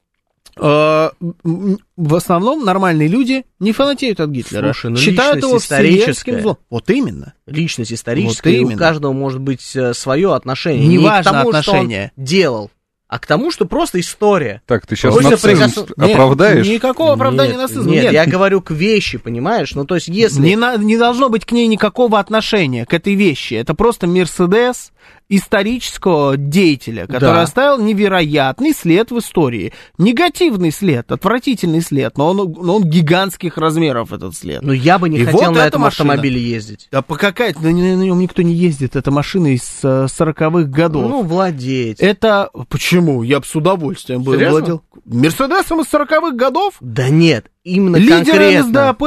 в 0.56 2.16
основном 2.16 2.64
нормальные 2.66 3.08
люди 3.08 3.46
не 3.60 3.72
фанатеют 3.72 4.20
от 4.20 4.30
Гитлера. 4.30 4.74
Слушай, 4.74 4.92
ну, 4.92 4.98
Считают 4.98 5.44
его 5.44 5.58
историческая. 5.58 6.00
вселенским 6.14 6.42
злом. 6.42 6.58
Вот 6.70 6.90
именно. 6.90 7.34
Личность 7.46 7.94
историческая, 7.94 8.50
Вот 8.52 8.56
и 8.56 8.60
у 8.60 8.68
именно. 8.68 8.80
каждого 8.80 9.14
может 9.14 9.42
быть 9.42 9.62
свое 9.94 10.34
отношение. 10.34 10.86
Неважно 10.88 11.18
не 11.18 11.22
к 11.22 11.38
тому, 11.38 11.50
отношение. 11.50 12.12
что 12.14 12.20
он 12.22 12.26
делал, 12.26 12.72
а 13.08 13.20
к 13.20 13.28
тому, 13.28 13.52
что 13.52 13.66
просто 13.66 14.00
история. 14.00 14.62
Так, 14.66 14.88
ты 14.88 14.96
сейчас 14.96 15.14
Хочется 15.14 15.56
нацизм 15.56 15.86
Нет, 15.98 16.12
оправдаешь? 16.12 16.68
никакого 16.68 17.14
оправдания 17.14 17.52
Нет, 17.52 17.62
нацизма. 17.62 17.92
Нет, 17.92 18.04
Нет, 18.06 18.14
я 18.14 18.26
говорю 18.26 18.62
к 18.62 18.72
вещи, 18.72 19.18
понимаешь? 19.18 19.74
Ну, 19.76 19.86
то 19.86 19.96
есть, 19.96 20.08
если... 20.08 20.42
Не, 20.42 20.56
на- 20.56 20.78
не 20.78 20.98
должно 20.98 21.30
быть 21.30 21.46
к 21.46 21.52
ней 21.52 21.68
никакого 21.68 22.20
отношения, 22.20 22.86
к 22.86 22.94
этой 22.94 23.14
вещи. 23.16 23.54
Это 23.56 23.76
просто 23.76 24.08
Мерседес 24.08 24.92
исторического 25.30 26.38
деятеля, 26.38 27.08
который 27.08 27.36
Да. 27.36 27.42
оставил 27.44 27.80
невероятный 27.84 28.74
след 28.74 29.12
в 29.12 29.20
истории. 29.20 29.74
Негативный 29.98 30.72
след, 30.72 31.12
отвратительный 31.12 31.82
след, 31.82 32.18
но 32.18 32.30
он, 32.32 32.38
но 32.38 32.76
он 32.78 32.84
гигантских 32.84 33.58
размеров, 33.58 34.12
этот 34.14 34.36
след. 34.36 34.62
Ну, 34.62 34.74
я 34.74 35.00
бы 35.00 35.10
не 35.10 35.20
И 35.20 35.26
хотел 35.26 35.50
вот 35.50 35.56
на 35.56 35.66
этом 35.66 35.82
машина. 35.82 36.12
автомобиле 36.14 36.42
ездить. 36.42 36.88
А 36.92 37.02
по 37.02 37.16
какая 37.16 37.54
на, 37.60 37.70
на 37.72 38.04
нем 38.04 38.20
никто 38.20 38.42
не 38.42 38.54
ездит, 38.54 38.96
это 38.96 39.12
машина 39.12 39.54
из 39.54 39.80
э, 39.84 40.06
40-х 40.10 40.64
годов. 40.70 41.10
Ну, 41.10 41.24
владеть. 41.24 42.00
это 42.00 42.50
почему? 42.70 43.24
Я 43.24 43.40
бы 43.40 43.46
с 43.46 43.56
удовольствием 43.56 44.24
бы 44.24 44.34
Серьезно? 44.36 44.60
владел. 44.60 44.84
Мерседесом 45.06 45.82
из 45.82 45.86
40-х 45.94 46.32
годов? 46.32 46.76
Да 46.82 47.10
нет, 47.10 47.48
именно 47.64 47.98
Лидер 47.98 48.18
конкретно. 48.26 48.68
НСДАП? 48.68 49.04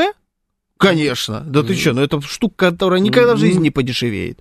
Конечно. 0.78 1.40
Да 1.40 1.62
ты 1.62 1.74
что, 1.74 1.92
ну 1.94 2.02
это 2.02 2.20
штука, 2.20 2.70
которая 2.70 3.00
никогда 3.00 3.34
в 3.34 3.38
жизни 3.38 3.62
не 3.64 3.70
подешевеет. 3.70 4.40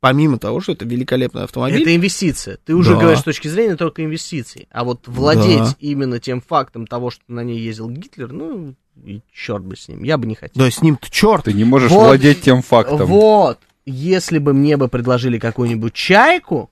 Помимо 0.00 0.38
того, 0.38 0.60
что 0.60 0.72
это 0.72 0.84
великолепный 0.84 1.44
автомобиль. 1.44 1.82
Это 1.82 1.96
инвестиция. 1.96 2.58
Ты 2.64 2.74
уже 2.74 2.94
Да. 2.94 3.00
говоришь 3.00 3.20
с 3.20 3.24
точки 3.24 3.48
зрения 3.48 3.76
только 3.76 4.04
инвестиций. 4.04 4.68
А 4.70 4.84
вот 4.84 5.08
владеть 5.08 5.58
Да. 5.58 5.76
именно 5.80 6.20
тем 6.20 6.40
фактом 6.42 6.86
того, 6.86 7.10
что 7.10 7.22
на 7.28 7.40
ней 7.42 7.58
ездил 7.58 7.88
Гитлер, 7.88 8.30
ну, 8.32 8.74
и 9.04 9.20
черт 9.32 9.64
бы 9.64 9.74
с 9.76 9.88
ним. 9.88 10.02
Я 10.02 10.18
бы 10.18 10.26
не 10.26 10.34
хотел. 10.34 10.62
Да 10.62 10.70
с 10.70 10.82
ним-то 10.82 11.10
черт. 11.10 11.44
Ты 11.44 11.54
не 11.54 11.64
можешь 11.64 11.90
Вот. 11.90 12.04
владеть 12.06 12.42
тем 12.42 12.60
фактом. 12.62 12.98
Вот. 13.06 13.58
Если 13.86 14.38
бы 14.38 14.52
мне 14.52 14.76
бы 14.76 14.88
предложили 14.88 15.38
какую-нибудь 15.38 15.94
чайку, 15.94 16.70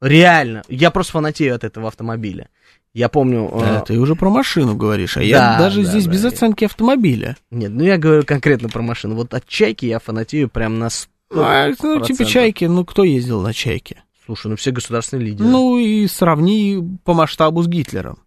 реально, 0.00 0.62
я 0.68 0.90
просто 0.90 1.12
фанатею 1.12 1.54
от 1.54 1.64
этого 1.64 1.88
автомобиля. 1.88 2.48
Я 2.94 3.08
помню... 3.08 3.48
э, 3.54 3.60
Да, 3.60 3.80
ты 3.82 3.98
уже 3.98 4.14
про 4.14 4.28
машину 4.30 4.74
говоришь, 4.76 5.16
а 5.16 5.20
Да, 5.20 5.26
я 5.26 5.58
даже 5.58 5.82
да, 5.82 5.90
здесь 5.90 6.04
да. 6.06 6.10
без 6.12 6.24
оценки 6.24 6.64
автомобиля. 6.64 7.36
Нет, 7.50 7.70
ну 7.70 7.84
я 7.84 7.96
говорю 7.98 8.24
конкретно 8.24 8.68
про 8.68 8.82
машину. 8.82 9.14
Вот 9.14 9.34
от 9.34 9.46
чайки 9.46 9.86
я 9.86 9.98
фанатею 10.00 10.48
прям 10.48 10.78
на 10.78 10.88
100%. 11.32 11.40
А, 11.40 11.72
ну, 11.82 12.00
типа 12.00 12.24
чайки, 12.24 12.64
ну 12.64 12.84
кто 12.84 13.04
ездил 13.04 13.40
на 13.40 13.52
чайке? 13.52 14.02
Слушай, 14.26 14.48
ну 14.48 14.56
все 14.56 14.70
государственные 14.70 15.26
лидеры. 15.28 15.48
Ну 15.48 15.78
и 15.78 16.06
сравни 16.06 16.78
по 17.04 17.14
масштабу 17.14 17.62
с 17.62 17.68
Гитлером. 17.68 18.18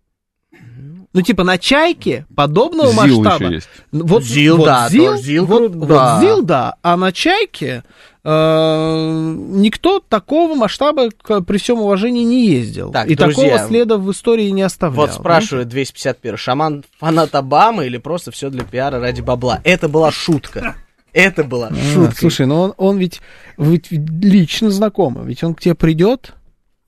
Ну, 1.13 1.21
типа, 1.21 1.43
на 1.43 1.57
чайке 1.57 2.25
подобного 2.35 2.89
ЗИЛ 2.91 3.21
масштаба. 3.21 3.43
еще 3.45 3.55
есть. 3.55 3.69
Вот, 3.91 4.23
ЗИЛ, 4.23 4.57
вот 4.57 4.65
да, 4.65 4.89
ЗИЛ, 4.89 5.17
ЗИЛ 5.17 5.45
вот, 5.45 5.57
крут, 5.57 5.75
вот 5.75 5.87
да. 5.89 6.19
ЗИЛ, 6.21 6.41
да. 6.43 6.75
А 6.81 6.95
на 6.95 7.11
чайке 7.11 7.83
э, 8.23 9.35
никто 9.49 9.99
такого 9.99 10.55
масштаба, 10.55 11.09
к- 11.11 11.41
при 11.41 11.57
всем 11.57 11.81
уважении, 11.81 12.23
не 12.23 12.47
ездил. 12.47 12.91
Так, 12.91 13.09
и 13.09 13.15
друзья, 13.15 13.43
такого 13.43 13.67
следа 13.67 13.97
в 13.97 14.09
истории 14.09 14.49
не 14.51 14.61
оставлял. 14.61 15.07
Вот 15.07 15.13
спрашивает 15.13 15.67
251, 15.67 16.37
шаман 16.37 16.85
фанат 16.97 17.35
Обамы 17.35 17.87
или 17.87 17.97
просто 17.97 18.31
все 18.31 18.49
для 18.49 18.63
пиара 18.63 19.01
ради 19.01 19.19
бабла? 19.19 19.59
Это 19.65 19.89
была 19.89 20.11
шутка. 20.11 20.77
Это 21.13 21.43
была 21.43 21.67
А, 21.71 21.75
шутка. 21.93 22.15
Слушай, 22.15 22.45
ну 22.45 22.59
он, 22.61 22.73
он 22.77 22.97
ведь, 22.97 23.21
ведь 23.57 23.91
лично 23.91 24.69
знакомый, 24.71 25.25
ведь 25.25 25.43
он 25.43 25.53
к 25.55 25.61
тебе 25.61 25.75
придет. 25.75 26.33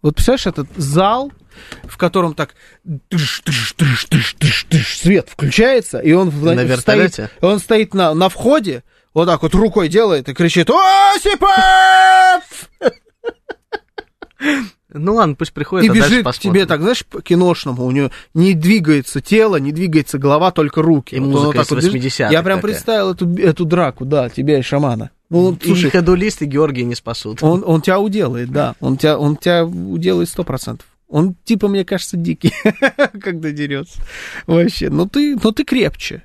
Вот 0.02 0.16
представляешь, 0.16 0.48
этот 0.48 0.68
зал, 0.76 1.32
в 1.84 1.98
котором 1.98 2.34
так 2.34 2.56
тыш, 3.10 3.42
тыш, 3.42 3.74
тыш, 3.74 4.06
тыш, 4.06 4.34
тыш, 4.36 4.64
тыш, 4.70 4.98
свет 4.98 5.28
включается, 5.30 6.00
и 6.00 6.12
он, 6.14 6.30
в- 6.30 6.44
На 6.46 6.54
стоит, 6.56 6.70
вертолете? 6.70 7.30
он 7.42 7.60
стоит 7.60 7.94
на, 7.94 8.14
на 8.14 8.30
входе, 8.30 8.84
вот 9.14 9.26
так 9.28 9.42
вот 9.44 9.54
рукой 9.56 9.88
делает 9.90 10.28
и 10.30 10.34
кричит 10.34 10.70
«Осипов!» 10.70 11.50
Ну 14.94 15.16
ладно, 15.16 15.36
пусть 15.36 15.54
приходит, 15.54 15.88
И 15.88 15.90
а 15.90 15.94
бежит 15.94 16.26
к 16.26 16.38
тебе 16.40 16.66
так, 16.66 16.82
знаешь, 16.82 17.06
по 17.06 17.22
киношному, 17.22 17.84
у 17.86 17.92
него 17.92 18.12
не 18.34 18.54
двигается 18.54 19.22
тело, 19.22 19.58
не 19.58 19.72
двигается 19.72 20.18
голова, 20.18 20.52
только 20.52 20.82
руки. 20.82 21.16
И 21.16 21.20
Вот 21.20 21.28
музыка 21.30 21.46
вот 21.46 21.56
так 21.56 21.70
вот 21.72 21.78
бежит. 21.84 21.96
80-х 21.96 22.32
Я 22.32 22.44
прям 22.44 22.60
такая. 22.60 22.72
представил 22.74 23.12
эту, 23.12 23.36
эту 23.38 23.66
драку, 23.66 24.06
да, 24.06 24.30
тебя 24.30 24.60
и 24.60 24.62
шамана. 24.62 25.12
Ну, 25.30 25.54
И 25.60 25.66
слушай, 25.66 25.90
ходулисты 25.90 26.46
Георгия 26.46 26.84
не 26.84 26.96
спасут. 26.96 27.42
он, 27.42 27.64
он 27.66 27.82
тебя 27.82 28.00
уделает, 28.00 28.52
да. 28.52 28.76
Он 28.80 28.98
тебя, 28.98 29.18
он 29.18 29.38
тебя 29.38 29.66
уделает 29.66 30.30
сто 30.30 30.44
процентов. 30.44 30.86
Он, 31.08 31.36
типа, 31.44 31.68
мне 31.68 31.86
кажется, 31.86 32.18
дикий, 32.18 32.54
когда 33.22 33.52
дерется. 33.52 34.02
Вообще. 34.48 34.90
Ну 34.90 35.08
ты, 35.08 35.36
ну 35.42 35.52
ты 35.52 35.64
крепче. 35.64 36.24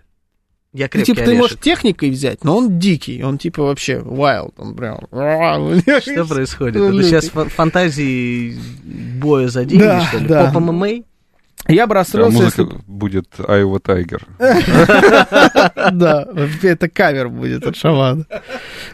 Я 0.75 0.85
Ну, 0.85 0.89
крепкий 0.91 1.05
типа, 1.15 1.17
ты 1.21 1.23
орешек. 1.31 1.41
можешь 1.41 1.59
техникой 1.61 2.11
взять, 2.11 2.45
но 2.45 2.57
он 2.59 2.79
дикий. 2.79 3.23
Он, 3.23 3.39
типа, 3.39 3.63
вообще 3.63 3.95
wild. 4.05 4.53
Он 4.59 4.75
прям... 4.77 4.99
Что 5.11 6.25
происходит? 6.27 6.77
Ну, 6.83 6.99
Это 6.99 7.03
сейчас 7.09 7.29
фа- 7.31 7.49
фантазии 7.49 8.55
боя 9.19 9.49
за 9.49 9.65
деньги, 9.65 9.83
Да, 9.85 10.01
что 10.07 10.19
ли? 10.19 10.27
да. 10.29 10.51
Поп 10.53 10.63
ММА? 10.63 10.89
Я 11.69 11.87
бы 11.87 11.93
Да, 11.95 12.01
расстроился, 12.01 12.39
музыка 12.43 12.63
если... 12.63 12.79
будет 12.87 13.29
Айва 13.47 13.79
Тайгер. 13.79 14.27
Да, 15.93 16.27
это 16.63 16.89
кавер 16.89 17.29
будет 17.29 17.67
от 17.67 17.77
шамана. 17.77 18.25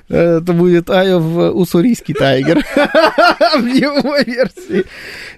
Это 0.09 0.53
будет 0.53 0.91
Айов 0.91 1.55
уссурийский 1.55 2.15
тайгер 2.15 2.59
в 2.67 3.67
его 3.67 4.17
версии. 4.19 4.85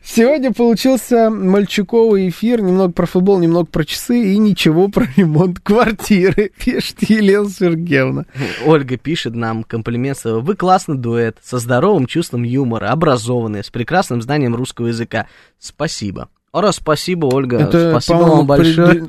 Сегодня 0.02 0.52
получился 0.52 1.30
мальчуковый 1.30 2.28
эфир. 2.28 2.62
Немного 2.62 2.92
про 2.92 3.06
футбол, 3.06 3.38
немного 3.38 3.66
про 3.66 3.84
часы 3.84 4.32
и 4.32 4.38
ничего 4.38 4.88
про 4.88 5.06
ремонт 5.16 5.60
квартиры, 5.60 6.52
пишет 6.64 7.02
Елена 7.02 7.48
Сергеевна. 7.48 8.24
Ольга 8.64 8.96
пишет 8.96 9.34
нам 9.34 9.62
комплимент. 9.62 10.18
своего. 10.18 10.40
Вы 10.40 10.56
классный 10.56 10.96
дуэт, 10.96 11.38
со 11.42 11.58
здоровым 11.58 12.06
чувством 12.06 12.42
юмора, 12.44 12.90
образованные, 12.90 13.62
с 13.62 13.70
прекрасным 13.70 14.22
знанием 14.22 14.54
русского 14.54 14.88
языка. 14.88 15.26
Спасибо. 15.58 16.28
Ора, 16.56 16.72
спасибо, 16.72 17.26
Ольга. 17.26 17.58
Это, 17.58 17.90
спасибо 17.90 18.16
вам 18.24 18.46
большое. 18.46 18.94
пред- 19.04 19.08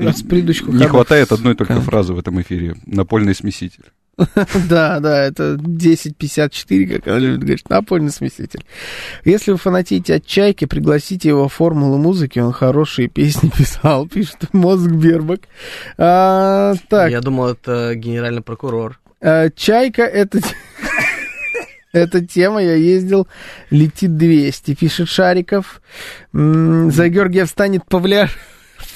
Не 0.73 0.85
хватает 0.87 1.31
одной 1.31 1.55
только 1.55 1.79
фразы 1.81 2.13
в 2.13 2.19
этом 2.19 2.41
эфире. 2.41 2.75
Напольный 2.85 3.33
смеситель. 3.35 3.85
Да, 4.69 4.99
да, 4.99 5.23
это 5.25 5.53
1054, 5.53 6.87
как 6.87 7.07
она 7.07 7.19
любит 7.19 7.39
говорить, 7.39 7.69
напольный 7.69 8.09
смеситель. 8.11 8.65
Если 9.25 9.51
вы 9.51 9.57
фанатеете 9.57 10.15
от 10.15 10.25
Чайки, 10.25 10.65
пригласите 10.65 11.29
его 11.29 11.47
в 11.47 11.53
формулу 11.53 11.97
музыки, 11.97 12.39
он 12.39 12.51
хорошие 12.51 13.07
песни 13.09 13.49
писал, 13.57 14.07
пишет 14.07 14.51
Мозг 14.53 14.89
Бербак. 14.89 15.41
А, 15.97 16.73
так, 16.89 17.11
Я 17.11 17.21
думал, 17.21 17.49
это 17.49 17.93
генеральный 17.95 18.41
прокурор. 18.41 18.99
а, 19.21 19.49
Чайка 19.51 20.01
это... 20.03 20.39
Эта 21.93 22.25
тема, 22.25 22.61
я 22.61 22.75
ездил, 22.75 23.27
летит 23.69 24.17
200, 24.17 24.75
пишет 24.75 25.09
Шариков. 25.09 25.81
За 26.33 27.09
Георгия 27.09 27.45
встанет 27.45 27.85
Павля... 27.85 28.29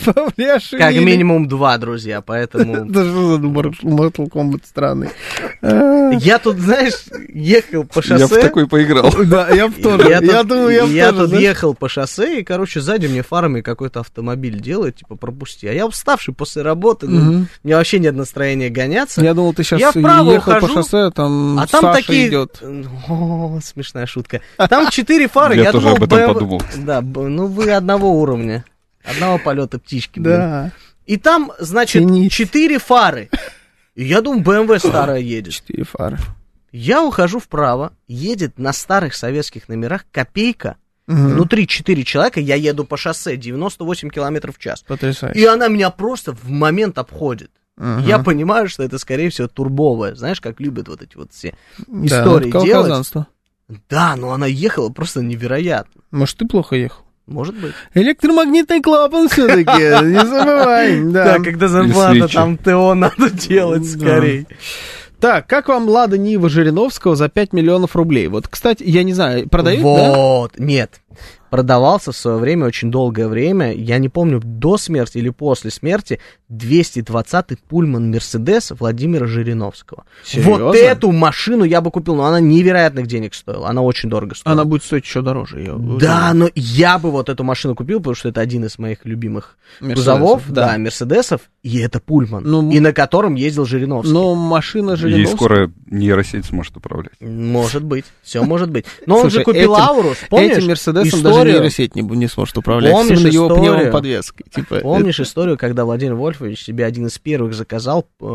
Павляшвили. 0.06 0.82
Как 0.82 0.96
минимум 0.96 1.48
два, 1.48 1.78
друзья, 1.78 2.22
поэтому... 2.22 2.76
Это 2.90 3.04
что 3.06 3.38
за 3.38 3.38
Mortal 3.42 4.30
Kombat 4.30 4.62
странный? 4.66 5.10
А, 5.62 6.12
Я 6.12 6.40
тут, 6.40 6.58
знаешь, 6.58 6.94
ехал 7.30 7.84
по 7.84 8.00
Я 8.06 8.16
в 8.16 8.30
шоссе. 8.30 8.42
такой 8.42 8.68
поиграл. 8.68 9.12
Да, 9.26 9.50
я 9.50 9.68
б 9.68 9.74
тоже. 9.82 10.10
Я, 10.10 10.44
думаю, 10.44 10.70
я 10.70 10.86
б 10.86 10.92
я 10.92 11.12
тоже, 11.12 11.32
тут 11.32 11.40
ехал 11.40 11.74
по 11.74 11.88
шоссе, 11.90 12.40
и, 12.40 12.44
короче, 12.44 12.82
сзади 12.82 13.08
мне 13.08 13.22
фарами 13.24 13.62
какой-то 13.62 14.00
автомобиль 14.02 14.60
делает, 14.60 14.98
типа, 14.98 15.16
пропусти. 15.16 15.68
А 15.68 15.74
я 15.74 15.86
уставший 15.86 16.34
после 16.34 16.62
работы, 16.64 17.08
ну, 17.08 17.46
меня 17.64 17.78
вообще 17.78 18.00
нет 18.00 18.16
настроения 18.16 18.70
гоняться. 18.70 19.22
Я 19.22 19.34
думал, 19.34 19.54
ты 19.54 19.64
сейчас 19.64 19.96
ехал 19.96 20.30
ухожу, 20.30 20.68
по 20.68 20.74
шоссе, 20.74 21.12
там 21.12 21.60
а 21.60 21.68
там 21.68 21.82
Саша 21.82 21.98
такие... 22.02 22.28
идет. 22.28 22.62
О, 23.08 23.60
смешная 23.64 24.06
шутка. 24.06 24.42
Там 24.58 24.90
четыре 24.90 25.28
фары, 25.28 25.56
Я 25.56 25.64
я, 25.64 25.72
тоже 25.72 25.86
думал, 25.88 25.98
об 25.98 26.14
этом 26.14 26.34
подумал. 26.34 26.62
Да, 26.78 27.02
б- 27.02 27.28
ну 27.28 27.48
вы 27.48 27.72
одного 27.72 28.20
уровня. 28.20 28.66
Одного 29.04 29.38
полета 29.40 29.80
птички, 29.80 30.20
блин. 30.20 30.36
Да, 30.38 30.72
И 31.06 31.18
там, 31.18 31.52
значит, 31.60 32.04
четыре 32.32 32.80
фары. 32.80 33.30
И 33.96 34.04
я 34.06 34.22
думаю, 34.22 34.42
БМВ 34.42 34.80
старая 34.80 35.20
едет. 35.20 35.54
четыре 35.54 35.84
фары. 35.84 36.18
Я 36.72 37.04
ухожу 37.04 37.40
вправо, 37.40 37.92
едет 38.08 38.58
на 38.58 38.72
старых 38.72 39.14
советских 39.14 39.68
номерах 39.68 40.06
копейка. 40.12 40.78
Мгм. 41.08 41.34
Внутри 41.34 41.68
четыре 41.68 42.04
человека, 42.06 42.40
я 42.40 42.56
еду 42.56 42.86
по 42.86 42.96
шоссе 42.96 43.36
98 43.36 44.10
километров 44.10 44.56
в 44.58 44.60
час. 44.60 44.82
Потрясающе. 44.88 45.38
И 45.40 45.46
она 45.46 45.68
меня 45.68 45.90
просто 45.90 46.32
в 46.34 46.48
момент 46.50 46.98
обходит. 46.98 47.52
Мгм. 47.76 48.06
Я 48.06 48.20
понимаю, 48.20 48.70
что 48.70 48.84
это, 48.84 48.98
скорее 49.00 49.30
всего, 49.30 49.48
турбовая. 49.50 50.16
Знаешь, 50.16 50.40
как 50.40 50.62
любят 50.62 50.88
вот 50.88 51.02
эти 51.02 51.18
вот 51.18 51.34
все 51.34 51.56
Да, 51.88 52.06
истории 52.06 52.50
это 52.50 52.62
делать. 52.64 53.12
Да, 53.90 54.16
но 54.16 54.32
она 54.32 54.46
ехала 54.46 54.90
просто 54.90 55.22
невероятно. 55.22 56.02
Может, 56.12 56.38
ты 56.38 56.48
плохо 56.48 56.76
ехал? 56.76 57.04
Может 57.28 57.56
быть. 57.56 57.74
Электромагнитный 57.94 58.82
клапан 58.82 59.30
все-таки, 59.30 59.64
не 60.06 60.26
забывай. 60.26 61.02
Да. 61.12 61.36
когда 61.40 61.68
зарплата, 61.68 62.28
там 62.28 62.58
ТО 62.58 62.94
надо 62.94 63.30
делать 63.32 63.90
скорее. 63.90 64.46
Так, 65.20 65.46
как 65.46 65.68
вам 65.68 65.88
Лада 65.88 66.18
Нива 66.18 66.50
Жириновского 66.50 67.16
за 67.16 67.30
5 67.30 67.54
миллионов 67.54 67.96
рублей? 67.96 68.28
Вот, 68.28 68.48
кстати, 68.48 68.84
я 68.84 69.04
не 69.04 69.14
знаю, 69.14 69.48
продают, 69.48 69.84
да? 69.84 70.12
Вот, 70.16 70.58
нет. 70.58 71.00
Продавался 71.52 72.14
в 72.14 72.16
свое 72.16 72.38
время, 72.38 72.66
очень 72.66 72.90
долгое 72.90 73.28
время, 73.28 73.74
я 73.74 73.98
не 73.98 74.08
помню, 74.08 74.40
до 74.42 74.78
смерти 74.78 75.18
или 75.18 75.30
после 75.30 75.70
смерти, 75.70 76.22
220-й 76.50 77.58
пульман 77.68 78.10
Мерседес 78.10 78.72
Владимира 78.72 79.28
Жириновского. 79.28 80.06
Серьезно? 80.24 80.68
Вот 80.68 80.76
эту 80.78 81.12
машину 81.12 81.66
я 81.66 81.82
бы 81.82 81.92
купил, 81.92 82.16
но 82.16 82.24
она 82.24 82.40
невероятных 82.40 83.06
денег 83.06 83.34
стоила, 83.34 83.68
она 83.68 83.82
очень 83.82 84.10
дорого 84.10 84.34
стоила. 84.34 84.54
Она 84.54 84.64
будет 84.64 84.84
стоить 84.84 85.04
еще 85.04 85.22
дороже. 85.22 85.62
я 85.62 85.74
Да, 85.74 86.34
но 86.34 86.50
я 86.56 86.98
бы 86.98 87.12
вот 87.12 87.28
эту 87.28 87.44
машину 87.44 87.76
купил, 87.76 88.00
потому 88.00 88.16
что 88.16 88.30
это 88.30 88.40
один 88.40 88.64
из 88.64 88.80
моих 88.80 89.04
любимых 89.04 89.58
Мерседесов, 89.82 90.20
кузовов, 90.20 90.44
да. 90.48 90.72
да, 90.72 90.78
Мерседесов, 90.78 91.42
и 91.64 91.80
это 91.80 92.00
пульман, 92.00 92.44
Ну, 92.46 92.72
и 92.72 92.80
на 92.80 92.94
котором 92.94 93.36
ездил 93.36 93.66
Жириновский. 93.66 94.14
Но 94.14 94.36
машина 94.36 94.92
Ей 94.92 94.98
Жириновского... 94.98 95.36
скоро 95.36 95.72
нейросеть 95.88 96.46
сможет 96.46 96.78
управлять. 96.78 97.20
Может 97.20 97.84
быть, 97.84 98.06
все 98.22 98.44
может 98.44 98.70
быть. 98.70 98.86
Но 99.06 99.20
он 99.20 99.30
же 99.30 99.44
купил 99.44 99.74
этим- 99.74 99.84
Аурус, 99.84 100.18
помнишь? 100.30 100.58
Этим 100.58 100.68
Мерседесом 100.68 101.22
даже 101.22 101.41
историю? 101.42 101.56
нейросеть 101.60 101.96
не, 101.96 102.02
не 102.02 102.28
сможет 102.28 102.58
управлять. 102.58 102.92
Помнишь 102.92 103.20
Именно 103.20 103.32
его 103.32 103.48
историю? 103.48 103.74
пневмоподвеской. 103.76 104.46
Типа, 104.54 104.80
Помнишь 104.80 105.20
историю, 105.20 105.58
когда 105.58 105.86
Владимир 105.86 106.16
Вольфович 106.16 106.64
себе 106.64 106.86
один 106.86 107.08
из 107.08 107.18
первых 107.20 107.54
заказал 107.54 108.08
э, 108.20 108.26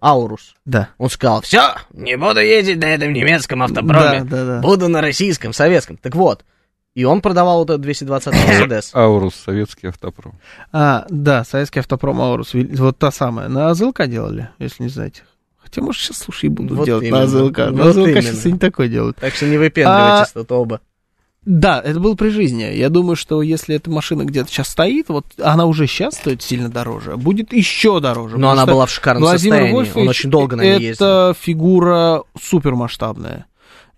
Аурус? 0.00 0.54
Да. 0.64 0.88
Он 0.98 1.10
сказал, 1.10 1.40
все, 1.42 1.74
не 1.92 2.16
буду 2.16 2.40
ездить 2.40 2.78
на 2.78 2.86
этом 2.86 3.12
немецком 3.12 3.62
автопроме, 3.62 4.24
Да, 4.24 4.24
да, 4.24 4.44
да. 4.44 4.60
буду 4.60 4.88
на 4.88 5.00
российском, 5.00 5.52
советском. 5.52 5.96
Так 5.96 6.14
вот, 6.14 6.44
и 6.94 7.04
он 7.04 7.20
продавал 7.22 7.58
вот 7.58 7.70
этот 7.70 7.80
220 7.82 8.32
Мерседес. 8.46 8.90
Аурус, 8.94 9.34
советский 9.34 9.88
автопром. 9.88 10.38
А, 10.72 11.06
да, 11.08 11.44
советский 11.44 11.80
автопром 11.80 12.20
Аурус, 12.20 12.52
вот 12.54 12.98
та 12.98 13.10
самая. 13.10 13.48
На 13.48 13.70
АЗЛК 13.70 14.06
делали, 14.06 14.50
если 14.58 14.84
не 14.84 14.88
знаете. 14.88 15.22
Хотя, 15.56 15.80
может, 15.80 16.02
сейчас, 16.02 16.18
слушай, 16.18 16.44
и 16.44 16.48
будут 16.50 16.72
Вот 16.78 16.84
делать 16.84 17.04
именно. 17.04 17.18
на 17.18 17.24
АЗЛК. 17.24 17.58
на 17.58 17.70
Вот 17.72 17.86
АЗЛК 17.88 18.06
именно. 18.08 18.22
сейчас 18.22 18.46
и 18.46 18.52
не 18.52 18.58
такое 18.58 18.86
делают. 18.88 19.16
Так 19.16 19.34
что 19.34 19.46
не 19.46 19.56
выпендривайтесь 19.56 20.32
тут 20.32 20.52
оба. 20.52 20.80
Да, 21.44 21.80
это 21.84 22.00
было 22.00 22.14
при 22.14 22.30
жизни. 22.30 22.62
Я 22.62 22.88
думаю, 22.88 23.16
что 23.16 23.42
если 23.42 23.76
эта 23.76 23.90
машина 23.90 24.24
где-то 24.24 24.48
сейчас 24.48 24.68
стоит, 24.68 25.08
вот 25.08 25.26
она 25.42 25.66
уже 25.66 25.86
сейчас 25.86 26.14
стоит 26.14 26.42
сильно 26.42 26.70
дороже, 26.70 27.16
будет 27.16 27.52
еще 27.52 28.00
дороже. 28.00 28.38
Но 28.38 28.50
она 28.50 28.62
что 28.62 28.72
была 28.72 28.86
в 28.86 28.90
шикарном 28.90 29.22
Владимир 29.24 29.52
состоянии, 29.52 29.70
он 29.70 29.76
Вольфович 29.76 30.08
очень 30.08 30.30
долго 30.30 30.56
на 30.56 30.62
ней 30.62 30.80
ездил. 30.80 31.06
Это 31.06 31.34
фигура 31.38 32.22
супермасштабная. 32.40 33.46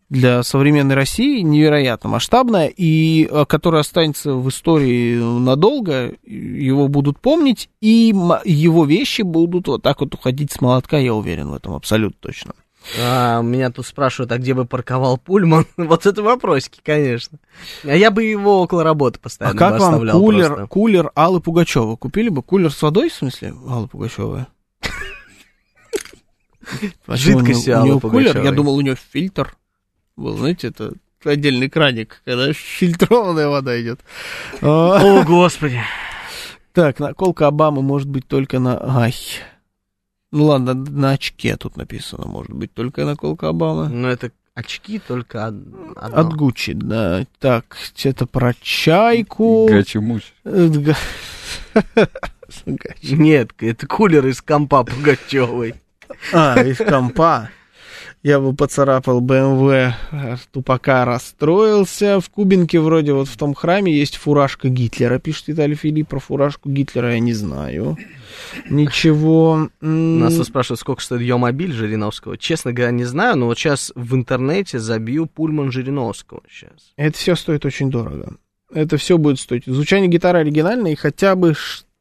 Для 0.08 0.44
современной 0.44 0.94
России 0.94 1.40
невероятно 1.40 2.08
масштабная, 2.08 2.68
и 2.68 3.28
э, 3.28 3.44
которая 3.48 3.80
останется 3.80 4.34
в 4.34 4.48
истории 4.48 5.16
надолго, 5.16 6.12
его 6.24 6.86
будут 6.86 7.18
помнить, 7.18 7.68
и 7.80 8.14
его 8.44 8.84
вещи 8.84 9.22
будут 9.22 9.66
вот 9.66 9.82
так 9.82 10.00
вот 10.00 10.14
уходить 10.14 10.52
с 10.52 10.60
молотка, 10.60 10.98
я 10.98 11.12
уверен 11.12 11.48
в 11.48 11.54
этом 11.54 11.74
абсолютно 11.74 12.18
точно. 12.20 12.52
А, 13.00 13.42
меня 13.42 13.70
тут 13.70 13.86
спрашивают, 13.86 14.32
а 14.32 14.38
где 14.38 14.54
бы 14.54 14.64
парковал 14.64 15.18
Пульман? 15.18 15.66
вот 15.76 16.06
это 16.06 16.22
вопросики, 16.22 16.80
конечно. 16.84 17.38
А 17.84 17.94
я 17.94 18.10
бы 18.10 18.24
его 18.24 18.62
около 18.62 18.84
работы 18.84 19.18
А 19.20 19.22
постоянно 19.22 19.58
как 19.58 19.80
вам 19.80 20.08
кулер, 20.08 20.48
просто. 20.48 20.66
кулер 20.66 21.10
Аллы 21.14 21.40
Пугачевой? 21.40 21.96
Купили 21.96 22.28
бы 22.28 22.42
кулер 22.42 22.72
с 22.72 22.80
водой, 22.82 23.08
в 23.08 23.14
смысле, 23.14 23.54
Аллы 23.68 23.88
Пугачевой? 23.88 24.46
У 27.06 27.12
Аллы 27.12 27.42
нее 27.42 28.00
кулер? 28.00 28.42
Я 28.42 28.52
думал, 28.52 28.76
у 28.76 28.80
нее 28.80 28.96
фильтр. 28.96 29.56
Был, 30.16 30.36
знаете, 30.36 30.68
это 30.68 30.92
отдельный 31.24 31.68
краник, 31.68 32.22
когда 32.24 32.52
фильтрованная 32.52 33.48
вода 33.48 33.80
идет. 33.80 34.00
А, 34.62 34.98
О, 35.02 35.24
господи. 35.24 35.80
Так, 36.72 36.98
наколка 36.98 37.46
Обамы 37.46 37.82
может 37.82 38.08
быть 38.08 38.26
только 38.28 38.58
на... 38.58 38.78
Ай. 39.00 39.14
Ну 40.32 40.44
ладно, 40.44 40.74
на 40.74 41.10
очке 41.12 41.56
тут 41.56 41.76
написано, 41.76 42.26
может 42.26 42.52
быть 42.52 42.72
только 42.74 43.04
наколка 43.04 43.48
Обамы. 43.48 43.88
Ну, 43.88 44.08
это 44.08 44.30
очки 44.54 44.98
только 44.98 45.46
од- 45.48 45.96
одно. 45.96 46.18
От 46.20 46.32
Гуччи, 46.34 46.72
да. 46.72 47.24
Так, 47.38 47.76
это 48.02 48.26
про 48.26 48.54
чайку. 48.60 49.66
Гачи-муч. 49.70 50.22
Э. 50.44 50.68
Нет, 53.02 53.50
это 53.58 53.86
кулер 53.86 54.26
из 54.26 54.40
компа 54.42 54.84
Пугачевой. 54.84 55.74
А, 56.32 56.60
из 56.62 56.78
компа. 56.78 57.50
Я 58.26 58.40
бы 58.40 58.56
поцарапал 58.56 59.20
БМВ 59.20 59.94
тупака, 60.50 61.04
расстроился. 61.04 62.20
В 62.20 62.28
Кубинке 62.28 62.80
вроде 62.80 63.12
вот 63.12 63.28
в 63.28 63.36
том 63.36 63.54
храме 63.54 63.96
есть 63.96 64.16
фуражка 64.16 64.68
Гитлера. 64.68 65.20
Пишет 65.20 65.46
Виталий 65.46 65.76
Филипп 65.76 66.08
про 66.08 66.18
фуражку 66.18 66.68
Гитлера, 66.68 67.12
я 67.12 67.20
не 67.20 67.34
знаю. 67.34 67.96
Ничего. 68.68 69.70
Нас 69.80 70.34
тут 70.34 70.44
спрашивают, 70.44 70.80
сколько 70.80 71.02
стоит 71.02 71.20
ее 71.20 71.36
мобиль 71.36 71.70
Жириновского. 71.70 72.36
Честно 72.36 72.72
говоря, 72.72 72.90
не 72.90 73.04
знаю, 73.04 73.36
но 73.36 73.46
вот 73.46 73.58
сейчас 73.58 73.92
в 73.94 74.16
интернете 74.16 74.80
забью 74.80 75.26
Пульман 75.26 75.70
Жириновского 75.70 76.42
сейчас. 76.50 76.94
Это 76.96 77.16
все 77.16 77.36
стоит 77.36 77.64
очень 77.64 77.92
дорого. 77.92 78.38
Это 78.74 78.96
все 78.96 79.18
будет 79.18 79.38
стоить. 79.38 79.66
Звучание 79.66 80.10
гитары 80.10 80.40
оригинальное, 80.40 80.90
и 80.90 80.96
хотя 80.96 81.36
бы, 81.36 81.54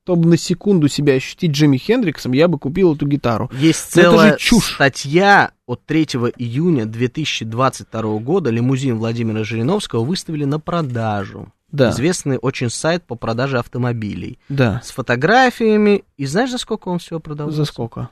чтобы 0.06 0.30
на 0.30 0.38
секунду 0.38 0.88
себя 0.88 1.14
ощутить 1.16 1.52
Джимми 1.52 1.78
Хендриксом, 1.78 2.34
я 2.34 2.48
бы 2.48 2.60
купил 2.60 2.94
эту 2.94 3.08
гитару. 3.08 3.50
Есть 3.54 3.96
Но 3.96 4.02
это 4.04 4.12
целая 4.12 4.32
же 4.34 4.38
чушь. 4.38 4.76
статья 4.76 5.52
от 5.66 5.84
3 5.86 6.04
июня 6.38 6.86
2022 6.86 8.20
года. 8.20 8.52
Лимузин 8.52 8.98
Владимира 9.00 9.44
Жириновского 9.44 10.04
выставили 10.06 10.46
на 10.46 10.60
продажу. 10.60 11.52
Да. 11.72 11.90
Известный 11.90 12.38
очень 12.38 12.70
сайт 12.70 13.04
по 13.08 13.16
продаже 13.16 13.58
автомобилей. 13.58 14.38
Да. 14.48 14.80
С 14.86 14.92
фотографиями. 14.92 16.04
И 16.18 16.28
знаешь, 16.28 16.52
за 16.52 16.60
сколько 16.60 16.90
он 16.90 17.00
всего 17.00 17.20
продал? 17.20 17.50
За 17.50 17.66
сколько? 17.66 18.10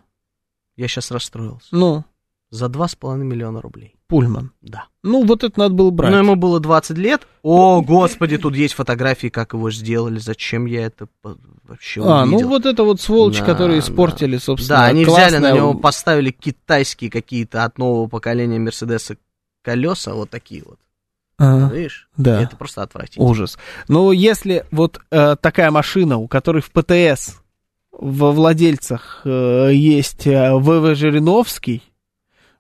Я 0.76 0.88
сейчас 0.88 1.12
расстроился. 1.12 1.68
Ну, 1.72 2.04
За 2.50 2.66
2,5 2.66 3.18
миллиона 3.18 3.62
рублей. 3.62 3.94
Пульман. 4.14 4.52
Да. 4.62 4.86
Ну, 5.02 5.26
вот 5.26 5.44
это 5.44 5.60
надо 5.60 5.74
было 5.74 5.90
брать. 5.90 6.12
Но 6.12 6.20
ему 6.20 6.36
было 6.36 6.60
20 6.60 6.96
лет. 7.00 7.28
О, 7.42 7.82
господи, 7.82 8.38
тут 8.38 8.56
есть 8.56 8.76
фотографии, 8.76 9.30
как 9.30 9.54
его 9.54 9.72
сделали. 9.72 10.20
Зачем 10.20 10.68
я 10.68 10.86
это 10.86 11.08
вообще 11.64 12.02
А, 12.06 12.22
увидел? 12.22 12.42
ну 12.42 12.48
вот 12.50 12.66
это 12.68 12.84
вот 12.84 13.02
сволочь, 13.02 13.40
Да, 13.40 13.46
которые 13.46 13.82
да. 13.82 13.88
испортили, 13.88 14.38
собственно, 14.38 14.80
Да, 14.82 14.86
они 14.86 15.04
взяли 15.04 15.38
на 15.38 15.40
классное- 15.40 15.54
него, 15.56 15.74
поставили 15.74 16.30
китайские 16.30 17.10
какие-то 17.10 17.64
от 17.64 17.80
нового 17.80 18.06
поколения 18.08 18.60
Мерседеса 18.60 19.18
колеса, 19.64 20.14
вот 20.14 20.30
такие 20.30 20.62
вот. 20.64 20.78
Ага. 21.40 21.74
Видишь? 21.74 22.08
Да. 22.16 22.40
И 22.40 22.44
Это 22.44 22.56
просто 22.56 22.84
отвратительно. 22.84 23.26
Ужас. 23.26 23.58
Но 23.88 24.12
если 24.12 24.66
вот 24.70 25.00
э, 25.10 25.36
такая 25.42 25.72
машина, 25.72 26.18
у 26.18 26.28
которой 26.28 26.62
в 26.62 26.70
ПТС 26.70 27.40
во 27.92 28.32
владельцах 28.32 29.22
э, 29.26 29.72
есть 29.74 30.28
э, 30.28 30.54
ВВ 30.54 30.96
Жириновский, 30.96 31.82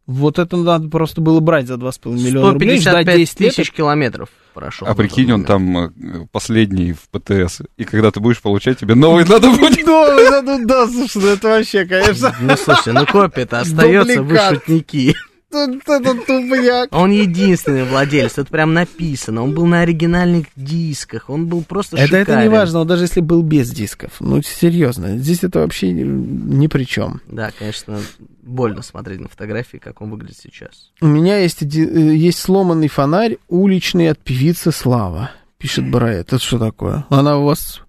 вот 0.06 0.40
это 0.40 0.58
надо 0.58 0.90
просто 0.90 1.22
было 1.22 1.40
брать 1.40 1.68
за 1.68 1.76
2,5 1.76 2.12
миллиона 2.14 2.54
рублей, 2.54 2.80
ждать 2.80 3.04
155 3.04 3.18
10 3.18 3.40
лет. 3.40 3.56
тысяч 3.56 3.72
километров 3.72 4.30
прошел. 4.54 4.88
А 4.88 4.96
прикинь, 4.96 5.32
он 5.32 5.46
там 5.46 5.78
э, 5.78 5.90
последний 6.32 6.94
в 6.94 7.10
ПТС. 7.10 7.62
И 7.78 7.86
когда 7.86 8.12
ты 8.12 8.20
будешь 8.20 8.42
получать, 8.42 8.80
тебе 8.80 8.96
новый 8.96 9.26
надо 9.26 9.50
будет. 9.52 9.84
Да, 9.94 10.42
да, 10.42 10.42
ну 10.42 10.66
да, 10.66 10.88
слушай, 10.88 11.22
ну 11.22 11.28
это 11.30 11.48
вообще, 11.50 11.86
конечно, 11.86 12.36
Ну, 12.40 12.56
слушай, 12.58 12.94
ну 12.94 13.06
копия-то 13.06 13.60
остается, 13.62 14.22
вы 14.24 14.38
шутники. 14.38 15.16
Тут 15.54 15.88
это 15.88 16.16
тупняк. 16.16 16.90
Он 16.92 17.12
единственный 17.12 17.84
владелец, 17.84 18.34
тут 18.34 18.50
прям 18.50 18.74
написано. 18.74 19.44
Он 19.44 19.54
был 19.54 19.66
на 19.66 19.82
оригинальных 19.82 20.48
дисках, 20.56 21.30
он 21.30 21.48
был 21.48 21.64
просто 21.64 21.96
Это, 21.98 22.18
это 22.18 22.32
шикарен. 22.32 22.42
не 22.44 22.50
важно, 22.50 22.80
он 22.80 22.88
даже 22.88 23.04
если 23.04 23.22
был 23.22 23.42
без 23.44 23.70
дисков. 23.72 24.14
Ну, 24.20 24.42
серьезно, 24.42 25.18
здесь 25.18 25.44
это 25.44 25.60
вообще 25.60 25.92
ни, 25.92 26.04
ни 26.04 26.68
при 26.68 26.84
чем. 26.84 27.22
Да, 27.28 27.52
конечно, 27.58 28.00
больно 28.42 28.82
смотреть 28.82 29.20
на 29.20 29.30
фотографии, 29.30 29.78
как 29.78 30.02
он 30.02 30.12
выглядит 30.12 30.38
сейчас. 30.38 30.92
У 31.02 31.08
меня 31.08 31.38
есть, 31.38 31.62
э, 31.64 31.66
есть 31.68 32.40
сломанный 32.40 32.88
фонарь 32.88 33.38
уличный 33.48 34.10
от 34.10 34.20
певицы 34.20 34.72
Слава, 34.72 35.32
пишет 35.58 35.90
Бараэт. 35.90 36.28
Это 36.28 36.40
что 36.40 36.60
такое? 36.60 37.06
Она 37.10 37.38
у 37.38 37.46
вас 37.46 37.82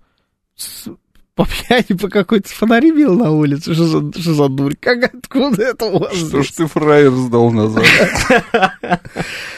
по 1.37 1.47
пьяни 1.47 1.99
по 1.99 2.09
какой-то 2.09 2.49
фонари 2.49 2.93
бил 2.93 3.15
на 3.17 3.31
улице? 3.33 3.75
Что 3.75 3.85
за, 3.85 4.21
что 4.21 4.35
за 4.35 4.49
дурь? 4.49 4.75
Как, 4.81 5.13
откуда 5.15 5.63
это 5.63 5.87
у 5.87 5.99
вас? 5.99 6.15
Что 6.15 6.43
ж 6.43 6.47
здесь? 6.47 6.53
ты 6.57 6.67
фраер 6.67 7.11
сдал 7.11 7.51
назад? 7.51 7.85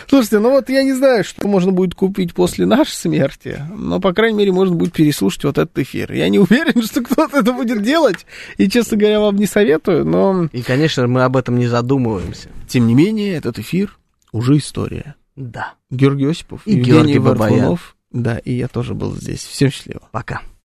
Слушайте, 0.08 0.38
ну 0.38 0.50
вот 0.50 0.68
я 0.68 0.82
не 0.82 0.92
знаю, 0.92 1.24
что 1.24 1.46
можно 1.48 1.72
будет 1.72 1.94
купить 1.94 2.32
после 2.32 2.64
нашей 2.66 2.92
смерти, 2.92 3.60
но, 3.76 4.00
по 4.00 4.12
крайней 4.14 4.38
мере, 4.38 4.52
можно 4.52 4.74
будет 4.74 4.92
переслушать 4.92 5.44
вот 5.44 5.58
этот 5.58 5.76
эфир. 5.78 6.12
Я 6.12 6.28
не 6.28 6.38
уверен, 6.38 6.82
что 6.82 7.02
кто-то 7.02 7.38
это 7.38 7.52
будет 7.52 7.82
делать, 7.82 8.24
и, 8.56 8.68
честно 8.68 8.96
говоря, 8.96 9.20
вам 9.20 9.36
не 9.36 9.46
советую, 9.46 10.04
но, 10.04 10.48
И, 10.52 10.62
конечно, 10.62 11.06
мы 11.06 11.24
об 11.24 11.36
этом 11.36 11.58
не 11.58 11.66
задумываемся. 11.66 12.48
тем 12.68 12.86
не 12.86 12.94
менее, 12.94 13.34
этот 13.34 13.58
эфир 13.58 13.98
уже 14.32 14.56
история. 14.56 15.14
Да. 15.34 15.74
Георгий 15.90 16.26
Осипов, 16.30 16.62
И 16.64 16.76
Евгений 16.76 17.14
Георгий. 17.14 17.18
Варфунов. 17.18 17.96
Да, 18.12 18.38
и 18.38 18.52
я 18.54 18.68
тоже 18.68 18.94
был 18.94 19.14
здесь. 19.14 19.44
Всем 19.44 19.70
счастливо. 19.70 20.08
Пока. 20.12 20.40